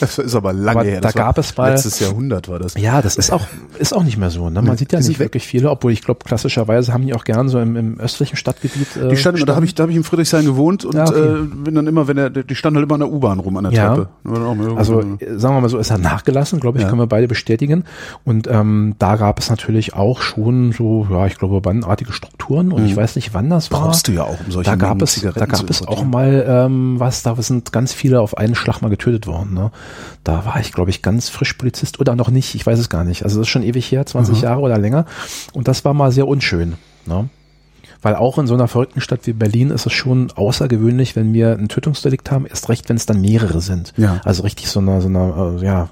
[0.00, 1.00] Das ist aber lange Aber her.
[1.00, 2.74] da gab es mal- Letztes Jahrhundert war das.
[2.74, 3.46] Ja, das ist auch,
[3.78, 4.48] ist auch nicht mehr so.
[4.50, 4.62] Ne?
[4.62, 7.58] Man sieht ja nicht wirklich viele, obwohl ich glaube, klassischerweise haben die auch gern so
[7.58, 8.96] im, im östlichen Stadtgebiet.
[8.96, 11.18] Äh, Die standen, da habe ich, da ich in Friedrichshain gewohnt und Ja, okay.
[11.20, 13.64] äh, bin dann immer, wenn er, die standen halt immer an der U-Bahn rum an
[13.64, 13.94] der Ja.
[13.94, 14.08] Treppe.
[14.76, 16.88] Also äh, sagen wir mal so, es hat nachgelassen, glaube ich, Ja.
[16.88, 17.84] können wir beide bestätigen.
[18.24, 22.84] Und ähm, da gab es natürlich auch schon so, ja, ich glaube, bandenartige Strukturen und
[22.86, 23.80] ich weiß nicht, wann das war.
[23.80, 23.84] Mhm.
[23.84, 26.04] Brauchst du ja auch, um solche da gab Mengen es, Zigaretten da gab es auch
[26.04, 29.54] mal ähm, was, da sind ganz viele auf einen Schlag mal getötet worden.
[29.54, 29.70] Ne?
[30.24, 33.04] Da war ich, glaube ich, ganz frisch Polizist oder noch nicht, ich weiß es gar
[33.04, 33.24] nicht.
[33.24, 34.42] Also das ist schon ewig her, 20 Mhm.
[34.42, 35.04] Jahre oder länger.
[35.52, 36.74] Und das war mal sehr unschön.
[37.06, 37.28] Ne?
[38.00, 41.52] Weil auch in so einer verrückten Stadt wie Berlin ist es schon außergewöhnlich, wenn wir
[41.52, 43.92] ein Tötungsdelikt haben, erst recht, wenn es dann mehrere sind.
[43.96, 44.20] Ja.
[44.24, 45.88] Also richtig so eine, so eine äh, ja,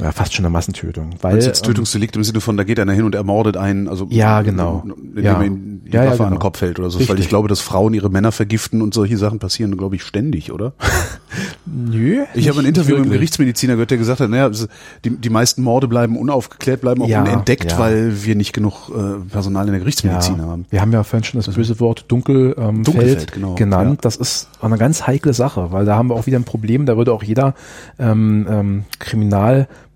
[0.00, 1.10] ja, fast schon eine Massentötung.
[1.20, 4.06] Weil, jetzt ähm, Tötungsdelikt im Sinne von, da geht einer hin und ermordet einen, also
[4.10, 4.84] Ja, genau.
[4.96, 5.34] indem Ja.
[5.34, 6.40] er ihm die Ja, ja, Waffe an den genau.
[6.40, 6.98] Kopf hält oder so.
[6.98, 7.20] Weil Richtig.
[7.24, 10.72] ich glaube, dass Frauen ihre Männer vergiften und solche Sachen passieren, glaube ich, ständig, oder?
[11.66, 13.12] Nö, Ich habe ein Interview mit einem.
[13.12, 14.50] Gerichtsmediziner gehört, der gesagt hat, naja,
[15.04, 17.78] die, die meisten Morde bleiben unaufgeklärt, bleiben auch Ja, unentdeckt, ja.
[17.78, 20.66] weil wir nicht genug äh, Personal in der Gerichtsmedizin haben.
[20.70, 23.90] Wir haben ja vorhin schon das böse Wort Dunkel, ähm, Dunkelfeld, Feld genau, genannt.
[23.90, 23.96] ja.
[24.00, 26.86] Das ist eine ganz heikle Sache, weil da haben wir auch wieder ein Problem.
[26.86, 27.54] Da würde auch jeder
[27.98, 28.84] ähm, ähm,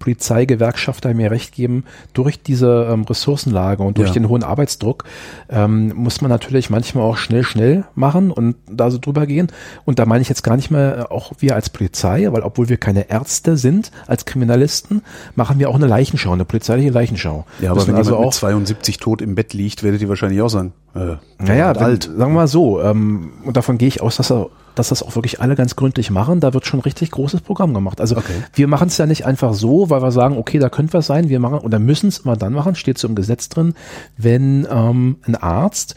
[0.03, 4.15] Polizeigewerkschafter mir recht geben, durch diese ähm, Ressourcenlage und durch Ja.
[4.15, 5.05] den hohen Arbeitsdruck
[5.49, 9.47] ähm, muss man natürlich manchmal auch schnell, schnell machen und da so drüber gehen.
[9.85, 12.69] Und da meine ich jetzt gar nicht mehr äh, auch wir als Polizei, weil obwohl
[12.69, 15.03] wir keine Ärzte sind, als Kriminalisten,
[15.37, 17.45] machen wir auch eine Leichenschau, eine polizeiliche Leichenschau.
[17.61, 20.49] Ja, aber wenn also auch mit 72 tot im Bett liegt, werdet ihr wahrscheinlich auch
[20.49, 22.05] sagen, äh, naja, alt.
[22.05, 25.15] sagen wir mal so, ähm, und davon gehe ich aus, dass, er, dass das auch
[25.15, 26.41] wirklich alle ganz gründlich machen.
[26.41, 28.01] Da wird schon ein richtig großes Programm gemacht.
[28.01, 28.33] Also Okay.
[28.55, 31.29] wir machen es ja nicht einfach so, weil wir sagen, okay, da könnte was sein.
[31.29, 33.75] Wir machen oder müssen es immer dann machen, steht so im Gesetz drin,
[34.17, 35.95] wenn ähm, ein Arzt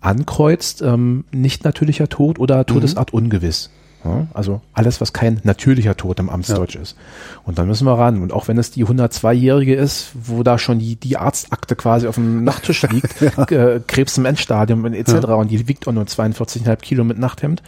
[0.00, 3.70] ankreuzt, ähm, nicht natürlicher Tod oder Todesart ungewiss.
[4.02, 6.96] Ja, also alles, was kein natürlicher Tod im Amtsdeutsch ist.
[7.44, 8.22] Und dann müssen wir ran.
[8.22, 12.14] Und auch wenn es die 102-Jährige ist, wo da schon die, die Arztakte quasi auf
[12.14, 13.20] dem Nachttisch liegt,
[13.52, 15.26] äh, Krebs im Endstadium etc.
[15.26, 17.62] Und die wiegt auch nur 42,5 Kilo mit Nachthemd.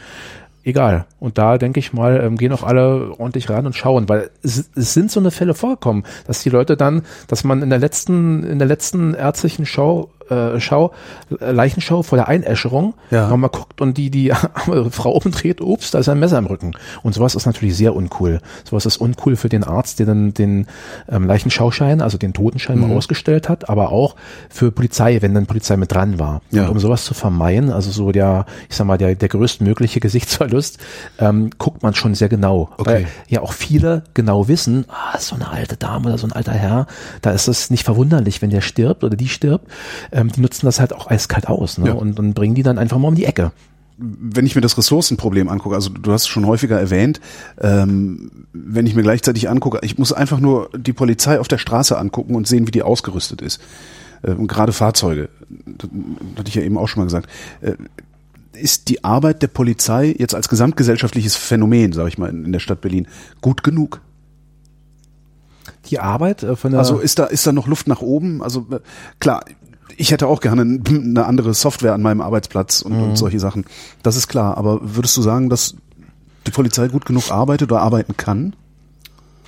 [0.64, 1.06] Egal.
[1.18, 4.70] Und da denke ich mal, ähm, gehen auch alle ordentlich ran und schauen, weil es,
[4.76, 8.44] es sind so eine Fälle vorgekommen, dass die Leute dann, dass man in der letzten,
[8.44, 10.10] in der letzten ärztlichen Show,
[10.54, 10.92] äh, Schau,
[11.40, 13.28] äh, Leichenschau vor der Einäscherung Ja.
[13.28, 16.72] nochmal guckt und die, die arme Frau umdreht, ups, da ist ein Messer im Rücken.
[17.02, 18.40] Und sowas ist natürlich sehr uncool.
[18.68, 20.66] Sowas ist uncool für den Arzt, der dann den
[21.10, 22.88] ähm, Leichenschauschein, also den Totenschein Mhm.
[22.88, 24.16] mal ausgestellt hat, aber auch
[24.48, 26.40] für Polizei, wenn dann Polizei mit dran war.
[26.50, 26.62] Ja.
[26.64, 30.78] Und um sowas zu vermeiden, also so der, ich sag mal, der, der größtmögliche Gesichtsverlust,
[31.18, 32.70] ähm, guckt man schon sehr genau.
[32.78, 32.90] Okay.
[32.90, 36.52] Weil ja auch viele genau wissen, ah, so eine alte Dame oder so ein alter
[36.52, 36.86] Herr,
[37.20, 39.66] da ist es nicht verwunderlich, wenn der stirbt oder die stirbt.
[40.22, 41.88] Ähm, die nutzen das halt auch eiskalt aus ne?
[41.88, 41.92] Ja.
[41.94, 43.52] und, und bringen die dann einfach mal um die Ecke.
[43.98, 47.20] wenn ich mir das Ressourcenproblem angucke, also du hast es schon häufiger erwähnt,
[47.60, 51.98] ähm, wenn ich mir gleichzeitig angucke, ich muss einfach nur die Polizei auf der Straße
[51.98, 53.60] angucken und sehen, wie die ausgerüstet ist.
[54.22, 55.90] Äh, und gerade Fahrzeuge, das
[56.36, 57.28] hatte ich ja eben auch schon mal gesagt.
[57.60, 57.74] Äh,
[58.54, 62.60] ist die Arbeit der Polizei jetzt als gesamtgesellschaftliches Phänomen, sage ich mal, in, in der
[62.60, 63.08] Stadt Berlin,
[63.40, 64.00] gut genug?
[65.86, 68.42] Die Arbeit äh, von der Also ist da ist da noch Luft nach oben?
[68.42, 68.80] Also äh,
[69.20, 69.44] klar,
[69.96, 73.02] ich hätte auch gerne n- eine andere Software an meinem Arbeitsplatz und, Mhm.
[73.10, 73.64] und solche Sachen.
[74.02, 74.56] Das ist klar.
[74.56, 75.74] Aber würdest du sagen, dass
[76.46, 78.54] die Polizei gut genug arbeitet oder arbeiten kann?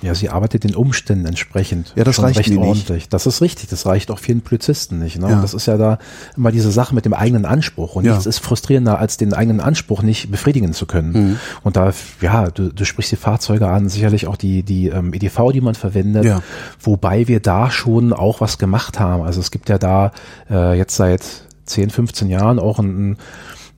[0.01, 1.93] Ja, sie arbeitet den Umständen entsprechend.
[1.95, 2.59] Ja, das reicht recht nicht.
[2.59, 3.07] ordentlich.
[3.09, 3.69] Das ist richtig.
[3.69, 5.17] Das reicht auch vielen Polizisten nicht.
[5.19, 5.29] Ne?
[5.29, 5.41] Ja.
[5.41, 5.99] Das ist ja da
[6.35, 7.95] immer diese Sache mit dem eigenen Anspruch.
[7.95, 8.11] Und Ja.
[8.11, 11.11] nichts ist frustrierender, als den eigenen Anspruch nicht befriedigen zu können.
[11.13, 11.39] Mhm.
[11.63, 11.91] Und da,
[12.21, 15.75] ja, du, du sprichst die Fahrzeuge an, sicherlich auch die, die ähm, EDV, die man
[15.75, 16.25] verwendet.
[16.25, 16.41] Ja.
[16.81, 19.23] Wobei wir da schon auch was gemacht haben.
[19.23, 20.11] Also es gibt ja da
[20.49, 21.23] äh, jetzt seit
[21.67, 23.17] 10, 15 Jahren auch ein,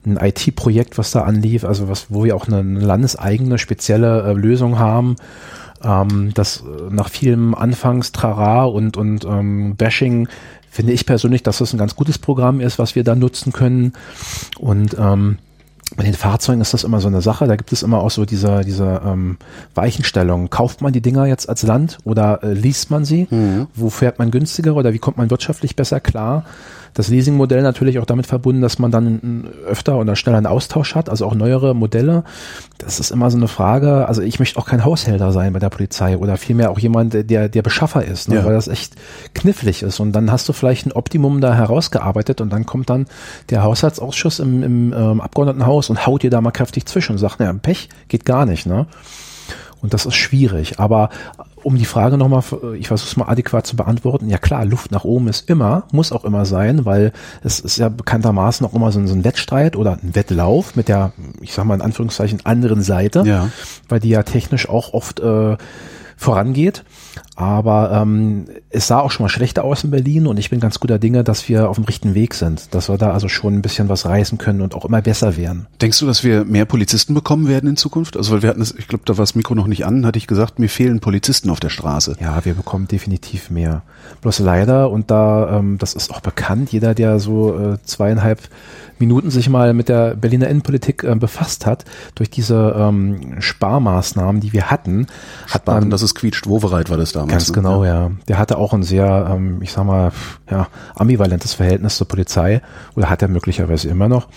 [0.04, 4.32] ein IT-Projekt, was da anlief, also was, wo wir auch eine, eine landeseigene spezielle äh,
[4.32, 5.16] Lösung haben,
[5.82, 10.28] ähm, das äh, nach vielem Anfangs Trara und und ähm, Bashing
[10.70, 13.92] finde ich persönlich, dass das ein ganz gutes Programm ist, was wir da nutzen können
[14.58, 15.38] und ähm,
[15.96, 17.46] bei den Fahrzeugen ist das immer so eine Sache.
[17.46, 19.38] Da gibt es immer auch so diese, diese ähm,
[19.74, 20.50] Weichenstellung.
[20.50, 23.26] Kauft man die Dinger jetzt als Land oder äh, least man sie?
[23.74, 26.44] Wo fährt man günstiger oder wie kommt man wirtschaftlich besser klar?
[26.98, 31.08] Das Leasingmodell natürlich auch damit verbunden, dass man dann öfter oder schneller einen Austausch hat,
[31.08, 32.24] also auch neuere Modelle.
[32.78, 34.08] Das ist immer so eine Frage.
[34.08, 37.48] Also ich möchte auch kein Haushälter sein bei der Polizei oder vielmehr auch jemand, der,
[37.48, 38.34] der Beschaffer ist, ne?
[38.34, 38.44] Ja.
[38.44, 38.96] weil das echt
[39.32, 40.00] knifflig ist.
[40.00, 43.06] Und dann hast du vielleicht ein Optimum da herausgearbeitet und dann kommt dann
[43.50, 47.38] der Haushaltsausschuss im, im ähm, Abgeordnetenhaus und haut dir da mal kräftig zwischen und sagt,
[47.38, 48.66] naja, Pech geht gar nicht.
[48.66, 48.88] Ne?
[49.80, 50.80] Und das ist schwierig.
[50.80, 51.10] Aber
[51.62, 52.42] um die Frage nochmal,
[52.78, 54.28] ich versuche es mal adäquat zu beantworten.
[54.28, 57.12] Ja klar, Luft nach oben ist immer, muss auch immer sein, weil
[57.42, 60.88] es ist ja bekanntermaßen auch immer so ein, so ein Wettstreit oder ein Wettlauf mit
[60.88, 63.48] der, ich sag mal in Anführungszeichen, anderen Seite, Ja.
[63.88, 65.56] weil die ja technisch auch oft äh,
[66.16, 66.84] vorangeht.
[67.38, 70.80] Aber ähm, es sah auch schon mal schlechter aus in Berlin und ich bin ganz
[70.80, 73.62] guter Dinge, dass wir auf dem richtigen Weg sind, dass wir da also schon ein
[73.62, 75.68] bisschen was reißen können und auch immer besser werden.
[75.80, 78.16] Denkst du, dass wir mehr Polizisten bekommen werden in Zukunft?
[78.16, 80.18] Also weil wir hatten es, ich glaube, da war das Mikro noch nicht an, hatte
[80.18, 82.16] ich gesagt, mir fehlen Polizisten auf der Straße.
[82.20, 83.82] Ja, wir bekommen definitiv mehr.
[84.20, 88.40] Bloß leider, und da, ähm, das ist auch bekannt, jeder, der so äh, zweieinhalb
[88.98, 91.84] Minuten sich mal mit der Berliner Innenpolitik äh, befasst hat,
[92.16, 95.06] durch diese ähm, Sparmaßnahmen, die wir hatten,
[95.46, 97.27] hat Sparen, man das ist quietscht Wovereit war das damals.
[97.28, 97.54] Ganz ne?
[97.54, 98.10] genau, ja.
[98.26, 100.12] Der hatte auch ein sehr, ähm, ich sag mal,
[100.50, 102.62] ja, ambivalentes Verhältnis zur Polizei
[102.96, 104.28] oder hat er möglicherweise immer noch.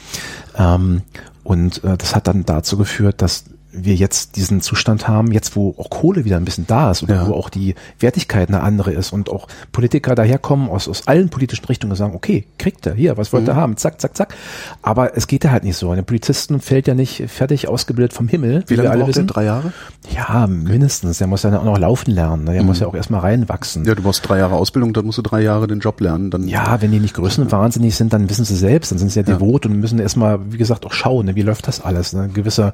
[0.57, 1.01] Ähm,
[1.43, 5.73] und äh, das hat dann dazu geführt, dass wir jetzt diesen Zustand haben, jetzt wo
[5.77, 7.27] auch Kohle wieder ein bisschen da ist oder Ja.
[7.27, 11.65] wo auch die Wertigkeit eine andere ist und auch Politiker daherkommen aus, aus allen politischen
[11.65, 13.49] Richtungen und sagen, okay, kriegt er, hier, was wollt Mhm.
[13.49, 14.35] ihr haben, zack, zack, zack.
[14.81, 15.91] Aber es geht ja halt nicht so.
[15.91, 19.27] Ein Polizisten fällt ja nicht fertig ausgebildet vom Himmel, Wie lange wir alle wissen.
[19.27, 19.71] Drei Jahre?
[20.13, 21.17] Ja, mindestens.
[21.19, 22.43] Der muss ja auch noch laufen lernen.
[22.45, 22.53] ne?
[22.53, 23.83] Der muss ja auch erstmal reinwachsen.
[23.83, 23.87] Mhm.
[23.87, 26.29] Ja, du brauchst drei Jahre Ausbildung, dann musst du drei Jahre den Job lernen.
[26.31, 29.23] Dann Ja, wenn die nicht größenwahnsinnig sind, dann wissen sie selbst, dann sind sie ja
[29.23, 32.13] devot und müssen erstmal, wie gesagt, auch schauen, ne, wie läuft das alles.
[32.13, 32.29] Ne?
[32.33, 32.73] Gewisse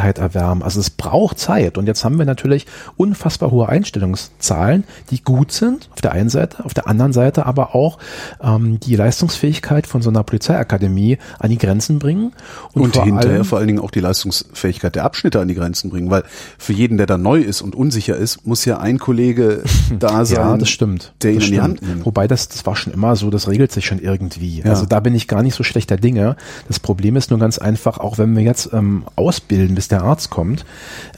[0.00, 0.62] Sicherheit erwärmen.
[0.62, 1.76] Also es braucht Zeit.
[1.78, 2.66] Und jetzt haben wir natürlich
[2.96, 7.74] unfassbar hohe Einstellungszahlen, die gut sind auf der einen Seite, auf der anderen Seite aber
[7.74, 7.98] auch
[8.42, 12.32] ähm, die Leistungsfähigkeit von so einer Polizeiakademie an die Grenzen bringen.
[12.72, 15.54] Und, und vor hinterher allem, vor allen Dingen auch die Leistungsfähigkeit der Abschnitte an die
[15.54, 16.24] Grenzen bringen, weil
[16.58, 19.62] für jeden, der da neu ist und unsicher ist, muss ja ein Kollege
[19.98, 21.12] da sein, ja, das stimmt.
[21.22, 21.60] der ihn das in die.
[21.60, 22.06] Hand nimmt.
[22.06, 24.60] Wobei das, das war schon immer so, das regelt sich schon irgendwie.
[24.60, 24.70] Ja.
[24.70, 26.36] Also da bin ich gar nicht so schlechter Dinge.
[26.68, 30.30] Das Problem ist nur ganz einfach, auch wenn wir jetzt ähm, ausbilden, bis der Arzt
[30.30, 30.64] kommt,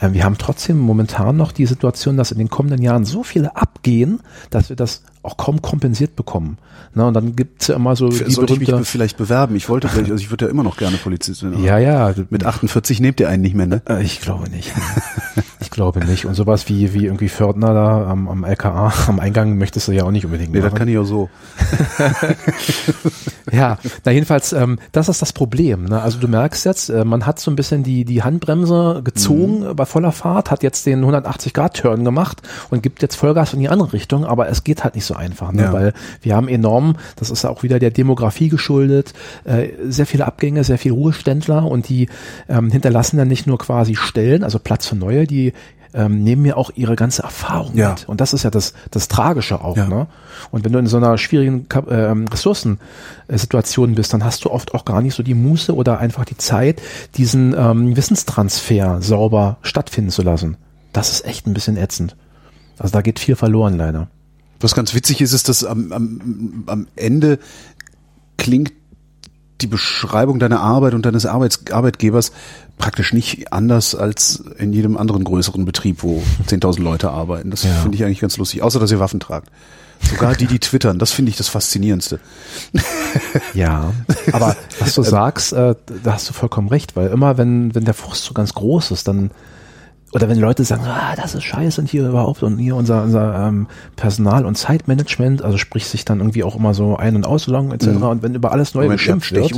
[0.00, 3.56] äh, wir haben trotzdem momentan noch die Situation, dass in den kommenden Jahren so viele
[3.56, 4.20] abgehen,
[4.50, 6.58] dass wir das auch kaum kompensiert bekommen.
[6.94, 9.56] Na, und dann gibt's ja immer so die Sollte ich mich berühmte, vielleicht bewerben?
[9.56, 11.54] Ich wollte vielleicht, also ich würde ja immer noch gerne Polizistin.
[11.54, 13.82] aber ja, ja, Mit 48 nehmt ihr einen nicht mehr, ne?
[13.88, 14.72] Äh, Ich glaube nicht.
[15.62, 16.26] Ich glaube nicht.
[16.26, 20.04] Und sowas wie, wie irgendwie Fördner da am, am LKA, am Eingang möchtest du ja
[20.04, 20.78] auch nicht unbedingt Nee, das machen.
[20.78, 21.30] kann ich auch so.
[23.50, 25.84] Ja, na jedenfalls, ähm, das ist das Problem.
[25.84, 26.00] Ne?
[26.00, 29.76] Also du merkst jetzt, äh, man hat so ein bisschen die, die Handbremse gezogen Mhm.
[29.76, 32.40] bei voller Fahrt, hat jetzt den 180-Grad-Turn gemacht
[32.70, 35.52] und gibt jetzt Vollgas in die andere Richtung, aber es geht halt nicht so einfach,
[35.52, 35.62] ne?
[35.64, 35.72] Ja.
[35.72, 39.12] weil wir haben enorm, das ist auch wieder der Demografie geschuldet,
[39.44, 42.08] äh, sehr viele Abgänge, sehr viele Ruheständler und die
[42.48, 45.51] ähm, hinterlassen dann nicht nur quasi Stellen, also Platz für neue, die
[45.94, 47.90] ähm, nehmen mir auch ihre ganze Erfahrung Ja.
[47.90, 48.08] mit.
[48.08, 49.76] Und das ist ja das, das Tragische auch.
[49.76, 49.86] Ja.
[49.88, 50.06] Ne?
[50.50, 54.84] Und wenn du in so einer schwierigen ähm, Ressourcensituation bist, dann hast du oft auch
[54.84, 56.80] gar nicht so die Muße oder einfach die Zeit,
[57.16, 60.56] diesen ähm, Wissenstransfer sauber stattfinden zu lassen.
[60.92, 62.16] Das ist echt ein bisschen ätzend.
[62.78, 64.08] Also da geht viel verloren leider.
[64.60, 67.38] Was ganz witzig ist, ist, dass am, am, am Ende
[68.38, 68.72] klingt
[69.62, 72.32] die Beschreibung deiner Arbeit und deines Arbeits, Arbeitgebers
[72.78, 77.50] praktisch nicht anders als in jedem anderen größeren Betrieb, wo 10.000 Leute arbeiten.
[77.50, 77.70] Das Ja.
[77.82, 79.48] finde ich eigentlich ganz lustig, außer dass ihr Waffen tragt.
[80.10, 82.18] Sogar die, die twittern, das finde ich das Faszinierendste.
[83.54, 83.92] Ja,
[84.32, 87.94] aber was du sagst, äh, da hast du vollkommen recht, weil immer wenn, wenn der
[87.94, 89.30] Frust so ganz groß ist, dann
[90.12, 93.48] oder wenn Leute sagen, ah, das ist scheiße und hier überhaupt und hier unser, unser
[93.48, 93.66] ähm,
[93.96, 97.86] Personal- und Zeitmanagement, also sprich sich dann irgendwie auch immer so ein- und ausloggen etc.
[97.86, 98.02] Mhm.
[98.02, 99.52] Und wenn über alles habt geschimpft wird,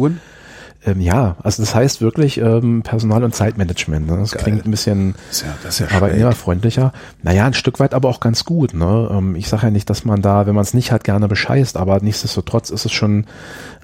[0.86, 4.06] ähm, ja, also das heißt wirklich ähm, Personal- und Zeitmanagement.
[4.06, 4.18] Ne?
[4.18, 4.42] Das Geil.
[4.42, 6.92] klingt ein bisschen Das ist ja, das ist ja arbeitnehmerfreundlicher.
[7.22, 8.74] Naja, ein Stück weit aber auch ganz gut.
[8.74, 9.08] Ne?
[9.10, 11.76] Ähm, ich sage ja nicht, dass man da, wenn man es nicht hat, gerne bescheißt,
[11.78, 13.26] aber nichtsdestotrotz ist es schon,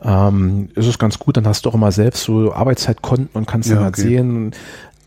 [0.02, 3.70] ähm, ist es ganz gut, dann hast du auch immer selbst so Arbeitszeitkonten und kannst
[3.70, 4.02] Ja, dann halt okay.
[4.08, 4.52] sehen.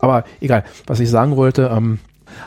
[0.04, 1.98] Aber egal, was ich sagen wollte, ähm,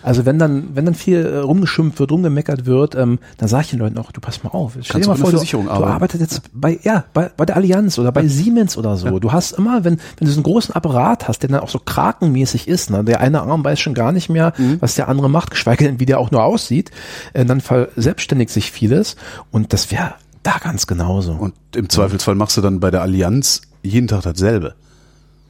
[0.03, 3.69] also wenn dann, wenn dann viel äh, rumgeschimpft wird, rumgemeckert wird, ähm, dann sage ich
[3.69, 4.73] den Leuten auch, du pass mal auf.
[4.81, 8.11] Stell dir mal vor, du, du arbeitest jetzt bei, ja, bei, bei der Allianz oder
[8.11, 9.19] bei Siemens oder so.
[9.19, 11.79] Du hast immer, wenn, wenn du so einen großen Apparat hast, der dann auch so
[11.79, 14.77] krakenmäßig ist, ne, der eine Arm weiß schon gar nicht mehr, Mhm.
[14.81, 16.91] was der andere macht, geschweige denn, wie der auch nur aussieht,
[17.33, 19.15] äh, dann verselbstständigt sich vieles
[19.51, 21.31] und das wäre da ganz genauso.
[21.31, 24.75] Und im Zweifelsfall machst du dann bei der Allianz jeden Tag dasselbe.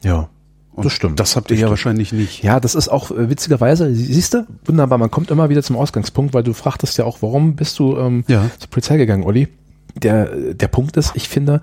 [0.04, 0.28] ja,
[0.78, 1.20] Und das stimmt.
[1.20, 1.70] Das habt ihr Das ja stimmt.
[1.70, 2.42] wahrscheinlich nicht.
[2.42, 5.76] Ja, das ist auch äh, witzigerweise, sie- siehst du, wunderbar, man kommt immer wieder zum
[5.76, 8.46] Ausgangspunkt, weil du fragtest ja auch, warum bist du ähm, Ja.
[8.58, 9.48] zur Polizei gegangen, Olli?
[9.94, 11.60] Der, der Punkt ist, ich finde,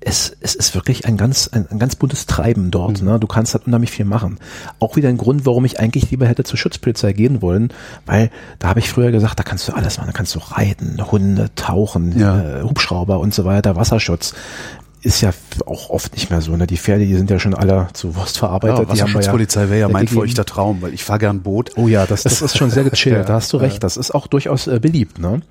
[0.00, 3.02] es, es ist wirklich ein ganz, ein, ein ganz buntes Treiben dort.
[3.02, 3.18] Ne?
[3.18, 4.38] Du kannst halt unheimlich viel machen.
[4.78, 7.72] Auch wieder ein Grund, warum ich eigentlich lieber hätte zur Schutzpolizei gehen wollen,
[8.06, 10.06] weil da habe ich früher gesagt, da kannst du alles machen.
[10.06, 12.60] Da kannst du reiten, Hunde, tauchen, Ja.
[12.60, 14.34] äh, Hubschrauber und so weiter, Wasserschutz.
[15.02, 15.30] Ist ja
[15.66, 16.56] auch oft nicht mehr so.
[16.56, 16.66] Ne?
[16.66, 18.78] Die Pferde, die sind ja schon alle zu Wurst verarbeitet.
[18.78, 21.72] Ja, die Wasserschutzpolizei wäre ja mein feuchter Traum, weil ich fahre gern Boot.
[21.76, 23.82] Oh ja, das, das ist schon sehr gechillt, Ja, da hast du recht.
[23.84, 25.42] Das ist auch durchaus äh, beliebt, ne?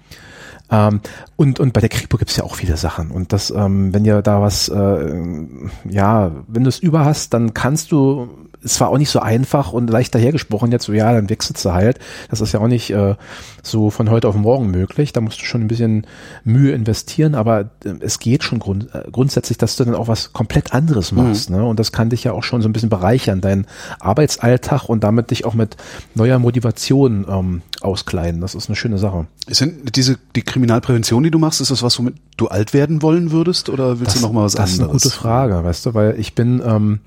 [0.69, 0.99] Ähm,
[1.35, 3.11] und, und bei der Kripo gibt's ja auch viele Sachen.
[3.11, 5.23] Und das, ähm, wenn ihr da was, äh,
[5.89, 8.27] ja, wenn du es über hast, dann kannst du,
[8.67, 11.71] es war auch nicht so einfach und leicht dahergesprochen, jetzt so, ja, dann wechselst du
[11.71, 11.99] halt.
[12.29, 13.15] Das ist ja auch nicht äh,
[13.63, 15.13] so von heute auf morgen möglich.
[15.13, 16.05] Da musst du schon ein bisschen
[16.43, 20.33] Mühe investieren, aber äh, es geht schon grund, äh, grundsätzlich, dass du dann auch was
[20.33, 21.49] komplett anderes machst.
[21.49, 21.63] Ne?
[21.63, 23.65] Und das kann dich ja auch schon so ein bisschen bereichern, deinen
[23.99, 25.77] Arbeitsalltag und damit dich auch mit
[26.13, 28.41] neuer Motivation ähm, auskleiden.
[28.41, 29.27] Das ist eine schöne Sache.
[29.47, 33.31] Denn diese, die Kriminalprävention, die du machst, ist das was, womit du alt werden wollen
[33.31, 34.77] würdest oder willst du noch mal was das anderes?
[34.77, 36.99] ist eine gute Frage, weißt du, weil ich bin, ähm,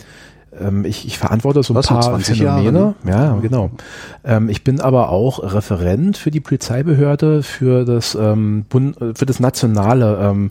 [0.61, 2.95] ähm, ich, ich verantworte so ein Was, paar 20 Phänomene.
[3.05, 3.70] Jahre, Ja, genau.
[4.24, 9.41] Ähm, ich bin aber auch Referent für die Polizeibehörde für das ähm, Bund, für das
[9.41, 10.51] nationale ähm,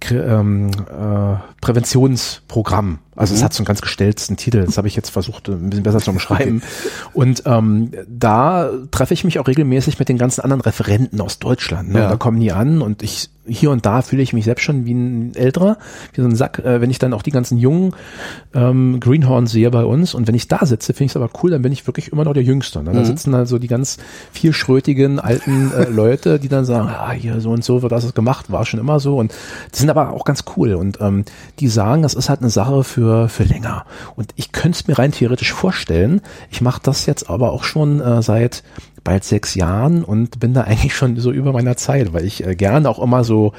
[0.00, 2.98] Kri- ähm, äh, Präventionsprogramm.
[3.16, 4.64] Also es hat so einen ganz gestellten Titel.
[4.64, 6.62] Das habe ich jetzt versucht, ein bisschen besser zu umschreiben.
[7.12, 11.90] Und ähm, da treffe ich mich auch regelmäßig mit den ganzen anderen Referenten aus Deutschland.
[11.92, 12.00] Ne?
[12.00, 12.08] Ja.
[12.08, 14.94] Da kommen die an und ich hier und da fühle ich mich selbst schon wie
[14.94, 15.76] ein älterer,
[16.14, 17.94] wie so ein Sack, äh, wenn ich dann auch die ganzen jungen
[18.54, 21.50] ähm, Greenhorns sehe bei uns und wenn ich da sitze, finde ich es aber cool,
[21.50, 22.82] dann bin ich wirklich immer noch der Jüngste.
[22.82, 22.92] Ne?
[22.92, 23.04] Da Mhm.
[23.04, 23.98] sitzen da so die ganz
[24.32, 28.50] vielschrötigen alten äh, Leute, die dann sagen, ah, hier so und so wird das gemacht,
[28.50, 29.32] war schon immer so und
[29.74, 31.26] die sind aber auch ganz cool und ähm,
[31.60, 33.84] die sagen, das ist halt eine Sache für für, für länger.
[34.16, 36.22] Und ich könnte es mir rein theoretisch vorstellen.
[36.50, 38.62] Ich mache das jetzt aber auch schon äh, seit
[39.02, 42.54] bald sechs Jahren und bin da eigentlich schon so über meiner Zeit, weil ich äh,
[42.56, 43.52] gerne auch immer so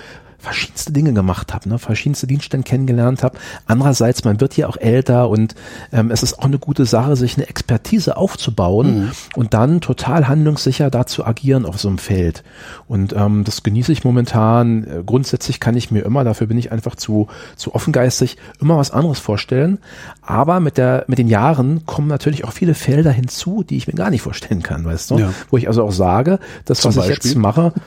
[0.45, 3.37] verschiedenste Dinge gemacht habe, ne, verschiedenste Dienststellen kennengelernt habe.
[3.65, 5.55] Andererseits, man wird hier auch älter und
[5.91, 9.11] ähm, es ist auch eine gute Sache, sich eine Expertise aufzubauen mhm.
[9.35, 12.43] und dann total handlungssicher da zu agieren auf so einem Feld.
[12.87, 14.83] Und ähm, das genieße ich momentan.
[14.83, 18.91] Äh, grundsätzlich kann ich mir immer, dafür bin ich einfach zu, zu offengeistig, immer was
[18.91, 19.79] anderes vorstellen.
[20.21, 23.93] Aber mit der, mit den Jahren kommen natürlich auch viele Felder hinzu, die ich mir
[23.93, 25.17] gar nicht vorstellen kann, weißt du?
[25.17, 25.33] Ja.
[25.49, 27.17] Wo ich also auch sage, das, Zum was Beispiel?
[27.17, 27.73] ich jetzt mache,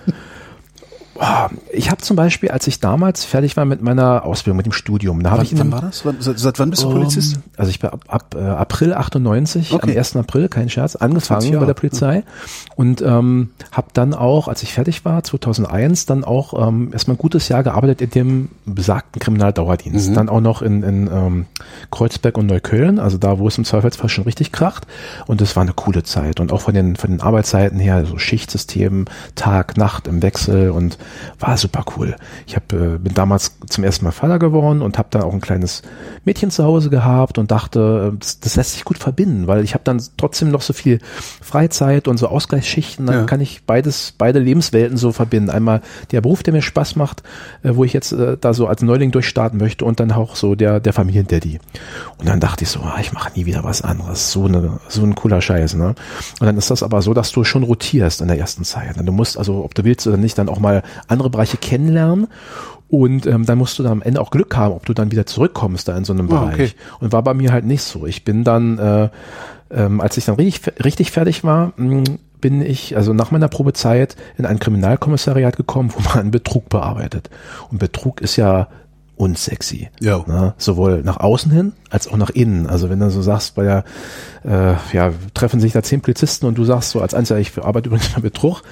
[1.20, 4.72] Oh, ich habe zum Beispiel, als ich damals fertig war mit meiner Ausbildung, mit dem
[4.72, 6.04] Studium, da habe ich wann war das?
[6.20, 7.36] Seit, seit wann bist du Polizist?
[7.36, 9.92] Um, also ich bin ab, ab äh, April 98, okay.
[9.92, 10.16] am 1.
[10.16, 12.22] April, kein Scherz, angefangen bei der Polizei
[12.76, 17.18] und ähm, habe dann auch, als ich fertig war, 2001, dann auch ähm, erstmal ein
[17.18, 20.10] gutes Jahr gearbeitet in dem besagten Kriminaldauerdienst.
[20.10, 20.14] Mhm.
[20.14, 21.46] Dann auch noch in, in ähm,
[21.90, 24.86] Kreuzberg und Neukölln, also da, wo es im Zweifelsfall schon richtig kracht.
[25.26, 28.18] Und das war eine coole Zeit und auch von den von den Arbeitszeiten her, so
[28.18, 30.98] Schichtsystem, Tag, Nacht im Wechsel und
[31.38, 32.16] war super cool.
[32.46, 35.40] Ich hab, äh, bin damals zum ersten Mal Vater geworden und habe dann auch ein
[35.40, 35.82] kleines
[36.24, 39.74] Mädchen zu Hause gehabt und dachte, äh, das, das lässt sich gut verbinden, weil ich
[39.74, 40.98] habe dann trotzdem noch so viel
[41.40, 43.24] Freizeit und so Ausgleichsschichten, dann ja.
[43.24, 45.50] kann ich beides, beide Lebenswelten so verbinden.
[45.50, 45.80] Einmal
[46.10, 47.22] der Beruf, der mir Spaß macht,
[47.62, 50.54] äh, wo ich jetzt äh, da so als Neuling durchstarten möchte und dann auch so
[50.54, 51.60] der, der Familiendaddy.
[52.18, 54.32] Und dann dachte ich so, ah, ich mache nie wieder was anderes.
[54.32, 55.74] So, eine, so ein cooler Scheiß.
[55.74, 55.94] Ne?
[56.40, 58.96] Und dann ist das aber so, dass du schon rotierst in der ersten Zeit.
[58.98, 62.28] Du musst also, ob du willst oder nicht, dann auch mal andere Bereiche kennenlernen.
[62.88, 65.26] Und ähm, dann musst du dann am Ende auch Glück haben, ob du dann wieder
[65.26, 66.54] zurückkommst da in so einem ah, Bereich.
[66.54, 66.72] Okay.
[67.00, 68.06] Und war bei mir halt nicht so.
[68.06, 69.08] Ich bin dann, äh,
[69.70, 73.48] ähm, als ich dann richtig, richtig fertig war, mh, hm, bin ich, also nach meiner
[73.48, 77.30] Probezeit, in ein Kriminalkommissariat gekommen, wo man Betrug bearbeitet.
[77.70, 78.68] Und Betrug ist ja
[79.18, 79.90] unsexy.
[80.00, 80.24] Ja.
[80.26, 80.54] Ne?
[80.58, 82.66] Sowohl nach außen hin als auch nach innen.
[82.66, 83.84] Also wenn du so sagst, bei der,
[84.44, 87.88] äh, ja, treffen sich da zehn Polizisten und du sagst so als Einzelner, ich arbeite
[87.88, 88.62] übrigens mal Betrug,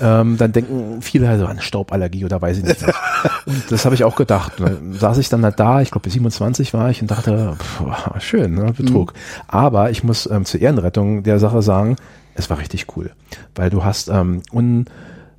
[0.00, 2.94] ähm, dann denken viele also an Stauballergie oder weiß ich nicht was.
[3.46, 4.54] und das habe ich auch gedacht.
[4.58, 8.54] Dann saß ich dann halt da, ich glaube 27 war ich und dachte, pff, schön,
[8.54, 9.12] ne, Betrug.
[9.12, 9.18] Mhm.
[9.48, 11.96] Aber ich muss ähm, zur Ehrenrettung der Sache sagen,
[12.34, 13.10] es war richtig cool.
[13.54, 14.86] Weil du hast ähm, un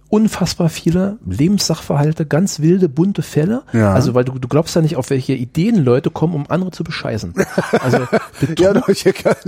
[0.09, 3.63] unfassbar viele Lebenssachverhalte, ganz wilde, bunte Fälle.
[3.73, 3.93] Ja.
[3.93, 6.83] Also, weil du, du glaubst ja nicht, auf welche Ideen Leute kommen, um andere zu
[6.83, 7.33] bescheißen.
[7.81, 8.07] Also
[8.57, 8.73] ja,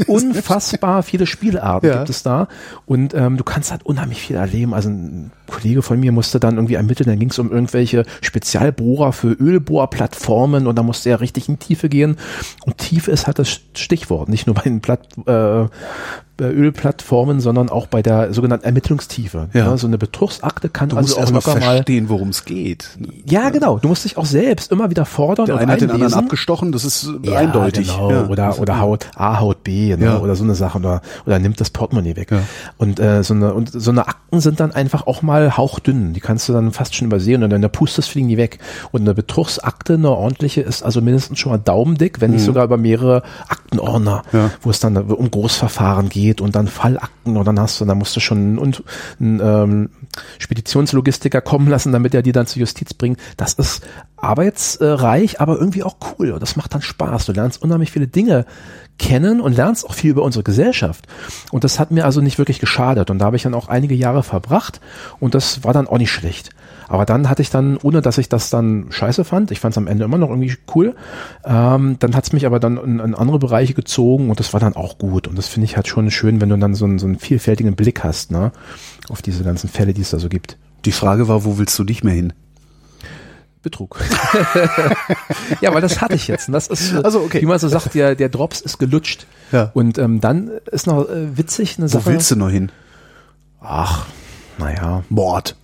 [0.08, 1.98] unfassbar viele Spielarten ja.
[1.98, 2.48] gibt es da.
[2.86, 4.74] Und ähm, du kannst halt unheimlich viel erleben.
[4.74, 9.14] Also ein Kollege von mir musste dann irgendwie ermitteln, dann ging es um irgendwelche Spezialbohrer
[9.14, 12.18] für Ölbohrplattformen und da musste er richtig in Tiefe gehen.
[12.66, 15.66] Und Tiefe ist halt das Stichwort, nicht nur bei den Platt, äh,
[16.40, 19.50] Ölplattformen, sondern auch bei der sogenannten Ermittlungstiefe.
[19.54, 19.66] Ja.
[19.66, 22.90] ja so eine Betrugsakte kann du also auch locker mal verstehen, worum es geht.
[23.26, 23.80] Ja, genau.
[23.80, 26.72] Du musst dich auch selbst immer wieder fordern der und eine hat den anderen abgestochen,
[26.72, 27.88] das ist ja, eindeutig.
[27.88, 28.12] Genau.
[28.12, 28.28] Ja.
[28.28, 30.20] Oder oder Haut A, Haut B, ne?
[30.20, 32.32] oder so eine Sache oder oder nimmt das Portemonnaie weg.
[32.78, 36.14] Und äh, so eine und so eine Akten sind dann einfach auch mal hauchdünn.
[36.14, 38.60] Die kannst du dann fast schon übersehen und dann der Pustes fliegen die weg.
[38.92, 42.46] Und eine Betrugsakte, eine ordentliche, ist also mindestens schon mal daumendick, wenn nicht mhm.
[42.46, 44.52] sogar über mehrere Aktenordner, ja.
[44.62, 47.98] wo es dann um Großverfahren geht geht und dann Fallakten und dann hast du, dann
[47.98, 48.76] musst du schon einen,
[49.20, 49.90] einen ähm,
[50.40, 53.20] Speditionslogistiker kommen lassen, damit er die dann zur Justiz bringt.
[53.38, 53.84] Das ist
[54.16, 57.28] arbeitsreich, aber irgendwie auch cool und das macht dann Spaß.
[57.28, 58.46] Du lernst unheimlich viele Dinge
[58.98, 61.08] kennen und lernst auch viel über unsere Gesellschaft.
[61.52, 63.10] Und das hat mir also nicht wirklich geschadet.
[63.10, 64.82] Und da habe ich dann auch einige Jahre verbracht
[65.20, 66.50] und das war dann auch nicht schlecht.
[66.88, 69.78] Aber dann hatte ich dann, ohne dass ich das dann scheiße fand, ich fand es
[69.78, 70.96] am Ende immer noch irgendwie cool,
[71.46, 74.60] ähm, dann hat es mich aber dann in, in, andere Bereiche gezogen und das war
[74.60, 75.28] dann auch gut.
[75.28, 77.76] Und das finde ich halt schon schön, wenn du dann so einen, so einen vielfältigen
[77.76, 78.52] Blick hast, ne,
[79.10, 80.58] auf diese ganzen Fälle, die es da so gibt.
[80.86, 82.34] Die Frage war, wo willst du nicht mehr hin?
[83.68, 84.00] Betrug.
[85.62, 86.48] ja, weil das hatte ich jetzt.
[86.48, 87.42] Und das ist, also, okay.
[87.42, 89.28] wie man so sagt, der, der Drops ist gelutscht.
[89.52, 89.72] Ja.
[89.74, 92.06] Und ähm, dann ist noch äh, witzig eine Sache.
[92.06, 92.72] Wo willst du noch hin?
[93.60, 94.06] Ach,
[94.58, 95.04] naja.
[95.10, 95.58] Mord.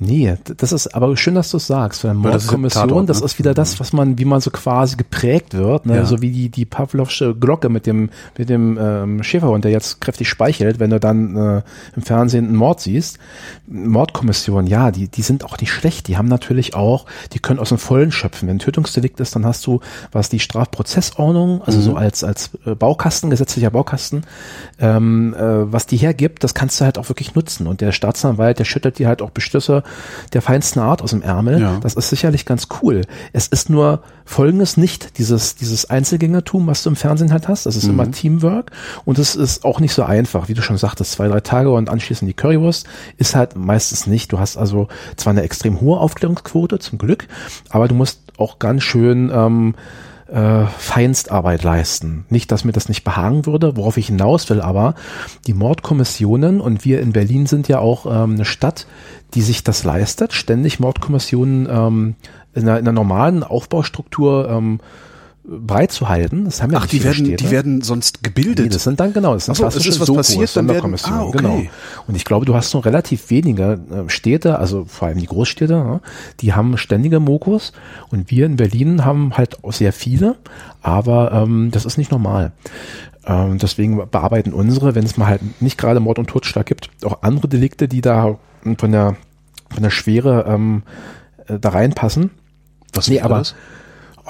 [0.00, 2.04] Nee, das ist aber schön, dass du es sagst.
[2.04, 3.26] Eine Mordkommission, das, ist, ne?
[3.26, 3.80] ist wieder das, mhm.
[3.80, 5.96] was man, wie man so quasi geprägt wird, ne?
[5.96, 6.04] Ja.
[6.04, 10.28] so wie die die Pavlovsche Glocke mit dem mit dem ähm, Schäferhund, der jetzt kräftig
[10.28, 11.62] speichelt, wenn du dann äh,
[11.96, 13.18] im Fernsehen einen Mord siehst.
[13.66, 16.06] Mordkommission, ja, die die sind auch nicht schlecht.
[16.06, 18.48] Die haben natürlich auch, die können aus dem Vollen schöpfen.
[18.48, 19.80] Wenn ein Tötungsdelikt ist, dann hast du
[20.12, 21.82] was die Strafprozessordnung, also mhm.
[21.82, 24.22] so als als äh, Baukasten, gesetzlicher Baukasten,
[24.78, 27.66] ähm, äh, was die hergibt, das kannst du halt auch wirklich nutzen.
[27.66, 29.82] Und der Staatsanwalt, der schüttelt dir halt auch Beschlüsse
[30.32, 31.60] der feinsten Art aus dem Ärmel.
[31.60, 31.78] Ja.
[31.80, 33.02] Das ist sicherlich ganz cool.
[33.32, 37.66] Es ist nur folgendes nicht, dieses, dieses Einzelgängertum, was du im Fernsehen halt hast.
[37.66, 37.90] Das ist mhm.
[37.90, 38.70] immer Teamwork
[39.04, 41.88] und es ist auch nicht so einfach, wie du schon sagtest, zwei, drei Tage und
[41.88, 42.86] anschließend die Currywurst
[43.16, 44.32] ist halt meistens nicht.
[44.32, 47.26] Du hast also zwar eine extrem hohe Aufklärungsquote, zum Glück,
[47.70, 49.74] aber du musst auch ganz schön ähm,
[50.28, 52.26] äh, Feinstarbeit leisten.
[52.28, 54.94] Nicht, dass mir das nicht behagen würde, worauf ich hinaus will, aber
[55.46, 58.86] die Mordkommissionen und wir in Berlin sind ja auch ähm, eine Stadt,
[59.34, 62.14] die sich das leistet, ständig Mordkommissionen ähm,
[62.54, 64.80] in, einer, in einer normalen Aufbaustruktur ähm,
[65.48, 66.44] beizuhalten.
[66.44, 67.44] Das haben ja Ach, die werden, Städte.
[67.44, 68.66] die werden sonst gebildet.
[68.66, 70.94] Nee, das sind dann genau, das sind so, klassische ist was Sokos, passiert, dann werden,
[71.04, 71.38] ah, okay.
[71.38, 71.62] genau.
[72.06, 76.00] Und ich glaube, du hast nur relativ wenige äh, Städte, also vor allem die Großstädte,
[76.40, 77.72] die haben ständige Mokos
[78.10, 80.36] und wir in Berlin haben halt auch sehr viele,
[80.82, 82.52] aber ähm, das ist nicht normal.
[83.26, 87.22] Ähm, deswegen bearbeiten unsere, wenn es mal halt nicht gerade Mord und Totschlag gibt, auch
[87.22, 88.38] andere Delikte, die da
[88.78, 89.16] von der
[89.70, 90.82] von der Schwere ähm,
[91.46, 92.30] äh, da reinpassen.
[92.92, 93.54] Was nee, aber das?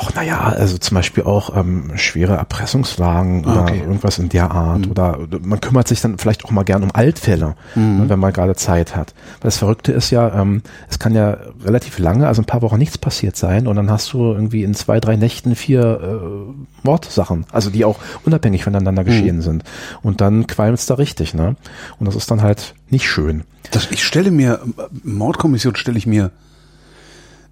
[0.00, 4.86] Ach, naja, also zum Beispiel auch ähm, schwere Erpressungswagen ah, oder irgendwas in der Art.
[4.86, 4.90] Mhm.
[4.92, 7.98] Oder, man kümmert sich dann vielleicht auch mal gern um Altfälle, mhm.
[7.98, 9.12] ne, wenn man gerade Zeit hat.
[9.40, 12.78] Weil das Verrückte ist ja, ähm, es kann ja relativ lange, also ein paar Wochen
[12.78, 17.46] nichts passiert sein und dann hast du irgendwie in zwei, drei Nächten vier äh, Mordsachen,
[17.50, 19.06] also die auch unabhängig voneinander mhm.
[19.06, 19.64] geschehen sind.
[20.02, 21.56] Und dann qualmt es da richtig, ne?
[21.98, 23.42] Und das ist dann halt nicht schön.
[23.72, 24.60] Das, ich stelle mir,
[25.02, 26.30] Mordkommission stelle ich mir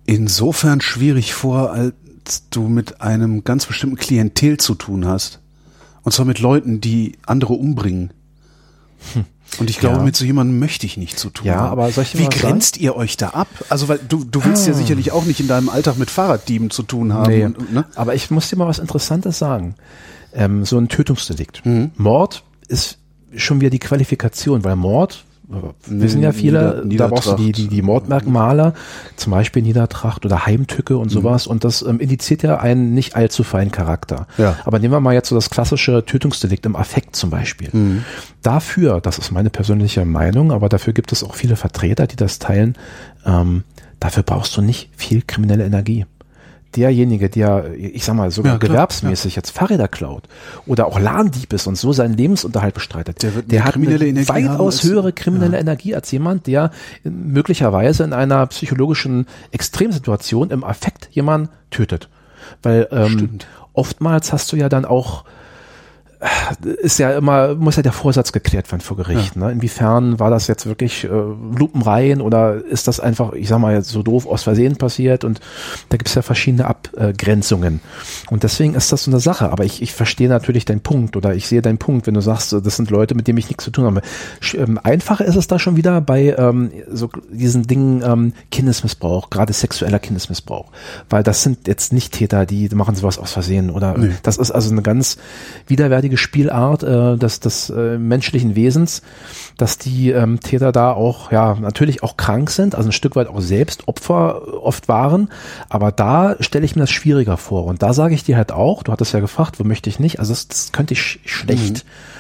[0.05, 1.93] insofern schwierig vor, als
[2.51, 5.41] du mit einem ganz bestimmten Klientel zu tun hast.
[6.03, 8.13] Und zwar mit Leuten, die andere umbringen.
[9.15, 9.25] Hm.
[9.59, 10.03] Und ich glaube, ja.
[10.03, 11.71] mit so jemandem möchte ich nicht zu tun ja, haben.
[11.71, 12.85] Aber soll ich Wie grenzt sagen?
[12.85, 13.49] ihr euch da ab?
[13.69, 14.73] Also, weil du, du willst ah.
[14.73, 17.33] ja sicherlich auch nicht in deinem Alltag mit Fahrraddieben zu tun haben.
[17.33, 17.45] Nee.
[17.45, 17.87] Und, ne?
[17.95, 19.75] Aber ich muss dir mal was Interessantes sagen.
[20.35, 21.65] Ähm, so ein Tötungsdelikt.
[21.65, 21.93] Mhm.
[21.97, 22.99] Mord ist
[23.35, 25.25] schon wieder die Qualifikation, weil Mord
[25.87, 28.75] wissen ja viele, Nieder da brauchst du die, die, die Mordmerkmale,
[29.17, 31.47] zum Beispiel Niedertracht oder Heimtücke und sowas.
[31.47, 31.53] Mhm.
[31.53, 34.27] Und das ähm, indiziert ja einen nicht allzu feinen Charakter.
[34.39, 34.57] Ja.
[34.65, 37.69] Aber nehmen wir mal jetzt so das klassische Tötungsdelikt im Affekt zum Beispiel.
[37.73, 38.05] Mhm.
[38.43, 42.39] Dafür, das ist meine persönliche Meinung, aber dafür gibt es auch viele Vertreter, die das
[42.39, 42.77] teilen,
[43.25, 43.65] ähm,
[44.01, 46.07] dafür brauchst du nicht viel kriminelle Energie
[46.77, 49.41] derjenige, der, ich sag mal, sogar ja, gewerbsmäßig ja.
[49.41, 50.25] jetzt Fahrräder klaut
[50.67, 54.85] oder auch Lahndieb ist und so seinen Lebensunterhalt bestreitet, der, der hat eine Energie weitaus
[54.85, 55.61] höhere kriminelle ja.
[55.61, 56.71] Energie als jemand, der
[57.05, 62.09] möglicherweise in einer psychologischen Extremsituation im Affekt jemanden tötet.
[62.63, 63.39] Weil ähm,
[63.73, 65.25] oftmals hast du ja dann auch
[66.83, 69.37] ist ja immer, muss ja der Vorsatz geklärt werden vor Gericht.
[69.37, 69.47] Ja.
[69.47, 69.53] Ne?
[69.53, 73.91] Inwiefern war das jetzt wirklich äh, Lupenreihen oder ist das einfach, ich sag mal jetzt
[73.91, 75.41] so doof aus Versehen passiert und
[75.89, 77.81] da gibt es ja verschiedene Abgrenzungen.
[78.31, 79.51] Und deswegen ist das so eine Sache.
[79.51, 82.53] Aber ich, ich verstehe natürlich deinen Punkt oder ich sehe deinen Punkt, wenn du sagst,
[82.53, 84.03] das sind Leute, mit denen ich nichts zu tun habe.
[84.55, 89.53] Ähm, einfacher ist es da schon wieder bei ähm, so diesen Dingen ähm, Kindesmissbrauch, gerade
[89.53, 90.71] sexueller Kindesmissbrauch.
[91.09, 94.11] Weil das sind jetzt nicht Täter, die machen sowas aus Versehen oder nee.
[94.23, 95.19] das ist also eine ganz
[95.67, 99.03] widerwärtige einzigartige Spielart äh, des, des äh, menschlichen Wesens,
[99.57, 103.29] dass die ähm, Täter da auch, ja, natürlich auch krank sind, also ein Stück weit
[103.29, 105.29] auch selbst Opfer oft waren,
[105.69, 107.67] aber da stelle ich mir das schwieriger vor.
[107.67, 110.19] Und da sage ich dir halt auch, du hattest ja gefragt, wo möchte ich nicht,
[110.19, 111.85] also das, das könnte ich schlecht.
[111.85, 112.16] Mhm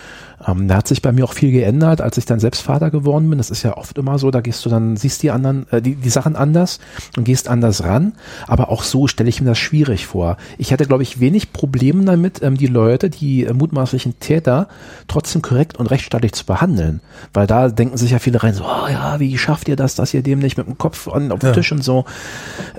[0.47, 3.28] ähm, da hat sich bei mir auch viel geändert, als ich dann selbst Vater geworden
[3.28, 3.39] bin.
[3.39, 5.94] Das ist ja oft immer so, da gehst du dann, siehst die anderen, äh, die,
[5.94, 6.78] die Sachen anders
[7.16, 8.12] und gehst anders ran.
[8.47, 10.36] Aber auch so stelle ich mir das schwierig vor.
[10.58, 14.68] Ich hatte, glaube ich, wenig Probleme damit, ähm, die Leute, die äh, mutmaßlichen Täter
[15.08, 17.00] trotzdem korrekt und rechtsstaatlich zu behandeln.
[17.32, 20.12] Weil da denken sich ja viele rein, so, oh ja, wie schafft ihr das, dass
[20.12, 21.55] ihr dem nicht mit dem Kopf an, auf den ja.
[21.55, 22.05] Tisch und so.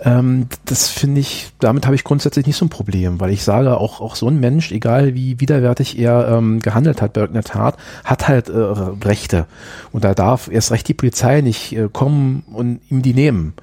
[0.04, 3.78] Ähm, das finde ich, damit habe ich grundsätzlich nicht so ein Problem, weil ich sage,
[3.78, 7.78] auch, auch so ein Mensch, egal wie widerwärtig er ähm, gehandelt hat bei irgendeiner Tat,
[8.04, 9.46] hat halt äh, Rechte.
[9.92, 13.54] Und da darf erst recht die Polizei nicht äh, kommen und ihm die nehmen.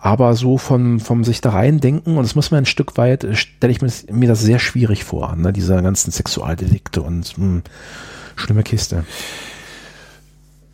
[0.00, 3.24] Aber so vom, vom sich da rein denken, und das muss man ein Stück weit,
[3.24, 7.36] äh, stelle ich mir das, mir das sehr schwierig vor, ne, diese ganzen Sexualdelikte und
[7.36, 7.62] mh, hm,
[8.36, 9.04] schlimme Kiste.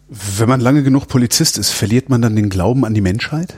[0.09, 3.55] Wenn man lange genug Polizist ist, verliert man dann den Glauben an die Menschheit?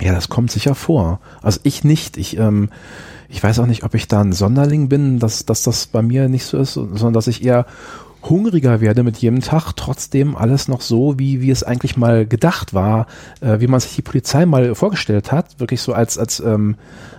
[0.00, 1.20] Ja, das kommt sicher vor.
[1.42, 2.16] Also ich nicht.
[2.16, 2.70] Ich, ähm,
[3.28, 6.28] ich weiß auch nicht, ob ich da ein Sonderling bin, dass, dass das bei mir
[6.28, 7.66] nicht so ist, sondern dass ich eher
[8.28, 12.74] hungriger werde mit jedem Tag, trotzdem alles noch so, wie, wie es eigentlich mal gedacht
[12.74, 13.06] war,
[13.40, 16.76] äh, wie man sich die Polizei mal vorgestellt hat, wirklich so als, als, ähm,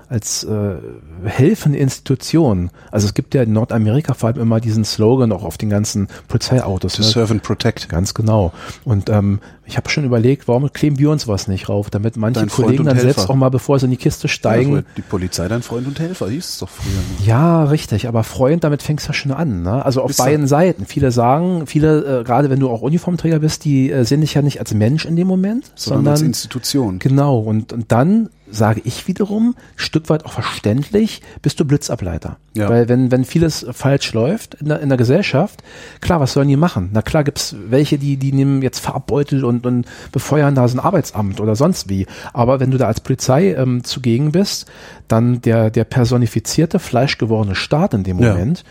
[0.10, 0.76] als äh,
[1.24, 2.70] helfende Institution.
[2.92, 6.08] Also es gibt ja in Nordamerika vor allem immer diesen Slogan auch auf den ganzen
[6.28, 6.94] Polizeiautos.
[6.94, 7.08] To ne?
[7.08, 7.90] serve and protect.
[7.90, 8.54] Ganz genau.
[8.84, 12.42] Und ähm, ich habe schon überlegt, warum kleben wir uns was nicht rauf, damit manche
[12.42, 13.14] dein Kollegen dann Helfer.
[13.14, 14.76] selbst auch mal, bevor sie in die Kiste steigen.
[14.76, 16.94] Ja, die Polizei dein Freund und Helfer, hieß es doch früher.
[17.26, 19.64] Ja, richtig, aber Freund, damit fängst du ja schon an.
[19.64, 19.84] Ne?
[19.84, 20.48] Also auf Bist beiden?
[20.48, 20.86] Seiten.
[20.86, 24.42] Viele sagen, viele, äh, gerade wenn du auch Uniformträger bist, die äh, sehen dich ja
[24.42, 27.00] nicht als Mensch in dem Moment, sondern, sondern als Institution.
[27.00, 32.38] Genau, und, und dann sage ich wiederum, Stück weit auch verständlich, bist du Blitzableiter.
[32.54, 32.70] Ja.
[32.70, 35.64] Weil wenn, wenn vieles falsch läuft in der, in der Gesellschaft,
[36.02, 36.90] klar, was sollen die machen?
[36.94, 40.80] Na klar gibt's welche, die, die nehmen jetzt Farbbeutel und, und befeuern da so ein
[40.80, 42.06] Arbeitsamt oder sonst wie.
[42.34, 44.72] Aber wenn du da als Polizei ähm, zugegen bist,
[45.08, 48.16] dann der, der personifizierte, fleischgewordene Staat in dem.
[48.18, 48.64] Moment,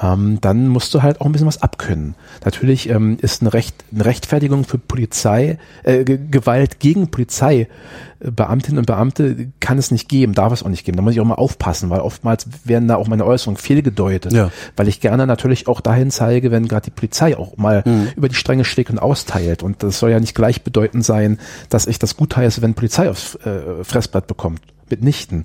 [0.00, 2.14] ähm, dann musst du halt auch ein bisschen was abkönnen.
[2.44, 7.68] Natürlich ähm, ist eine, Recht, eine Rechtfertigung für Polizei, äh, Ge- Gewalt gegen Polizei,
[8.20, 10.96] äh, Beamtinnen und Beamte kann es nicht geben, darf es auch nicht geben.
[10.96, 14.32] Da muss ich auch mal aufpassen, weil oftmals werden da auch meine Äußerungen fehlgedeutet.
[14.32, 14.50] Ja.
[14.76, 18.08] Weil ich gerne natürlich auch dahin zeige, wenn gerade die Polizei auch mal Mhm.
[18.16, 19.62] über die Stränge schlägt und austeilt.
[19.62, 21.38] Und das soll ja nicht gleichbedeutend sein,
[21.68, 24.60] dass ich das gutheiße, wenn Polizei aufs äh, Fressblatt bekommt.
[24.92, 25.44] Mitnichten.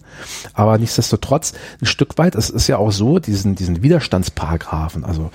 [0.53, 5.31] Aber nichtsdestotrotz, ein Stück weit, es ist ja auch so, diesen, diesen Widerstandsparagraphen, also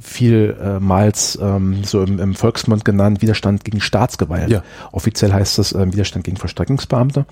[0.00, 4.50] vielmals ähm, so im, im Volksmund genannt, Widerstand gegen Staatsgewalt.
[4.50, 4.62] Ja.
[4.92, 7.26] Offiziell heißt das ähm, Widerstand gegen Vollstreckungsbeamte.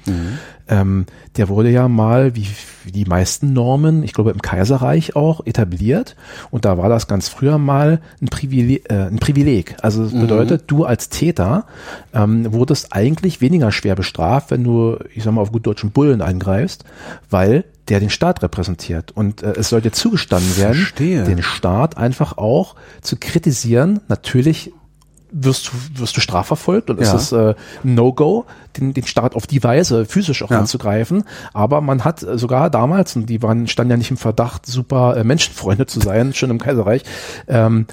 [0.69, 2.47] Ähm, der wurde ja mal, wie,
[2.85, 6.17] wie die meisten Normen, ich glaube im Kaiserreich auch, etabliert.
[6.51, 8.91] Und da war das ganz früher mal ein Privileg.
[8.91, 9.77] Äh, ein Privileg.
[9.83, 11.67] Also das bedeutet, du als Täter
[12.13, 16.21] ähm, wurdest eigentlich weniger schwer bestraft, wenn du, ich sag mal, auf gut deutschen Bullen
[16.21, 16.85] eingreifst,
[17.31, 19.13] weil der den Staat repräsentiert.
[19.13, 21.25] Und äh, es soll dir zugestanden werden, Verstehe.
[21.25, 24.01] den Staat einfach auch zu kritisieren.
[24.09, 24.73] Natürlich
[25.33, 27.15] wirst du, wirst du strafverfolgt und Ja.
[27.15, 28.47] es ist äh, ein No-Go,
[28.79, 30.61] den, den Staat auf die Weise physisch auch Ja.
[30.61, 31.25] anzugreifen.
[31.53, 35.17] Aber man hat äh, sogar damals, und die waren, standen ja nicht im Verdacht, super
[35.17, 37.03] äh, Menschenfreunde zu sein, schon im Kaiserreich,
[37.49, 37.87] ähm,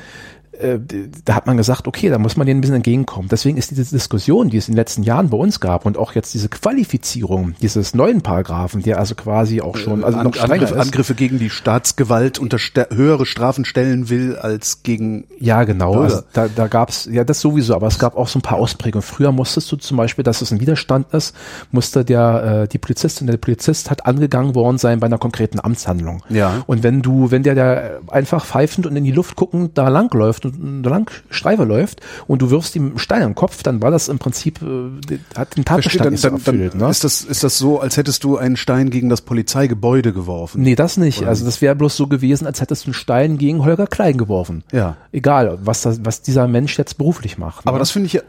[0.59, 0.80] äh,
[1.25, 3.27] da hat man gesagt, okay, da muss man denen ein bisschen entgegenkommen.
[3.30, 6.14] Deswegen ist diese Diskussion, die es in den letzten Jahren bei uns gab und auch
[6.14, 10.53] jetzt diese Qualifizierung dieses neuen Paragraphen, der also quasi auch schon, also An, noch strenger
[10.53, 10.80] Angriffe, ist.
[10.82, 16.01] Angriffe gegen die Staatsgewalt unter sta- höhere Strafen stellen will als gegen Ja, genau.
[16.01, 19.01] Also da, da gab's ja das sowieso, aber es gab auch so ein paar Ausprägungen.
[19.01, 21.35] Früher musstest du zum Beispiel, dass es ein Widerstand ist,
[21.72, 26.23] musste der äh, die Polizistin, der Polizist hat angegangen worden sein bei einer konkreten Amtshandlung.
[26.30, 26.64] Ja.
[26.67, 30.09] Und wenn du, wenn der da einfach pfeifend und in die Luft guckend da lang
[30.51, 34.09] da lang Streife läuft und du wirfst ihm einen Stein im Kopf, dann war das
[34.09, 36.75] im Prinzip äh, hat den Tatbestand dann, nicht dann, dann erfüllt.
[36.75, 36.89] Ne?
[36.89, 40.61] ist das ist das so, als hättest du einen Stein gegen das Polizeigebäude geworfen.
[40.61, 41.23] Nee, das nicht.
[41.23, 44.63] Also das wäre bloß so gewesen, als hättest du einen Stein gegen Holger Klein geworfen.
[44.72, 44.97] Ja.
[45.11, 47.67] Egal, was, das, was dieser Mensch jetzt beruflich macht.
[47.67, 47.80] Aber ne?
[47.80, 48.22] das finde ich ja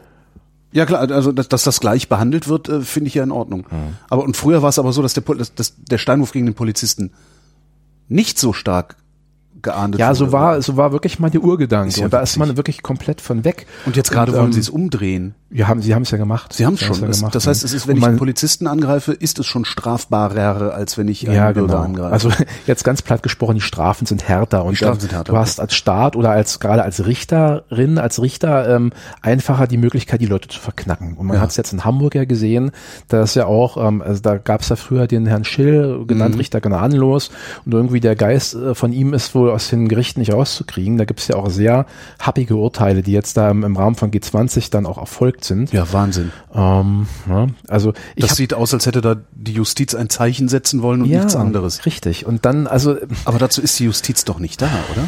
[0.71, 3.65] ja klar, also dass, dass das gleich behandelt wird, äh, finde ich ja in Ordnung.
[4.09, 7.11] Aber und früher war es aber so, dass der dass der Steinwurf gegen den Polizisten
[8.09, 8.97] nicht so stark
[9.65, 10.15] geahndet Ja, wurde.
[10.17, 11.89] so war, so war wirklich mal die Urgedanke.
[11.89, 13.65] Ist ja und da ist man wirklich komplett von weg.
[13.85, 15.35] Und jetzt gerade Und, wollen ähm, sie es umdrehen.
[15.51, 16.53] Ja, haben, sie haben es ja gemacht.
[16.53, 16.99] Sie haben es schon.
[17.01, 19.39] ja Es- gemacht, das heißt, es ist, wenn Und ich man, einen Polizisten angreife, ist
[19.39, 21.79] es schon strafbarer, als wenn ich einen ja, Bürger genau.
[21.83, 22.13] angreife.
[22.13, 22.29] Also
[22.67, 25.59] jetzt ganz platt gesprochen, die Strafen sind härter und Strafen ähm, sind härter, du hast
[25.59, 30.47] als Staat oder als gerade als Richterin, als Richter ähm, einfacher die Möglichkeit, die Leute
[30.47, 31.13] zu verknacken.
[31.15, 31.41] Und man Ja.
[31.41, 32.71] hat es jetzt in Hamburg ja gesehen,
[33.07, 36.35] da ist ja auch, ähm, also da gab es ja früher den Herrn Schill, genannt
[36.35, 36.39] Mhm.
[36.39, 37.29] Richter gnadenlos,
[37.65, 40.97] und irgendwie der Geist äh, von ihm ist wohl aus den Gerichten nicht rauszukriegen.
[40.97, 41.85] Da gibt es ja auch sehr
[42.19, 45.71] happige Urteile, die jetzt da im, im Rahmen von G20 dann auch erfolgt sind.
[45.73, 46.31] ja, Wahnsinn.
[46.53, 50.47] Ähm, ja, also ich Das hab- sieht aus, als hätte da die Justiz ein Zeichen
[50.49, 51.85] setzen wollen und ja, nichts anderes.
[51.85, 52.25] Richtig.
[52.25, 55.07] Und dann, also, Aber dazu ist die Justiz doch nicht da, oder?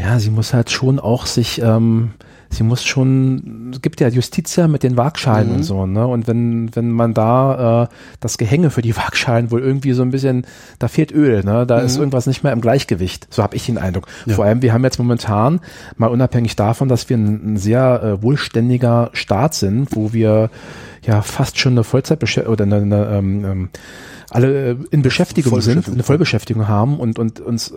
[0.00, 2.10] ja, sie muss halt schon auch sich, ähm,
[2.50, 5.54] sie muss schon, es gibt ja Justiz ja mit den Waagschalen Mhm.
[5.56, 6.06] und so, ne?
[6.06, 7.88] Und wenn, wenn man da äh,
[8.20, 10.46] das Gehänge für die Waagschalen wohl irgendwie so ein bisschen,
[10.78, 11.66] da fehlt Öl, ne?
[11.66, 13.26] Da ist irgendwas nicht mehr im Gleichgewicht.
[13.30, 14.06] So habe ich den Eindruck.
[14.24, 14.30] Mhm.
[14.30, 14.36] Ja.
[14.36, 15.60] Vor allem, wir haben jetzt momentan,
[15.96, 20.50] mal unabhängig davon, dass wir ein, ein sehr äh, wohlständiger Staat sind, wo wir
[21.02, 23.68] ja fast schon eine Vollzeitbeschäftigung oder eine, eine ähm, ähm,
[24.30, 27.72] alle in Beschäftigung sind, eine Vollbeschäftigung haben und, und uns,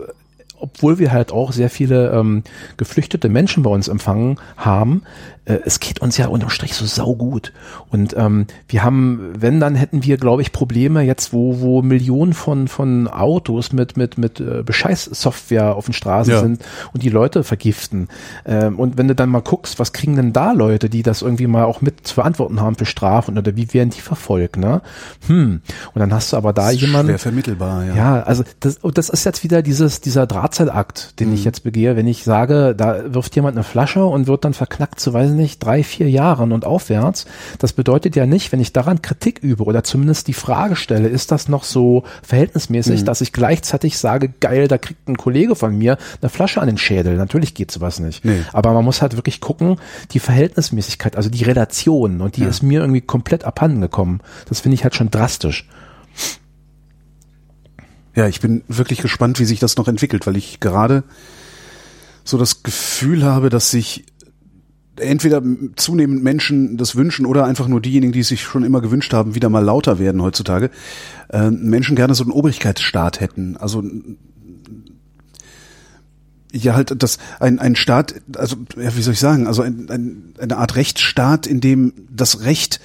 [0.62, 2.44] obwohl wir halt auch sehr viele ähm,
[2.76, 5.02] geflüchtete Menschen bei uns empfangen haben,
[5.44, 7.52] äh, es geht uns ja unterm Strich so saugut.
[7.90, 12.32] Und ähm, wir haben, wenn, dann hätten wir, glaube ich, Probleme jetzt, wo, wo Millionen
[12.32, 16.40] von, von Autos mit, mit, mit äh, Bescheißsoftware auf den Straßen Ja.
[16.40, 16.62] sind
[16.92, 18.08] und die Leute vergiften.
[18.46, 21.46] Ähm, und wenn du dann mal guckst, was kriegen denn da Leute, die das irgendwie
[21.46, 24.80] mal auch mit zu verantworten haben für Strafen oder wie werden die verfolgt, ne?
[25.26, 25.60] Hm.
[25.94, 27.08] Und dann hast du aber da jemanden.
[27.10, 27.94] Schwer vermittelbar, ja.
[27.94, 31.34] Ja, also das, und das ist jetzt wieder dieses, dieser Drahtseilakt, den Mhm.
[31.34, 35.00] ich jetzt begehe, wenn ich sage, da wirft jemand eine Flasche und wird dann verknackt
[35.00, 37.24] zu, weiß ich nicht, drei, vier Jahren und aufwärts.
[37.58, 41.30] Das bedeutet ja nicht, wenn ich daran Kritik übe oder zumindest die Frage stelle, ist
[41.30, 43.04] das noch so verhältnismäßig, Mhm.
[43.06, 46.78] dass ich gleichzeitig sage, geil, da kriegt ein Kollege von mir eine Flasche an den
[46.78, 47.16] Schädel.
[47.16, 48.24] Natürlich geht sowas nicht.
[48.24, 48.42] Nee.
[48.52, 49.76] Aber man muss halt wirklich gucken,
[50.12, 52.48] die Verhältnismäßigkeit, also die Relation und die Ja.
[52.48, 54.20] ist mir irgendwie komplett abhanden gekommen.
[54.48, 55.68] Das finde ich halt schon drastisch.
[58.14, 61.02] Ja, ich bin wirklich gespannt, wie sich das noch entwickelt, weil ich gerade
[62.24, 64.04] so das Gefühl habe, dass sich
[64.96, 65.42] entweder
[65.76, 69.34] zunehmend Menschen das wünschen oder einfach nur diejenigen, die es sich schon immer gewünscht haben,
[69.34, 70.70] wieder mal lauter werden heutzutage,
[71.30, 73.56] äh, Menschen gerne so einen Obrigkeitsstaat hätten.
[73.56, 73.82] Also
[76.52, 80.34] ja halt das ein ein Staat, also ja, wie soll ich sagen, also ein, ein,
[80.38, 82.80] eine Art Rechtsstaat, in dem das Recht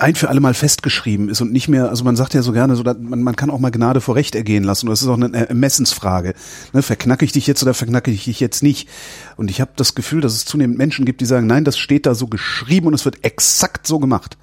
[0.00, 2.74] ein für alle Mal festgeschrieben ist und nicht mehr, also man sagt ja so gerne,
[2.76, 4.86] so, man, man kann auch mal Gnade vor Recht ergehen lassen.
[4.86, 6.34] Das ist auch eine Ermessensfrage.
[6.72, 8.88] Ne, verknacke ich dich jetzt oder verknacke ich dich jetzt nicht?
[9.36, 12.06] Und ich habe das Gefühl, dass es zunehmend Menschen gibt, die sagen, nein, das steht
[12.06, 14.36] da so geschrieben und es wird exakt so gemacht.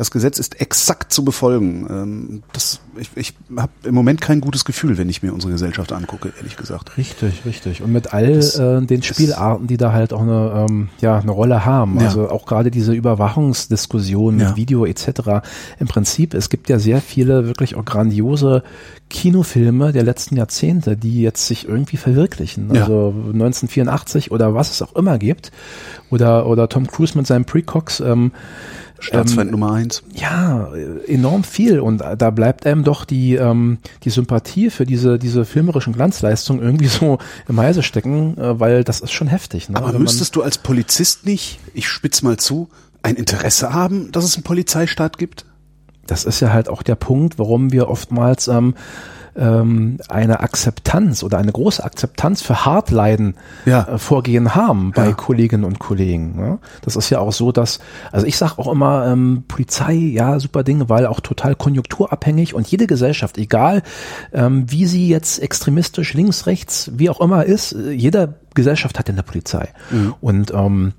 [0.00, 1.86] Das Gesetz ist exakt zu befolgen.
[1.90, 5.92] Ähm, das, ich ich habe im Moment kein gutes Gefühl, wenn ich mir unsere Gesellschaft
[5.92, 6.96] angucke, ehrlich gesagt.
[6.96, 7.82] Richtig, richtig.
[7.82, 11.30] Und mit all das, äh, den Spielarten, die da halt auch eine, ähm, ja, eine
[11.30, 12.00] Rolle haben.
[12.00, 12.06] Ja.
[12.06, 14.56] Also auch gerade diese Überwachungsdiskussion mit ja.
[14.56, 15.42] Video etc.
[15.78, 18.62] Im Prinzip, es gibt ja sehr viele wirklich auch grandiose
[19.10, 22.74] Kinofilme der letzten Jahrzehnte, die jetzt sich irgendwie verwirklichen.
[22.74, 22.82] Ja.
[22.82, 25.52] Also 1984 oder was es auch immer gibt.
[26.08, 28.00] Oder, oder Tom Cruise mit seinem Precox.
[28.00, 28.32] Ähm,
[29.00, 30.02] Staatsfeind ähm, Nummer eins.
[30.14, 30.72] Ja,
[31.06, 31.80] enorm viel.
[31.80, 36.86] Und da bleibt einem doch die, ähm, die Sympathie für diese, diese filmerischen Glanzleistungen irgendwie
[36.86, 39.68] so im Halse stecken, äh, weil das ist schon heftig.
[39.68, 39.76] Ne?
[39.76, 42.68] Aber Wenn müsstest du als Polizist nicht, ich spitz mal zu,
[43.02, 45.46] ein Interesse haben, dass es einen Polizeistaat gibt?
[46.06, 48.74] Das ist ja halt auch der Punkt, warum wir oftmals ähm,
[49.36, 53.34] ähm, eine Akzeptanz oder eine große Akzeptanz für Hardleiden
[53.66, 53.86] ja.
[53.88, 55.12] äh, Vorgehen haben bei ja.
[55.12, 56.36] Kolleginnen und Kollegen.
[56.36, 56.58] Ne?
[56.82, 57.80] Das ist ja auch so, dass,
[58.12, 62.66] also ich sage auch immer, ähm, Polizei, ja, super Dinge, weil auch total konjunkturabhängig und
[62.66, 63.82] jede Gesellschaft, egal
[64.32, 69.08] ähm, wie sie jetzt extremistisch links, rechts, wie auch immer ist, äh, jede Gesellschaft hat
[69.08, 69.68] ja eine Polizei.
[69.90, 70.14] Mhm.
[70.20, 70.92] Und ähm,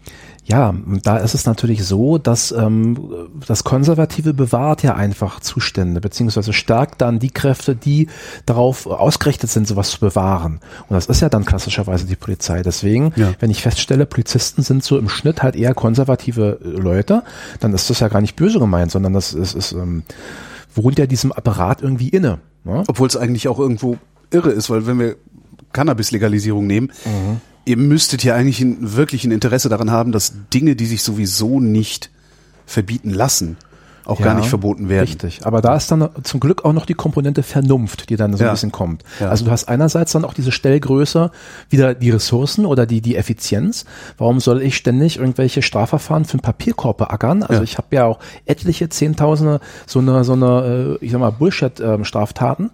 [0.51, 6.51] ja, da ist es natürlich so, dass ähm, das Konservative bewahrt ja einfach Zustände, beziehungsweise
[6.51, 8.07] stärkt dann die Kräfte, die
[8.45, 10.59] darauf ausgerichtet sind, sowas zu bewahren.
[10.89, 12.63] Und das ist ja dann klassischerweise die Polizei.
[12.63, 13.33] Deswegen, ja.
[13.39, 17.23] wenn ich feststelle, Polizisten sind so im Schnitt halt eher konservative Leute,
[17.61, 20.03] dann ist das ja gar nicht böse gemeint, sondern das ist, ist ähm,
[20.75, 22.39] wohnt ja diesem Apparat irgendwie inne.
[22.65, 22.83] Ne?
[22.87, 23.97] Obwohl es eigentlich auch irgendwo
[24.31, 25.15] irre ist, weil wenn wir
[25.71, 30.75] Cannabis-Legalisierung nehmen, mhm ihr müsstet ja eigentlich ein, wirklich ein Interesse daran haben, dass Dinge,
[30.75, 32.09] die sich sowieso nicht
[32.65, 33.57] verbieten lassen,
[34.05, 35.07] auch ja, gar nicht verboten werden.
[35.07, 35.45] Richtig.
[35.45, 38.49] Aber da ist dann zum Glück auch noch die Komponente Vernunft, die dann so ja.
[38.49, 39.03] ein bisschen kommt.
[39.19, 39.29] Ja.
[39.29, 41.31] Also du hast einerseits dann auch diese Stellgröße,
[41.69, 43.85] wieder die Ressourcen oder die, die Effizienz.
[44.17, 47.43] Warum soll ich ständig irgendwelche Strafverfahren für einen Papierkorb beackern?
[47.43, 51.31] Also ich habe ja auch etliche Zehntausende so eine, so eine, äh, ich sag mal,
[51.31, 52.63] Bullshit-Straftaten.
[52.63, 52.69] Ähm,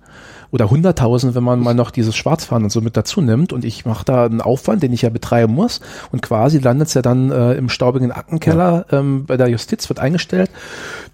[0.51, 3.85] oder hunderttausend, wenn man mal noch dieses Schwarzfahren und so mit dazu nimmt und ich
[3.85, 7.31] mache da einen Aufwand, den ich ja betreiben muss und quasi landet es ja dann
[7.31, 8.99] äh, im staubigen Aktenkeller ja.
[8.99, 10.49] ähm, bei der Justiz, wird eingestellt.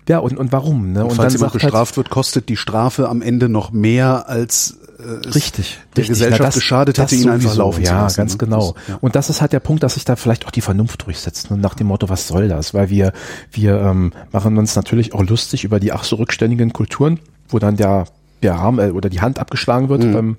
[0.08, 0.92] Ja, und, und warum?
[0.92, 1.04] Ne?
[1.04, 4.28] Und, und falls jemand halt bestraft halt, wird, kostet die Strafe am Ende noch mehr
[4.28, 6.08] als äh, richtig, der richtig.
[6.10, 8.18] Gesellschaft Na, das, geschadet hätte, ihn einfach laufen ja, zu lassen.
[8.18, 8.38] Ganz ne?
[8.38, 8.74] genau.
[8.74, 8.98] Das, ja.
[9.02, 11.52] Und das ist halt der Punkt, dass sich da vielleicht auch die Vernunft durchsetzt.
[11.52, 11.58] Ne?
[11.58, 12.74] Nach dem Motto, was soll das?
[12.74, 13.14] Weil wir,
[13.52, 17.76] wir ähm, machen uns natürlich auch lustig über die ach so rückständigen Kulturen, wo dann
[17.78, 18.06] der
[18.44, 20.14] der Arm äh, oder die Hand abgeschlagen wird mhm.
[20.14, 20.38] beim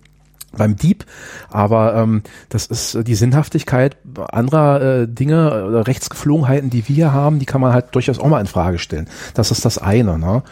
[0.56, 1.04] beim Dieb,
[1.50, 3.96] aber ähm, das ist die Sinnhaftigkeit
[4.30, 8.40] anderer äh, Dinge oder Rechtsgeflogenheiten, die wir haben, die kann man halt durchaus auch mal
[8.40, 9.08] in Frage stellen.
[9.34, 10.18] Das ist das eine.
[10.18, 10.42] Ne?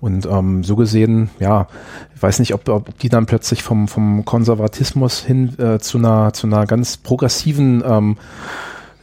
[0.00, 1.68] Und ähm, so gesehen, ja,
[2.14, 6.32] ich weiß nicht, ob, ob die dann plötzlich vom vom Konservatismus hin äh, zu einer
[6.32, 8.16] zu einer ganz progressiven ähm,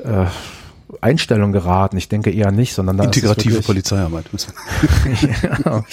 [0.03, 0.25] äh,
[1.01, 1.97] Einstellung geraten.
[1.97, 4.25] Ich denke eher nicht, sondern da integrative Polizeiarbeit.
[5.65, 5.83] ja.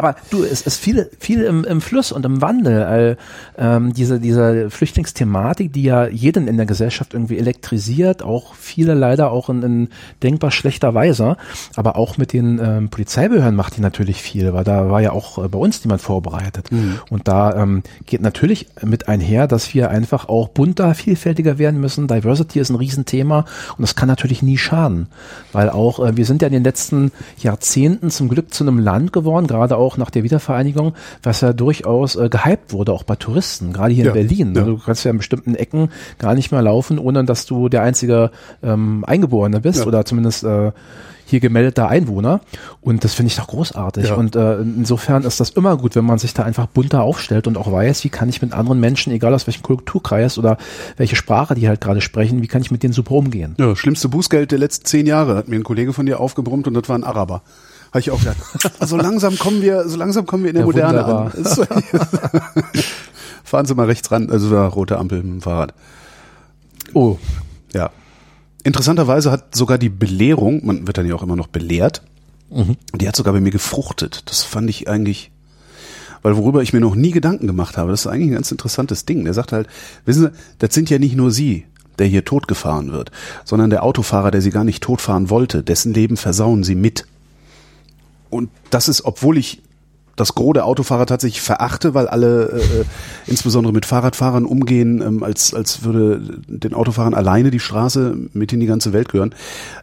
[0.00, 3.16] Aber du, es ist viel, viel im, im Fluss und im Wandel.
[3.58, 8.94] Äh, ähm, diese, diese Flüchtlingsthematik, die ja jeden in der Gesellschaft irgendwie elektrisiert, auch viele
[8.94, 9.88] leider auch in, in
[10.22, 11.36] denkbar schlechter Weise.
[11.76, 15.36] Aber auch mit den ähm, Polizeibehörden macht die natürlich viel, weil da war ja auch
[15.36, 16.72] äh, bei uns niemand vorbereitet.
[16.72, 17.00] Mhm.
[17.10, 22.08] Und da ähm, geht natürlich mit einher, dass wir einfach auch bunter, vielfältiger werden müssen.
[22.08, 23.40] Diversity ist ein Riesenthema
[23.76, 25.08] und das kann natürlich nie schaden.
[25.52, 29.12] Weil auch, äh, wir sind ja in den letzten Jahrzehnten zum Glück zu einem Land
[29.12, 33.72] geworden, gerade auch nach der Wiedervereinigung, was ja durchaus äh, gehypt wurde, auch bei Touristen,
[33.72, 34.54] gerade hier ja, in Berlin.
[34.54, 34.60] Ja.
[34.60, 37.82] Also du kannst ja in bestimmten Ecken gar nicht mehr laufen, ohne dass du der
[37.82, 38.30] einzige
[38.62, 39.86] ähm, Eingeborene bist ja.
[39.86, 40.70] oder zumindest äh,
[41.26, 42.40] hier gemeldeter Einwohner.
[42.80, 44.08] Und das finde ich doch großartig.
[44.08, 44.14] Ja.
[44.14, 47.56] Und äh, insofern ist das immer gut, wenn man sich da einfach bunter aufstellt und
[47.56, 50.58] auch weiß, wie kann ich mit anderen Menschen, egal aus welchem Kulturkreis oder
[50.96, 53.54] welche Sprache die halt gerade sprechen, wie kann ich mit denen super umgehen.
[53.58, 56.74] Ja, schlimmste Bußgeld der letzten zehn Jahre hat mir ein Kollege von dir aufgebrummt und
[56.74, 57.42] das war ein Araber.
[57.90, 58.38] Habe ich auch gedacht.
[58.86, 61.32] So langsam kommen wir, so langsam kommen wir in der ja, Moderne wunderbar.
[61.34, 62.64] an.
[63.44, 65.74] Fahren Sie mal rechts ran, also da rote Ampel mit dem Fahrrad.
[66.94, 67.18] Oh.
[67.72, 67.90] Ja.
[68.62, 72.02] Interessanterweise hat sogar die Belehrung, man wird dann ja auch immer noch belehrt,
[72.50, 72.76] mhm.
[72.94, 74.22] die hat sogar bei mir gefruchtet.
[74.26, 75.30] Das fand ich eigentlich,
[76.22, 79.04] weil worüber ich mir noch nie Gedanken gemacht habe, das ist eigentlich ein ganz interessantes
[79.06, 79.24] Ding.
[79.24, 79.66] Der sagt halt,
[80.04, 81.66] wissen Sie, das sind ja nicht nur Sie,
[81.98, 83.10] der hier totgefahren wird,
[83.44, 87.06] sondern der Autofahrer, der sie gar nicht totfahren wollte, dessen Leben versauen sie mit.
[88.30, 89.62] Und das ist, obwohl ich
[90.16, 92.84] das Gros der Autofahrer tatsächlich verachte, weil alle äh,
[93.26, 98.60] insbesondere mit Fahrradfahrern umgehen, ähm, als, als würde den Autofahrern alleine die Straße mit in
[98.60, 99.34] die ganze Welt gehören,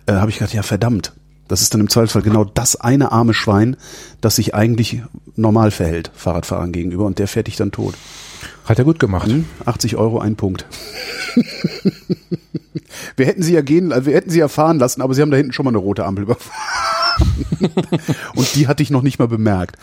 [0.06, 1.14] äh, habe ich gedacht, ja verdammt,
[1.48, 3.78] das ist dann im Zweifelsfall genau das eine arme Schwein,
[4.22, 5.02] das sich eigentlich
[5.36, 7.96] normal verhält, Fahrradfahrern gegenüber, und der fährt dich dann tot.
[8.66, 9.28] Hat er gut gemacht.
[9.28, 9.46] Hm?
[9.66, 10.66] 80 Euro, ein Punkt.
[13.16, 15.38] wir hätten sie ja gehen, wir hätten sie ja fahren lassen, aber sie haben da
[15.38, 16.87] hinten schon mal eine rote Ampel überfahren.
[18.36, 19.78] und die hatte ich noch nicht mal bemerkt.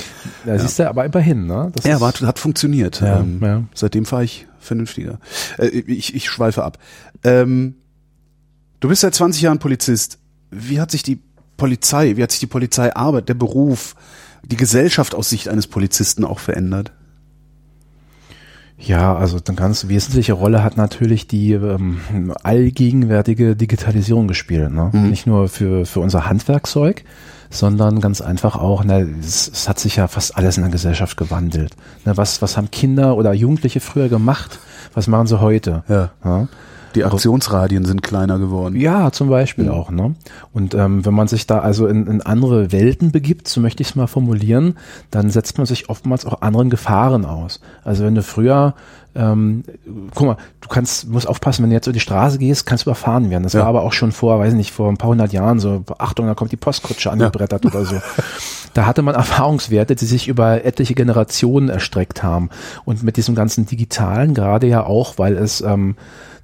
[0.44, 0.60] Ja, ja.
[0.60, 1.70] siehst du, aber immerhin, ne?
[1.74, 3.00] Das ja, war, hat funktioniert.
[3.00, 3.62] Ja, ähm, ja.
[3.74, 5.18] Seitdem fahre ich vernünftiger.
[5.58, 6.78] Äh, ich, ich schweife ab.
[7.22, 7.76] Ähm,
[8.80, 10.18] du bist seit 20 Jahren Polizist.
[10.50, 11.20] Wie hat sich die
[11.56, 13.94] Polizei, wie hat sich die Polizeiarbeit, der Beruf,
[14.42, 16.92] die Gesellschaft aus Sicht eines Polizisten auch verändert?
[18.86, 24.72] Ja, also eine ganz wesentliche Rolle hat natürlich die ähm, allgegenwärtige Digitalisierung gespielt.
[24.72, 24.90] Ne?
[24.92, 25.10] Mhm.
[25.10, 27.04] Nicht nur für, für unser Handwerkzeug,
[27.50, 31.16] sondern ganz einfach auch, ne, es, es hat sich ja fast alles in der Gesellschaft
[31.16, 31.74] gewandelt.
[32.04, 34.58] Ne, was, was haben Kinder oder Jugendliche früher gemacht?
[34.92, 35.82] Was machen sie heute?
[35.88, 36.10] Ja.
[36.24, 36.48] ja?
[36.94, 38.76] Die Aktionsradien sind kleiner geworden.
[38.76, 39.70] Ja, zum Beispiel mhm.
[39.70, 39.90] auch.
[39.90, 40.14] Ne?
[40.52, 43.90] Und ähm, wenn man sich da also in, in andere Welten begibt, so möchte ich
[43.90, 44.76] es mal formulieren,
[45.10, 47.60] dann setzt man sich oftmals auch anderen Gefahren aus.
[47.84, 48.74] Also wenn du früher
[49.16, 49.62] ähm,
[50.14, 52.90] guck mal, du kannst, musst aufpassen, wenn du jetzt über die Straße gehst, kannst du
[52.90, 53.44] überfahren werden.
[53.44, 53.60] Das ja.
[53.60, 56.34] war aber auch schon vor, weiß nicht, vor ein paar hundert Jahren so, Achtung, da
[56.34, 57.70] kommt die Postkutsche angebrettert ja.
[57.70, 58.00] oder so.
[58.74, 62.50] Da hatte man Erfahrungswerte, die sich über etliche Generationen erstreckt haben.
[62.84, 65.94] Und mit diesem ganzen Digitalen gerade ja auch, weil es ähm,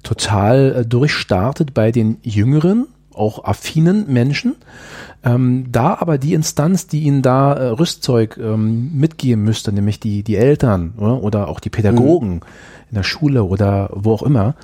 [0.03, 4.55] total äh, durchstartet bei den Jüngeren, auch affinen Menschen.
[5.23, 10.23] Ähm, da aber die Instanz, die ihnen da äh, Rüstzeug ähm, mitgeben müsste, nämlich die,
[10.23, 12.41] die Eltern oder, oder auch die Pädagogen mhm.
[12.89, 14.55] in der Schule oder wo auch immer,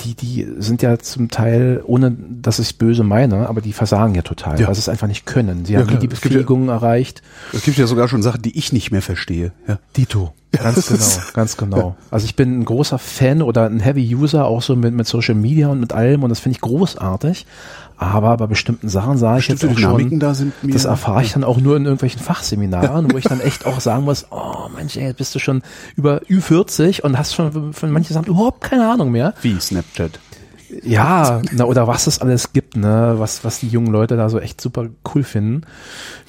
[0.00, 4.22] die, die sind ja zum Teil, ohne dass ich böse meine, aber die versagen ja
[4.22, 4.66] total, ja.
[4.66, 5.64] weil sie es einfach nicht können.
[5.64, 7.22] Sie ja, haben nie die Befähigung ja, erreicht.
[7.52, 9.52] Es gibt ja sogar schon Sachen, die ich nicht mehr verstehe.
[9.66, 9.78] Ja.
[9.96, 10.34] Dito.
[10.52, 11.96] Ganz genau, ganz genau.
[12.10, 15.34] Also ich bin ein großer Fan oder ein Heavy User auch so mit, mit Social
[15.34, 17.46] Media und mit allem und das finde ich großartig.
[17.98, 21.58] Aber bei bestimmten Sachen sage ich jetzt auch schon, da das erfahre ich dann auch
[21.58, 25.16] nur in irgendwelchen Fachseminaren, wo ich dann echt auch sagen muss, oh Mensch, ey, jetzt
[25.16, 25.62] bist du schon
[25.96, 29.32] über Ü40 und hast schon von manchen Sachen überhaupt keine Ahnung mehr.
[29.40, 30.20] Wie Snapchat?
[30.82, 34.38] Ja, na, oder was es alles gibt, ne, was, was die jungen Leute da so
[34.38, 35.62] echt super cool finden.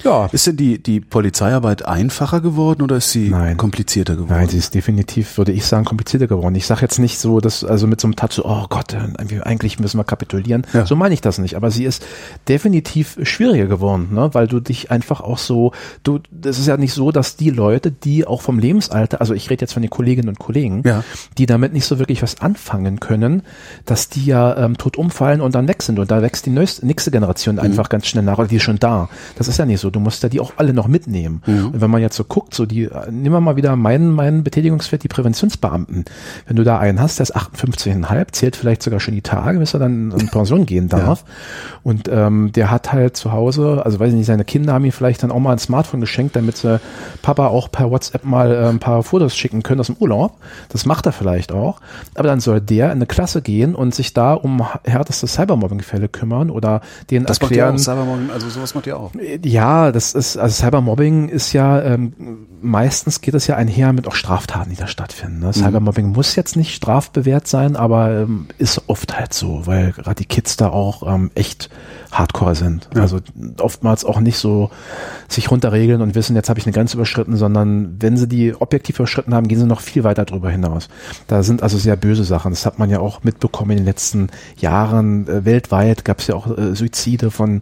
[0.04, 0.28] Ja.
[0.32, 3.56] Ist denn die, die Polizeiarbeit einfacher geworden oder ist sie Nein.
[3.56, 4.32] komplizierter geworden?
[4.32, 6.54] Nein, sie ist definitiv, würde ich sagen, komplizierter geworden.
[6.54, 9.40] Ich sage jetzt nicht so, dass, also mit so einem Touch, so, oh Gott, äh,
[9.42, 10.66] eigentlich müssen wir kapitulieren.
[10.72, 10.86] Ja.
[10.86, 11.54] So meine ich das nicht.
[11.56, 12.04] Aber sie ist
[12.48, 16.92] definitiv schwieriger geworden, ne, weil du dich einfach auch so, du, das ist ja nicht
[16.92, 20.28] so, dass die Leute, die auch vom Lebensalter, also ich rede jetzt von den Kolleginnen
[20.28, 21.04] und Kollegen, ja.
[21.36, 23.42] die damit nicht so wirklich was anfangen können,
[23.84, 25.98] dass die ja ähm, tot umfallen und dann weg sind.
[25.98, 27.62] Und da wächst die nächste, nächste Generation mhm.
[27.62, 29.08] einfach ganz schnell nach, oder die ist schon da.
[29.36, 29.90] Das ist ja nicht so.
[29.90, 31.42] Du musst ja die auch alle noch mitnehmen.
[31.46, 31.66] Mhm.
[31.66, 34.44] Und wenn man jetzt so guckt, so die, äh, nehmen wir mal wieder meinen, meinen
[34.44, 36.04] Betätigungswert, die Präventionsbeamten.
[36.46, 39.74] Wenn du da einen hast, der ist 58,5, zählt vielleicht sogar schon die Tage, bis
[39.74, 41.24] er dann in Pension gehen darf.
[41.26, 41.32] Ja.
[41.82, 44.92] Und ähm, der hat halt zu Hause, also weiß ich nicht, seine Kinder haben ihm
[44.92, 46.80] vielleicht dann auch mal ein Smartphone geschenkt, damit sie
[47.22, 50.36] Papa auch per WhatsApp mal äh, ein paar Fotos schicken können aus dem Urlaub.
[50.68, 51.80] Das macht er vielleicht auch.
[52.14, 56.27] Aber dann soll der in eine Klasse gehen und sich da um härteste Cybermobbing-Fälle kümmern
[56.32, 57.76] oder denen das erklären.
[57.76, 59.12] Das macht ihr auch, Cybermobbing, also sowas macht ihr auch.
[59.44, 64.14] Ja, das ist, also Cybermobbing ist ja, ähm, meistens geht es ja einher mit auch
[64.14, 65.40] Straftaten, die da stattfinden.
[65.40, 65.48] Ne?
[65.48, 65.52] Mhm.
[65.52, 70.26] Cybermobbing muss jetzt nicht strafbewehrt sein, aber ähm, ist oft halt so, weil gerade die
[70.26, 71.70] Kids da auch ähm, echt
[72.10, 72.88] hardcore sind.
[72.94, 73.02] Ja.
[73.02, 73.20] Also
[73.60, 74.70] oftmals auch nicht so
[75.28, 78.98] sich runterregeln und wissen, jetzt habe ich eine Grenze überschritten, sondern wenn sie die objektiv
[78.98, 80.88] überschritten haben, gehen sie noch viel weiter darüber hinaus.
[81.26, 82.52] Da sind also sehr böse Sachen.
[82.52, 85.28] Das hat man ja auch mitbekommen in den letzten Jahren.
[85.28, 87.60] Äh, weltweit gab es ja auch äh, Suizide von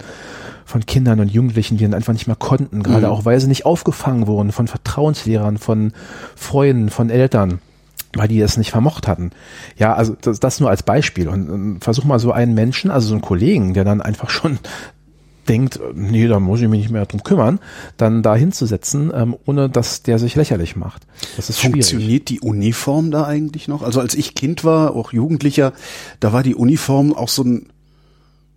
[0.68, 3.12] von Kindern und Jugendlichen, die dann einfach nicht mehr konnten, gerade mhm.
[3.12, 5.92] auch weil sie nicht aufgefangen wurden von Vertrauenslehrern, von
[6.34, 7.60] Freunden, von Eltern
[8.16, 9.30] weil die es nicht vermocht hatten.
[9.76, 11.28] Ja, also das, das nur als Beispiel.
[11.28, 14.58] Und, und versuch mal so einen Menschen, also so einen Kollegen, der dann einfach schon
[15.48, 17.60] denkt, nee, da muss ich mich nicht mehr drum kümmern,
[17.96, 21.06] dann da hinzusetzen, ähm, ohne dass der sich lächerlich macht.
[21.36, 22.40] Das ist Funktioniert schwierig.
[22.40, 23.82] die Uniform da eigentlich noch?
[23.82, 25.72] Also als ich Kind war, auch Jugendlicher,
[26.18, 27.68] da war die Uniform auch so ein,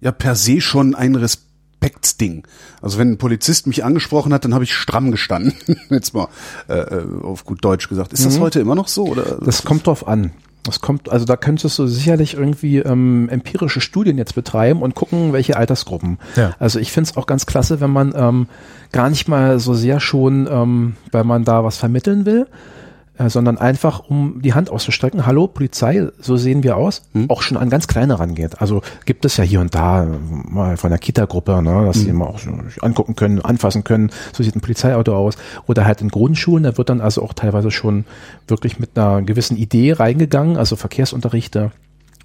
[0.02, 1.49] ja per se schon ein Respekt
[1.82, 2.44] Respektsding.
[2.82, 5.54] Also wenn ein Polizist mich angesprochen hat, dann habe ich stramm gestanden.
[5.90, 6.28] Jetzt mal
[6.68, 8.14] äh, äh, auf gut Deutsch gesagt.
[8.14, 8.42] Ist das mhm.
[8.42, 9.06] heute immer noch so?
[9.06, 10.32] Oder das kommt drauf an.
[10.64, 15.32] Das kommt, also da könntest du sicherlich irgendwie ähm, empirische Studien jetzt betreiben und gucken,
[15.32, 16.20] welche Altersgruppen.
[16.36, 16.54] Ja.
[16.60, 18.48] Also ich finde es auch ganz klasse, wenn man ähm,
[18.92, 22.46] gar nicht mal so sehr schon, ähm, weil man da was vermitteln will,
[23.20, 25.26] äh, sondern einfach um die Hand auszustrecken.
[25.26, 27.04] Hallo, Polizei, so sehen wir aus.
[27.14, 27.30] Hm.
[27.30, 28.62] Auch schon an ganz kleine rangeht.
[28.62, 32.06] Also gibt es ja hier und da äh, mal von der Kita-Gruppe, ne, dass Hm.
[32.06, 32.50] die mal auch so
[32.82, 34.10] angucken können, anfassen können.
[34.34, 35.36] So sieht ein Polizeiauto aus.
[35.68, 38.06] Oder halt in Grundschulen, da wird dann also auch teilweise schon
[38.48, 41.72] wirklich mit einer gewissen Idee reingegangen, also Verkehrsunterrichte.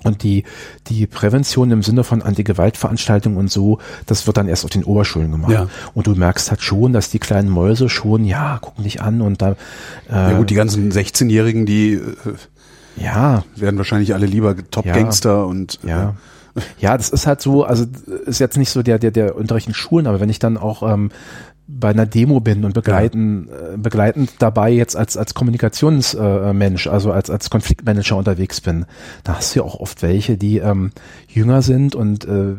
[0.05, 0.44] Und die,
[0.86, 5.31] die Prävention im Sinne von Anti-Gewalt-Veranstaltungen und so, das wird dann erst auf den Oberschulen
[5.31, 5.50] gemacht.
[5.50, 5.68] Ja.
[5.94, 9.42] Und du merkst halt schon, dass die kleinen Mäuse schon, ja, gucken dich an und
[9.42, 9.52] da,
[10.08, 12.02] äh, Ja gut, die ganzen 16-Jährigen, die äh,
[12.97, 16.15] ja, werden wahrscheinlich alle lieber Top-Gangster und äh, ja.
[16.78, 17.84] Ja, das ist halt so, also
[18.26, 20.89] ist jetzt nicht so der, der, der Unterricht in Schulen, aber wenn ich dann auch
[20.89, 21.10] ähm,
[21.67, 27.12] bei einer Demo bin und begleiten, äh, begleitend dabei jetzt als, als Kommunikationsmensch, äh, also
[27.12, 28.84] als, als Konfliktmanager unterwegs bin,
[29.23, 30.91] da hast du ja auch oft welche, die ähm,
[31.26, 32.55] jünger sind und äh,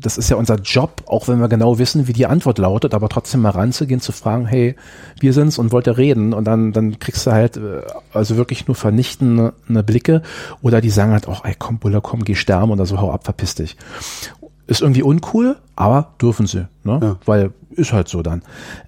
[0.00, 3.08] das ist ja unser Job, auch wenn wir genau wissen, wie die Antwort lautet, aber
[3.08, 4.76] trotzdem mal ranzugehen, zu fragen, hey,
[5.20, 6.32] wir sind's und wollt ihr reden?
[6.32, 10.22] Und dann, dann kriegst du halt äh, also wirklich nur vernichtende ne Blicke
[10.62, 13.24] oder die sagen halt auch, ey, komm, Buller, komm, geh sterben oder so, hau ab,
[13.24, 13.76] verpiss dich.
[14.66, 16.98] Ist irgendwie uncool, aber dürfen sie, ne?
[17.00, 17.16] Ja.
[17.24, 18.42] Weil ist halt so dann.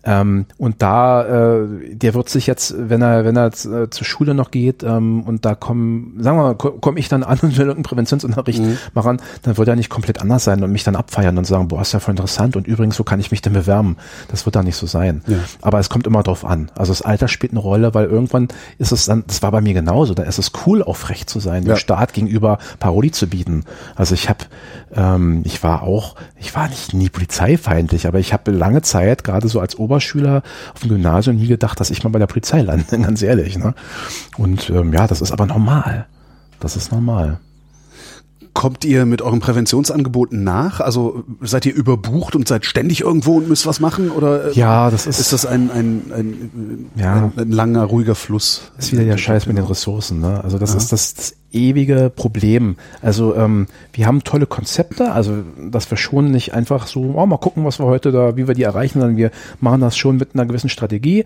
[0.04, 4.34] Ähm, und da, äh, der wird sich jetzt, wenn er, wenn er äh, zur Schule
[4.34, 7.52] noch geht ähm, und da kommen, sagen wir mal, komme komm ich dann an und
[7.52, 8.62] will irgendeinen Präventionsunterricht
[8.94, 11.82] machen, dann wird er nicht komplett anders sein und mich dann abfeiern und sagen, boah,
[11.82, 13.96] ist ja voll interessant und übrigens, so kann ich mich denn bewerben.
[14.28, 15.22] Das wird da nicht so sein.
[15.28, 15.38] Ja.
[15.62, 16.70] Aber es kommt immer drauf an.
[16.74, 19.74] Also das Alter spielt eine Rolle, weil irgendwann ist es dann, das war bei mir
[19.74, 21.76] genauso, da ist es cool, auch frech zu sein, dem Ja.
[21.76, 23.64] Staat gegenüber Parodie zu bieten.
[23.94, 24.40] Also ich habe,
[24.94, 29.48] ähm, ich war auch, ich war nicht nie polizeifeindlich, aber ich habe lange Zeit, gerade
[29.48, 30.42] so als Oberschüler
[30.74, 33.58] auf dem Gymnasium, nie gedacht, dass ich mal bei der Polizei lande, ganz ehrlich.
[33.58, 33.74] Ne?
[34.36, 36.06] Und ähm, ja, das ist aber normal.
[36.60, 37.38] Das ist normal.
[38.52, 40.80] Kommt ihr mit euren Präventionsangeboten nach?
[40.80, 44.10] Also seid ihr überbucht und seid ständig irgendwo und müsst was machen?
[44.10, 47.14] Oder äh, Ja, das ist, ist das ein, ein, ein, Ja.
[47.26, 48.62] ein, ein langer, ruhiger Fluss?
[48.76, 50.20] ist wieder der Scheiß mit den Ressourcen.
[50.20, 50.42] Ne?
[50.42, 52.76] Also das ist das, das ewige Problem.
[53.02, 57.38] Also ähm, wir haben tolle Konzepte, also dass wir schon nicht einfach so, oh, mal
[57.38, 59.30] gucken, was wir heute da, wie wir die erreichen, sondern wir
[59.60, 61.24] machen das schon mit einer gewissen Strategie.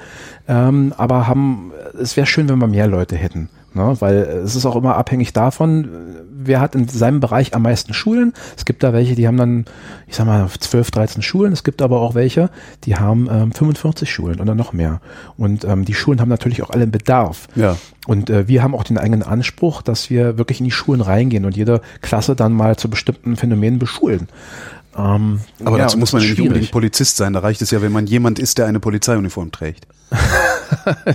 [0.48, 3.48] Ähm, aber haben, es wäre schön, wenn wir mehr Leute hätten.
[3.74, 3.96] Ne?
[4.00, 5.88] Weil es ist auch immer abhängig davon,
[6.46, 8.32] wer hat in seinem Bereich am meisten Schulen.
[8.56, 9.64] Es gibt da welche, die haben dann,
[10.06, 11.52] ich sag mal, 12, 13 Schulen.
[11.52, 12.50] Es gibt aber auch welche,
[12.84, 15.00] die haben ähm, 45 Schulen oder noch mehr.
[15.36, 17.48] Und ähm, die Schulen haben natürlich auch alle einen Bedarf.
[17.54, 17.76] Ja.
[18.06, 21.44] Und äh, wir haben auch den eigenen Anspruch, dass wir wirklich in die Schulen reingehen
[21.44, 24.28] und jede Klasse dann mal zu bestimmten Phänomenen beschulen.
[24.96, 27.32] Ähm, Aber ja, dazu muss man ja nicht unbedingt Polizist sein.
[27.32, 29.86] Da reicht es ja, wenn man jemand ist, der eine Polizeiuniform trägt.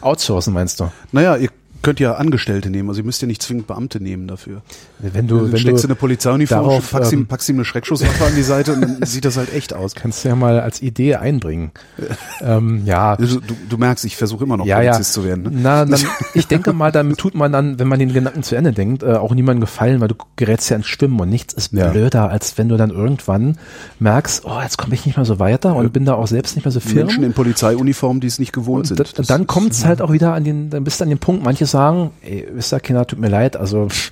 [0.00, 0.90] Outsourcen meinst du?
[1.12, 1.50] Naja, ihr
[1.82, 2.88] könnt ja Angestellte nehmen.
[2.88, 4.62] Also ihr müsst ja nicht zwingend Beamte nehmen dafür.
[4.98, 8.24] Wenn du, wenn steckst du in eine Polizeiuniform, darauf, packst, ihm, packst ihm eine Schreckschusswaffe
[8.24, 9.94] an die Seite und dann sieht das halt echt aus.
[9.94, 11.70] kannst du ja mal als Idee einbringen.
[12.40, 14.92] ähm, ja, Du, du, merkst, ich versuche immer noch ja, ja.
[14.92, 15.42] Polizist zu werden.
[15.44, 15.50] Ne?
[15.52, 16.00] Na, dann,
[16.34, 19.12] ich denke mal, damit tut man dann, wenn man den Gedanken zu Ende denkt, äh,
[19.14, 21.90] auch niemandem gefallen, weil du gerätst ja ins Schwimmen und nichts ist Ja.
[21.90, 23.58] blöder, als wenn du dann irgendwann
[23.98, 26.64] merkst, oh, jetzt komme ich nicht mehr so weiter und bin da auch selbst nicht
[26.64, 27.06] mehr so firm.
[27.06, 29.18] Menschen in Polizeiuniformen, die es nicht gewohnt Und sind.
[29.18, 31.44] da- dann kommt es halt auch wieder an den, dann bist du an den Punkt,
[31.44, 34.10] manche sagen, ey, wisst ihr, Kinder, tut mir leid, also pff,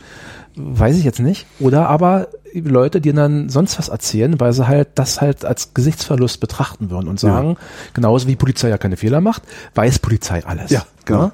[0.57, 1.47] weiß ich jetzt nicht.
[1.61, 6.41] Oder aber Leute, die dann sonst was erzählen, weil sie halt das halt als Gesichtsverlust
[6.41, 7.57] betrachten würden und sagen,
[7.95, 9.43] genauso wie Polizei ja keine Fehler macht,
[9.75, 10.71] weiß Polizei alles.
[10.71, 11.23] Ja, genau.
[11.23, 11.33] Ja?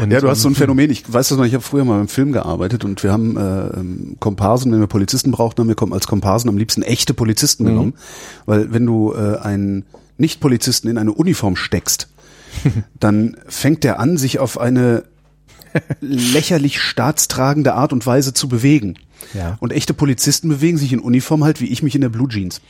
[0.00, 1.84] Und, ja, du hast so ein ähm, Phänomen, ich weiß das noch, ich habe früher
[1.84, 5.68] mal im Film gearbeitet und wir haben äh, ähm, Komparsen, wenn wir Polizisten brauchten, haben
[5.68, 7.94] wir als Komparsen am liebsten echte Polizisten genommen,
[8.46, 9.84] weil wenn du äh, einen
[10.18, 12.08] Nicht-Polizisten in eine Uniform steckst,
[13.00, 15.04] dann fängt der an, sich auf eine
[16.00, 18.98] lächerlich staatstragende Art und Weise zu bewegen.
[19.34, 19.56] Ja.
[19.60, 22.60] Und echte Polizisten bewegen sich in Uniform halt, wie ich mich in der Blue Jeans.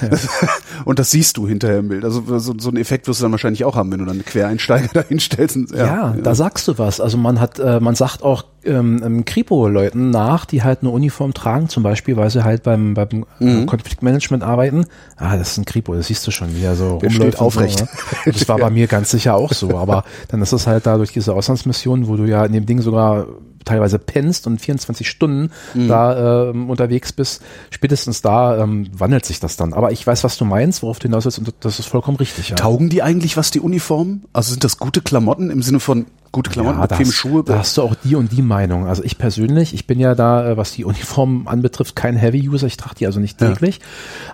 [0.84, 2.04] und das siehst du hinterher im Bild.
[2.04, 4.24] Also so, so einen Effekt wirst du dann wahrscheinlich auch haben, wenn du dann einen
[4.24, 5.56] Quereinsteiger da hinstellst.
[5.56, 7.00] Und, Ja, da sagst du was.
[7.00, 11.34] Also man hat, äh, man sagt auch ähm, ähm, Kripo-Leuten nach, die halt eine Uniform
[11.34, 13.66] tragen, zum Beispiel, weil sie halt beim, beim Mhm.
[13.66, 14.86] Konfliktmanagement arbeiten.
[15.16, 17.14] Ah, das ist ein Kripo, das siehst du schon, wie er so Der rumläuft.
[17.14, 17.80] steht und so, aufrecht.
[17.80, 17.88] ne?
[18.32, 19.76] Das war bei mir ganz sicher auch so.
[19.76, 22.80] Aber dann ist es halt da durch diese Auslandsmission, wo du ja in dem Ding
[22.80, 23.26] sogar
[23.64, 25.88] teilweise pennst und 24 Stunden Mhm.
[25.88, 29.72] da ähm, unterwegs bist, spätestens da ähm, wandelt sich das dann.
[29.72, 32.50] Aber ich weiß, was du meinst, worauf du hinaus willst und das ist vollkommen richtig.
[32.50, 32.56] Ja.
[32.56, 34.24] Taugen die eigentlich was, die Uniformen?
[34.32, 37.42] Also sind das gute Klamotten im Sinne von gute Klamotten, Ja, da bequeme hast, Schuhe?
[37.44, 38.86] da hast du auch die und die Meinung.
[38.86, 42.66] Also ich persönlich, ich bin ja da, äh, was die Uniform anbetrifft, kein Heavy-User.
[42.66, 43.48] Ich trage die also nicht Ja.
[43.48, 43.80] täglich.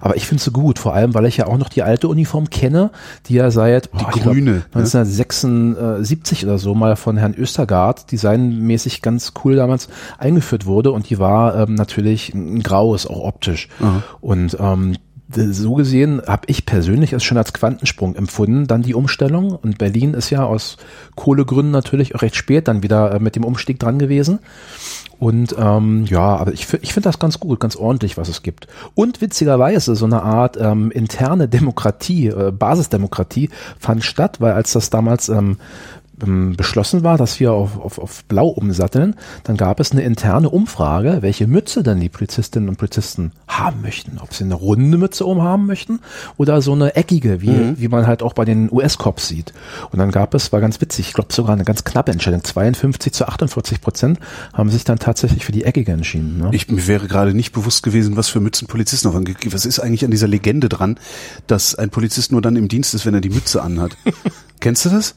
[0.00, 2.50] Aber ich finde sie gut, vor allem, weil ich ja auch noch die alte Uniform
[2.50, 2.90] kenne,
[3.26, 4.62] die ja seit boah, ich glaub, grüne, ne?
[4.74, 9.88] 1976 oder so mal von Herrn Östergaard designmäßig ganz cool damals
[10.18, 10.90] eingeführt wurde.
[10.92, 13.68] Und die war ähm, natürlich ein graues, auch optisch.
[14.20, 14.96] Und ähm,
[15.34, 19.52] so gesehen habe ich persönlich es schon als Quantensprung empfunden, dann die Umstellung.
[19.52, 20.76] Und Berlin ist ja aus
[21.14, 24.40] Kohlegründen natürlich auch recht spät dann wieder äh, mit dem Umstieg dran gewesen.
[25.18, 28.66] Und ähm, ja, aber ich, ich finde das ganz gut, ganz ordentlich, was es gibt.
[28.94, 34.88] Und witzigerweise so eine Art ähm, interne Demokratie, äh, Basisdemokratie fand statt, weil als das
[34.88, 35.58] damals ähm,
[36.22, 40.50] ähm, beschlossen war, dass wir auf, auf, auf Blau umsatteln, dann gab es eine interne
[40.50, 44.18] Umfrage, welche Mütze denn die Polizistinnen und Polizisten haben möchten.
[44.18, 46.00] Ob sie eine runde Mütze umhaben möchten
[46.36, 47.80] oder so eine eckige, wie, mhm.
[47.80, 49.52] wie man halt auch bei den US-Cops sieht.
[49.90, 53.12] Und dann gab es, war ganz witzig, ich glaube sogar eine ganz knappe Entscheidung, 52
[53.12, 54.18] zu 48 Prozent
[54.52, 56.38] haben sich dann tatsächlich für die eckige entschieden.
[56.38, 56.50] Ne?
[56.52, 60.04] Ich, mir wäre gerade nicht bewusst gewesen, was für Mützen Polizisten auf Was ist eigentlich
[60.04, 60.98] an dieser Legende dran,
[61.46, 63.96] dass ein Polizist nur dann im Dienst ist, wenn er die Mütze anhat?
[64.60, 65.14] Kennst du das?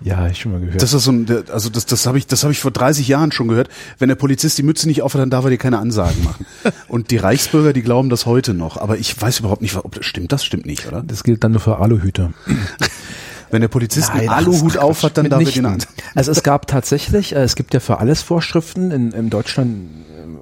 [0.00, 0.80] Ja, ich schon mal gehört.
[0.80, 3.32] Das ist so ein, also das, das habe ich, das habe ich vor 30 Jahren
[3.32, 3.68] schon gehört.
[3.98, 6.46] Wenn der Polizist die Mütze nicht aufhat, dann darf er dir keine Ansagen machen.
[6.88, 8.76] Und die Reichsbürger, die glauben das heute noch.
[8.76, 10.32] Aber ich weiß überhaupt nicht, ob das stimmt.
[10.32, 11.02] Das stimmt nicht, oder?
[11.02, 12.32] Das gilt dann nur für Aluhüter.
[13.50, 15.78] Wenn der Polizist Nein, einen Aluhut aufhat, dann darf er den an.
[16.14, 19.88] Also es gab tatsächlich, äh, es gibt ja für alles Vorschriften in, in Deutschland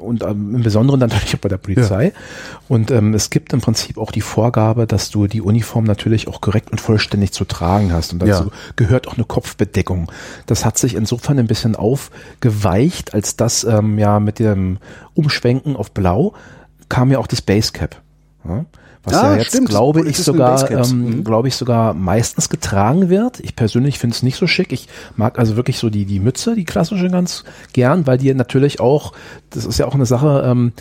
[0.06, 2.06] und ähm, im Besonderen dann natürlich auch bei der Polizei.
[2.06, 2.12] Ja.
[2.68, 6.40] Und ähm, es gibt im Prinzip auch die Vorgabe, dass du die Uniform natürlich auch
[6.40, 8.12] korrekt und vollständig zu tragen hast.
[8.12, 8.50] Und dazu ja.
[8.76, 10.10] gehört auch eine Kopfbedeckung.
[10.46, 14.78] Das hat sich insofern ein bisschen aufgeweicht, als das ähm, ja mit dem
[15.14, 16.34] Umschwenken auf Blau
[16.88, 18.00] kam ja auch das Basecap.
[19.04, 19.68] Was ah, ja jetzt stimmt.
[19.68, 21.24] glaube ich sogar, ähm, mhm.
[21.24, 23.38] glaube ich sogar meistens getragen wird.
[23.40, 24.72] Ich persönlich finde es nicht so schick.
[24.72, 28.80] Ich mag also wirklich so die die Mütze, die klassische ganz gern, weil die natürlich
[28.80, 29.12] auch,
[29.50, 30.42] das ist ja auch eine Sache.
[30.44, 30.72] Ähm,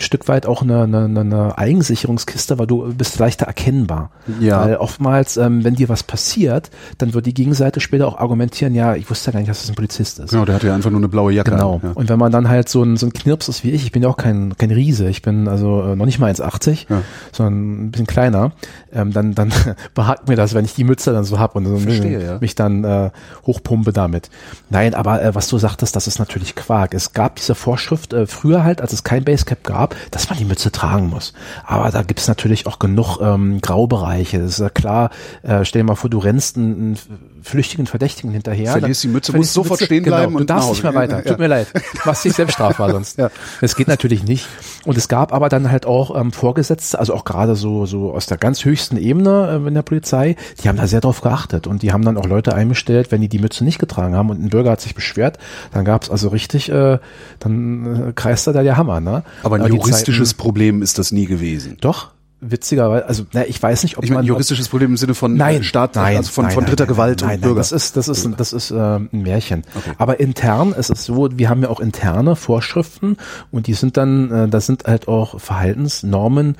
[0.00, 4.10] Stück weit auch eine, eine, eine Eigensicherungskiste, weil du bist leichter erkennbar.
[4.40, 4.64] Ja.
[4.64, 8.94] Weil oftmals, ähm, wenn dir was passiert, dann wird die Gegenseite später auch argumentieren, ja,
[8.94, 10.30] ich wusste ja gar nicht, dass das ein Polizist ist.
[10.30, 11.50] Genau, der hat ja einfach nur eine blaue Jacke.
[11.50, 11.80] Genau.
[11.82, 11.90] Ja.
[11.94, 14.02] Und wenn man dann halt so ein, so ein Knirps ist wie ich, ich bin
[14.02, 17.02] ja auch kein, kein Riese, ich bin also äh, noch nicht mal 1,80, ja.
[17.32, 18.52] sondern ein bisschen kleiner,
[18.92, 19.52] ähm, dann, dann
[19.94, 22.38] behagt mir das, wenn ich die Mütze dann so hab und so Verstehe, ja.
[22.40, 23.10] mich dann äh,
[23.46, 24.30] hochpumpe damit.
[24.68, 26.94] Nein, aber äh, was du sagtest, das ist natürlich Quark.
[26.94, 30.44] Es gab diese Vorschrift äh, früher halt, als es kein Basecap gab, dass man die
[30.44, 31.32] Mütze tragen muss.
[31.64, 34.38] Aber da gibt es natürlich auch genug ähm, Graubereiche.
[34.38, 35.10] Das ist ja klar,
[35.42, 36.98] äh, stell dir mal vor, du rennst einen, einen
[37.42, 38.72] flüchtigen Verdächtigen hinterher.
[38.72, 40.28] Verlierst die Mütze, musst sofort Mütze, stehen genau, bleiben.
[40.32, 41.24] Genau, und du darfst nicht mehr weiter.
[41.24, 41.68] Tut mir leid.
[41.74, 43.18] Du machst dich selbst strafbar sonst.
[43.18, 43.30] ja.
[43.60, 44.46] Das geht natürlich nicht.
[44.84, 48.26] Und es gab aber dann halt auch ähm, Vorgesetzte, also auch gerade so, so aus
[48.26, 51.82] der ganz höchsten Ebene äh, in der Polizei, die haben da sehr drauf geachtet und
[51.82, 54.48] die haben dann auch Leute einbestellt, wenn die die Mütze nicht getragen haben und ein
[54.48, 55.38] Bürger hat sich beschwert,
[55.72, 56.98] dann gab es also richtig, äh,
[57.38, 59.00] dann äh, kreiste da der Hammer.
[59.00, 59.22] Ne?
[59.42, 61.76] Aber ein juristisches Zeiten, Problem ist das nie gewesen.
[61.80, 62.10] Doch,
[62.40, 65.62] witzigerweise, also na, ich weiß nicht, ob ich meine, juristisches Problem im Sinne von nein,
[65.62, 67.60] Staat, nein, also von, nein, von dritter nein, Gewalt nein, und Bürger.
[67.60, 69.64] Das ist, das ist, das ist äh, ein Märchen.
[69.74, 69.92] Okay.
[69.98, 73.16] Aber intern ist es so, wir haben ja auch interne Vorschriften
[73.50, 76.56] und die sind dann, äh, da sind halt auch Verhaltensnormen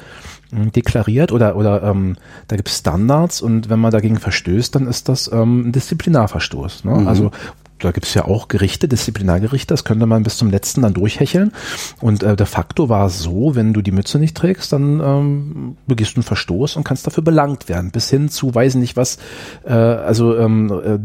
[0.50, 2.16] hm, deklariert oder oder ähm,
[2.48, 6.84] da gibt es Standards und wenn man dagegen verstößt, dann ist das ähm, ein Disziplinarverstoß.
[6.84, 6.92] Ne?
[6.92, 7.08] Mhm.
[7.08, 7.30] Also
[7.80, 11.52] da gibt es ja auch Gerichte, Disziplinargerichte, das könnte man bis zum letzten dann durchhecheln.
[12.00, 15.76] Und äh, de facto war es so, wenn du die Mütze nicht trägst, dann ähm,
[15.86, 19.18] begehst du einen Verstoß und kannst dafür belangt werden, bis hin zu, weiß nicht was,
[19.64, 20.98] äh, also ähm, äh,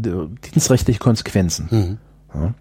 [0.52, 1.68] dienstrechtliche Konsequenzen.
[1.70, 1.98] Mhm.
[2.34, 2.54] Ja.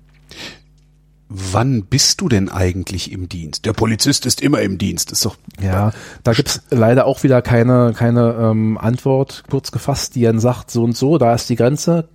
[1.27, 3.66] Wann bist du denn eigentlich im Dienst?
[3.66, 5.38] Der Polizist ist immer im Dienst, ist doch.
[5.60, 5.92] Ja,
[6.24, 10.84] da gibt's leider auch wieder keine, keine ähm, Antwort, kurz gefasst, die dann sagt, so
[10.84, 12.10] und so, da ist die Grenze,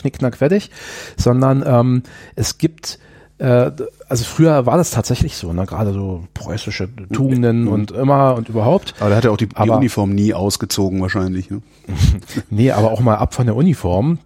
[0.00, 0.70] knickknack fertig,
[1.16, 2.02] sondern ähm,
[2.36, 2.98] es gibt
[3.40, 3.70] äh,
[4.08, 5.64] also früher war das tatsächlich so, ne?
[5.64, 7.68] gerade so preußische Tugenden mhm.
[7.68, 8.94] und immer und überhaupt.
[9.00, 11.50] Aber da hat er auch die, die Uniform nie ausgezogen wahrscheinlich.
[11.50, 11.62] Ne?
[12.50, 14.18] nee, aber auch mal ab von der Uniform.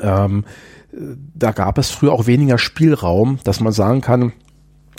[0.00, 0.44] Ähm,
[1.34, 4.32] da gab es früher auch weniger Spielraum, dass man sagen kann,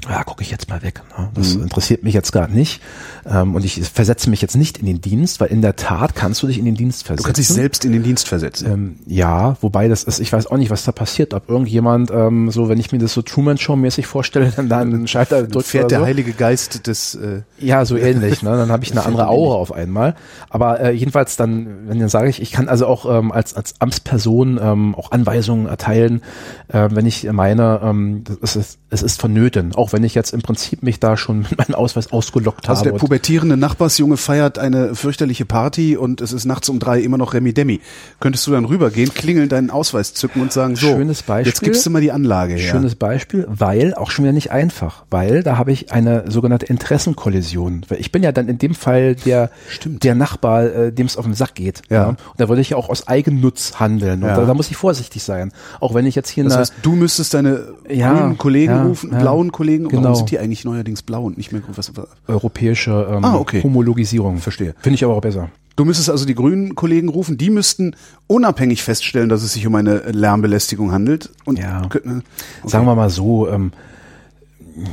[0.09, 1.01] ja, gucke ich jetzt mal weg.
[1.17, 1.29] Ne?
[1.33, 1.63] Das mhm.
[1.63, 2.81] interessiert mich jetzt gar nicht.
[3.25, 6.43] Ähm, und ich versetze mich jetzt nicht in den Dienst, weil in der Tat kannst
[6.43, 7.23] du dich in den Dienst versetzen.
[7.23, 8.71] Du kannst dich selbst in den Dienst versetzen.
[8.71, 11.33] Ähm, ja, wobei das ist, ich weiß auch nicht, was da passiert.
[11.33, 14.79] Ob irgendjemand, ähm, so wenn ich mir das so Truman Show mäßig vorstelle, dann da
[14.79, 15.65] einen Schalter drückt.
[15.65, 16.05] Fährt der so.
[16.05, 18.43] Heilige Geist des äh Ja, so ähnlich.
[18.43, 18.51] Ne?
[18.51, 20.15] Dann habe ich eine andere Aura auf einmal.
[20.49, 23.73] Aber äh, jedenfalls dann, wenn dann sage ich, ich kann also auch ähm, als, als
[23.79, 26.21] Amtsperson ähm, auch Anweisungen erteilen,
[26.67, 29.73] äh, wenn ich meine, ähm, es, ist, es ist vonnöten.
[29.73, 32.89] Auch wenn ich jetzt im Prinzip mich da schon mit meinem Ausweis ausgelockt also habe.
[32.89, 37.17] Also der pubertierende Nachbarsjunge feiert eine fürchterliche Party und es ist nachts um drei immer
[37.17, 37.81] noch Remi Demi.
[38.19, 41.85] Könntest du dann rübergehen, klingeln, deinen Ausweis zücken und sagen, so, Schönes Beispiel, jetzt gibst
[41.85, 42.71] du mal die Anlage her.
[42.71, 47.85] Schönes Beispiel, weil, auch schon wieder nicht einfach, weil da habe ich eine sogenannte Interessenkollision.
[47.97, 50.03] Ich bin ja dann in dem Fall der, Stimmt.
[50.03, 51.81] der Nachbar, äh, dem es auf den Sack geht.
[51.89, 51.95] Ja.
[51.95, 52.07] ja.
[52.09, 54.23] Und da würde ich ja auch aus Eigennutz handeln.
[54.23, 54.35] Und ja.
[54.35, 55.51] da, da, muss ich vorsichtig sein.
[55.79, 59.51] Auch wenn ich jetzt hier Das heißt, du müsstest deine ja, grünen Kollegen rufen, blauen
[59.51, 59.89] Kollegen Grünkollegen?
[59.89, 60.03] Genau.
[60.03, 61.61] Warum sind die eigentlich neuerdings blau und nicht mehr?
[61.75, 61.91] Was?
[62.27, 63.61] Europäische ähm, Ah, okay.
[63.63, 64.37] Homologisierung.
[64.37, 64.73] Verstehe.
[64.79, 65.49] Finde ich aber auch besser.
[65.75, 67.95] Du müsstest also die grünen Kollegen rufen, die müssten
[68.27, 71.31] unabhängig feststellen, dass es sich um eine Lärmbelästigung handelt.
[71.43, 71.85] Und Ja.
[71.89, 72.23] könnten-
[72.61, 72.69] okay.
[72.69, 73.71] Sagen wir mal so, ähm,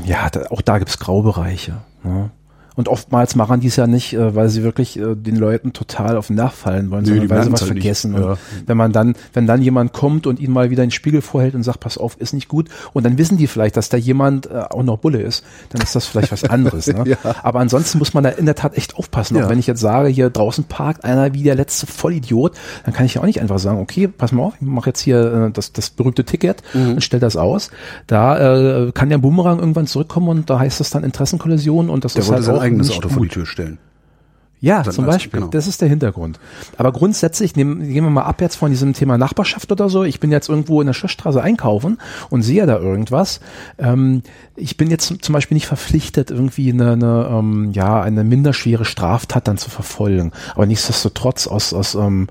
[0.04, 1.78] ja, da, auch da gibt's Graubereiche.
[2.04, 2.30] Ne?
[2.76, 6.16] Und oftmals machen die es ja nicht, äh, weil sie wirklich äh, den Leuten total
[6.16, 8.14] auf den Nerv fallen wollen, Nö, sondern weil sie was halt vergessen.
[8.14, 8.36] Ja.
[8.66, 11.62] Wenn man dann, wenn dann jemand kommt und ihnen mal wieder den Spiegel vorhält und
[11.62, 14.62] sagt, pass auf, ist nicht gut, und dann wissen die vielleicht, dass da jemand äh,
[14.70, 16.86] auch noch Bulle ist, dann ist das vielleicht was anderes.
[16.86, 17.02] Ne?
[17.12, 17.16] Ja.
[17.42, 19.36] Aber ansonsten muss man da in der Tat echt aufpassen.
[19.36, 19.44] Ja.
[19.44, 22.52] Auch wenn ich jetzt sage, hier draußen parkt einer wie der letzte Vollidiot,
[22.84, 25.00] dann kann ich ja auch nicht einfach sagen, okay, pass mal auf, ich mache jetzt
[25.00, 26.92] hier das, das berühmte Ticket Mhm.
[26.94, 27.70] und stell das aus.
[28.06, 32.14] Da äh, kann der Boomerang irgendwann zurückkommen und da heißt es dann Interessenkollision und das
[32.14, 33.12] Der ist halt auch eigenes Auto gut.
[33.12, 33.78] vor die Tür stellen.
[34.62, 35.40] Ja, Dann zum Beispiel.
[35.40, 35.50] genau.
[35.50, 36.38] Das ist der Hintergrund.
[36.78, 40.04] Aber grundsätzlich, nehmen, gehen wir mal ab jetzt von diesem Thema Nachbarschaft oder so.
[40.04, 41.98] Ich bin jetzt irgendwo in der Schlossstraße einkaufen
[42.30, 43.40] und sehe da irgendwas.
[43.76, 44.22] Ähm,
[44.54, 49.48] ich bin jetzt zum Beispiel nicht verpflichtet, irgendwie eine, eine, ähm, ja, eine minderschwere Straftat
[49.48, 50.30] dann zu verfolgen.
[50.54, 52.28] Aber nichtsdestotrotz aus, aus ähm,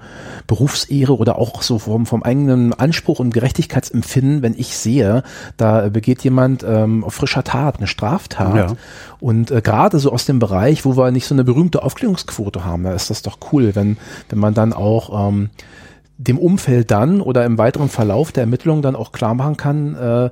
[0.48, 5.24] Berufsehre oder auch so vom, vom eigenen Anspruch und Gerechtigkeitsempfinden, wenn ich sehe,
[5.58, 8.76] da begeht jemand ähm, auf frischer Tat eine Straftat Ja.
[9.22, 12.84] Und äh, gerade so aus dem Bereich, wo wir nicht so eine berühmte Aufklärungsquote haben,
[12.84, 13.96] da ist das doch cool, wenn,
[14.30, 15.50] wenn man dann auch ähm,
[16.18, 20.30] dem Umfeld dann oder im weiteren Verlauf der Ermittlungen dann auch klar machen kann, äh,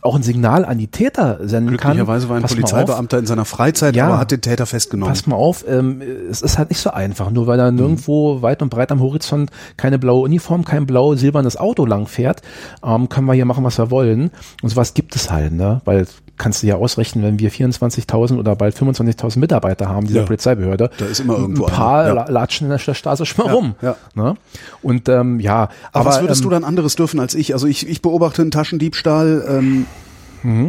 [0.00, 1.92] auch ein Signal an die Täter senden kann.
[1.92, 4.06] Glücklicherweise war ein Pass auf, Polizeibeamter in seiner Freizeit, Ja.
[4.06, 5.12] aber hat den Täter festgenommen.
[5.12, 7.76] Pass mal auf, ähm, es ist halt nicht so einfach, nur weil da Mhm.
[7.76, 12.40] nirgendwo weit und breit am Horizont keine blaue Uniform, kein blau silbernes Auto lang fährt,
[12.82, 14.30] ähm, können wir hier machen, was wir wollen.
[14.62, 15.82] Und sowas gibt es halt, ne?
[15.84, 16.06] Weil
[16.36, 20.26] kannst du ja ausrechnen, wenn wir 24.000 oder bald 25.000 Mitarbeiter haben, dieser Ja.
[20.26, 20.90] Polizeibehörde.
[20.98, 22.12] Da ist immer irgendwo Ein paar ja.
[22.14, 23.74] la- latschen in der Straße schon mal rum.
[23.82, 23.96] ja.
[24.14, 24.34] Ne?
[24.82, 27.52] Und ähm, ja, aber, was würdest ähm, du dann anderes dürfen als ich?
[27.54, 29.44] Also ich, ich beobachte einen Taschendiebstahl.
[29.48, 29.86] Ähm,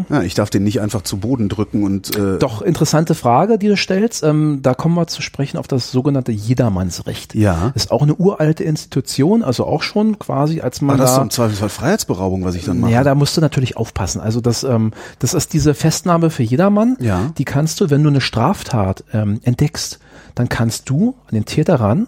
[0.09, 2.39] ja, ich darf den nicht einfach zu Boden drücken und äh, Mhm.
[2.39, 4.23] Doch, interessante Frage, die du stellst.
[4.23, 7.35] Ähm, da kommen wir zu sprechen auf das sogenannte Jedermannsrecht.
[7.35, 7.71] Ja.
[7.75, 11.21] Ist auch eine uralte Institution, also auch schon quasi, als man Ah, das ist da...
[11.21, 12.91] im Zweifelsfall Freiheitsberaubung, was ich dann mache.
[12.91, 14.21] Ja, da musst du natürlich aufpassen.
[14.21, 16.97] Also das, ähm, das ist diese Festnahme für jedermann.
[16.99, 17.31] Ja.
[17.37, 19.99] Die kannst du, wenn du eine Straftat ähm, entdeckst,
[20.35, 22.07] dann kannst du an den Täter ran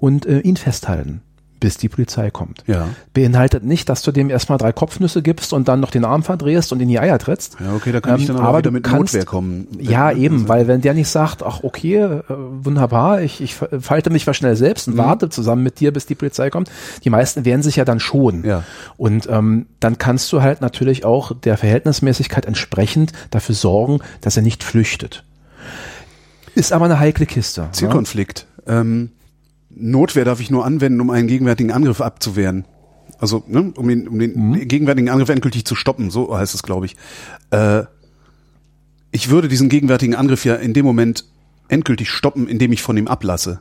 [0.00, 1.22] und äh, ihn festhalten,
[1.60, 2.62] bis die Polizei kommt.
[2.66, 2.88] Ja.
[3.14, 6.72] Beinhaltet nicht, dass du dem erstmal drei Kopfnüsse gibst und dann noch den Arm verdrehst
[6.72, 7.56] und in die Eier trittst.
[7.60, 9.66] Ja, okay, da kann ich Ähm, dann aber, aber wieder mit kannst- Notwehr kommen.
[9.80, 14.26] Ja, eben, weil wenn der nicht sagt, ach okay, äh, wunderbar, ich, ich falte mich
[14.26, 14.92] mal schnell selbst Mhm.
[14.94, 16.70] und warte zusammen mit dir, bis die Polizei kommt.
[17.04, 18.44] Die meisten wehren sich ja dann schon.
[18.44, 18.62] Ja.
[18.96, 24.42] Und ähm, dann kannst du halt natürlich auch der Verhältnismäßigkeit entsprechend dafür sorgen, dass er
[24.42, 25.24] nicht flüchtet.
[26.54, 27.62] Ist aber eine heikle Kiste.
[27.62, 27.68] ne?
[27.72, 28.46] Zielkonflikt.
[28.66, 29.10] Ähm,
[29.70, 32.64] Notwehr darf ich nur anwenden, um einen gegenwärtigen Angriff abzuwehren.
[33.18, 34.68] Also, ne, um den, um den Mhm.
[34.68, 36.96] gegenwärtigen Angriff endgültig zu stoppen, so heißt es, glaube ich.
[37.50, 37.84] Äh,
[39.10, 41.24] ich würde diesen gegenwärtigen Angriff ja in dem Moment
[41.68, 43.60] endgültig stoppen, indem ich von ihm ablasse.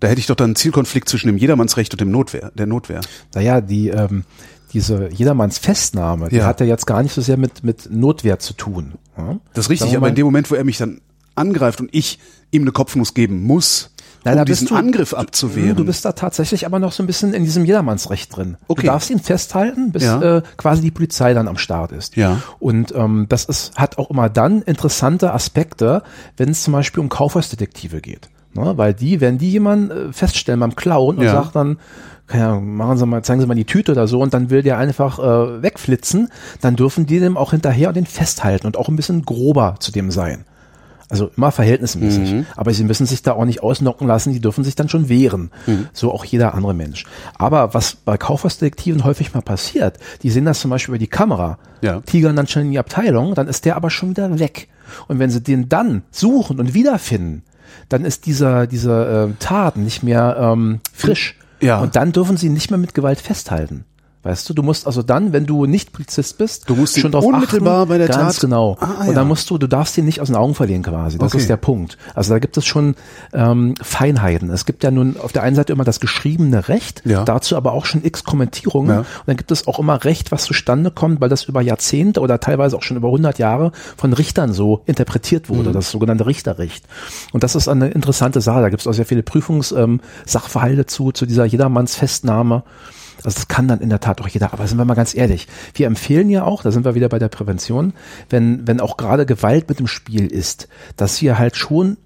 [0.00, 3.00] Da hätte ich doch dann einen Zielkonflikt zwischen dem Jedermannsrecht und dem Notwehr, der Notwehr.
[3.34, 4.24] Naja, die, ähm,
[4.72, 6.44] diese jedermanns Festnahme, die Ja.
[6.46, 8.94] hat ja jetzt gar nicht so sehr mit, mit Notwehr zu tun.
[9.16, 9.38] Ja?
[9.54, 11.00] Das ist richtig, aber in dem Moment, wo er mich dann
[11.34, 12.18] angreift und ich
[12.50, 13.90] ihm eine Kopfnuss geben muss,
[14.26, 15.76] Nein, um diesen du- Angriff abzuwehren.
[15.76, 18.56] Du bist da tatsächlich aber noch so ein bisschen in diesem Jedermannsrecht drin.
[18.68, 18.82] Okay.
[18.82, 20.38] Du darfst ihn festhalten, bis Ja.
[20.38, 22.16] äh, quasi die Polizei dann am Start ist.
[22.16, 22.40] Ja.
[22.58, 26.02] Und ähm, das ist, hat auch immer dann interessante Aspekte,
[26.36, 28.28] wenn es zum Beispiel um Kaufhausdetektive geht.
[28.54, 28.72] Ne?
[28.76, 31.32] Weil die, wenn die jemanden äh, feststellen beim Klauen und Ja.
[31.32, 31.78] sagt dann,
[32.28, 34.78] Ahnung, machen Sie mal, zeigen Sie mal die Tüte oder so und dann will der
[34.78, 36.28] einfach äh, wegflitzen,
[36.60, 39.92] dann dürfen die dem auch hinterher und den festhalten und auch ein bisschen grober zu
[39.92, 40.44] dem sein.
[41.08, 42.32] Also immer verhältnismäßig.
[42.32, 42.46] Mhm.
[42.56, 45.50] Aber sie müssen sich da auch nicht ausnocken lassen, die dürfen sich dann schon wehren.
[45.66, 45.86] Mhm.
[45.92, 47.04] So auch jeder andere Mensch.
[47.36, 51.58] Aber was bei Kaufhausdetektiven häufig mal passiert, die sehen das zum Beispiel über die Kamera,
[51.80, 52.00] Ja.
[52.00, 54.68] tigern dann schon in die Abteilung, dann ist der aber schon wieder weg.
[55.06, 57.42] Und wenn sie den dann suchen und wiederfinden,
[57.88, 61.36] dann ist dieser, dieser äh, Tat nicht mehr ähm, frisch.
[61.60, 61.80] Ja.
[61.80, 63.84] Und dann dürfen sie ihn nicht mehr mit Gewalt festhalten.
[64.26, 67.24] Weißt du, du musst also dann, wenn du nicht Polizist bist, Du musst schon drauf
[67.24, 68.76] unmittelbar achten, bei der ganz Tat- genau.
[68.80, 69.12] Ah, und ja.
[69.12, 71.16] dann musst du, du darfst ihn nicht aus den Augen verlieren quasi.
[71.16, 71.38] Das Okay.
[71.38, 71.96] ist der Punkt.
[72.16, 72.96] Also da gibt es schon
[73.32, 74.50] ähm, Feinheiten.
[74.50, 77.24] Es gibt ja nun auf der einen Seite immer das geschriebene Recht, Ja.
[77.24, 78.90] dazu aber auch schon x Kommentierungen.
[78.90, 78.98] Ja.
[79.00, 82.40] Und dann gibt es auch immer Recht, was zustande kommt, weil das über Jahrzehnte oder
[82.40, 85.56] teilweise auch schon über 100 Jahre von Richtern so interpretiert Mhm.
[85.56, 86.84] wurde, das sogenannte Richterrecht.
[87.32, 88.60] Und das ist eine interessante Sache.
[88.60, 92.64] Da gibt es auch sehr viele Prüfungssachverhalte ähm, zu, zu dieser Jedermannsfestnahme.
[93.26, 94.52] Also das kann dann in der Tat auch jeder.
[94.52, 97.18] Aber sind wir mal ganz ehrlich, wir empfehlen ja auch, da sind wir wieder bei
[97.18, 97.92] der Prävention,
[98.30, 101.96] wenn, wenn auch gerade Gewalt mit im Spiel ist, dass wir halt schon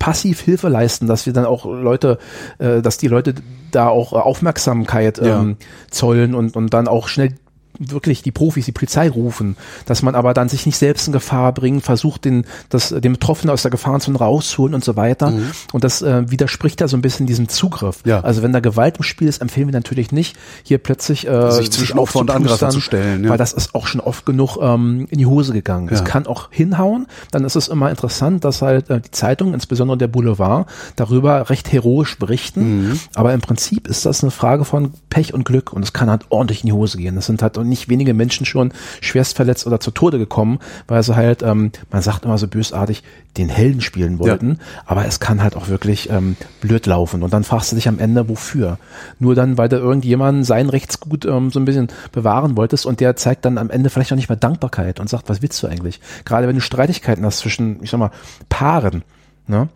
[0.00, 2.18] passiv Hilfe leisten, dass wir dann auch Leute,
[2.58, 3.34] äh, dass die Leute
[3.70, 5.40] da auch äh, Aufmerksamkeit Ja.
[5.40, 5.56] ähm,
[5.90, 7.34] zollen und, und dann auch schnell
[7.78, 9.56] wirklich die Profis die Polizei rufen,
[9.86, 13.52] dass man aber dann sich nicht selbst in Gefahr bringt, versucht den, das, den Betroffenen
[13.52, 15.30] aus der Gefahrenzone rauszuholen und so weiter.
[15.30, 15.50] Mhm.
[15.72, 18.00] Und das äh, widerspricht ja so ein bisschen diesem Zugriff.
[18.04, 18.20] Ja.
[18.20, 21.70] Also wenn da Gewalt im Spiel ist, empfehlen wir natürlich nicht, hier plötzlich äh, sich
[21.70, 23.24] zwischen Opfer und Angreifer zu stellen.
[23.24, 23.30] Ja.
[23.30, 25.88] Weil das ist auch schon oft genug ähm, in die Hose gegangen.
[25.90, 27.06] Es kann auch hinhauen.
[27.30, 31.72] Dann ist es immer interessant, dass halt äh, die Zeitung, insbesondere der Boulevard, darüber recht
[31.72, 32.88] heroisch berichten.
[32.88, 33.00] Mhm.
[33.14, 36.26] Aber im Prinzip ist das eine Frage von Pech und Glück und es kann halt
[36.30, 37.16] ordentlich in die Hose gehen.
[37.16, 41.16] Es sind halt nicht wenige Menschen schon schwerst verletzt oder zu Tode gekommen, weil sie
[41.16, 43.02] halt, ähm, man sagt immer so bösartig,
[43.36, 44.50] den Helden spielen wollten.
[44.50, 44.82] Ja.
[44.86, 47.22] Aber es kann halt auch wirklich ähm, blöd laufen.
[47.22, 48.78] Und dann fragst du dich am Ende, wofür?
[49.18, 53.16] Nur dann, weil du irgendjemanden sein Rechtsgut ähm, so ein bisschen bewahren wolltest und der
[53.16, 56.00] zeigt dann am Ende vielleicht auch nicht mehr Dankbarkeit und sagt, was willst du eigentlich?
[56.24, 58.10] Gerade wenn du Streitigkeiten hast zwischen, ich sag mal,
[58.48, 59.02] Paaren,
[59.46, 59.68] ne?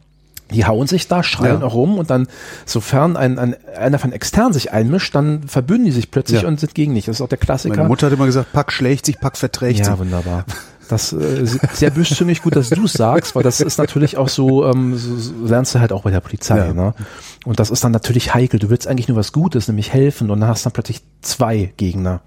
[0.52, 1.66] Die hauen sich da, schreien ja.
[1.66, 2.28] auch rum und dann,
[2.66, 6.48] sofern ein, ein, einer von extern sich einmischt, dann verbünden die sich plötzlich ja.
[6.48, 7.06] und sind gegen dich.
[7.06, 7.76] Das ist auch der Klassiker.
[7.76, 9.94] Meine Mutter hat immer gesagt, Pack schlägt sich, Pack verträgt ja, sich.
[9.94, 10.44] Ja, wunderbar.
[10.90, 14.66] Das äh, sehr bösstündig gut, dass du es sagst, weil das ist natürlich auch so,
[14.66, 16.58] ähm, so, so lernst du halt auch bei der Polizei.
[16.58, 16.72] Ja.
[16.72, 16.94] Ne?
[17.44, 18.58] Und das ist dann natürlich heikel.
[18.58, 21.72] Du willst eigentlich nur was Gutes, nämlich helfen und dann hast du dann plötzlich zwei
[21.76, 22.22] Gegner.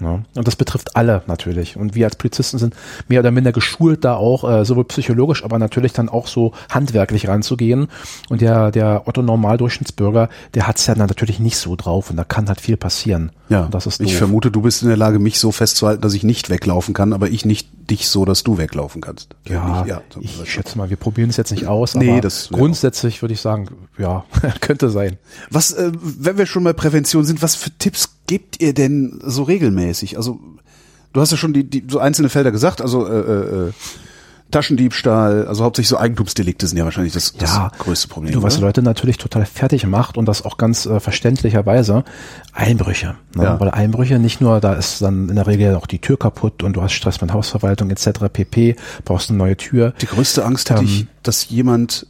[0.00, 0.22] Ja.
[0.34, 1.76] Und das betrifft alle natürlich.
[1.76, 2.74] Und wir als Polizisten sind
[3.08, 7.28] mehr oder minder geschult, da auch äh, sowohl psychologisch, aber natürlich dann auch so handwerklich
[7.28, 7.88] ranzugehen.
[8.28, 12.24] Und der, der Otto Normaldurchschnittsbürger, der hat's ja dann natürlich nicht so drauf und da
[12.24, 13.32] kann halt viel passieren.
[13.48, 16.14] Ja, und das ist ich vermute, du bist in der Lage, mich so festzuhalten, dass
[16.14, 19.34] ich nicht weglaufen kann, aber ich nicht dich so, dass du weglaufen kannst.
[19.48, 22.48] Ja, ich, ja ich schätze mal, wir probieren es jetzt nicht aus, nee, aber das,
[22.50, 23.22] grundsätzlich ja.
[23.22, 24.24] würde ich sagen, ja,
[24.60, 25.18] könnte sein.
[25.50, 29.42] Was, äh, wenn wir schon bei Prävention sind, was für Tipps gebt ihr denn so
[29.42, 30.16] regelmäßig?
[30.16, 30.38] Also
[31.12, 33.72] du hast ja schon die, die so einzelne Felder gesagt, also äh, äh, äh
[34.52, 38.32] Taschendiebstahl, also hauptsächlich so Eigentumsdelikte sind ja wahrscheinlich das, das ja, größte Problem.
[38.32, 38.66] Du, was oder?
[38.66, 42.04] Leute natürlich total fertig macht und das auch ganz äh, verständlicherweise,
[42.52, 43.14] Einbrüche.
[43.36, 43.44] Ne?
[43.44, 43.60] Ja.
[43.60, 46.74] Weil Einbrüche nicht nur, da ist dann in der Regel auch die Tür kaputt und
[46.74, 48.26] du hast Stress mit Hausverwaltung etc.
[48.32, 49.92] pp, brauchst eine neue Tür.
[50.00, 52.06] Die größte Angst ähm, ich, dass jemand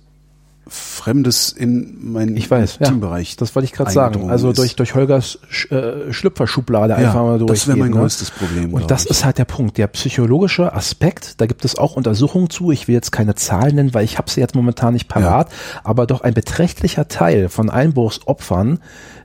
[0.66, 3.32] Fremdes in meinen ich weiß, Teambereich.
[3.32, 4.30] Ja, das wollte ich gerade sagen.
[4.30, 7.50] Also durch, durch Holgers Sch äh, Schlüpferschublade ja, einfach mal durch.
[7.50, 7.96] Das wäre mein ne?
[7.96, 8.72] größtes Problem.
[8.72, 9.10] Und das ich.
[9.10, 9.78] ist halt der Punkt.
[9.78, 12.70] Der psychologische Aspekt, da gibt es auch Untersuchungen zu.
[12.70, 15.80] Ich will jetzt keine Zahlen nennen, weil ich habe sie jetzt momentan nicht parat, ja.
[15.82, 18.78] aber doch ein beträchtlicher Teil von Einbruchsopfern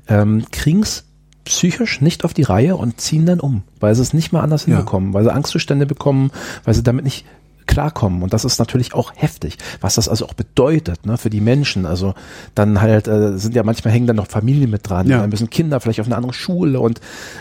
[0.07, 1.05] ähm, kriegen's
[1.43, 4.65] psychisch nicht auf die Reihe und ziehen dann um, weil sie es nicht mal anders
[4.65, 6.31] hinbekommen, weil sie Angstzustände bekommen,
[6.63, 7.25] weil sie damit nicht
[7.67, 8.23] klarkommen.
[8.23, 11.85] Und das ist natürlich auch heftig, was das also auch bedeutet ne, für die Menschen.
[11.85, 12.13] Also
[12.53, 15.21] dann halt äh, sind ja manchmal hängen dann noch Familien mit dran, ja.
[15.21, 16.99] ein bisschen Kinder vielleicht auf eine andere Schule und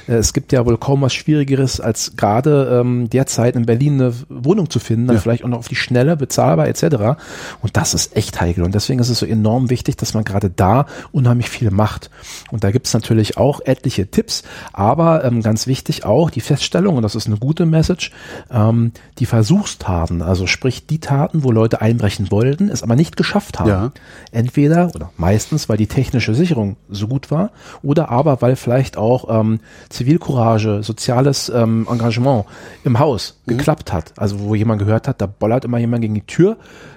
[0.09, 4.15] äh, es gibt ja wohl kaum was Schwierigeres, als gerade ähm, derzeit in Berlin eine
[4.29, 5.23] Wohnung zu finden, dann ja.
[5.23, 7.21] vielleicht auch noch auf die Schnelle, bezahlbar etc.
[7.61, 8.65] Und das ist echt heikel.
[8.65, 12.11] Und deswegen ist es so enorm wichtig, dass man gerade da unheimlich viel macht.
[12.51, 16.97] Und da gibt es natürlich auch etliche Tipps, aber ähm, ganz wichtig auch die Feststellung,
[16.97, 18.13] und das ist eine gute Message,
[18.51, 23.17] ähm, die Versuchstaten Taten, also sprich die Taten, wo Leute einbrechen wollten, es aber nicht
[23.17, 23.69] geschafft haben.
[23.69, 23.93] Ja.
[24.33, 27.51] Entweder oder meistens, weil die technische Sicherung so gut war
[27.83, 32.45] oder aber weil vielleicht auch ähm, Zivilcourage, soziales ähm, Engagement
[32.85, 33.57] im Haus mhm.
[33.57, 34.13] geklappt hat.
[34.17, 36.57] Also wo jemand gehört hat, da bollert immer jemand gegen die Tür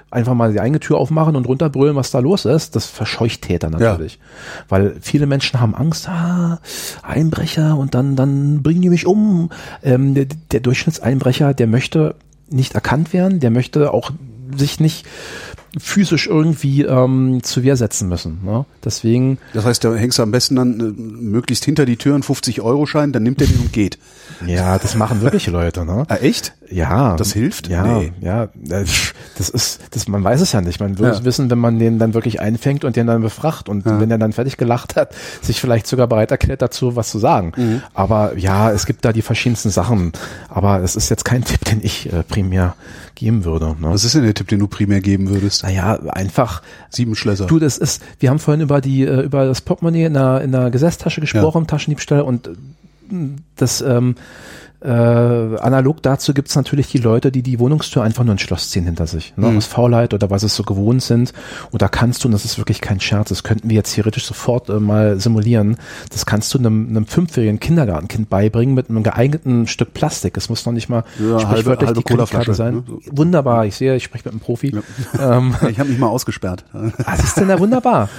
[0.10, 3.70] einfach mal die eigene Tür aufmachen und runterbrüllen, was da los ist, das verscheucht Täter
[3.70, 4.16] natürlich.
[4.16, 4.22] Ja.
[4.70, 6.60] Weil viele Menschen haben Angst, ah,
[7.04, 9.50] Einbrecher und dann, dann bringen die mich um.
[9.84, 12.16] Ähm, der, der Durchschnittseinbrecher, der möchte
[12.50, 14.12] nicht erkannt werden, der möchte auch
[14.56, 15.06] sich nicht
[15.78, 18.40] physisch irgendwie ähm, zu Wehr setzen müssen.
[18.44, 18.66] Ne?
[18.84, 19.38] Deswegen.
[19.54, 23.12] Das heißt, da hängst du am besten dann äh, möglichst hinter die Tür einen 50-Euro-Schein,
[23.12, 23.98] dann nimmt er den und geht.
[24.46, 25.86] Ja, das machen wirklich Leute.
[25.86, 26.06] Ne?
[26.08, 26.54] Ah, echt?
[26.70, 27.16] Ja.
[27.16, 27.68] Das hilft?
[27.68, 28.12] Ja, nee.
[28.22, 28.50] ja.
[29.38, 30.80] Das ist, das, man weiß es ja nicht.
[30.80, 31.18] Man würde ja.
[31.18, 34.00] es wissen, wenn man den dann wirklich einfängt und den dann befragt und ja.
[34.00, 37.54] wenn er dann fertig gelacht hat, sich vielleicht sogar bereit erklärt dazu, was zu sagen.
[37.56, 37.82] Mhm.
[37.94, 40.12] Aber ja, es gibt da die verschiedensten Sachen.
[40.50, 42.76] Aber es ist jetzt kein Tipp, den ich äh, primär
[43.16, 43.76] geben würde.
[43.80, 43.90] Ne?
[43.90, 45.64] Was ist denn der Tipp, den du primär geben würdest?
[45.64, 46.62] Naja, einfach.
[46.90, 47.48] Sieben Schlösser.
[47.48, 50.52] Du, das ist, wir haben vorhin über die, äh, über das Portemonnaie in der, in
[50.52, 51.68] der Gesäßtasche gesprochen, ja.
[51.68, 52.52] Taschendiebstahl und äh,
[53.56, 54.16] das, ähm,
[54.80, 58.86] äh, analog dazu gibt's natürlich die Leute, die die Wohnungstür einfach nur ins Schloss ziehen
[58.86, 59.34] hinter sich.
[59.36, 59.50] Ne?
[59.50, 59.58] Mhm.
[59.58, 61.34] Aus Faulheit oder was es so gewohnt sind.
[61.72, 64.26] Und da kannst du, und das ist wirklich kein Scherz, das könnten wir jetzt theoretisch
[64.26, 65.78] sofort äh, mal simulieren,
[66.12, 70.38] das kannst du einem, einem fünfjährigen Kindergartenkind beibringen mit einem geeigneten Stück Plastik.
[70.38, 72.76] Es muss noch nicht mal ja, sprichwörtlich halbe, halbe die Colaflasche sein.
[72.76, 72.84] Ne?
[73.12, 74.76] Wunderbar, ich sehe, ich spreche mit einem Profi.
[75.18, 75.38] Ja.
[75.38, 76.66] Ähm, ich habe mich mal ausgesperrt.
[76.72, 78.10] Was ist denn da wunderbar?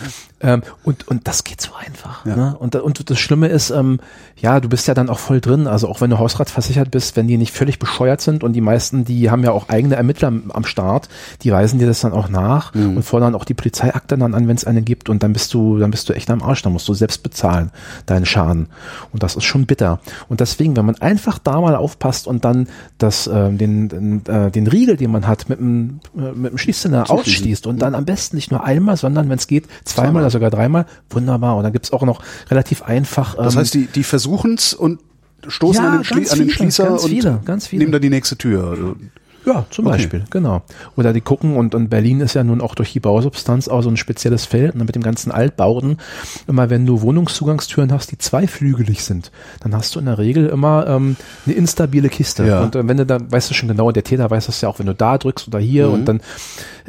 [0.40, 2.26] Ähm, und, und das geht so einfach.
[2.26, 2.36] Ja.
[2.36, 2.56] Ne?
[2.58, 4.00] Und, und das Schlimme ist, ähm,
[4.36, 5.66] ja, du bist ja dann auch voll drin.
[5.66, 8.52] Also auch wenn du Hausrat privat versichert bist, wenn die nicht völlig bescheuert sind und
[8.52, 11.08] die meisten, die haben ja auch eigene Ermittler am Start,
[11.42, 12.96] die weisen dir das dann auch nach mhm.
[12.96, 15.78] und fordern auch die Polizeiakte dann an, wenn es eine gibt und dann bist du,
[15.78, 17.70] dann bist du echt am Arsch, dann musst du selbst bezahlen,
[18.06, 18.68] deinen Schaden.
[19.12, 20.00] Und das ist schon bitter.
[20.28, 22.68] Und deswegen, wenn man einfach da mal aufpasst und dann
[22.98, 26.58] das, äh, den, den, äh, den Riegel, den man hat, mit dem, äh, mit dem
[26.58, 30.30] Schließzylinder ausschließt und dann am besten nicht nur einmal, sondern wenn es geht, zweimal oder
[30.30, 31.56] sogar dreimal, wunderbar.
[31.56, 33.38] Und dann gibt's auch noch relativ einfach.
[33.38, 35.00] Ähm, das heißt, die, die versuchen's und
[35.46, 37.80] stoßen ja, an, den, Schlie an den Schließer ganz und viele, ganz viele.
[37.80, 38.96] nehmen dann die nächste Tür.
[39.48, 39.96] Ja, zum okay.
[39.96, 40.62] Beispiel, genau.
[40.96, 43.88] Oder die gucken und, und Berlin ist ja nun auch durch die Bausubstanz auch so
[43.88, 45.96] ein spezielles Feld und mit dem ganzen Altbauten.
[46.46, 50.86] Immer wenn du Wohnungszugangstüren hast, die zweiflügelig sind, dann hast du in der Regel immer
[50.86, 52.46] ähm, eine instabile Kiste.
[52.46, 52.62] Ja.
[52.62, 54.80] Und äh, wenn du da, weißt du schon genau, der Täter weiß das ja auch,
[54.80, 55.94] wenn du da drückst oder hier mhm.
[55.94, 56.20] und dann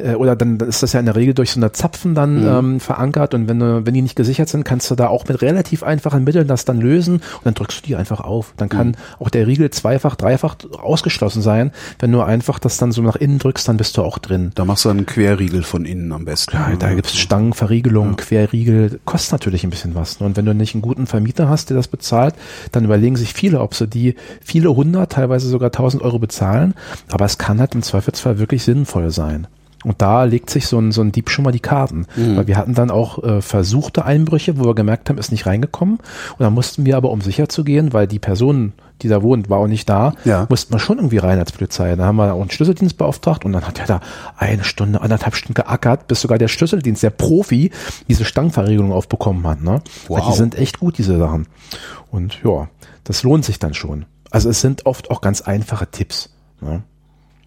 [0.04, 2.46] äh, oder dann ist das ja in der Regel durch so eine Zapfen dann mhm.
[2.46, 5.42] ähm, verankert und wenn du, wenn die nicht gesichert sind, kannst du da auch mit
[5.42, 8.54] relativ einfachen Mitteln das dann lösen und dann drückst du die einfach auf.
[8.56, 8.94] Dann kann mhm.
[9.18, 13.38] auch der Riegel zweifach, dreifach ausgeschlossen sein, wenn du einfach das dann so nach innen
[13.38, 14.52] drückst, dann bist du auch drin.
[14.54, 16.56] Da machst du einen Querriegel von innen am besten.
[16.56, 18.16] Ja, da gibt's Stangenverriegelung, ja.
[18.16, 20.20] Querriegel, kostet natürlich ein bisschen was.
[20.20, 20.26] Ne?
[20.26, 22.34] Und wenn du nicht einen guten Vermieter hast, der das bezahlt,
[22.72, 26.74] dann überlegen sich viele, ob sie die viele hundert, teilweise sogar tausend Euro bezahlen.
[27.10, 29.46] Aber es kann halt im Zweifelsfall wirklich sinnvoll sein.
[29.84, 32.06] Und da legt sich so ein, so ein Dieb schon mal die Karten.
[32.16, 32.36] Mhm.
[32.36, 35.96] Weil wir hatten dann auch äh, versuchte Einbrüche, wo wir gemerkt haben, ist nicht reingekommen.
[35.96, 39.48] Und dann mussten wir aber, um sicher zu gehen, weil die Person, die da wohnt,
[39.48, 40.46] war auch nicht da, ja.
[40.50, 41.96] mussten wir schon irgendwie rein als Polizei.
[41.96, 44.00] Dann haben wir auch einen Schlüsseldienst beauftragt und dann hat er da
[44.36, 47.70] eine Stunde, anderthalb Stunden geackert, bis sogar der Schlüsseldienst, der Profi,
[48.06, 49.62] diese Stangenverriegelung aufbekommen hat.
[49.62, 49.80] Ne?
[50.08, 50.18] Wow.
[50.18, 51.46] Weil die sind echt gut, diese Sachen.
[52.10, 52.68] Und ja,
[53.04, 54.04] das lohnt sich dann schon.
[54.30, 56.28] Also es sind oft auch ganz einfache Tipps.
[56.60, 56.82] Ne?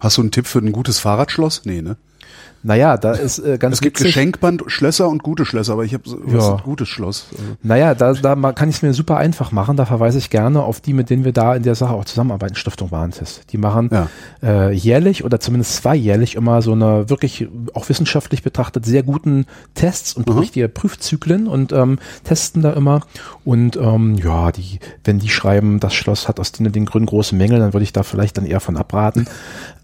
[0.00, 1.62] Hast du einen Tipp für ein gutes Fahrradschloss?
[1.64, 1.96] Nee, ne?
[2.66, 4.14] Naja, da ist äh, ganz Es gibt witzig.
[4.14, 6.54] Geschenkband, Schlösser und gute Schlösser, aber ich habe so, ja.
[6.54, 7.26] ein gutes Schloss.
[7.32, 7.42] Also.
[7.62, 9.76] Naja, da, da kann ich es mir super einfach machen.
[9.76, 12.54] Da verweise ich gerne auf die, mit denen wir da in der Sache auch zusammenarbeiten,
[12.54, 13.52] Stiftung Warentest.
[13.52, 14.08] Die machen ja.
[14.42, 19.44] äh, jährlich oder zumindest zweijährlich immer so eine wirklich auch wissenschaftlich betrachtet sehr guten
[19.74, 20.38] Tests und mhm.
[20.38, 23.02] richtige Prüfzyklen und ähm, testen da immer.
[23.44, 27.34] Und ähm, ja, die, wenn die schreiben, das Schloss hat aus den, den Gründen große
[27.34, 29.26] Mängel, dann würde ich da vielleicht dann eher von abraten.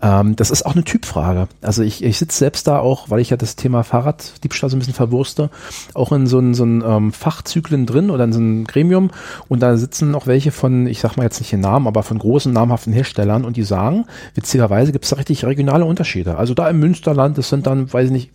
[0.02, 1.48] Ähm, das ist auch eine Typfrage.
[1.60, 4.78] Also ich, ich sitze selbst da auch, weil ich ja das Thema Fahrraddiebstahl so ein
[4.78, 5.50] bisschen verwurste,
[5.94, 9.10] auch in so einen so ein, ähm, Fachzyklen drin oder in so einem Gremium
[9.48, 12.18] und da sitzen auch welche von, ich sag mal jetzt nicht den Namen, aber von
[12.18, 16.36] großen namhaften Herstellern und die sagen, witzigerweise gibt es da richtig regionale Unterschiede.
[16.36, 18.30] Also da im Münsterland, das sind dann, weiß ich nicht,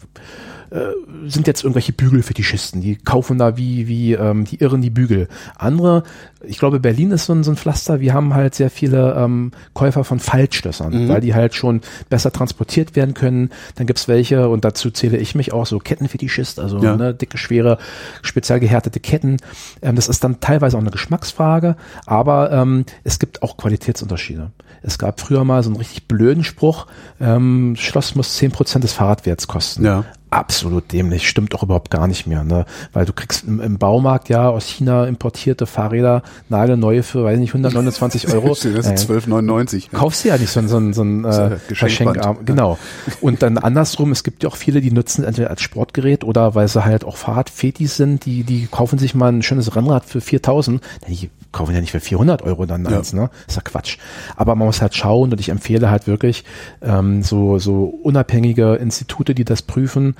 [0.71, 5.27] äh, sind jetzt irgendwelche Bügelfetischisten, die kaufen da wie, wie ähm, die Irren die Bügel.
[5.57, 6.03] Andere,
[6.43, 9.51] ich glaube, Berlin ist so ein, so ein Pflaster, wir haben halt sehr viele ähm,
[9.73, 11.09] Käufer von Faltschlössern, mhm.
[11.09, 13.49] weil die halt schon besser transportiert werden können.
[13.75, 16.95] Dann gibt's welche, und dazu zähle ich mich auch, so Kettenfetischist, also ja.
[16.95, 17.77] ne, dicke, schwere,
[18.21, 19.37] speziell gehärtete Ketten.
[19.81, 24.51] Ähm, das ist dann teilweise auch eine Geschmacksfrage, aber ähm, es gibt auch Qualitätsunterschiede.
[24.81, 26.87] Es gab früher mal so einen richtig blöden Spruch,
[27.19, 29.85] ähm, Schloss muss zehn Prozent des Fahrradwerts kosten.
[29.85, 30.05] Ja
[30.35, 32.65] absolut dämlich, stimmt doch überhaupt gar nicht mehr, ne?
[32.93, 37.51] Weil du kriegst im, im Baumarkt ja aus China importierte Fahrräder nagelneue für, weiß nicht,
[37.51, 38.49] 129 Euro.
[38.49, 39.75] das sind 12,99.
[39.75, 42.45] Äh, kaufst du ja nicht so, so, so ein äh, Geschenkarm.
[42.45, 42.77] Genau.
[43.21, 46.67] Und dann andersrum, es gibt ja auch viele, die nutzen entweder als Sportgerät oder weil
[46.67, 50.81] sie halt auch Fahrradfetis sind, die, die kaufen sich mal ein schönes Rennrad für 4000.
[51.07, 52.97] Die kaufen ja nicht für 400 Euro dann ja.
[52.97, 53.29] eins, ne?
[53.47, 53.97] Ist ja Quatsch.
[54.35, 56.43] Aber man muss halt schauen und ich empfehle halt wirklich
[56.81, 60.15] ähm, so, so unabhängige Institute, die das prüfen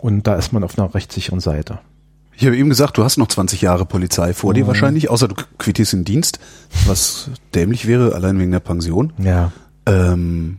[0.00, 1.78] und da ist man auf einer rechtssicheren Seite.
[2.36, 4.54] Ich habe eben gesagt, du hast noch 20 Jahre Polizei vor mhm.
[4.54, 6.38] dir wahrscheinlich, außer du quittierst den Dienst,
[6.86, 9.12] was dämlich wäre, allein wegen der Pension.
[9.18, 9.52] Ja.
[9.86, 10.58] Ähm,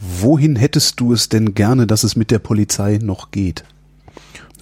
[0.00, 3.64] wohin hättest du es denn gerne, dass es mit der Polizei noch geht?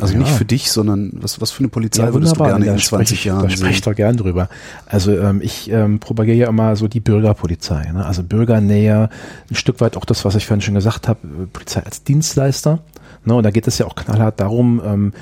[0.00, 0.20] Also ja.
[0.20, 3.24] nicht für dich, sondern was, was für eine Polizei ja, würdest du gerne in 20
[3.24, 4.48] Jahren da spreche ich doch gern drüber.
[4.86, 7.90] Also ähm, ich ähm, propagiere ja immer so die Bürgerpolizei.
[7.92, 8.04] Ne?
[8.04, 9.10] Also Bürgernähe,
[9.50, 12.80] ein Stück weit auch das, was ich vorhin schon gesagt habe, äh, Polizei als Dienstleister.
[13.24, 13.34] Ne?
[13.34, 15.12] Und da geht es ja auch knallhart darum, ähm,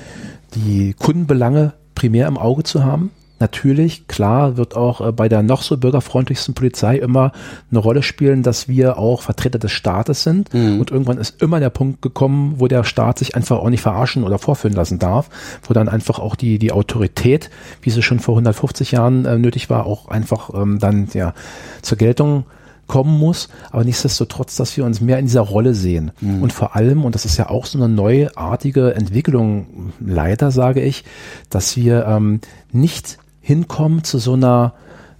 [0.55, 3.11] die Kundenbelange primär im Auge zu haben.
[3.39, 7.31] Natürlich, klar, wird auch äh, bei der noch so bürgerfreundlichsten Polizei immer
[7.69, 10.53] eine Rolle spielen, dass wir auch Vertreter des Staates sind.
[10.53, 10.79] Mhm.
[10.79, 14.23] Und irgendwann ist immer der Punkt gekommen, wo der Staat sich einfach auch nicht verarschen
[14.23, 15.29] oder vorführen lassen darf,
[15.63, 17.49] wo dann einfach auch die, die Autorität,
[17.81, 21.33] wie sie schon vor 150 Jahren äh, nötig war, auch einfach ähm, dann ja
[21.81, 22.45] zur Geltung
[22.87, 26.11] kommen muss, aber nichtsdestotrotz, dass wir uns mehr in dieser Rolle sehen.
[26.21, 26.41] Mhm.
[26.41, 31.03] Und vor allem, und das ist ja auch so eine neuartige Entwicklung, leider sage ich,
[31.49, 32.39] dass wir ähm,
[32.71, 34.73] nicht hinkommen zu so einer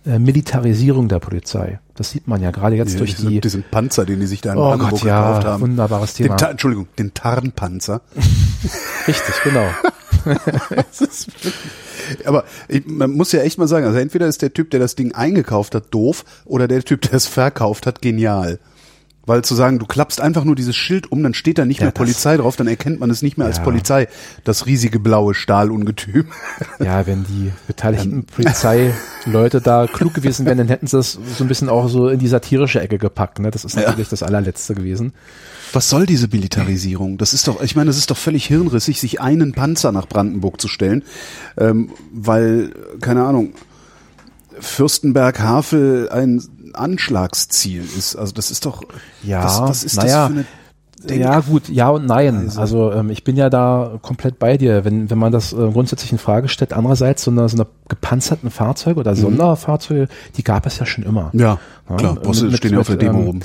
[0.05, 1.79] äh, Militarisierung der Polizei.
[1.95, 4.51] Das sieht man ja gerade jetzt ja, durch die diesen Panzer, den die sich da
[4.51, 5.61] in oh Brandenburg Gott, ja, gekauft haben.
[5.61, 6.35] Wunderbares Thema.
[6.35, 8.01] Den Entschuldigung, den Tarnpanzer.
[9.07, 9.69] Richtig, genau.
[12.25, 14.95] Aber ich, man muss ja echt mal sagen, also entweder ist der Typ, der das
[14.95, 18.59] Ding eingekauft hat, doof, oder der Typ, der es verkauft hat, genial.
[19.27, 21.85] Weil zu sagen, du klappst einfach nur dieses Schild um, dann steht da nicht Ja,
[21.87, 23.63] mehr Polizei drauf, dann erkennt man es nicht mehr als Ja.
[23.63, 24.07] Polizei,
[24.45, 26.27] das riesige blaue Stahlungetüm.
[26.79, 31.47] Ja, wenn die beteiligten Polizeileute da klug gewesen wären, dann hätten sie das so ein
[31.47, 33.39] bisschen auch so in die satirische Ecke gepackt.
[33.39, 33.51] Ne?
[33.51, 35.13] Das ist natürlich das allerletzte gewesen.
[35.73, 37.17] Was soll diese Militarisierung?
[37.17, 40.61] Das ist doch, ich meine, das ist doch völlig hirnrissig, sich einen Panzer nach Brandenburg
[40.61, 41.03] zu stellen,
[41.57, 43.53] ähm, weil, keine Ahnung,
[44.59, 46.41] Fürstenberg-Havel ein
[46.79, 48.15] Anschlagsziel ist.
[48.15, 48.83] Also das ist doch,
[49.23, 50.45] Ja, was, was ist naja, das für eine
[51.07, 52.35] Denk Ja, gut, ja und nein.
[52.35, 55.55] Also- Also ähm, ich bin ja da komplett bei dir, wenn, wenn man das äh,
[55.71, 56.73] grundsätzlich in Frage stellt.
[56.73, 60.07] Andererseits, so eine, so eine gepanzerten Fahrzeuge oder Sonderfahrzeuge,
[60.37, 61.29] die gab es ja schon immer.
[61.33, 61.39] Mhm.
[61.39, 61.59] Ja,
[61.97, 63.39] klar, mit- Bosse stehen ja auf der Demo ähm, rum.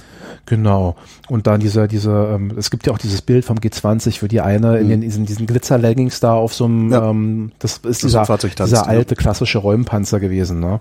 [0.47, 0.97] Genau.
[1.29, 4.41] Und dann dieser, dieser, ähm, es gibt ja auch dieses Bild vom G20, wo die
[4.41, 6.93] eine in den, diesen, diesen Glitzer-Leggings da auf so einem, Mhm.
[6.93, 7.11] Ja.
[7.11, 8.83] ähm, das ist ist dieser, tanzt, dieser ja.
[8.83, 10.81] alte klassische Räumpanzer gewesen, ne?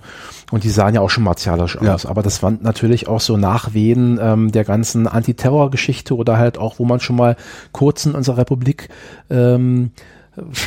[0.52, 1.94] Und die sahen ja auch schon martialisch Ja.
[1.94, 2.06] aus.
[2.08, 6.86] Aber das waren natürlich auch so Nachwehen ähm, der ganzen Antiterror-Geschichte oder halt auch, wo
[6.86, 7.36] man schon mal
[7.72, 8.90] kurz in unserer Republik
[9.30, 9.92] ähm,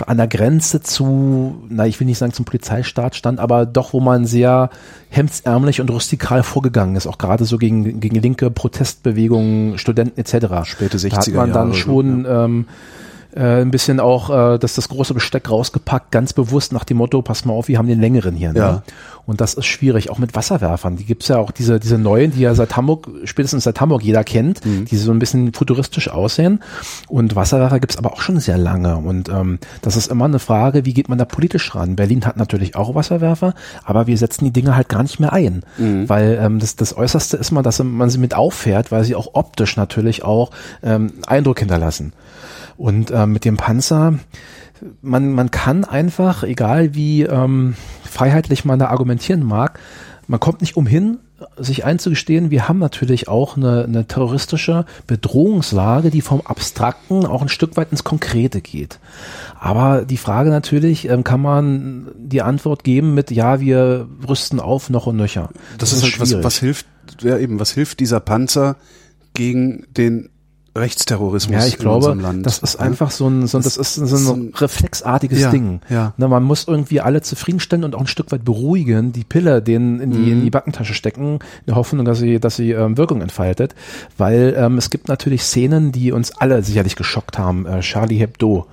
[0.06, 4.00] an der Grenze zu, na, ich will nicht sagen zum Polizeistaat stand, aber doch, wo
[4.00, 4.68] man sehr
[5.08, 10.68] hemdsärmlich und rustikal vorgegangen ist, auch gerade so gegen, gegen linke Protestbewegungen, Studenten etc.
[10.68, 12.66] Späte Da hat 60er man dann Jahre, schon ähm,
[13.34, 17.22] äh, ein bisschen auch äh, das, das große Besteck rausgepackt, ganz bewusst nach dem Motto,
[17.22, 18.52] pass mal auf, wir haben den längeren hier.
[18.52, 18.58] Ne?
[18.58, 18.82] Ja.
[19.26, 20.96] Und das ist schwierig, auch mit Wasserwerfern.
[20.96, 24.22] Die gibt's ja auch, diese, diese neuen, die ja seit Hamburg, spätestens seit Hamburg jeder
[24.22, 24.84] kennt, Mhm.
[24.84, 26.62] die so ein bisschen futuristisch aussehen.
[27.08, 28.96] Und Wasserwerfer gibt's aber auch schon sehr lange.
[28.96, 31.96] Und ähm, das ist immer eine Frage, wie geht man da politisch ran?
[31.96, 33.54] Berlin hat natürlich auch Wasserwerfer,
[33.84, 35.64] aber wir setzen die Dinge halt gar nicht mehr ein.
[35.78, 36.08] Mhm.
[36.08, 39.28] Weil ähm, das, das Äußerste ist mal, dass man sie mit auffährt, weil sie auch
[39.32, 40.50] optisch natürlich auch
[40.82, 42.12] ähm, Eindruck hinterlassen.
[42.76, 44.18] Und ähm, mit dem Panzer,
[45.02, 49.78] man, man kann einfach, egal wie ähm, freiheitlich man da argumentieren mag,
[50.26, 51.18] man kommt nicht umhin,
[51.56, 57.48] sich einzugestehen, wir haben natürlich auch eine, eine terroristische Bedrohungslage, die vom Abstrakten auch ein
[57.48, 58.98] Stück weit ins Konkrete geht.
[59.58, 64.90] Aber die Frage natürlich, ähm, kann man die Antwort geben mit, ja, wir rüsten auf
[64.90, 65.50] noch und nöcher.
[65.78, 66.86] Das, ist halt, was, was hilft,
[67.20, 68.76] ja eben, was hilft dieser Panzer
[69.34, 70.30] gegen den
[70.76, 74.32] Rechtsterrorismus Ja, ich in glaube, das ist einfach so ein, so ein das ist so
[74.32, 75.80] ein, reflexartiges Ja, Ding.
[75.88, 76.14] ja.
[76.16, 80.00] Ne, man muss irgendwie alle zufriedenstellen und auch ein Stück weit beruhigen, die Pille denen
[80.00, 80.32] in die, Mhm.
[80.32, 83.74] in die Backentasche stecken, in der Hoffnung, dass sie, dass sie ähm, Wirkung entfaltet.
[84.18, 87.66] Weil ähm, es gibt natürlich Szenen, die uns alle sicherlich geschockt haben.
[87.66, 88.66] Äh, Charlie Hebdo.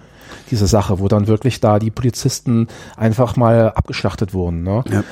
[0.49, 4.63] Diese Sache, wo dann wirklich da die Polizisten einfach mal abgeschlachtet wurden.
[4.63, 4.83] Ne?
[4.91, 5.03] Ja.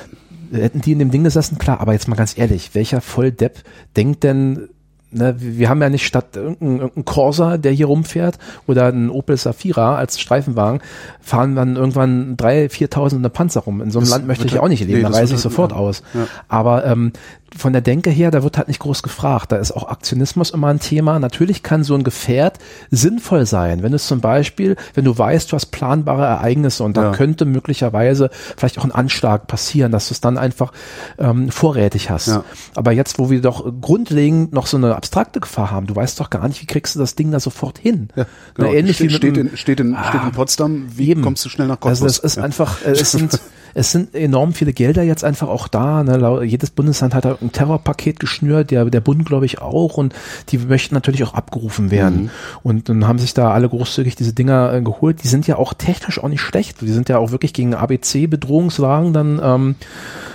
[0.52, 3.62] hätten die in dem Ding gesessen, klar, aber jetzt mal ganz ehrlich, welcher Volldepp
[3.96, 4.68] denkt denn,
[5.10, 9.36] ne, wir haben ja nicht statt irgendein, irgendein Corsa, der hier rumfährt, oder ein Opel
[9.36, 10.80] Safira als Streifenwagen,
[11.20, 13.80] fahren dann irgendwann drei, viertausende Panzer rum.
[13.80, 15.72] In so einem Das Land möchte ich auch nicht leben, nee, da reise ich sofort
[15.72, 15.78] ja.
[15.78, 16.02] aus.
[16.14, 16.26] Ja.
[16.48, 17.12] Aber ähm,
[17.56, 19.52] von der Denke her, da wird halt nicht groß gefragt.
[19.52, 21.18] Da ist auch Aktionismus immer ein Thema.
[21.18, 22.58] Natürlich kann so ein Gefährt
[22.90, 27.02] sinnvoll sein, wenn es zum Beispiel, wenn du weißt, du hast planbare Ereignisse und da
[27.04, 27.12] Ja.
[27.12, 30.72] könnte möglicherweise vielleicht auch ein Anschlag passieren, dass du es dann einfach
[31.18, 32.28] ähm, vorrätig hast.
[32.28, 32.44] Ja.
[32.74, 36.30] Aber jetzt, wo wir doch grundlegend noch so eine abstrakte Gefahr haben, du weißt doch
[36.30, 38.08] gar nicht, wie kriegst du das Ding da sofort hin.
[38.16, 38.68] Ja, genau.
[38.70, 41.22] Na, ähnlich steht, wie steht, in, steht, in, steht in Potsdam, wie Eben.
[41.22, 42.20] kommst du schnell nach Also Cottbus?
[42.20, 43.40] das ist einfach, äh, es sind,
[43.74, 46.02] es sind enorm viele Gelder jetzt einfach auch da.
[46.02, 46.44] Ne?
[46.44, 50.14] Jedes Bundesland hat da ein Terrorpaket geschnürt, der, der Bund glaube ich auch und
[50.48, 52.22] die möchten natürlich auch abgerufen werden.
[52.22, 52.30] Mhm.
[52.62, 55.22] Und dann haben sich da alle großzügig diese Dinger äh, geholt.
[55.22, 56.80] Die sind ja auch technisch auch nicht schlecht.
[56.80, 59.74] Die sind ja auch wirklich gegen ABC-Bedrohungswagen dann ähm,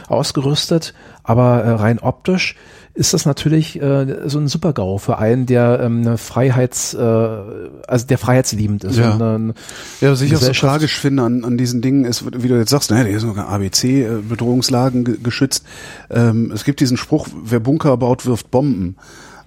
[0.07, 0.93] ausgerüstet.
[1.23, 2.55] Aber äh, rein optisch
[2.95, 8.07] ist das natürlich äh, so ein Super-GAU für einen, der ähm, eine Freiheits, äh, also
[8.07, 8.97] der freiheitsliebend ist.
[8.97, 9.35] Ja.
[9.35, 9.53] Äh,
[9.99, 12.69] Ja, was ich auch so tragisch finde an, an diesen Dingen ist, wie du jetzt
[12.69, 15.65] sagst, naja, hier sind sogar ABC-Bedrohungslagen ge geschützt.
[16.09, 18.95] Ähm, es gibt diesen Spruch, wer Bunker baut, wirft Bomben.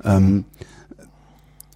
[0.05, 0.45] Ähm,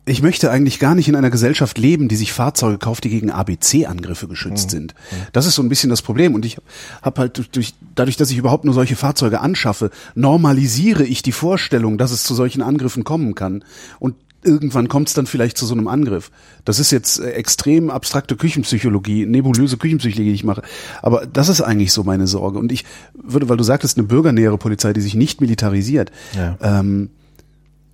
[0.04, 3.30] ich möchte eigentlich gar nicht in einer Gesellschaft leben, die sich Fahrzeuge kauft, die gegen
[3.30, 4.94] ABC-Angriffe geschützt sind.
[5.32, 6.34] Das ist so ein bisschen das Problem.
[6.34, 6.56] Und ich
[7.02, 11.30] habe halt durch, durch, dadurch, dass ich überhaupt nur solche Fahrzeuge anschaffe, normalisiere ich die
[11.30, 13.64] Vorstellung, dass es zu solchen Angriffen kommen kann.
[14.00, 16.32] Und irgendwann kommt es dann vielleicht zu so einem Angriff.
[16.64, 20.62] Das ist jetzt äh, extrem abstrakte Küchenpsychologie, nebulöse Küchenpsychologie, die ich mache.
[21.00, 22.58] Aber das ist eigentlich so meine Sorge.
[22.58, 26.10] Und ich würde, weil du sagtest, eine bürgernähere Polizei, die sich nicht militarisiert.
[26.34, 26.58] Ja.
[26.60, 27.10] Ähm,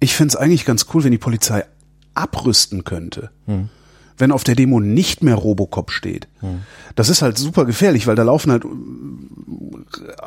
[0.01, 1.65] ich fänd's eigentlich ganz cool, wenn die Polizei
[2.19, 3.31] abrüsten könnte.
[4.17, 6.27] Wenn auf der Demo nicht mehr Robocop steht.
[6.97, 8.65] Das ist halt super gefährlich, weil da laufen halt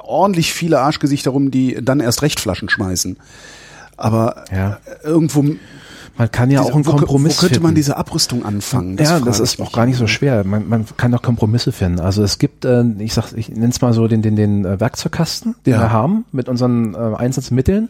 [0.03, 3.17] ordentlich viele Arschgesichter rum, die dann erst recht Flaschen schmeißen.
[3.97, 4.79] Aber Ja.
[5.03, 5.45] irgendwo
[6.17, 7.75] man kann ja Diese- auch einen wo, Kompromiss Wo könnte man finden.
[7.75, 8.97] diese Abrüstung anfangen?
[8.97, 10.43] ja, frage das ist auch gar nicht so schwer.
[10.43, 11.99] Man, man kann doch Kompromisse finden.
[11.99, 14.79] Also es gibt, äh, ich sag, ich nenne es mal so den den den äh,
[14.79, 15.79] Werkzeugkasten, den Ja.
[15.81, 17.89] wir haben mit unseren äh, Einsatzmitteln.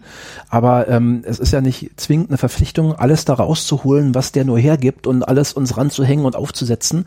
[0.50, 4.60] Aber ähm, es ist ja nicht zwingend eine Verpflichtung, alles da rauszuholen, was der nur
[4.60, 7.06] hergibt und alles uns ranzuhängen und aufzusetzen.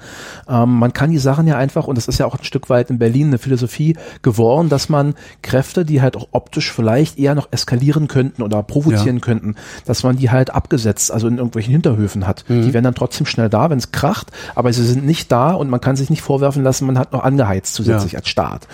[0.48, 2.90] Ähm, man kann die Sachen ja einfach und das ist ja auch ein Stück weit
[2.90, 7.48] in Berlin eine Philosophie geworden, dass man Kräfte, die halt auch optisch vielleicht eher noch
[7.50, 9.54] eskalieren könnten oder provozieren könnten,
[9.86, 12.44] dass man die halt abgesetzt, also in irgendwelchen Hinterhöfen hat.
[12.48, 12.62] Mhm.
[12.62, 15.70] Die werden dann trotzdem schnell da, wenn es kracht, aber sie sind nicht da und
[15.70, 18.18] man kann sich nicht vorwerfen lassen, man hat noch angeheizt zusätzlich Ja.
[18.20, 18.68] als Staat.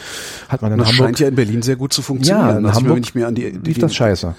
[0.48, 2.48] Hat man in Das Hamburg scheint ja in Berlin sehr gut zu funktionieren.
[2.48, 4.34] ja, in Also Hamburg wenn ich mir an die, die lief das scheiße.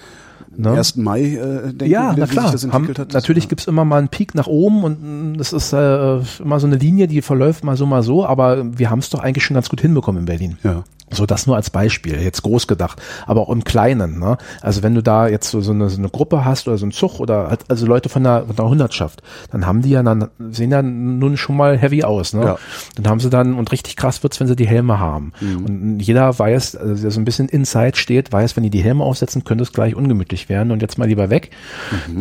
[0.58, 0.72] Ne?
[0.72, 0.98] 1.
[0.98, 2.54] Mai äh, denke, Ja, na klar.
[2.72, 3.14] Haben, hat.
[3.14, 3.50] natürlich ja.
[3.50, 6.76] gibt's immer mal einen Peak nach oben und mh, das ist äh, immer so eine
[6.76, 9.70] Linie, die verläuft mal so, mal so, aber wir haben es doch eigentlich schon ganz
[9.70, 10.58] gut hinbekommen in Berlin.
[10.64, 10.84] Ja.
[11.12, 14.20] So, das nur als Beispiel, jetzt groß gedacht, aber auch im Kleinen.
[14.20, 14.38] Ne?
[14.62, 16.92] Also wenn du da jetzt so, so, eine, so eine Gruppe hast oder so einen
[16.92, 20.30] Zug oder halt, also Leute von der, von der Hundertschaft, dann haben die ja dann,
[20.50, 22.34] sehen ja nun schon mal heavy aus.
[22.34, 22.44] Ne?
[22.44, 22.58] Ja.
[22.96, 25.34] Dann haben sie dann, und richtig krass wird's, wenn sie die Helme haben.
[25.66, 29.04] Und jeder weiß, also der so ein bisschen inside steht, weiß, wenn die die Helme
[29.04, 31.52] aufsetzen, könnte es gleich ungemütlich werden und jetzt mal lieber weg.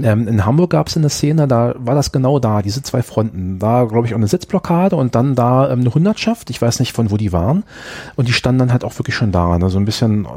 [0.03, 3.59] Ähm, in Hamburg gab's eine Szene, da war das genau da, diese zwei Fronten.
[3.59, 6.93] Da, glaube ich, auch eine Sitzblockade und dann da ähm, eine Hundertschaft, ich weiß nicht,
[6.93, 7.65] von wo die waren.
[8.17, 9.69] Und die standen dann halt auch wirklich schon da, ne?
[9.71, 10.29] so ein bisschen äh,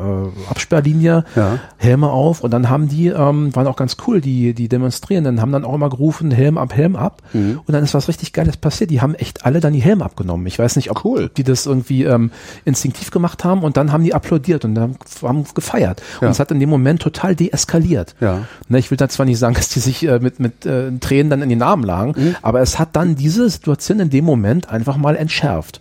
[0.50, 1.60] Absperrlinie, Ja.
[1.78, 5.52] Helme auf und dann haben die, ähm, waren auch ganz cool, die, die Demonstrierenden haben
[5.52, 7.22] dann auch immer gerufen, Helm ab, Helm ab.
[7.34, 7.60] Mhm.
[7.66, 8.90] Und dann ist was richtig Geiles passiert.
[8.90, 10.46] Die haben echt alle dann die Helme abgenommen.
[10.48, 11.30] Ich weiß nicht, ob, Cool.
[11.36, 12.32] die das irgendwie ähm,
[12.66, 16.02] instinktiv gemacht haben und dann haben die applaudiert und haben, haben gefeiert.
[16.22, 16.28] Ja.
[16.28, 18.16] Und es hat in dem Moment total deeskaliert.
[18.22, 18.42] Ja.
[18.70, 21.30] Ne, ich will da zwar nicht sagen, dass die sich äh, mit, mit äh, Tränen
[21.30, 22.36] dann in die Namen lagen, Mhm.
[22.42, 25.80] aber es hat dann diese Situation in dem Moment einfach mal entschärft.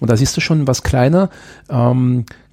[0.00, 1.28] Und da siehst du schon, was kleine,
[1.68, 2.03] ähm,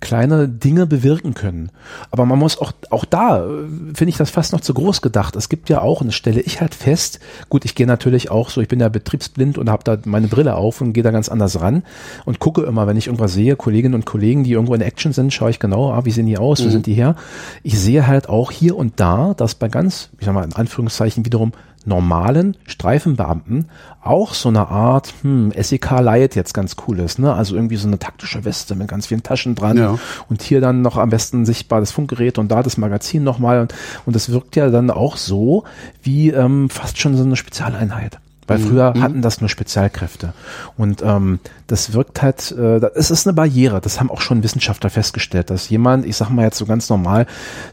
[0.02, 1.70] kleine Dinge bewirken können.
[2.10, 3.50] Aber man muss auch, auch da, äh,
[3.94, 5.36] finde ich das fast noch zu groß gedacht.
[5.36, 8.50] Es gibt ja auch, und das stelle ich halt fest, gut, ich gehe natürlich auch
[8.50, 11.30] so, ich bin ja betriebsblind und habe da meine Brille auf und gehe da ganz
[11.30, 11.84] anders ran
[12.26, 15.34] und gucke immer, wenn ich irgendwas sehe, Kolleginnen und Kollegen, die irgendwo in Action sind,
[15.34, 17.16] schaue ich genau, ah, wie sehen die aus, wo sind die her.
[17.64, 21.26] Ich sehe halt auch hier und da, dass bei ganz, ich sag mal in Anführungszeichen
[21.26, 21.54] wiederum
[21.86, 23.70] normalen Streifenbeamten
[24.04, 27.34] auch so eine Art hm, SEK Light jetzt ganz cool ist, ne?
[27.34, 29.98] Also irgendwie so eine taktische Weste mit ganz vielen Taschen dran Ja.
[30.30, 33.74] und hier dann noch am besten sichtbar das Funkgerät und da das Magazin nochmal und
[34.06, 35.64] und das wirkt ja dann auch so
[36.04, 38.20] wie ähm, fast schon so eine Spezialeinheit.
[38.48, 40.34] Weil früher hatten das nur Spezialkräfte.
[40.76, 44.90] Und ähm, das wirkt halt, äh, es ist eine Barriere, das haben auch schon Wissenschaftler
[44.90, 47.28] festgestellt, dass jemand, ich sag mal jetzt so ganz normal,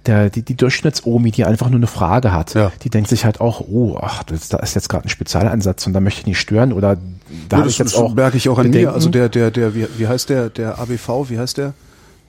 [0.07, 2.71] der, die, die Durchschnittsomi, die einfach nur eine Frage hat, Ja.
[2.83, 5.95] die denkt sich halt auch, oh, ach, das, da ist jetzt gerade ein Spezialeinsatz und
[5.95, 8.49] da möchte ich nicht stören oder da Ja, habe das ich jetzt auch merke ich
[8.49, 8.71] auch an mir.
[8.73, 8.95] Bedenken.
[8.95, 11.73] Also der, der, der, wie, wie heißt der, der ABV, wie heißt der?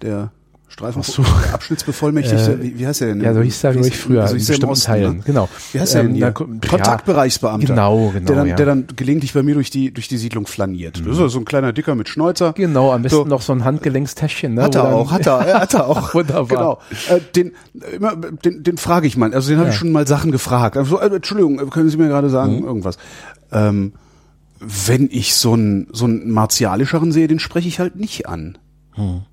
[0.02, 0.32] Der
[0.72, 1.24] Streifen, Ach so.
[1.24, 3.22] der Abschnittsbevollmächtigte, Äh, wie, wie heißt der denn?
[3.22, 5.18] Ja, so hieß der, Wie glaube ich, früher also in bestimmten Osten, Teilen.
[5.18, 5.24] ne?
[5.26, 5.50] Genau.
[5.74, 6.32] Wie heißt Ähm, denn na, hier?
[6.70, 7.68] Kontaktbereichsbeamter.
[7.68, 8.54] Genau, genau, Der dann, ja.
[8.54, 8.58] Mhm.
[8.58, 11.02] der dann gelegentlich bei mir durch die, durch die Siedlung flaniert.
[11.06, 12.54] Das ist so ein kleiner Dicker mit Schnäuzer.
[12.54, 13.26] Genau, am besten So.
[13.26, 14.54] noch so ein Handgelenkstäschchen.
[14.54, 16.14] Ne, Hat er auch, hat er, er hat er auch.
[16.14, 16.48] Wunderbar.
[16.48, 16.80] Genau.
[17.18, 17.52] Äh, den,
[17.96, 19.34] immer, den, den frage ich mal.
[19.34, 19.74] Also den habe Ja.
[19.74, 20.78] ich schon mal Sachen gefragt.
[20.78, 22.66] Also, äh, Entschuldigung, äh, können Sie mir gerade sagen Mhm.
[22.66, 22.98] irgendwas?
[23.52, 23.94] Ähm,
[24.60, 28.58] wenn ich so einen so einen martialischeren sehe, den spreche ich halt nicht an.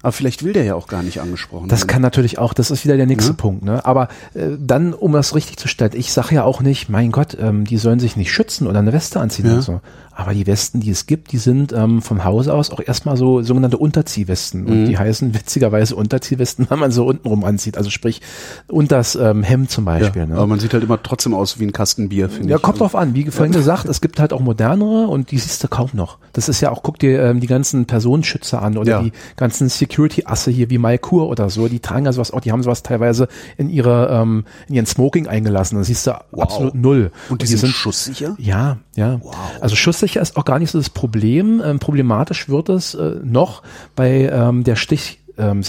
[0.02, 1.68] Aber vielleicht will der ja auch gar nicht angesprochen Hm.
[1.68, 1.88] Das werden.
[1.88, 3.36] kann natürlich auch, das ist wieder der nächste Ja.
[3.36, 3.64] Punkt.
[3.64, 3.84] Ne?
[3.84, 7.36] Aber äh, dann, um das richtig zu stellen, ich sage ja auch nicht, mein Gott,
[7.40, 9.54] ähm, die sollen sich nicht schützen oder eine Weste anziehen Ja.
[9.56, 9.80] und so.
[10.18, 13.42] Aber die Westen, die es gibt, die sind ähm, vom Haus aus auch erstmal so
[13.42, 14.64] sogenannte Unterziehwesten.
[14.66, 14.86] Und Mhm.
[14.86, 17.76] die heißen witzigerweise Unterziehwesten, wenn man so untenrum anzieht.
[17.76, 18.22] Also sprich,
[18.66, 20.26] unters ähm, Hemd zum ja, Beispiel.
[20.26, 20.36] ne?
[20.36, 22.62] aber man sieht halt immer trotzdem aus wie ein Kasten Bier, finde Ja, ich.
[22.62, 23.14] kommt drauf an.
[23.14, 26.18] Wie vorhin gesagt, es gibt halt auch modernere und die siehst du kaum noch.
[26.32, 29.02] Das ist ja auch, guck dir ähm, die ganzen Personenschützer an oder Ja.
[29.02, 31.68] die ganzen Security-Asse hier wie Malkur oder so.
[31.68, 33.28] Die tragen ja sowas auch, die haben sowas teilweise
[33.58, 35.76] in ihre, ähm, in ihren Smoking eingelassen.
[35.76, 37.10] Da siehst du absolut null.
[37.28, 38.34] Und die, sind, schusssicher?
[38.38, 39.20] ja, ja.
[39.60, 41.62] Also schusssicher ist auch gar nicht so das Problem.
[41.64, 43.62] Ähm, problematisch wird es äh, noch
[43.94, 45.20] bei ähm, der Stich.
[45.38, 45.60] ähm.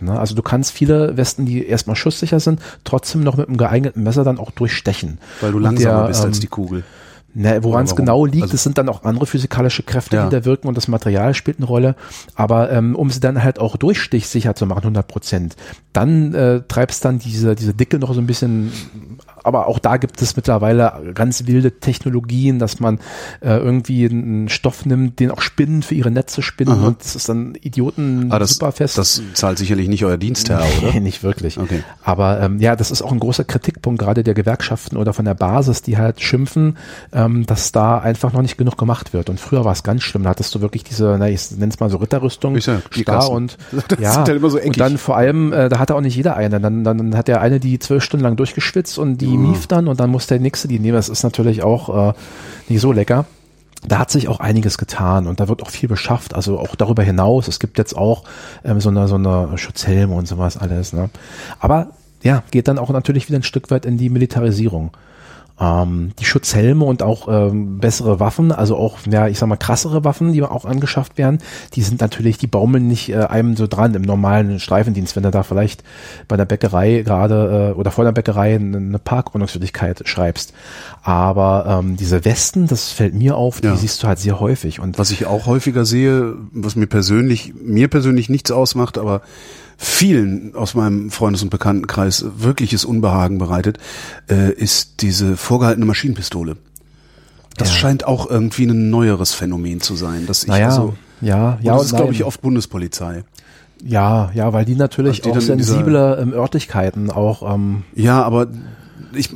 [0.00, 0.18] Ne?
[0.18, 4.24] Also du kannst viele Westen, die erstmal schusssicher sind, trotzdem noch mit einem geeigneten Messer
[4.24, 5.18] dann auch durchstechen.
[5.40, 6.84] Weil du Und langsamer der, bist als ähm, die Kugel.
[7.32, 10.24] Ne, woran es genau liegt, Also- das sind dann auch andere physikalische Kräfte, Ja.
[10.28, 11.94] die da wirken und das Material spielt eine Rolle.
[12.34, 15.54] Aber ähm, um sie dann halt auch durchstichsicher zu machen, 100 Prozent,
[15.92, 18.72] dann äh, treibst dann diese, diese Dicke noch so ein bisschen,
[19.44, 22.98] aber auch da gibt es mittlerweile ganz wilde Technologien, dass man
[23.40, 26.86] äh, irgendwie einen Stoff nimmt, den auch Spinnen für ihre Netze spinnen Aha.
[26.88, 28.98] und das ist dann Idioten Ah, das, super fest.
[28.98, 30.92] das zahlt sicherlich nicht euer Dienstherr, oder?
[30.92, 31.58] Nee, nicht wirklich.
[31.58, 31.82] Okay.
[32.02, 35.34] Aber ähm, ja, das ist auch ein großer Kritikpunkt gerade der Gewerkschaften oder von der
[35.34, 36.76] Basis, die halt schimpfen,
[37.12, 39.30] ähm, dass da einfach noch nicht genug gemacht wird.
[39.30, 40.22] Und früher war es ganz schlimm.
[40.24, 43.30] Da hattest du wirklich diese, na, ich nenne es mal so Ritterrüstung, Ich sag, starr
[43.30, 43.56] und
[43.88, 44.12] Das ja.
[44.12, 46.60] sind halt immer so und dann vor allem, äh, da hatte auch nicht jeder eine.
[46.60, 49.88] Dann, dann hat der eine die zwölf Stunden lang durchgeschwitzt und die die mief dann
[49.88, 50.96] und dann muss der nächste die nehmen.
[50.96, 52.12] Das ist natürlich auch äh,
[52.68, 53.26] nicht so lecker.
[53.86, 57.02] Da hat sich auch einiges getan und da wird auch viel beschafft, also auch darüber
[57.02, 57.48] hinaus.
[57.48, 58.24] Es gibt jetzt auch
[58.64, 60.92] ähm, so eine so eine Schutzhelme und sowas alles.
[60.92, 61.08] Ne?
[61.60, 61.88] Aber
[62.22, 64.90] ja, geht dann auch natürlich wieder ein Stück weit in die Militarisierung
[65.60, 70.04] ähm, die Schutzhelme und auch ähm, bessere Waffen, also auch, ja, ich sag mal, krassere
[70.04, 71.38] Waffen, die auch angeschafft werden,
[71.74, 75.30] die sind natürlich, die baumeln nicht äh, einem so dran im normalen Streifendienst, wenn du
[75.30, 75.84] da vielleicht
[76.28, 80.54] bei der Bäckerei gerade äh, oder vor der Bäckerei eine, Parkordnungswürdigkeit schreibst.
[81.02, 83.76] Aber ähm, diese Westen, das fällt mir auf, die Ja.
[83.76, 84.80] siehst du halt sehr häufig.
[84.80, 89.22] Und Was ich auch häufiger sehe, was mir persönlich, mir persönlich nichts ausmacht, aber
[89.82, 93.78] vielen aus meinem Freundes- und Bekanntenkreis wirkliches Unbehagen bereitet,
[94.28, 96.58] äh, ist diese vorgehaltene Maschinenpistole.
[97.56, 97.74] Das Ja.
[97.76, 100.26] scheint auch irgendwie ein neueres Phänomen zu sein.
[100.26, 103.24] Dass ich naja, also, ja, ja, das ist, glaube ich, oft Bundespolizei.
[103.82, 108.22] ja, ja, weil die natürlich Also die auch in dieser- ähm, Örtlichkeiten auch ähm, Ja,
[108.22, 108.48] aber
[109.14, 109.30] ich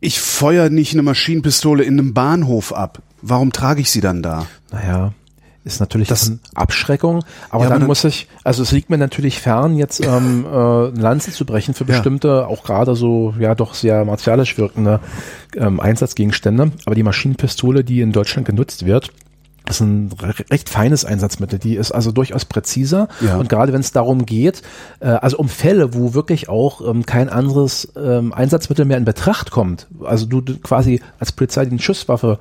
[0.00, 3.02] ich feuer nicht eine Maschinenpistole in einem Bahnhof ab.
[3.20, 4.46] Warum trage ich sie dann da?
[4.72, 5.12] Naja,
[5.64, 8.98] ist natürlich Das- eine Abschreckung, aber Ja, dann dann- muss ich, also es liegt mir
[8.98, 11.88] natürlich fern, jetzt ähm, äh, eine Lanze zu brechen für Ja.
[11.94, 15.00] bestimmte, auch gerade so, ja doch sehr martialisch wirkende
[15.56, 16.72] ähm, Einsatzgegenstände.
[16.86, 19.10] Aber die Maschinenpistole, die in Deutschland genutzt wird,
[19.70, 21.58] ist ein re recht feines Einsatzmittel.
[21.58, 23.08] Die ist also durchaus präziser.
[23.20, 23.36] Ja.
[23.36, 24.62] Und gerade wenn es darum geht,
[25.00, 29.50] äh, also um Fälle, wo wirklich auch ähm, kein anderes ähm, Einsatzmittel mehr in Betracht
[29.50, 32.38] kommt, also du du quasi als Polizei die Schusswaffe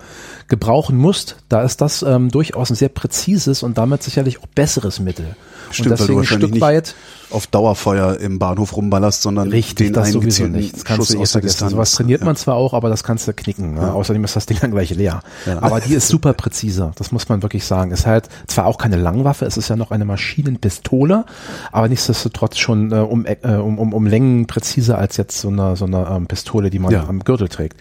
[0.48, 4.99] gebrauchen musst, da ist das ähm, durchaus ein sehr präzises und damit sicherlich auch besseres
[4.99, 5.35] Mittel.
[5.72, 6.96] Stimmt, und du deswegen ein Stück nicht weit
[7.32, 10.74] auf Dauerfeuer im Bahnhof rumballerst, sondern Richtig, den das sowieso nicht.
[10.76, 11.42] Das kannst Schuss du eh vergessen.
[11.42, 11.72] Distanz.
[11.72, 12.26] Sowas trainiert ja.
[12.26, 13.76] man zwar auch, aber das kannst du knicken.
[13.76, 13.94] Ne?
[13.94, 15.22] Außerdem ist das Ding dann gleich leer.
[15.46, 15.62] Ja.
[15.62, 16.92] Aber die ist super präzise.
[16.96, 17.92] Das muss man wirklich sagen.
[17.92, 21.26] Ist halt zwar auch keine Langwaffe, es ist ja noch eine Maschinenpistole,
[21.72, 25.76] aber nichtsdestotrotz schon äh, um, äh, um, um, um Längen präziser als jetzt so eine,
[25.76, 27.06] so eine ähm, Pistole, die man Ja.
[27.08, 27.78] am Gürtel trägt.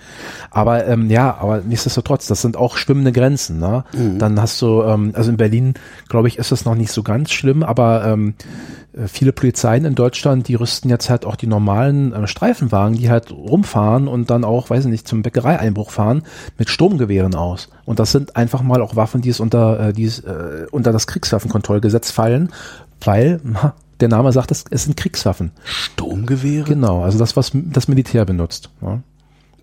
[0.51, 3.59] Aber ähm, ja, aber nichtsdestotrotz, das sind auch schwimmende Grenzen.
[3.59, 3.85] Ne?
[3.95, 4.19] Mhm.
[4.19, 5.75] Dann hast du, ähm, also in Berlin,
[6.09, 8.35] glaube ich, ist das noch nicht so ganz schlimm, aber ähm,
[8.93, 13.11] äh, viele Polizeien in Deutschland, die rüsten jetzt halt auch die normalen äh, Streifenwagen, die
[13.11, 16.23] halt rumfahren und dann auch, weiß ich nicht, zum Bäckereieinbruch fahren,
[16.59, 17.69] mit Sturmgewehren aus.
[17.85, 20.93] Und das sind einfach mal auch Waffen, die es unter, äh, die es, äh, unter
[20.93, 22.51] das Kriegswaffenkontrollgesetz fallen,
[23.01, 25.53] weil ha, der Name sagt es, es sind Kriegswaffen.
[25.65, 26.65] Sturmgewehre?
[26.65, 28.71] Genau, also das, was das Militär benutzt.
[28.81, 29.01] Ja,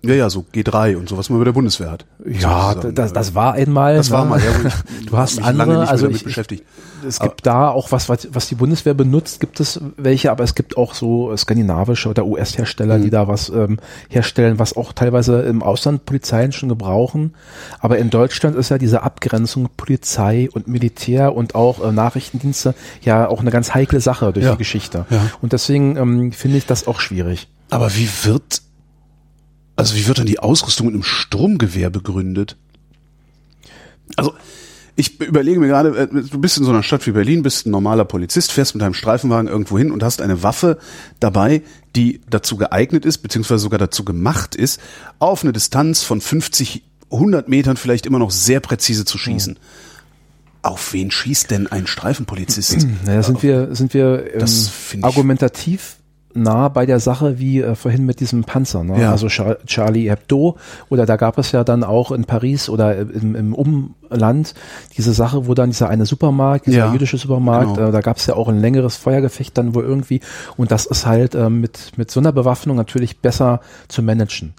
[0.06, 2.06] Ja, ja, so G3 und so, was man bei der Bundeswehr hat.
[2.24, 2.94] ja Sozusagen.
[2.94, 3.96] das, das war einmal.
[3.96, 4.30] Das war ne?
[4.30, 4.46] mal, ja,
[5.00, 6.64] ich Du hast mich andere, lange nicht also mehr damit ich, beschäftigt.
[7.06, 10.54] Es gibt da auch was, was, was die Bundeswehr benutzt, gibt es welche, aber es
[10.54, 13.02] gibt auch so skandinavische oder US-Hersteller, Mhm.
[13.02, 13.78] die da was ähm,
[14.08, 17.34] herstellen, was auch teilweise im Ausland Polizeien schon gebrauchen.
[17.80, 23.28] Aber in Deutschland ist ja diese Abgrenzung Polizei und Militär und auch äh, Nachrichtendienste ja
[23.28, 24.52] auch eine ganz heikle Sache durch Ja.
[24.52, 25.06] die Geschichte.
[25.10, 25.20] Ja.
[25.42, 27.48] Und deswegen ähm, finde ich das auch schwierig.
[27.70, 28.62] Aber wie wird,
[29.76, 32.56] also wie wird dann die Ausrüstung mit einem Sturmgewehr begründet?
[34.16, 34.34] Also,
[34.94, 37.70] ich überlege mir gerade, äh, du bist in so einer Stadt wie Berlin, bist ein
[37.70, 40.78] normaler Polizist, fährst mit deinem Streifenwagen irgendwo hin und hast eine Waffe
[41.20, 41.62] dabei,
[41.94, 44.80] die dazu geeignet ist, beziehungsweise sogar dazu gemacht ist,
[45.18, 49.58] auf eine Distanz von 50, 100 Metern vielleicht immer noch sehr präzise zu schießen.
[50.62, 52.88] Auf wen schießt denn ein Streifenpolizist?
[53.04, 55.96] Naja, sind wir, sind wir ähm, Das find ich- argumentativ
[56.36, 59.00] nah bei der Sache wie äh, vorhin mit diesem Panzer, ne?
[59.00, 59.10] Ja.
[59.10, 60.56] also Char Charlie Hebdo
[60.88, 64.54] oder da gab es ja dann auch in Paris oder im, im Umland
[64.96, 67.88] diese Sache, wo dann dieser eine Supermarkt, dieser Ja, jüdische Supermarkt, genau.
[67.88, 70.20] äh, da gab es ja auch ein längeres Feuergefecht dann wohl irgendwie
[70.56, 74.54] und das ist halt äh, mit, mit so einer Bewaffnung natürlich besser zu managen.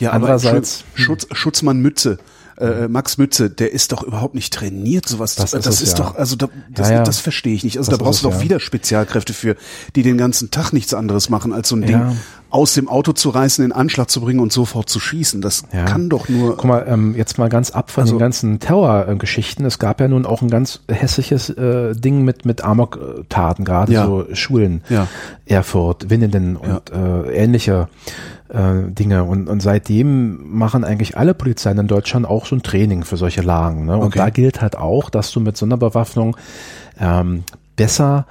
[0.00, 2.18] Ja, Andererseits- Schutz, Schutzmann Mütze,
[2.60, 5.34] äh, Max Mütze, der ist doch überhaupt nicht trainiert, sowas.
[5.34, 6.04] Das Das, ist das ist ja.
[6.04, 7.02] doch, also da, das, Ja, ja.
[7.02, 7.78] das verstehe ich nicht.
[7.78, 9.56] Also Das da brauchst du doch wieder Spezialkräfte für,
[9.96, 11.82] die den ganzen Tag nichts anderes machen, als so ein.
[11.82, 12.16] Ding
[12.50, 15.42] aus dem Auto zu reißen, in Anschlag zu bringen und sofort zu schießen.
[15.42, 15.84] Das Ja.
[15.84, 16.56] kann doch nur.
[16.56, 19.66] Guck mal, ähm, jetzt mal ganz ab von Also- den ganzen Terrorgeschichten.
[19.66, 24.06] Es gab ja nun auch ein ganz hässliches äh, Ding mit mit Amok-Taten, gerade Ja.
[24.06, 25.06] so Schulen, Ja.
[25.44, 27.88] Erfurt, Winnenden und äh, ähnliche
[28.48, 29.24] äh, Dinge.
[29.24, 33.42] Und, und seitdem machen eigentlich alle Polizeien in Deutschland auch so ein Training für solche
[33.42, 33.84] Lagen.
[33.84, 33.94] Ne?
[33.98, 34.18] Und Okay.
[34.20, 36.34] da gilt halt auch, dass du mit Sonderbewaffnung
[36.98, 37.44] ähm,
[37.76, 38.24] besser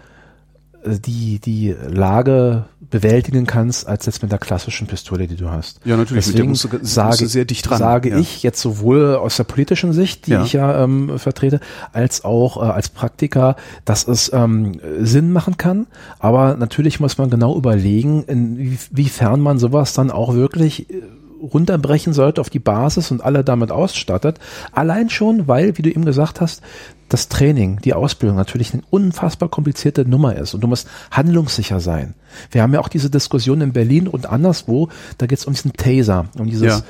[0.83, 5.79] äh, die, die Lage bewältigen kannst, als jetzt mit der klassischen Pistole, die du hast.
[5.85, 8.17] Ja, natürlich, mit der Deswegen musst du- musst sage, sehr dicht ran, sage ja.
[8.17, 10.43] ich jetzt sowohl aus der politischen Sicht, die Ja.
[10.43, 11.59] ich ja ähm, vertrete,
[11.91, 15.87] als auch äh, als Praktiker, dass es ähm, Sinn machen kann.
[16.19, 21.01] Aber natürlich muss man genau überlegen, inwiefern man sowas dann auch wirklich äh,
[21.41, 24.39] runterbrechen sollte auf die Basis und alle damit ausstattet.
[24.71, 26.61] Allein schon, weil, wie du eben gesagt hast,
[27.09, 32.15] das Training, die Ausbildung natürlich eine unfassbar komplizierte Nummer ist und du musst handlungssicher sein.
[32.51, 35.71] Wir haben ja auch diese Diskussion in Berlin und anderswo, da geht es um diesen
[35.73, 36.83] Taser, um dieses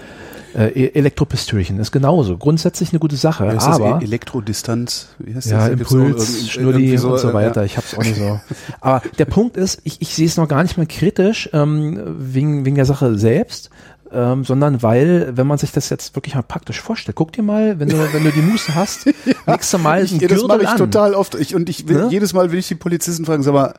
[0.55, 0.59] Ja.
[0.63, 1.79] äh, E- Elektropistölchen.
[1.79, 2.35] Ist genauso.
[2.37, 3.75] Grundsätzlich eine gute Sache, heißt das?
[3.75, 5.09] aber E- Elektrodistanz?
[5.19, 5.79] Wie heißt ja, das?
[5.91, 7.61] Impuls, Schnurri irgendwie und so äh, weiter.
[7.61, 7.65] ja.
[7.65, 8.39] Ich hab's auch nicht so.
[8.81, 12.65] Aber der Punkt ist, ich, ich sehe es noch gar nicht mehr kritisch ähm, wegen,
[12.65, 13.69] wegen der Sache selbst,
[14.11, 17.79] ähm, sondern weil, wenn man sich das jetzt wirklich mal praktisch vorstellt, guck dir mal,
[17.79, 19.05] wenn du, wenn du die Muße hast,
[19.47, 20.77] legst du mal Ich, einen ja, das mache Gürtel ich an.
[20.77, 21.35] total oft.
[21.35, 22.07] Ich, und ich will, Ne?
[22.09, 23.73] jedes Mal will ich die Polizisten fragen, sag mal,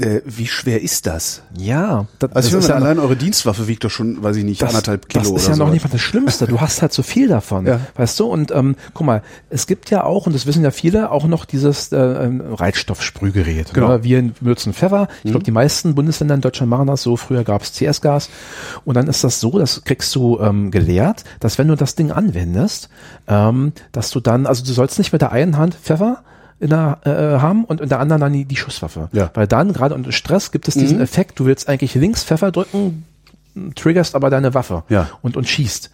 [0.00, 1.42] äh, äh, wie schwer ist das?
[1.56, 4.62] Ja, das, Also das ist ja allein eure Dienstwaffe wiegt doch schon, weiß ich nicht,
[4.62, 5.64] anderthalb Kilo das ist oder ja so.
[5.64, 6.46] noch nicht mal das Schlimmste.
[6.46, 7.80] Du hast halt so viel davon, Ja.
[7.96, 8.26] weißt du?
[8.26, 11.44] Und ähm, guck mal, es gibt ja auch, und das wissen ja viele, auch noch
[11.44, 13.72] dieses äh, ähm, Reizstoffsprühgerät.
[13.74, 13.88] Genau.
[13.88, 14.04] Ne?
[14.04, 15.08] Wir benutzen Pfeffer.
[15.24, 17.16] Ich glaube, die meisten Bundesländer in Deutschland machen das so.
[17.16, 18.28] Früher gab es CS-Gas.
[18.84, 22.10] Und dann ist das so, das kriegst du ähm, gelehrt, dass wenn du das Ding
[22.10, 22.88] anwendest,
[23.28, 26.22] ähm, dass du dann, also du sollst nicht mit der einen Hand Pfeffer
[26.62, 27.10] in der, äh,
[27.40, 29.08] haben und in der anderen dann die, die Schusswaffe.
[29.12, 29.30] Ja.
[29.34, 33.04] Weil dann, gerade unter Stress, gibt es diesen Effekt, du willst eigentlich links Pfeffer drücken,
[33.74, 35.08] triggerst aber deine Waffe Ja.
[35.22, 35.90] und, und schießt.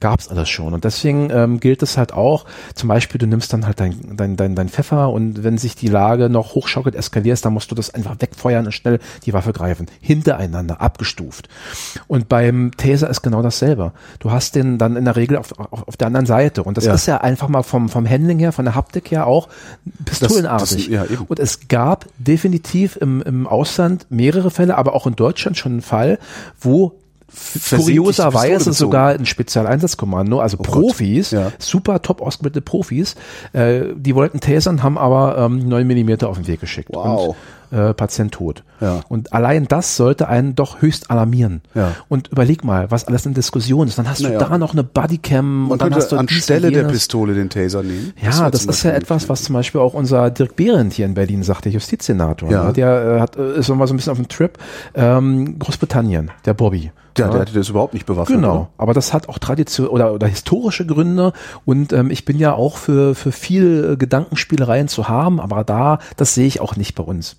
[0.00, 0.72] Gab's alles schon.
[0.74, 4.36] Und deswegen ähm, gilt es halt auch, zum Beispiel, du nimmst dann halt dein, dein,
[4.36, 7.92] dein, dein Pfeffer und wenn sich die Lage noch hochschaukelt, eskalierst, dann musst du das
[7.92, 9.86] einfach wegfeuern und schnell die Waffe greifen.
[10.00, 11.48] Hintereinander, abgestuft.
[12.08, 13.92] Und beim Taser ist genau dasselbe.
[14.18, 16.62] Du hast den dann in der Regel auf, auf, auf der anderen Seite.
[16.62, 16.94] Und das Ja.
[16.94, 19.48] ist ja einfach mal vom, vom Handling her, von der Haptik her auch
[20.04, 20.76] pistolenartig.
[20.76, 21.24] das- ja, eben.
[21.28, 25.82] Und es gab definitiv im, im Ausland mehrere Fälle, aber auch in Deutschland schon einen
[25.82, 26.18] Fall,
[26.60, 26.92] wo
[27.76, 30.62] kurioserweise sogar ein Spezialeinsatzkommando, also Oh.
[30.62, 31.52] Profis, Ja.
[31.58, 33.14] super top ausgebildete Profis,
[33.52, 36.90] äh, die wollten tasern, haben aber ähm, 9 Millimeter auf den Weg geschickt.
[36.92, 37.28] Wow.
[37.70, 38.64] Und, äh, Patient tot.
[38.80, 39.00] Ja.
[39.08, 41.60] Und allein das sollte einen doch höchst alarmieren.
[41.76, 41.92] Ja.
[42.08, 43.96] Und überleg mal, was alles in Diskussion ist.
[43.96, 44.40] Dann hast Naja.
[44.40, 46.82] du da noch eine Bodycam Man und dann hast du anstelle der.
[46.84, 48.12] Pistole den Taser nehmen.
[48.20, 51.14] Ja, das zum ist ja etwas, was zum Beispiel auch unser Dirk Behrendt hier in
[51.14, 52.50] Berlin sagt, der Justizsenator.
[52.50, 52.72] Ja.
[52.72, 54.58] Der äh, hat, äh, ist noch mal so ein bisschen auf dem Trip.
[54.96, 56.90] Ähm, Großbritannien, der Bobby.
[57.26, 58.38] Ja, der hatte das überhaupt nicht bewaffnet.
[58.38, 58.68] Genau, oder?
[58.78, 61.32] aber das hat auch Tradition oder, oder historische Gründe
[61.64, 65.98] und ähm, ich bin ja auch für, für viel äh, Gedankenspielereien zu haben, aber da,
[66.16, 67.36] das sehe ich auch nicht bei uns.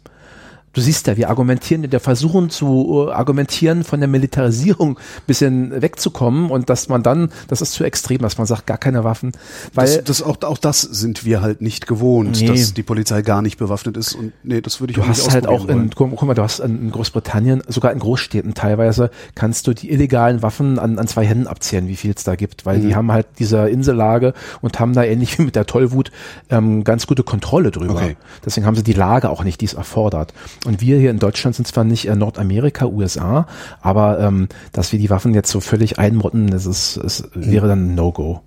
[0.74, 6.50] Du siehst ja, wir argumentieren, wir versuchen zu äh, argumentieren, von der Militarisierung bisschen wegzukommen
[6.50, 9.34] und dass man dann, das ist zu extrem, dass man sagt, gar keine Waffen,
[9.74, 12.48] weil Das, das auch, auch das sind wir halt nicht gewohnt, Nee.
[12.48, 15.20] dass die Polizei gar nicht bewaffnet ist und nee, das würde ich Du auch nicht
[15.20, 19.12] hast halt auch in, guck, guck mal, du hast in Großbritannien, sogar in Großstädten teilweise,
[19.36, 22.66] kannst du die illegalen Waffen an, an zwei Händen abzählen, wie viel es da gibt,
[22.66, 22.88] weil Mhm.
[22.88, 26.12] die haben halt diese Insellage und haben da ähnlich wie mit der Tollwut
[26.50, 27.96] ähm, ganz gute Kontrolle drüber.
[27.96, 28.16] Okay.
[28.46, 30.34] Deswegen haben sie die Lage auch nicht, die es erfordert.
[30.66, 33.48] Und wir hier in Deutschland sind zwar nicht äh, Nordamerika, USA,
[33.82, 37.92] aber ähm, dass wir die Waffen jetzt so völlig einmotten, das ist, es wäre dann
[37.92, 38.42] ein No-Go.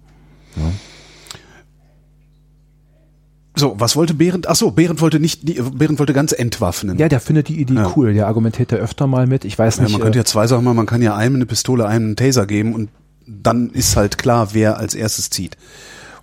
[3.57, 4.49] So, was wollte Behrendt?
[4.49, 6.99] Ach so, Behrendt wollte nicht, Behrendt wollte ganz entwaffnen.
[6.99, 7.93] Ja, der findet die Idee Ja.
[7.97, 9.45] cool, der argumentiert da öfter mal mit.
[9.45, 9.93] Ich weiß Ja, nicht.
[9.93, 10.77] man könnte äh, ja zwei Sachen machen.
[10.77, 12.91] Man kann ja einem eine Pistole, einem einen Taser geben und
[13.27, 15.57] dann ist halt klar, wer als erstes zieht.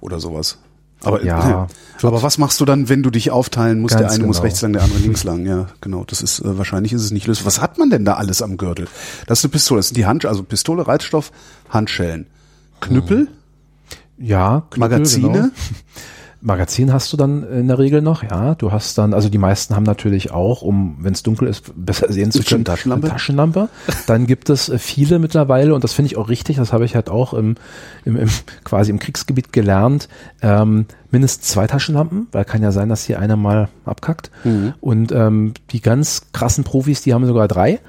[0.01, 0.57] Oder sowas.
[1.03, 1.67] Aber, Ja.
[2.01, 3.95] aber was machst du dann, wenn du dich aufteilen musst?
[3.95, 4.43] Der Ganz eine muss genau.
[4.45, 5.45] rechts lang, der andere links lang.
[5.45, 6.03] Ja, genau.
[6.05, 7.47] Das ist, äh, wahrscheinlich ist es nicht lösbar.
[7.47, 8.87] Was hat man denn da alles am Gürtel?
[9.27, 9.79] Das ist eine Pistole.
[9.79, 11.31] Das sind die Hand, also Pistole, Reizstoff,
[11.69, 12.27] Handschellen.
[12.79, 13.27] Knüppel,
[14.17, 15.31] ja, Knüppel, Magazine.
[15.31, 15.47] Genau.
[16.41, 18.55] Magazin hast du dann in der Regel noch, ja.
[18.55, 22.11] Du hast dann, also die meisten haben natürlich auch, um, wenn es dunkel ist, besser
[22.11, 23.07] sehen zu können, Taschenlampe?
[23.07, 23.69] eine Taschenlampe.
[24.07, 26.95] Dann gibt es äh, viele mittlerweile, und das finde ich auch richtig, das habe ich
[26.95, 27.55] halt auch im,
[28.05, 28.29] im, im
[28.63, 30.09] quasi im Kriegsgebiet gelernt,
[30.41, 34.31] ähm, mindestens zwei Taschenlampen, weil kann ja sein, dass hier einer mal abkackt.
[34.43, 34.73] Mhm.
[34.81, 37.79] Und ähm, die ganz krassen Profis, die haben sogar drei.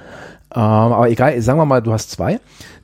[0.54, 2.38] Ähm, aber egal, sagen wir mal, du hast zwei.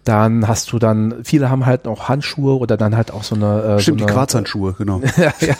[0.04, 3.62] Dann hast du dann, viele haben halt noch Handschuhe oder dann halt auch so eine.
[3.76, 5.00] Äh, Stimmt, so die eine, Quarzhandschuhe, genau.
[5.18, 5.54] ja, ja,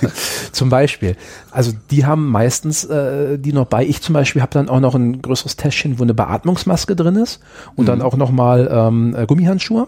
[0.53, 1.17] zum Beispiel.
[1.51, 3.85] Also die haben meistens äh, die noch bei.
[3.85, 7.41] Ich zum Beispiel habe dann auch noch ein größeres Täschchen, wo eine Beatmungsmaske drin ist
[7.77, 9.87] und dann auch noch mal ähm, äh, Gummihandschuhe.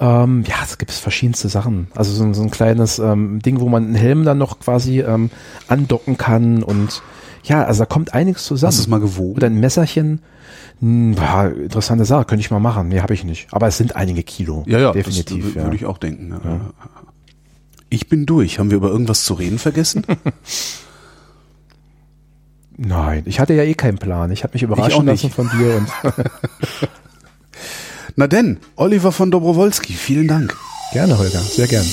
[0.00, 1.86] Ähm, ja, es gibt verschiedenste Sachen.
[1.94, 5.00] Also so, ein- so ein kleines ähm, Ding, wo man einen Helm dann noch quasi
[5.00, 5.30] ähm,
[5.68, 7.02] andocken kann und
[7.44, 8.68] ja, also da kommt einiges zusammen.
[8.68, 9.36] Hast du es mal gewogen?
[9.36, 10.20] Oder ein Messerchen.
[10.84, 12.88] Hm, ja, interessante Sache, könnte ich mal machen.
[12.88, 13.46] Nee, habe ich nicht.
[13.50, 14.64] Aber es sind einige Kilo.
[14.66, 15.56] Ja, ja, definitiv.
[15.56, 15.62] ja.
[15.62, 16.38] würde ich auch denken.
[16.44, 16.60] Ja.
[17.88, 18.58] Ich bin durch.
[18.58, 20.04] Haben wir über irgendwas zu reden vergessen?
[22.76, 24.30] Nein, ich hatte ja eh keinen Plan.
[24.30, 25.88] Ich habe mich überraschen lassen von dir und
[28.16, 30.54] Na denn, Oliver von Dobrowolski, vielen Dank.
[30.92, 31.86] gerne, Holger, sehr gern.